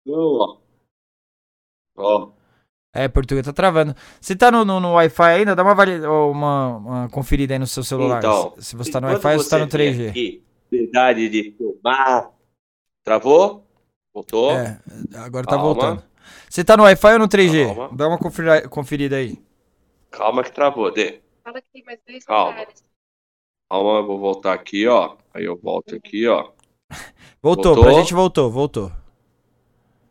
Ó. 0.05 0.57
Ó. 1.95 2.31
É, 2.93 3.07
português 3.07 3.45
tá 3.45 3.53
travando. 3.53 3.95
Você 4.19 4.35
tá 4.35 4.51
no, 4.51 4.65
no, 4.65 4.79
no 4.81 4.93
Wi-Fi 4.93 5.23
ainda? 5.23 5.55
Dá 5.55 5.63
uma, 5.63 5.73
uma, 6.27 6.77
uma 6.77 7.09
conferida 7.09 7.53
aí 7.55 7.59
no 7.59 7.65
seu 7.65 7.83
celular. 7.83 8.19
Então, 8.19 8.53
se, 8.57 8.63
se 8.65 8.75
você 8.75 8.91
tá 8.91 8.99
no 8.99 9.07
Wi-Fi 9.07 9.33
ou 9.35 9.39
se 9.39 9.49
tá 9.49 9.57
no 9.59 9.65
você 9.71 9.77
tem 9.77 9.93
3G. 9.93 10.09
aqui 10.09 10.43
Verdade 10.69 11.29
de 11.29 11.51
filmar. 11.57 12.31
Travou? 13.03 13.65
Voltou? 14.13 14.51
É, 14.51 14.79
agora 15.15 15.45
tá 15.45 15.51
Calma. 15.55 15.63
voltando. 15.63 16.03
Você 16.49 16.63
tá 16.63 16.75
no 16.75 16.83
Wi-Fi 16.83 17.13
ou 17.13 17.19
no 17.19 17.27
3G? 17.29 17.65
Calma. 17.75 17.95
Dá 17.97 18.07
uma 18.09 18.17
conferi- 18.19 18.67
conferida 18.67 19.15
aí. 19.15 19.41
Calma 20.11 20.43
que 20.43 20.51
travou, 20.51 20.91
Dê. 20.91 21.21
Fala 21.43 21.61
que 21.61 21.69
tem 21.71 21.83
mais 21.85 21.99
dois 22.05 22.23
Calma. 22.25 22.51
andares. 22.51 22.83
Calma, 23.69 23.99
eu 23.99 24.05
vou 24.05 24.19
voltar 24.19 24.53
aqui, 24.53 24.87
ó. 24.87 25.15
Aí 25.33 25.45
eu 25.45 25.57
volto 25.57 25.95
aqui, 25.95 26.27
ó. 26.27 26.51
Voltou, 27.41 27.73
Voltou? 27.75 27.83
pra 27.83 27.93
gente 27.93 28.13
voltou, 28.13 28.51
voltou. 28.51 28.91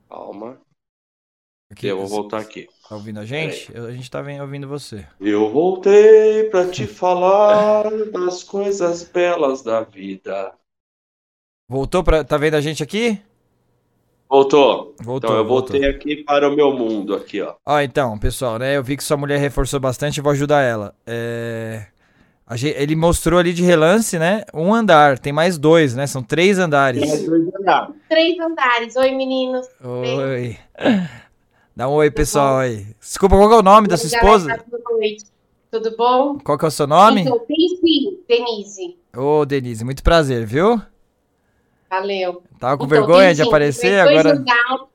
Calma. 0.08 0.60
Aqui, 1.70 1.86
Eu 1.86 1.96
vou 1.98 2.06
voltar 2.06 2.38
aqui. 2.38 2.68
Tá 2.86 2.96
ouvindo 2.96 3.20
a 3.20 3.24
gente? 3.24 3.74
A 3.74 3.90
gente 3.92 4.10
tá 4.10 4.22
ouvindo 4.42 4.68
você. 4.68 5.06
Eu 5.18 5.50
voltei 5.50 6.44
pra 6.50 6.68
te 6.68 6.84
falar 6.88 7.84
das 8.10 8.42
coisas 8.42 9.04
belas 9.04 9.62
da 9.62 9.80
vida. 9.80 10.52
Voltou 11.68 12.04
pra. 12.04 12.22
Tá 12.22 12.36
vendo 12.36 12.54
a 12.56 12.60
gente 12.60 12.82
aqui? 12.82 13.18
Voltou. 14.28 14.94
Voltou. 15.02 15.30
Então 15.30 15.36
eu 15.38 15.46
voltou. 15.46 15.72
voltei 15.72 15.88
aqui 15.88 16.24
para 16.24 16.48
o 16.48 16.54
meu 16.54 16.74
mundo 16.74 17.14
aqui, 17.14 17.40
ó. 17.40 17.54
Ó, 17.66 17.80
então, 17.80 18.18
pessoal, 18.18 18.58
né? 18.58 18.76
Eu 18.76 18.82
vi 18.82 18.96
que 18.96 19.04
sua 19.04 19.16
mulher 19.16 19.38
reforçou 19.38 19.80
bastante, 19.80 20.18
eu 20.18 20.24
vou 20.24 20.32
ajudar 20.32 20.60
ela. 20.62 20.94
É. 21.06 21.86
a 22.46 22.56
gen- 22.56 22.74
Ele 22.76 22.94
mostrou 22.96 23.38
ali 23.38 23.52
de 23.52 23.62
relance, 23.62 24.18
né? 24.18 24.44
Um 24.52 24.74
andar. 24.74 25.18
Tem 25.18 25.32
mais 25.32 25.58
dois, 25.58 25.94
né? 25.94 26.06
São 26.06 26.22
três 26.22 26.58
andares. 26.58 27.02
Três 28.08 28.38
andares. 28.38 28.96
Oi, 28.96 29.10
meninos. 29.12 29.66
Oi. 29.82 30.56
Dá 31.76 31.88
um 31.88 31.92
oi, 31.92 32.10
pessoal 32.10 32.58
aí. 32.58 32.86
Desculpa, 33.00 33.36
qual 33.36 33.50
é 33.52 33.56
o 33.56 33.62
nome 33.62 33.88
da 33.88 33.96
sua 33.96 34.06
Oi, 34.06 34.10
galera, 34.20 34.36
esposa? 34.36 34.64
Boa 34.70 34.98
noite. 34.98 35.24
Tudo 35.70 35.96
bom? 35.96 36.38
Qual 36.38 36.58
que 36.58 36.64
é 36.66 36.68
o 36.68 36.70
seu 36.70 36.86
nome? 36.86 37.22
Então, 37.22 37.40
Denise. 38.28 38.98
Ô, 39.16 39.44
Denise, 39.46 39.84
muito 39.84 40.02
prazer, 40.02 40.44
viu? 40.44 40.80
Valeu. 41.88 42.42
Tava 42.58 42.76
com 42.76 42.84
Então, 42.84 42.98
vergonha 42.98 43.28
tem 43.28 43.36
de 43.36 43.42
aparecer, 43.42 44.04
tem 44.04 44.14
mais 44.14 44.22
dois 44.22 44.26
agora. 44.26 44.38
andares- 44.38 44.86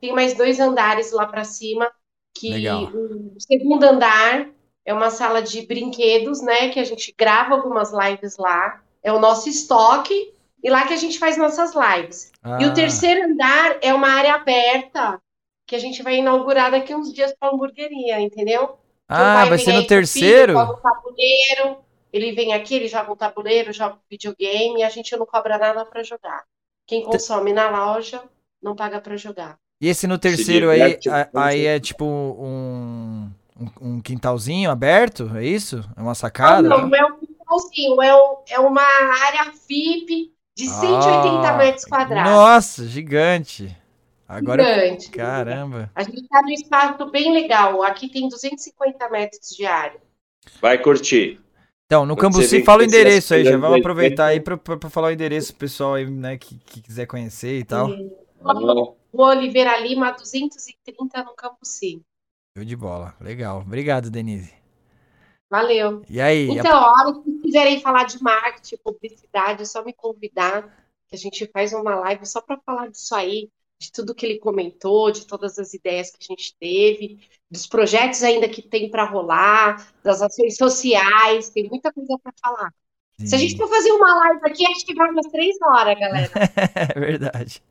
tem 0.00 0.12
mais 0.14 0.34
dois 0.34 0.60
andares 0.60 1.12
lá 1.12 1.26
pra 1.26 1.44
cima. 1.44 1.90
Que 2.34 2.50
Legal. 2.50 2.84
o 2.84 3.34
segundo 3.38 3.82
andar 3.84 4.48
é 4.84 4.92
uma 4.92 5.10
sala 5.10 5.42
de 5.42 5.62
brinquedos, 5.66 6.42
né? 6.42 6.68
Que 6.70 6.80
a 6.80 6.84
gente 6.84 7.14
grava 7.16 7.54
algumas 7.54 7.92
lives 7.92 8.36
lá. 8.36 8.80
É 9.02 9.12
o 9.12 9.18
nosso 9.18 9.48
estoque. 9.48 10.32
E 10.62 10.68
lá 10.68 10.86
que 10.86 10.92
a 10.92 10.96
gente 10.96 11.18
faz 11.18 11.38
nossas 11.38 11.72
lives. 11.74 12.32
E 12.44 12.64
Ah, 12.64 12.68
o 12.68 12.74
terceiro 12.74 13.24
andar 13.24 13.78
é 13.80 13.94
uma 13.94 14.08
área 14.08 14.34
aberta 14.34 15.20
que 15.66 15.74
a 15.74 15.78
gente 15.78 16.02
vai 16.02 16.16
inaugurar 16.16 16.70
daqui 16.70 16.94
uns 16.94 17.12
dias 17.12 17.32
para 17.38 17.50
hamburgueria, 17.50 18.20
entendeu? 18.20 18.76
Ah, 19.08 19.34
pai 19.34 19.48
vai 19.48 19.56
vem 19.56 19.64
ser 19.64 19.72
no 19.72 19.78
filho, 19.78 19.88
terceiro? 19.88 20.52
joga 20.52 20.72
um 20.72 20.80
tabuleiro, 20.80 21.78
ele 22.12 22.32
vem 22.32 22.52
aqui, 22.52 22.74
ele 22.74 22.88
joga 22.88 23.12
um 23.12 23.16
tabuleiro, 23.16 23.72
joga 23.72 23.94
um 23.94 24.00
videogame 24.10 24.80
e 24.80 24.82
a 24.82 24.90
gente 24.90 25.16
não 25.16 25.24
cobra 25.24 25.56
nada 25.56 25.84
para 25.84 26.02
jogar. 26.02 26.44
Quem 26.86 27.02
consome 27.02 27.52
na 27.52 27.70
loja 27.70 28.22
não 28.60 28.74
paga 28.74 29.00
para 29.00 29.16
jogar. 29.16 29.56
E 29.80 29.88
esse 29.88 30.06
no 30.06 30.18
terceiro 30.18 30.68
aí, 30.70 30.80
muito. 30.80 31.08
aí 31.34 31.64
é 31.64 31.80
tipo 31.80 32.04
um, 32.04 33.30
um, 33.60 33.94
um 33.96 34.00
quintalzinho 34.00 34.70
aberto, 34.70 35.30
é 35.36 35.44
isso? 35.44 35.84
É 35.96 36.00
uma 36.00 36.14
sacada? 36.14 36.68
não, 36.68 36.88
não 36.88 36.96
é 36.96 37.04
um 37.04 37.18
quintalzinho, 37.18 38.02
é, 38.02 38.14
um- 38.16 38.36
é 38.48 38.58
uma 38.60 38.82
área 38.82 39.52
VIP 39.68 40.32
de 40.56 40.66
180 40.66 41.48
Ah, 41.48 41.56
metros 41.56 41.84
quadrados. 41.84 42.30
Nossa, 42.32 42.86
gigante. 42.86 43.76
Agora, 44.28 44.62
Gigante. 44.62 45.10
caramba. 45.10 45.90
A 45.94 46.02
gente 46.04 46.20
está 46.20 46.40
num 46.42 46.50
espaço 46.50 47.10
bem 47.10 47.32
legal. 47.32 47.82
Aqui 47.82 48.08
tem 48.08 48.28
250 48.28 49.08
metros 49.08 49.48
de 49.56 49.66
área. 49.66 50.00
Vai 50.60 50.78
curtir. 50.78 51.40
Então, 51.86 52.06
no 52.06 52.14
Quando 52.14 52.34
Cambuci, 52.34 52.62
fala 52.62 52.82
o 52.82 52.84
endereço 52.84 53.34
aí, 53.34 53.42
já 53.42 53.50
coisas 53.50 53.60
vamos 53.60 53.80
aproveitar 53.80 54.26
aí 54.26 54.38
pra, 54.40 54.56
pra, 54.56 54.76
pra 54.76 54.88
falar 54.88 55.08
o 55.08 55.10
endereço 55.10 55.52
pro 55.52 55.60
pessoal 55.66 55.94
aí, 55.94 56.08
né, 56.08 56.38
que, 56.38 56.54
que 56.58 56.80
quiser 56.80 57.06
conhecer 57.06 57.58
e 57.58 57.64
tal. 57.64 57.88
Rua 59.12 59.30
Oliveira 59.30 59.76
Lima, 59.80 60.12
230 60.12 61.24
no 61.24 61.34
Cambuci. 61.34 62.00
Show 62.56 62.64
de 62.64 62.76
bola. 62.76 63.14
Legal. 63.20 63.60
Obrigado, 63.60 64.10
Denise. 64.10 64.52
Valeu. 65.48 66.02
E 66.08 66.20
aí? 66.20 66.48
Então, 66.48 66.76
a 66.76 66.92
hora 66.92 67.22
que 67.22 67.32
quiserem 67.42 67.80
falar 67.80 68.04
de 68.04 68.22
marketing, 68.22 68.76
publicidade, 68.84 69.62
é 69.62 69.64
só 69.64 69.84
me 69.84 69.92
convidar, 69.92 70.62
que 71.08 71.16
a 71.16 71.18
gente 71.18 71.48
faz 71.52 71.72
uma 71.72 71.94
live 71.96 72.24
só 72.26 72.40
para 72.40 72.60
falar 72.64 72.88
disso 72.88 73.14
aí, 73.14 73.50
de 73.80 73.90
tudo 73.90 74.14
que 74.14 74.26
ele 74.26 74.38
comentou, 74.38 75.10
de 75.10 75.26
todas 75.26 75.58
as 75.58 75.74
ideias 75.74 76.10
que 76.10 76.18
a 76.20 76.26
gente 76.26 76.54
teve, 76.58 77.18
dos 77.50 77.66
projetos 77.66 78.22
ainda 78.22 78.48
que 78.48 78.62
tem 78.62 78.90
para 78.90 79.04
rolar, 79.04 79.92
das 80.02 80.20
ações 80.20 80.56
sociais, 80.56 81.50
tem 81.50 81.68
muita 81.68 81.92
coisa 81.92 82.16
para 82.22 82.32
falar. 82.40 82.74
Se 83.26 83.34
a 83.34 83.38
gente 83.38 83.56
for 83.56 83.68
fazer 83.68 83.90
uma 83.92 84.14
live 84.14 84.40
aqui, 84.44 84.66
acho 84.66 84.84
que 84.86 84.94
vai 84.94 85.10
umas 85.10 85.26
três 85.26 85.56
horas, 85.62 85.98
galera. 85.98 86.30
É 86.96 86.98
verdade. 86.98 87.62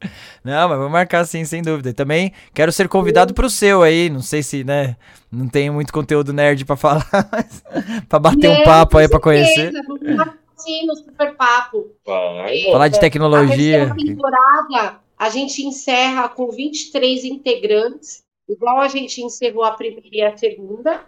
Não, 0.43 0.69
mas 0.69 0.77
vou 0.77 0.89
marcar 0.89 1.25
sim, 1.25 1.43
sem 1.45 1.61
dúvida. 1.61 1.89
E 1.89 1.93
também 1.93 2.31
quero 2.53 2.71
ser 2.71 2.87
convidado 2.87 3.33
pro 3.33 3.49
seu 3.49 3.81
aí. 3.81 4.09
Não 4.09 4.21
sei 4.21 4.43
se, 4.43 4.63
né, 4.63 4.95
não 5.31 5.47
tenho 5.47 5.73
muito 5.73 5.91
conteúdo 5.91 6.31
nerd 6.33 6.63
pra 6.65 6.75
falar, 6.75 7.07
mas 7.31 7.63
pra 8.07 8.19
bater 8.19 8.49
um 8.49 8.63
papo 8.63 8.97
aí 8.97 9.07
pra 9.09 9.19
conhecer. 9.19 9.71
certeza, 9.71 9.83
vamos 9.87 10.15
lá, 10.17 10.33
Sim, 10.57 10.85
no 10.87 10.95
super 10.95 11.35
papo. 11.35 11.87
vai. 12.05 12.63
Falar 12.71 12.87
de 12.89 12.97
A 12.97 12.99
tecnologia. 13.01 13.87
terceira 13.87 13.95
temporada 13.95 14.99
a 15.17 15.29
gente 15.29 15.63
encerra 15.65 16.29
com 16.29 16.49
23 16.49 17.25
integrantes, 17.25 18.23
igual 18.47 18.79
a 18.79 18.87
gente 18.87 19.21
encerrou 19.21 19.63
a 19.63 19.71
primeira 19.71 20.09
e 20.11 20.21
a 20.21 20.37
segunda. 20.37 21.01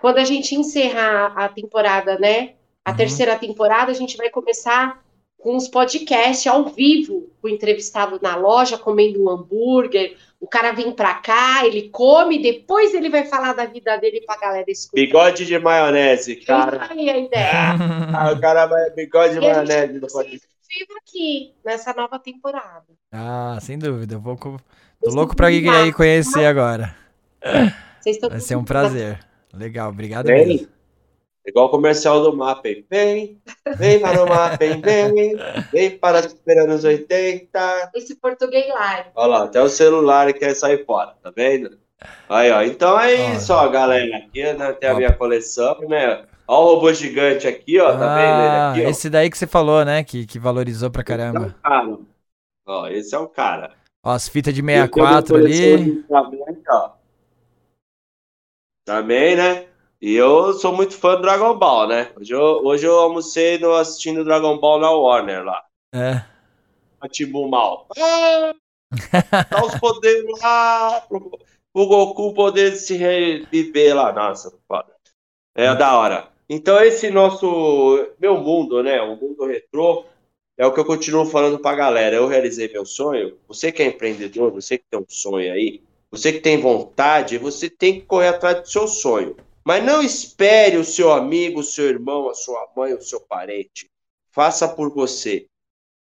Quando 0.00 0.18
a 0.18 0.24
gente 0.24 0.54
encerrar 0.54 1.32
a 1.36 1.48
temporada, 1.48 2.18
né? 2.18 2.54
A 2.84 2.90
Uhum. 2.90 2.96
terceira 2.96 3.36
temporada, 3.36 3.90
a 3.90 3.94
gente 3.94 4.16
vai 4.16 4.30
começar 4.30 5.02
com 5.38 5.56
os 5.56 5.68
podcasts 5.68 6.46
ao 6.46 6.66
vivo, 6.66 7.30
o 7.42 7.48
entrevistado 7.48 8.18
na 8.22 8.36
loja 8.36 8.76
comendo 8.76 9.22
um 9.24 9.30
hambúrguer. 9.30 10.16
O 10.38 10.46
cara 10.46 10.72
vem 10.72 10.92
pra 10.92 11.14
cá, 11.14 11.66
ele 11.66 11.88
come, 11.90 12.38
depois 12.42 12.92
ele 12.94 13.08
vai 13.10 13.24
falar 13.24 13.54
da 13.54 13.64
vida 13.66 13.96
dele 13.96 14.22
pra 14.26 14.36
galera 14.38 14.70
escutar. 14.70 15.00
Bigode 15.00 15.46
de 15.46 15.58
maionese, 15.58 16.36
cara. 16.36 16.84
Essa 16.84 16.92
aí 16.94 17.08
a 17.10 17.18
ideia. 17.18 17.50
Ah, 18.14 18.32
o 18.32 18.40
cara 18.40 18.66
vai 18.66 18.90
bigode 18.90 19.32
de 19.34 19.38
E 19.38 19.40
maionese. 19.40 20.00
fazer 20.00 20.12
pode... 20.12 20.34
isso 20.36 20.46
vivo 20.68 20.92
aqui, 20.98 21.52
nessa 21.64 21.92
nova 21.94 22.18
temporada. 22.18 22.84
Ah, 23.12 23.58
sem 23.60 23.78
dúvida. 23.78 24.14
Eu 24.14 24.20
vou 24.20 24.36
co- 24.36 24.56
Tô 25.02 25.10
louco 25.10 25.34
pra 25.34 25.50
ir 25.50 25.68
aí 25.68 25.92
conhecer 25.92 26.44
agora. 26.46 26.94
Vocês 28.00 28.16
estão 28.16 28.28
Vai 28.30 28.40
ser 28.40 28.56
um 28.56 28.64
prazer. 28.64 29.18
Legal, 29.52 29.90
obrigado 29.90 30.26
mesmo. 30.26 30.68
Igual 31.46 31.66
o 31.66 31.70
comercial 31.70 32.22
do 32.22 32.36
Mapping. 32.36 32.84
Vem, 32.90 33.40
vem 33.76 33.98
para 33.98 34.22
o 34.22 34.28
Mapping, 34.28 34.80
vem, 34.80 35.36
vem 35.72 35.98
para 35.98 36.22
superar 36.28 36.64
anos 36.66 36.84
80. 36.84 37.90
Esse 37.94 38.14
português 38.16 38.68
live. 38.68 39.08
Olha 39.14 39.26
lá, 39.26 39.44
até 39.44 39.60
o 39.62 39.68
celular 39.68 40.32
quer 40.34 40.54
sair 40.54 40.84
fora, 40.84 41.14
tá 41.22 41.32
vendo? 41.34 41.78
Aí, 42.28 42.50
ó. 42.50 42.62
Então 42.62 42.98
é 43.00 43.34
isso, 43.34 43.52
ó, 43.54 43.66
galera. 43.68 44.18
Aqui 44.18 44.42
né, 44.52 44.72
tem 44.74 44.90
a 44.90 44.94
minha 44.94 45.12
coleção, 45.14 45.78
né? 45.88 46.24
Ó 46.46 46.62
o 46.62 46.74
robô 46.74 46.92
gigante 46.92 47.46
aqui, 47.46 47.78
ó. 47.80 47.92
Tá 47.92 47.98
vendo 47.98 48.08
Ah, 48.10 48.72
ele 48.74 48.80
aqui, 48.82 48.86
ó? 48.86 48.90
esse 48.90 49.08
daí 49.08 49.30
que 49.30 49.38
você 49.38 49.46
falou, 49.46 49.84
né? 49.84 50.04
Que, 50.04 50.26
que 50.26 50.38
valorizou 50.38 50.90
pra 50.90 51.02
Esse 51.02 51.12
é 51.12 51.16
caramba. 51.16 51.56
o 51.58 51.62
cara. 51.62 51.98
Ó, 52.66 52.86
esse 52.88 53.14
é 53.14 53.18
o 53.18 53.28
cara. 53.28 53.72
Ó, 54.04 54.10
as 54.10 54.28
fitas 54.28 54.52
de 54.54 54.60
E 54.60 54.64
eu 54.64 54.88
tenho 54.88 55.06
uma 55.06 55.22
64 55.22 55.34
coleção 55.34 55.74
ali. 55.74 56.02
Também, 56.02 56.62
ó. 56.68 56.90
Também, 58.84 59.36
né? 59.36 59.66
E 60.00 60.14
eu 60.14 60.54
sou 60.54 60.74
muito 60.74 60.96
fã 60.96 61.16
do 61.16 61.22
Dragon 61.22 61.54
Ball, 61.58 61.86
né? 61.86 62.10
Hoje 62.18 62.32
eu, 62.32 62.40
hoje 62.64 62.86
eu 62.86 62.98
almocei 62.98 63.58
no, 63.58 63.74
assistindo 63.74 64.24
Dragon 64.24 64.58
Ball 64.58 64.78
na 64.80 64.90
Warner 64.90 65.44
lá. 65.44 65.62
É. 65.94 66.22
Atibu 67.00 67.48
mal. 67.48 67.86
Ah, 67.98 68.54
dá 69.50 69.64
os 69.64 69.74
poderes 69.78 70.24
lá. 70.40 71.02
pro- 71.02 71.38
o 71.74 71.86
Goku 71.86 72.32
poder 72.34 72.76
se 72.76 72.96
reviver 72.96 73.94
lá. 73.94 74.12
Nossa, 74.12 74.52
foda. 74.66 74.90
É 75.54 75.74
da 75.74 75.96
hora. 75.98 76.28
Então, 76.48 76.82
esse 76.82 77.10
nosso. 77.10 78.08
Meu 78.18 78.38
mundo, 78.38 78.82
né? 78.82 79.00
O 79.02 79.16
mundo 79.16 79.46
retrô. 79.46 80.04
É 80.58 80.66
o 80.66 80.72
que 80.74 80.80
eu 80.80 80.84
continuo 80.84 81.24
falando 81.26 81.58
pra 81.58 81.74
galera. 81.74 82.16
Eu 82.16 82.26
realizei 82.26 82.68
meu 82.72 82.84
sonho. 82.84 83.36
Você 83.48 83.70
que 83.70 83.82
é 83.82 83.86
empreendedor, 83.86 84.50
você 84.50 84.76
que 84.78 84.84
tem 84.90 85.00
um 85.00 85.06
sonho 85.08 85.52
aí, 85.52 85.82
você 86.10 86.32
que 86.32 86.40
tem 86.40 86.60
vontade, 86.60 87.38
você 87.38 87.70
tem 87.70 88.00
que 88.00 88.06
correr 88.06 88.28
atrás 88.28 88.60
do 88.60 88.68
seu 88.68 88.86
sonho. 88.88 89.36
Mas 89.64 89.84
não 89.84 90.02
espere 90.02 90.76
o 90.76 90.84
seu 90.84 91.12
amigo, 91.12 91.60
o 91.60 91.64
seu 91.64 91.86
irmão, 91.86 92.28
a 92.28 92.34
sua 92.34 92.68
mãe, 92.76 92.94
o 92.94 93.02
seu 93.02 93.20
parente. 93.20 93.90
Faça 94.30 94.68
por 94.68 94.92
você. 94.92 95.46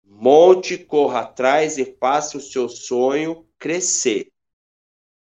Monte, 0.04 0.78
corra 0.78 1.20
atrás 1.20 1.78
e 1.78 1.96
faça 1.98 2.36
o 2.36 2.40
seu 2.40 2.68
sonho 2.68 3.46
crescer. 3.58 4.28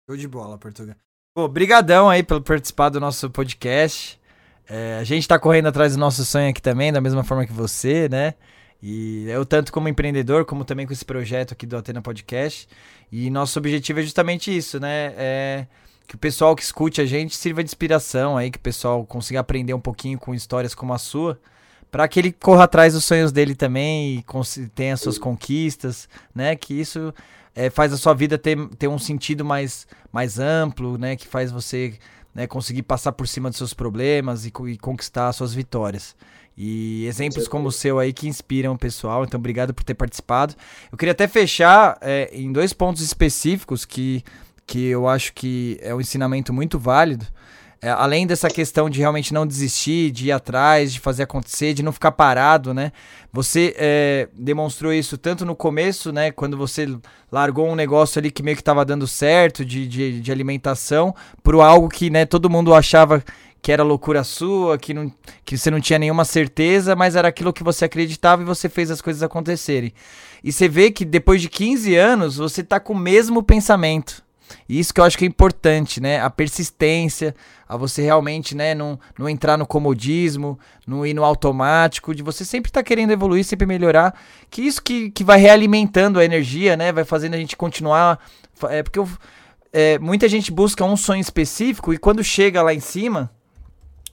Show 0.08 0.16
de 0.16 0.28
bola, 0.28 0.58
Portugal. 0.58 0.96
Pô, 1.34 1.46
brigadão 1.48 2.08
aí 2.08 2.22
pelo 2.22 2.42
participar 2.42 2.88
do 2.88 3.00
nosso 3.00 3.30
podcast. 3.30 4.20
É, 4.68 4.98
a 5.00 5.04
gente 5.04 5.26
tá 5.26 5.38
correndo 5.38 5.66
atrás 5.66 5.94
do 5.94 5.98
nosso 5.98 6.24
sonho 6.24 6.50
aqui 6.50 6.62
também, 6.62 6.92
da 6.92 7.00
mesma 7.00 7.24
forma 7.24 7.46
que 7.46 7.52
você, 7.52 8.08
né? 8.08 8.34
E 8.82 9.26
eu 9.28 9.44
tanto 9.44 9.72
como 9.72 9.88
empreendedor, 9.88 10.44
como 10.44 10.64
também 10.64 10.86
com 10.86 10.92
esse 10.92 11.04
projeto 11.04 11.52
aqui 11.52 11.66
do 11.66 11.76
Atena 11.76 12.00
Podcast. 12.00 12.68
E 13.12 13.30
nosso 13.30 13.58
objetivo 13.58 14.00
é 14.00 14.02
justamente 14.02 14.56
isso, 14.56 14.80
né? 14.80 15.14
É 15.16 15.66
que 16.10 16.16
o 16.16 16.18
pessoal 16.18 16.56
que 16.56 16.62
escute 16.64 17.00
a 17.00 17.06
gente 17.06 17.36
sirva 17.36 17.62
de 17.62 17.68
inspiração 17.68 18.36
aí, 18.36 18.50
que 18.50 18.58
o 18.58 18.60
pessoal 18.60 19.06
consiga 19.06 19.38
aprender 19.38 19.74
um 19.74 19.80
pouquinho 19.80 20.18
com 20.18 20.34
histórias 20.34 20.74
como 20.74 20.92
a 20.92 20.98
sua, 20.98 21.38
para 21.88 22.08
que 22.08 22.18
ele 22.18 22.32
corra 22.32 22.64
atrás 22.64 22.94
dos 22.94 23.04
sonhos 23.04 23.30
dele 23.30 23.54
também 23.54 24.16
e 24.16 24.68
tenha 24.74 24.96
suas 24.96 25.18
conquistas, 25.18 26.08
né? 26.34 26.56
Que 26.56 26.74
isso 26.74 27.14
é, 27.54 27.70
faz 27.70 27.92
a 27.92 27.96
sua 27.96 28.12
vida 28.12 28.36
ter, 28.36 28.58
ter 28.70 28.88
um 28.88 28.98
sentido 28.98 29.44
mais, 29.44 29.86
mais 30.10 30.40
amplo, 30.40 30.98
né? 30.98 31.14
Que 31.14 31.28
faz 31.28 31.52
você 31.52 31.96
né, 32.34 32.44
conseguir 32.48 32.82
passar 32.82 33.12
por 33.12 33.28
cima 33.28 33.48
dos 33.48 33.58
seus 33.58 33.72
problemas 33.72 34.44
e, 34.44 34.52
e 34.66 34.78
conquistar 34.78 35.32
suas 35.32 35.54
vitórias. 35.54 36.16
E 36.56 37.06
exemplos 37.06 37.46
como 37.46 37.68
o 37.68 37.72
seu 37.72 38.00
aí 38.00 38.12
que 38.12 38.26
inspiram 38.26 38.72
o 38.72 38.78
pessoal. 38.78 39.22
Então, 39.22 39.38
obrigado 39.38 39.72
por 39.72 39.84
ter 39.84 39.94
participado. 39.94 40.56
Eu 40.90 40.98
queria 40.98 41.12
até 41.12 41.28
fechar 41.28 41.96
é, 42.00 42.28
em 42.32 42.52
dois 42.52 42.72
pontos 42.72 43.00
específicos 43.00 43.84
que, 43.84 44.24
que 44.70 44.86
eu 44.86 45.08
acho 45.08 45.32
que 45.32 45.80
é 45.82 45.92
um 45.92 46.00
ensinamento 46.00 46.52
muito 46.52 46.78
válido. 46.78 47.26
É, 47.82 47.90
além 47.90 48.24
dessa 48.24 48.48
questão 48.48 48.88
de 48.88 49.00
realmente 49.00 49.34
não 49.34 49.44
desistir, 49.44 50.12
de 50.12 50.28
ir 50.28 50.32
atrás, 50.32 50.92
de 50.92 51.00
fazer 51.00 51.24
acontecer, 51.24 51.74
de 51.74 51.82
não 51.82 51.90
ficar 51.90 52.12
parado, 52.12 52.72
né? 52.72 52.92
Você 53.32 53.74
é, 53.76 54.28
demonstrou 54.32 54.92
isso 54.92 55.18
tanto 55.18 55.44
no 55.44 55.56
começo, 55.56 56.12
né? 56.12 56.30
Quando 56.30 56.56
você 56.56 56.86
largou 57.32 57.68
um 57.68 57.74
negócio 57.74 58.20
ali 58.20 58.30
que 58.30 58.44
meio 58.44 58.56
que 58.56 58.62
estava 58.62 58.84
dando 58.84 59.08
certo, 59.08 59.64
de, 59.64 59.88
de, 59.88 60.20
de 60.20 60.30
alimentação, 60.30 61.12
por 61.42 61.56
algo 61.56 61.88
que 61.88 62.08
né, 62.08 62.24
todo 62.24 62.48
mundo 62.48 62.72
achava 62.72 63.24
que 63.60 63.72
era 63.72 63.82
loucura 63.82 64.22
sua, 64.22 64.78
que, 64.78 64.94
não, 64.94 65.12
que 65.44 65.58
você 65.58 65.68
não 65.68 65.80
tinha 65.80 65.98
nenhuma 65.98 66.24
certeza, 66.24 66.94
mas 66.94 67.16
era 67.16 67.26
aquilo 67.26 67.52
que 67.52 67.64
você 67.64 67.86
acreditava 67.86 68.42
e 68.42 68.44
você 68.44 68.68
fez 68.68 68.88
as 68.88 69.00
coisas 69.00 69.20
acontecerem. 69.20 69.92
E 70.44 70.52
você 70.52 70.68
vê 70.68 70.92
que 70.92 71.04
depois 71.04 71.42
de 71.42 71.48
15 71.48 71.96
anos 71.96 72.36
você 72.36 72.62
tá 72.62 72.78
com 72.78 72.92
o 72.92 72.98
mesmo 72.98 73.42
pensamento. 73.42 74.29
E 74.68 74.78
isso 74.78 74.92
que 74.92 75.00
eu 75.00 75.04
acho 75.04 75.16
que 75.16 75.24
é 75.24 75.28
importante, 75.28 76.00
né? 76.00 76.20
A 76.20 76.30
persistência, 76.30 77.34
a 77.68 77.76
você 77.76 78.02
realmente, 78.02 78.54
né, 78.54 78.74
não, 78.74 78.98
não 79.18 79.28
entrar 79.28 79.56
no 79.56 79.66
comodismo, 79.66 80.58
não 80.86 81.04
ir 81.06 81.14
no 81.14 81.24
automático, 81.24 82.14
de 82.14 82.22
você 82.22 82.44
sempre 82.44 82.68
estar 82.68 82.80
tá 82.80 82.84
querendo 82.84 83.12
evoluir, 83.12 83.44
sempre 83.44 83.66
melhorar. 83.66 84.14
Que 84.50 84.62
isso 84.62 84.82
que, 84.82 85.10
que 85.10 85.24
vai 85.24 85.38
realimentando 85.38 86.18
a 86.18 86.24
energia, 86.24 86.76
né? 86.76 86.92
Vai 86.92 87.04
fazendo 87.04 87.34
a 87.34 87.38
gente 87.38 87.56
continuar. 87.56 88.18
É 88.68 88.82
porque 88.82 88.98
eu, 88.98 89.08
é, 89.72 89.98
muita 89.98 90.28
gente 90.28 90.50
busca 90.50 90.84
um 90.84 90.96
sonho 90.96 91.20
específico 91.20 91.94
e 91.94 91.98
quando 91.98 92.24
chega 92.24 92.62
lá 92.62 92.74
em 92.74 92.80
cima, 92.80 93.30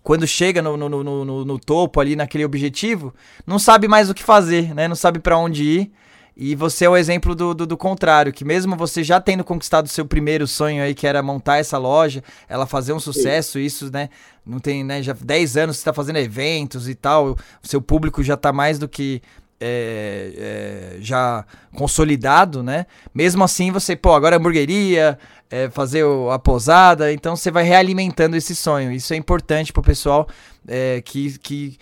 quando 0.04 0.26
chega 0.26 0.62
no, 0.62 0.78
no, 0.78 1.04
no, 1.04 1.46
no, 1.46 1.60
topo 1.60 2.00
ali 2.00 2.16
naquele 2.16 2.46
objetivo, 2.46 3.14
não 3.46 3.60
sabe 3.60 3.88
mais 3.88 4.10
o 4.10 4.14
que 4.14 4.24
fazer, 4.24 4.74
né? 4.74 4.88
Não 4.88 4.96
sabe 4.96 5.20
para 5.20 5.38
onde 5.38 5.64
ir. 5.64 5.92
E 6.40 6.54
você 6.54 6.86
é 6.86 6.90
o 6.90 6.96
exemplo 6.96 7.34
do, 7.34 7.52
do, 7.56 7.66
do, 7.66 7.76
contrário, 7.76 8.32
que 8.32 8.46
mesmo 8.46 8.76
você 8.76 9.04
já 9.04 9.20
tendo 9.20 9.44
conquistado 9.44 9.88
o 9.88 9.90
seu 9.90 10.06
primeiro 10.06 10.46
sonho 10.46 10.84
aí, 10.84 10.94
que 10.94 11.08
era 11.08 11.24
montar 11.24 11.58
essa 11.58 11.80
loja, 11.80 12.24
ela 12.48 12.68
fazer 12.68 12.94
um 12.94 13.00
sucesso, 13.00 13.58
isso, 13.58 13.92
né? 13.92 14.08
Não 14.46 14.60
tem, 14.60 14.84
né? 14.84 15.02
Já 15.02 15.14
10 15.14 15.58
anos 15.58 15.78
você 15.78 15.82
está 15.82 15.92
fazendo 15.92 16.18
eventos 16.18 16.88
e 16.88 16.94
tal, 16.94 17.32
o 17.64 17.68
seu 17.68 17.82
público 17.82 18.22
já 18.22 18.36
está 18.36 18.54
mais 18.54 18.78
do 18.78 18.88
que 18.88 19.20
é, 19.60 20.34
é, 20.38 21.02
já 21.02 21.44
consolidado, 21.74 22.62
né? 22.62 22.86
Mesmo 23.16 23.44
assim, 23.44 23.72
você, 23.72 23.96
pô, 23.96 24.14
agora 24.14 24.36
é 24.36 24.38
hamburgueria, 24.40 25.18
é, 25.50 25.72
fazer 25.72 26.04
o, 26.04 26.30
a 26.30 26.38
posada, 26.38 27.12
então 27.12 27.36
você 27.36 27.50
vai 27.50 27.64
realimentando 27.64 28.36
esse 28.36 28.56
sonho. 28.56 28.92
Isso 28.92 29.12
é 29.12 29.18
importante 29.18 29.74
pro 29.74 29.82
pessoal 29.82 30.28
é, 30.68 31.02
que, 31.02 31.36
que 31.40 31.78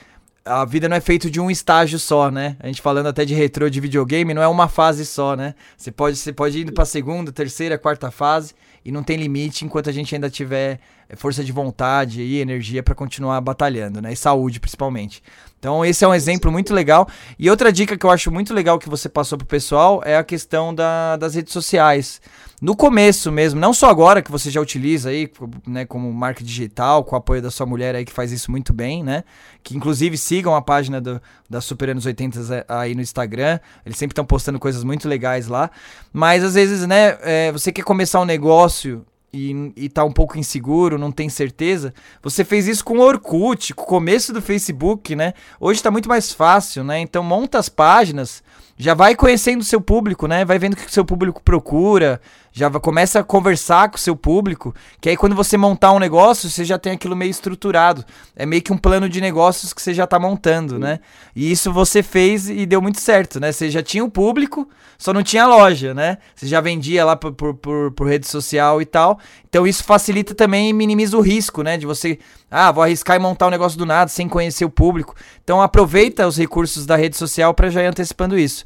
a 0.46 0.64
vida 0.64 0.88
não 0.88 0.96
é 0.96 1.02
feita 1.02 1.30
de 1.30 1.40
um 1.40 1.50
estágio 1.50 1.98
só, 1.98 2.30
né? 2.30 2.56
A 2.60 2.68
gente 2.68 2.80
falando 2.80 3.08
até 3.08 3.26
de 3.26 3.34
retrô 3.34 3.68
de 3.68 3.80
videogame, 3.80 4.32
não 4.32 4.44
é 4.44 4.48
uma 4.48 4.68
fase 4.68 5.04
só, 5.04 5.36
né? 5.36 5.56
Você 5.76 5.92
pode, 5.92 6.18
você 6.18 6.32
pode 6.32 6.60
ir 6.60 6.72
para 6.72 6.86
segunda, 6.86 7.32
terceira, 7.32 7.80
quarta 7.80 8.12
fase 8.12 8.54
e 8.86 8.92
não 8.92 9.02
tem 9.02 9.18
limite 9.18 9.66
enquanto 9.66 9.90
a 9.90 9.94
gente 9.94 10.14
ainda 10.14 10.30
tiver 10.30 10.80
força 11.16 11.44
de 11.44 11.52
vontade 11.52 12.22
e 12.22 12.40
energia 12.40 12.82
para 12.82 12.96
continuar 12.96 13.40
batalhando, 13.42 14.02
né? 14.02 14.14
E 14.14 14.16
saúde 14.16 14.60
principalmente. 14.60 15.22
Então 15.60 15.86
esse 15.86 16.04
é 16.04 16.08
um 16.08 16.14
exemplo 16.14 16.52
muito 16.52 16.74
legal. 16.74 17.08
E 17.38 17.50
outra 17.50 17.72
dica 17.72 17.98
que 17.98 18.06
eu 18.06 18.10
acho 18.10 18.32
muito 18.32 18.54
legal 18.54 18.80
que 18.80 18.90
você 18.90 19.10
passou 19.10 19.38
pro 19.38 19.48
pessoal 19.48 20.02
é 20.06 20.18
a 20.18 20.24
questão 20.24 20.74
da, 20.74 21.18
das 21.18 21.36
redes 21.36 21.54
sociais 21.54 22.22
no 22.62 22.76
começo 22.76 23.32
mesmo, 23.32 23.60
não 23.60 23.74
só 23.74 23.90
agora 23.90 24.22
que 24.22 24.32
você 24.32 24.50
já 24.50 24.62
utiliza 24.62 25.10
aí, 25.10 25.30
né, 25.68 25.86
como 25.86 26.12
marca 26.14 26.44
digital, 26.44 27.04
com 27.04 27.14
o 27.14 27.18
apoio 27.18 27.42
da 27.42 27.52
sua 27.52 27.66
mulher 27.66 27.96
aí 27.96 28.06
que 28.06 28.14
faz 28.14 28.32
isso 28.32 28.50
muito 28.50 28.74
bem, 28.74 29.04
né? 29.04 29.24
Que 29.62 29.76
inclusive 29.76 30.18
sigam 30.18 30.56
a 30.56 30.62
página 30.62 31.02
do, 31.02 31.22
da 31.50 31.60
Super 31.60 31.90
Anos 31.90 32.06
80 32.06 32.66
aí 32.68 32.96
no 32.96 33.02
Instagram, 33.02 33.60
eles 33.86 33.98
sempre 33.98 34.14
estão 34.14 34.26
postando 34.26 34.58
coisas 34.58 34.84
muito 34.84 35.08
legais 35.08 35.48
lá. 35.48 35.70
Mas 36.14 36.44
às 36.44 36.54
vezes, 36.54 36.88
né, 36.88 37.18
é, 37.22 37.52
você 37.52 37.72
quer 37.72 37.84
começar 37.84 38.22
um 38.22 38.26
negócio 38.26 39.06
e, 39.36 39.74
e 39.76 39.90
tá 39.90 40.04
um 40.06 40.12
pouco 40.12 40.38
inseguro, 40.38 40.98
não 40.98 41.12
tem 41.12 41.28
certeza, 41.28 41.94
você 42.24 42.46
fez 42.46 42.68
isso 42.68 42.86
com 42.86 43.00
o 43.00 43.02
Orkut, 43.02 43.74
com 43.74 43.84
o 43.84 43.86
começo 43.86 44.32
do 44.32 44.42
Facebook, 44.42 45.14
né? 45.14 45.34
Hoje 45.60 45.84
tá 45.84 45.92
muito 45.92 46.08
mais 46.08 46.32
fácil, 46.32 46.86
né? 46.86 47.00
Então 47.00 47.22
monta 47.22 47.60
as 47.60 47.68
páginas, 47.68 48.42
já 48.78 48.94
vai 48.94 49.14
conhecendo 49.14 49.62
o 49.62 49.66
seu 49.66 49.82
público, 49.82 50.26
né? 50.26 50.46
Vai 50.46 50.58
vendo 50.58 50.74
o 50.74 50.78
que 50.78 50.88
o 50.88 50.92
seu 50.92 51.04
público 51.04 51.42
procura, 51.44 52.22
já 52.56 52.72
começa 52.72 53.20
a 53.20 53.24
conversar 53.24 53.90
com 53.90 53.98
o 53.98 54.00
seu 54.00 54.16
público, 54.16 54.74
que 55.02 55.10
aí 55.10 55.18
quando 55.18 55.36
você 55.36 55.58
montar 55.58 55.92
um 55.92 56.00
negócio, 56.00 56.50
você 56.50 56.64
já 56.64 56.80
tem 56.80 56.94
aquilo 56.94 57.14
meio 57.14 57.30
estruturado. 57.30 58.06
É 58.34 58.46
meio 58.46 58.62
que 58.62 58.72
um 58.72 58.78
plano 58.78 59.10
de 59.10 59.20
negócios 59.20 59.74
que 59.74 59.82
você 59.82 59.94
já 59.94 60.06
está 60.06 60.18
montando, 60.18 60.80
né? 60.80 61.02
E 61.36 61.52
isso 61.52 61.70
você 61.70 62.02
fez 62.02 62.50
e 62.50 62.66
deu 62.66 62.82
muito 62.82 63.02
certo, 63.02 63.42
né? 63.42 63.52
Você 63.52 63.70
já 63.70 63.84
tinha 63.84 64.06
o 64.06 64.10
público, 64.10 64.70
só 64.98 65.12
não 65.12 65.22
tinha 65.22 65.46
loja, 65.46 65.94
né? 65.94 66.18
Você 66.34 66.48
já 66.48 66.62
vendia 66.62 67.04
lá 67.04 67.18
por, 67.18 67.34
por, 67.34 67.56
por, 67.56 67.92
por 67.92 68.08
rede 68.08 68.26
social 68.26 68.82
e 68.82 68.86
tal. 68.86 69.20
Então 69.50 69.68
isso 69.68 69.84
facilita 69.84 70.34
também 70.34 70.70
e 70.70 70.74
minimiza 70.74 71.18
o 71.18 71.22
risco, 71.22 71.62
né? 71.62 71.76
De 71.76 71.86
você, 71.86 72.18
ah, 72.50 72.72
vou 72.72 72.86
arriscar 72.86 73.18
e 73.18 73.20
montar 73.20 73.48
um 73.48 73.52
negócio 73.52 73.78
do 73.78 73.86
nada 73.86 74.08
sem 74.08 74.30
conhecer 74.30 74.64
o 74.64 74.70
público. 74.70 75.14
Então 75.44 75.62
aproveita 75.62 76.26
os 76.26 76.38
recursos 76.38 76.86
da 76.86 76.96
rede 76.96 77.18
social 77.18 77.54
para 77.54 77.70
já 77.70 77.84
ir 77.84 77.88
antecipando 77.88 78.40
isso. 78.40 78.64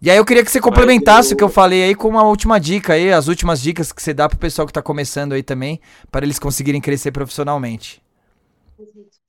E 0.00 0.10
aí 0.10 0.16
eu 0.18 0.24
queria 0.24 0.44
que 0.44 0.50
você 0.50 0.60
complementasse 0.60 1.30
eu... 1.30 1.34
o 1.34 1.38
que 1.38 1.44
eu 1.44 1.48
falei 1.48 1.84
aí 1.84 1.94
com 1.94 2.08
uma 2.08 2.22
última 2.22 2.60
dica 2.60 2.92
aí, 2.92 3.12
as 3.12 3.28
últimas 3.28 3.62
dicas 3.62 3.92
que 3.92 4.02
você 4.02 4.12
dá 4.12 4.28
pro 4.28 4.38
pessoal 4.38 4.66
que 4.66 4.72
tá 4.72 4.82
começando 4.82 5.32
aí 5.32 5.42
também, 5.42 5.80
para 6.10 6.24
eles 6.24 6.38
conseguirem 6.38 6.80
crescer 6.80 7.12
profissionalmente. 7.12 8.02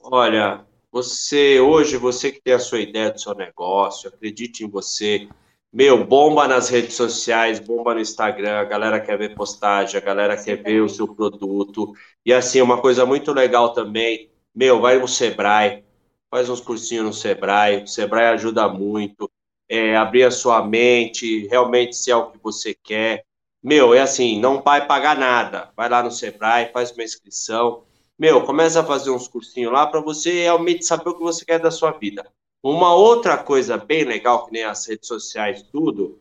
Olha, 0.02 0.62
você 0.92 1.60
hoje, 1.60 1.96
você 1.98 2.32
que 2.32 2.42
tem 2.42 2.54
a 2.54 2.60
sua 2.60 2.80
ideia 2.80 3.12
do 3.12 3.20
seu 3.20 3.34
negócio, 3.34 4.10
acredite 4.10 4.64
em 4.64 4.70
você. 4.70 5.28
Meu, 5.72 6.04
bomba 6.06 6.48
nas 6.48 6.70
redes 6.70 6.96
sociais, 6.96 7.60
bomba 7.60 7.94
no 7.94 8.00
Instagram, 8.00 8.60
a 8.60 8.64
galera 8.64 9.00
quer 9.00 9.18
ver 9.18 9.36
postagem, 9.36 10.00
a 10.00 10.04
galera 10.04 10.36
quer 10.36 10.56
ver 10.62 10.82
o 10.82 10.90
seu 10.90 11.08
produto. 11.08 11.94
E 12.26 12.34
assim, 12.34 12.62
uma 12.62 12.82
coisa 12.82 13.06
muito 13.06 13.32
legal 13.34 13.74
também, 13.74 14.30
meu, 14.56 14.82
vai 14.82 14.98
no 14.98 15.08
Sebrae, 15.08 15.84
faz 16.32 16.50
uns 16.50 16.62
cursinhos 16.62 17.06
no 17.06 17.14
Sebrae, 17.14 17.84
o 17.84 17.88
Sebrae 17.88 18.34
ajuda 18.34 18.68
muito 18.68 19.30
é, 19.70 19.96
abrir 19.96 20.24
a 20.24 20.32
sua 20.32 20.66
mente, 20.66 21.48
realmente 21.48 21.96
se 21.96 22.12
é 22.12 22.16
o 22.16 22.32
que 22.32 22.40
você 22.42 22.74
quer. 22.74 23.26
Meu, 23.62 23.94
é 23.94 24.02
assim, 24.02 24.40
não 24.40 24.62
vai 24.62 24.86
pagar 24.86 25.18
nada. 25.18 25.72
Vai 25.76 25.90
lá 25.90 26.02
no 26.04 26.12
Sebrae, 26.12 26.72
faz 26.72 26.92
uma 26.92 27.04
inscrição. 27.04 27.84
Meu, 28.18 28.46
começa 28.46 28.82
a 28.82 28.86
fazer 28.86 29.12
uns 29.12 29.28
cursinhos 29.28 29.72
lá 29.72 29.86
para 29.86 30.00
você 30.00 30.44
realmente 30.44 30.86
saber 30.86 31.10
o 31.10 31.16
que 31.16 31.24
você 31.24 31.46
quer 31.46 31.60
da 31.60 31.70
sua 31.70 31.92
vida. 31.92 32.26
Uma 32.64 32.96
outra 32.96 33.38
coisa 33.38 33.78
bem 33.78 34.04
legal, 34.04 34.46
que 34.46 34.52
nem 34.52 34.64
as 34.64 34.86
redes 34.88 35.08
sociais, 35.08 35.62
tudo, 35.64 36.20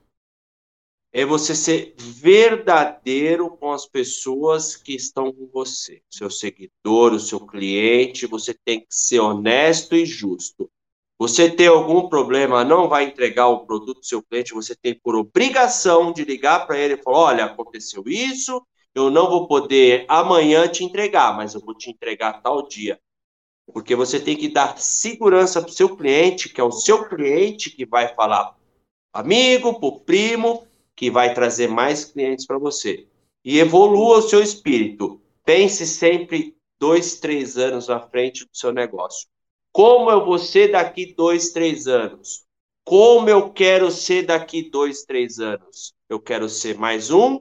é 1.13 1.25
você 1.25 1.55
ser 1.55 1.95
verdadeiro 1.99 3.57
com 3.57 3.73
as 3.73 3.87
pessoas 3.87 4.77
que 4.77 4.95
estão 4.95 5.33
com 5.33 5.47
você. 5.47 6.03
Seu 6.11 6.31
seguidor, 6.31 7.15
o 7.15 7.19
seu 7.19 7.41
cliente, 7.47 8.27
você 8.27 8.53
tem 8.53 8.81
que 8.81 8.95
ser 8.95 9.21
honesto 9.21 9.97
e 9.97 10.05
justo. 10.05 10.71
Você 11.19 11.51
tem 11.51 11.67
algum 11.67 12.09
problema, 12.09 12.63
não 12.63 12.89
vai 12.89 13.05
entregar 13.05 13.49
o 13.49 13.65
produto 13.65 14.01
do 14.01 14.07
seu 14.07 14.23
cliente, 14.23 14.53
você 14.53 14.77
tem 14.77 14.95
por 14.95 15.17
obrigação 15.17 16.13
de 16.13 16.25
ligar 16.25 16.67
para 16.67 16.79
ele 16.79 16.95
e 16.95 17.03
falar: 17.03 17.19
olha, 17.19 17.45
aconteceu 17.47 18.05
isso, 18.07 18.63
eu 18.95 19.11
não 19.11 19.29
vou 19.29 19.49
poder 19.49 20.05
amanhã 20.09 20.69
te 20.69 20.85
entregar, 20.85 21.35
mas 21.35 21.55
eu 21.55 21.61
vou 21.61 21.75
te 21.75 21.91
entregar 21.91 22.43
tal 22.43 22.67
dia. 22.69 23.01
Porque 23.73 23.97
você 23.97 24.21
tem 24.21 24.37
que 24.37 24.49
dar 24.49 24.79
segurança 24.79 25.61
para 25.61 25.71
o 25.71 25.73
seu 25.73 25.97
cliente, 25.97 26.51
que 26.51 26.61
é 26.61 26.65
o 26.65 26.71
seu 26.71 27.09
cliente 27.09 27.71
que 27.71 27.85
vai 27.85 28.15
falar 28.15 28.55
amigo, 29.13 29.81
para 29.81 29.89
o 29.89 30.01
primo, 30.01 30.67
que 30.95 31.11
vai 31.11 31.33
trazer 31.35 31.69
mais 31.69 32.05
clientes 32.05 32.47
para 32.47 32.59
você. 32.59 33.07
E 33.45 33.59
evolua 33.59 34.19
o 34.19 34.23
seu 34.23 34.43
espírito. 34.43 35.21
Pense 35.45 35.87
sempre 35.87 36.57
dois, 36.79 37.19
três 37.19 37.57
anos 37.57 37.89
à 37.89 38.01
frente 38.01 38.45
do 38.45 38.51
seu 38.53 38.73
negócio. 38.73 39.27
Como 39.77 40.11
eu 40.11 40.25
vou 40.25 40.39
ser 40.39 40.73
daqui 40.73 41.13
dois, 41.15 41.51
três 41.51 41.87
anos? 41.87 42.47
Como 42.83 43.29
eu 43.29 43.51
quero 43.51 43.91
ser 43.91 44.23
daqui 44.23 44.71
dois, 44.71 45.05
três 45.05 45.39
anos? 45.39 45.93
Eu 46.09 46.19
quero 46.19 46.49
ser 46.49 46.79
mais 46.79 47.11
um 47.11 47.39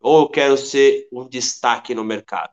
ou 0.00 0.22
eu 0.22 0.28
quero 0.28 0.56
ser 0.56 1.06
um 1.12 1.28
destaque 1.28 1.94
no 1.94 2.02
mercado? 2.02 2.50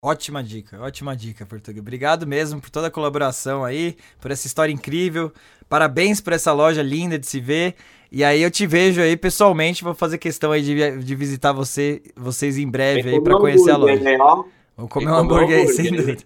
Ótima 0.00 0.40
dica, 0.40 0.80
ótima 0.80 1.16
dica, 1.16 1.44
Português. 1.44 1.82
Obrigado 1.82 2.24
mesmo 2.24 2.60
por 2.60 2.70
toda 2.70 2.86
a 2.86 2.90
colaboração 2.92 3.64
aí, 3.64 3.96
por 4.20 4.30
essa 4.30 4.46
história 4.46 4.72
incrível. 4.72 5.32
Parabéns 5.68 6.20
por 6.20 6.32
essa 6.32 6.52
loja 6.52 6.80
linda 6.80 7.18
de 7.18 7.26
se 7.26 7.40
ver. 7.40 7.74
E 8.08 8.22
aí 8.22 8.40
eu 8.40 8.52
te 8.52 8.68
vejo 8.68 9.00
aí 9.00 9.16
pessoalmente, 9.16 9.82
vou 9.82 9.94
fazer 9.94 10.18
questão 10.18 10.52
aí 10.52 10.62
de, 10.62 10.98
de 10.98 11.14
visitar 11.16 11.50
você, 11.50 12.00
vocês 12.14 12.56
em 12.56 12.70
breve 12.70 13.14
aí 13.14 13.20
para 13.20 13.36
conhecer 13.36 13.72
a 13.72 13.76
loja. 13.76 13.98
Né, 13.98 14.16
vou 14.76 14.86
comer 14.86 15.10
um 15.10 15.16
hambúrguer 15.16 15.58
aí, 15.58 15.68
sem 15.68 15.90
dúvida. 15.90 16.22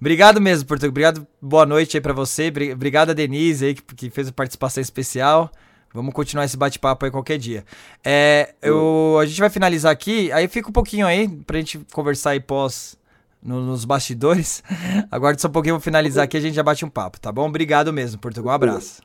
Obrigado 0.00 0.40
mesmo, 0.40 0.66
Português. 0.66 0.90
Obrigado, 0.90 1.26
boa 1.40 1.64
noite 1.64 1.96
aí 1.96 2.00
para 2.00 2.12
você. 2.12 2.52
Obrigado 2.72 3.10
a 3.10 3.12
Denise 3.12 3.66
aí 3.66 3.74
que, 3.74 3.82
que 3.94 4.10
fez 4.10 4.28
a 4.28 4.32
participação 4.32 4.80
especial. 4.80 5.50
Vamos 5.92 6.12
continuar 6.12 6.44
esse 6.44 6.56
bate-papo 6.56 7.06
aí 7.06 7.10
qualquer 7.10 7.38
dia. 7.38 7.64
É, 8.04 8.54
eu, 8.60 9.16
a 9.20 9.24
gente 9.24 9.40
vai 9.40 9.48
finalizar 9.48 9.90
aqui, 9.90 10.30
aí 10.30 10.46
fica 10.46 10.68
um 10.68 10.72
pouquinho 10.72 11.06
aí 11.06 11.26
pra 11.26 11.58
gente 11.58 11.78
conversar 11.92 12.30
aí 12.30 12.40
pós 12.40 12.98
no, 13.42 13.62
nos 13.62 13.86
bastidores. 13.86 14.62
Aguarde 15.10 15.40
só 15.40 15.48
um 15.48 15.52
pouquinho, 15.52 15.76
vou 15.76 15.80
finalizar 15.80 16.24
aqui 16.24 16.36
a 16.36 16.40
gente 16.40 16.54
já 16.54 16.62
bate 16.62 16.84
um 16.84 16.90
papo, 16.90 17.18
tá 17.18 17.32
bom? 17.32 17.48
Obrigado 17.48 17.92
mesmo, 17.92 18.20
Portugal. 18.20 18.52
Um 18.52 18.56
abraço. 18.56 19.00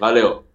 Valeu. 0.00 0.49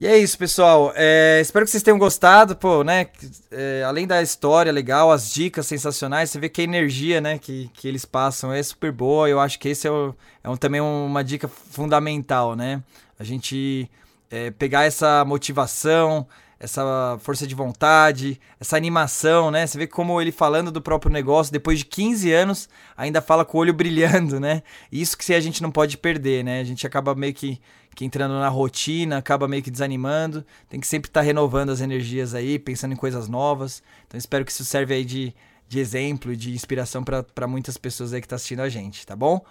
E 0.00 0.06
é 0.06 0.16
isso, 0.16 0.38
pessoal. 0.38 0.94
É, 0.96 1.38
espero 1.42 1.66
que 1.66 1.70
vocês 1.70 1.82
tenham 1.82 1.98
gostado. 1.98 2.56
Pô, 2.56 2.82
né? 2.82 3.06
É, 3.50 3.84
além 3.86 4.06
da 4.06 4.22
história 4.22 4.72
legal, 4.72 5.12
as 5.12 5.30
dicas 5.30 5.66
sensacionais, 5.66 6.30
você 6.30 6.38
vê 6.38 6.48
que 6.48 6.62
a 6.62 6.64
energia, 6.64 7.20
né, 7.20 7.38
que, 7.38 7.70
que 7.74 7.86
eles 7.86 8.06
passam 8.06 8.50
é 8.50 8.62
super 8.62 8.90
boa. 8.92 9.28
Eu 9.28 9.38
acho 9.38 9.58
que 9.58 9.68
esse 9.68 9.86
é, 9.86 9.90
o, 9.90 10.14
é 10.42 10.48
um, 10.48 10.56
também 10.56 10.80
uma 10.80 11.22
dica 11.22 11.46
fundamental, 11.48 12.56
né? 12.56 12.82
A 13.18 13.24
gente 13.24 13.90
é, 14.30 14.50
pegar 14.50 14.84
essa 14.84 15.22
motivação, 15.26 16.26
essa 16.58 17.18
força 17.20 17.46
de 17.46 17.54
vontade, 17.54 18.40
essa 18.58 18.78
animação, 18.78 19.50
né? 19.50 19.66
Você 19.66 19.76
vê 19.76 19.86
como 19.86 20.18
ele 20.18 20.32
falando 20.32 20.70
do 20.70 20.80
próprio 20.80 21.12
negócio, 21.12 21.52
depois 21.52 21.78
de 21.78 21.84
15 21.84 22.32
anos, 22.32 22.68
ainda 22.96 23.20
fala 23.20 23.44
com 23.44 23.58
o 23.58 23.60
olho 23.60 23.72
brilhando, 23.74 24.40
né? 24.40 24.62
Isso 24.90 25.16
que 25.16 25.34
a 25.34 25.40
gente 25.40 25.62
não 25.62 25.70
pode 25.70 25.98
perder, 25.98 26.42
né? 26.42 26.60
A 26.60 26.64
gente 26.64 26.86
acaba 26.86 27.14
meio 27.14 27.34
que, 27.34 27.60
que 27.94 28.04
entrando 28.04 28.34
na 28.34 28.48
rotina, 28.48 29.18
acaba 29.18 29.48
meio 29.48 29.62
que 29.62 29.70
desanimando. 29.70 30.44
Tem 30.68 30.80
que 30.80 30.86
sempre 30.86 31.08
estar 31.08 31.20
tá 31.20 31.24
renovando 31.24 31.70
as 31.70 31.80
energias 31.80 32.34
aí, 32.34 32.58
pensando 32.58 32.92
em 32.92 32.96
coisas 32.96 33.28
novas. 33.28 33.82
Então 34.06 34.18
espero 34.18 34.44
que 34.44 34.52
isso 34.52 34.64
serve 34.64 34.94
aí 34.94 35.04
de, 35.04 35.34
de 35.68 35.78
exemplo, 35.78 36.36
de 36.36 36.52
inspiração 36.52 37.04
para 37.04 37.46
muitas 37.46 37.76
pessoas 37.76 38.12
aí 38.12 38.20
que 38.20 38.28
tá 38.28 38.36
assistindo 38.36 38.60
a 38.60 38.68
gente, 38.68 39.06
tá 39.06 39.14
bom? 39.14 39.44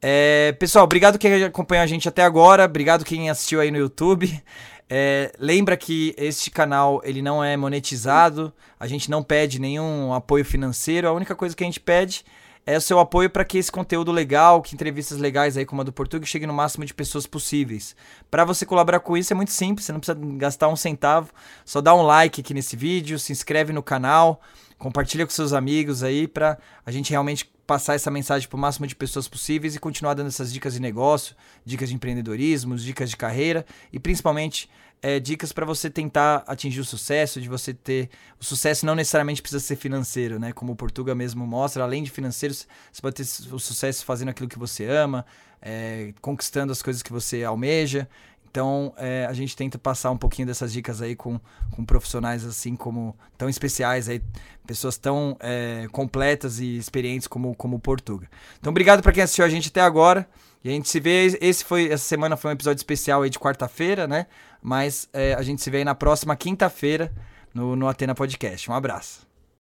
É, 0.00 0.52
pessoal, 0.58 0.84
obrigado 0.84 1.18
quem 1.18 1.42
acompanhou 1.44 1.82
a 1.82 1.86
gente 1.86 2.08
até 2.08 2.22
agora, 2.22 2.64
obrigado 2.64 3.04
quem 3.04 3.30
assistiu 3.30 3.60
aí 3.60 3.70
no 3.70 3.78
YouTube. 3.78 4.42
É, 4.88 5.32
lembra 5.38 5.76
que 5.76 6.14
este 6.16 6.50
canal 6.50 7.00
ele 7.02 7.20
não 7.20 7.42
é 7.42 7.56
monetizado, 7.56 8.52
a 8.78 8.86
gente 8.86 9.10
não 9.10 9.22
pede 9.22 9.58
nenhum 9.58 10.12
apoio 10.12 10.44
financeiro, 10.44 11.08
a 11.08 11.12
única 11.12 11.34
coisa 11.34 11.56
que 11.56 11.64
a 11.64 11.66
gente 11.66 11.80
pede 11.80 12.24
é 12.66 12.76
o 12.76 12.80
seu 12.80 12.98
apoio 12.98 13.30
para 13.30 13.44
que 13.44 13.56
esse 13.56 13.70
conteúdo 13.70 14.10
legal, 14.10 14.60
que 14.60 14.74
entrevistas 14.74 15.18
legais 15.18 15.56
aí 15.56 15.64
como 15.64 15.82
a 15.82 15.84
do 15.84 15.92
Português 15.92 16.28
chegue 16.28 16.48
no 16.48 16.52
máximo 16.52 16.84
de 16.84 16.92
pessoas 16.92 17.24
possíveis. 17.24 17.94
Para 18.28 18.44
você 18.44 18.66
colaborar 18.66 18.98
com 18.98 19.16
isso 19.16 19.32
é 19.32 19.36
muito 19.36 19.52
simples, 19.52 19.86
você 19.86 19.92
não 19.92 20.00
precisa 20.00 20.18
gastar 20.36 20.68
um 20.68 20.74
centavo, 20.74 21.30
só 21.64 21.80
dá 21.80 21.94
um 21.94 22.02
like 22.02 22.40
aqui 22.40 22.52
nesse 22.52 22.74
vídeo, 22.74 23.20
se 23.20 23.30
inscreve 23.30 23.72
no 23.72 23.84
canal, 23.84 24.40
compartilha 24.76 25.24
com 25.24 25.30
seus 25.30 25.52
amigos 25.52 26.02
aí 26.02 26.26
para 26.26 26.58
a 26.84 26.90
gente 26.90 27.10
realmente 27.10 27.48
passar 27.66 27.94
essa 27.94 28.10
mensagem 28.10 28.48
para 28.48 28.56
o 28.56 28.60
máximo 28.60 28.86
de 28.86 28.96
pessoas 28.96 29.28
possíveis 29.28 29.76
e 29.76 29.78
continuar 29.78 30.14
dando 30.14 30.28
essas 30.28 30.52
dicas 30.52 30.74
de 30.74 30.80
negócio, 30.80 31.36
dicas 31.64 31.88
de 31.88 31.94
empreendedorismo, 31.94 32.76
dicas 32.76 33.10
de 33.10 33.16
carreira 33.16 33.64
e 33.92 33.98
principalmente 33.98 34.68
é, 35.02 35.20
dicas 35.20 35.52
para 35.52 35.64
você 35.64 35.90
tentar 35.90 36.42
atingir 36.46 36.80
o 36.80 36.84
sucesso, 36.84 37.40
de 37.40 37.48
você 37.48 37.72
ter. 37.72 38.10
O 38.40 38.44
sucesso 38.44 38.84
não 38.84 38.94
necessariamente 38.94 39.42
precisa 39.42 39.60
ser 39.60 39.76
financeiro, 39.76 40.38
né? 40.38 40.52
Como 40.52 40.72
o 40.72 40.76
Portuga 40.76 41.14
mesmo 41.14 41.46
mostra, 41.46 41.82
além 41.82 42.02
de 42.02 42.10
financeiro, 42.10 42.54
você 42.54 43.02
pode 43.02 43.14
ter 43.14 43.54
o 43.54 43.58
sucesso 43.58 44.04
fazendo 44.04 44.30
aquilo 44.30 44.48
que 44.48 44.58
você 44.58 44.84
ama, 44.86 45.24
é, 45.60 46.12
conquistando 46.20 46.72
as 46.72 46.82
coisas 46.82 47.02
que 47.02 47.12
você 47.12 47.44
almeja. 47.44 48.08
Então, 48.50 48.94
é, 48.96 49.26
a 49.28 49.34
gente 49.34 49.54
tenta 49.54 49.78
passar 49.78 50.10
um 50.10 50.16
pouquinho 50.16 50.48
dessas 50.48 50.72
dicas 50.72 51.02
aí 51.02 51.14
com, 51.14 51.38
com 51.72 51.84
profissionais 51.84 52.42
assim 52.42 52.74
como 52.74 53.14
tão 53.36 53.50
especiais 53.50 54.08
aí, 54.08 54.22
pessoas 54.66 54.96
tão 54.96 55.36
é, 55.40 55.86
completas 55.92 56.58
e 56.58 56.78
experientes 56.78 57.28
como, 57.28 57.54
como 57.54 57.76
o 57.76 57.78
Portuga. 57.78 58.26
Então, 58.58 58.70
obrigado 58.70 59.02
para 59.02 59.12
quem 59.12 59.22
assistiu 59.22 59.44
a 59.44 59.48
gente 59.50 59.68
até 59.68 59.82
agora. 59.82 60.26
E 60.66 60.68
a 60.68 60.72
gente 60.72 60.88
se 60.88 60.98
vê. 60.98 61.26
Esse 61.40 61.64
foi 61.64 61.92
essa 61.92 62.04
semana 62.04 62.36
foi 62.36 62.50
um 62.50 62.54
episódio 62.54 62.80
especial 62.80 63.22
aí 63.22 63.30
de 63.30 63.38
quarta-feira, 63.38 64.08
né? 64.08 64.26
Mas 64.60 65.08
é, 65.12 65.32
a 65.34 65.42
gente 65.42 65.62
se 65.62 65.70
vê 65.70 65.78
aí 65.78 65.84
na 65.84 65.94
próxima 65.94 66.34
quinta-feira 66.34 67.12
no, 67.54 67.76
no 67.76 67.86
Atena 67.86 68.16
Podcast. 68.16 68.68
Um 68.68 68.74
abraço. 68.74 69.25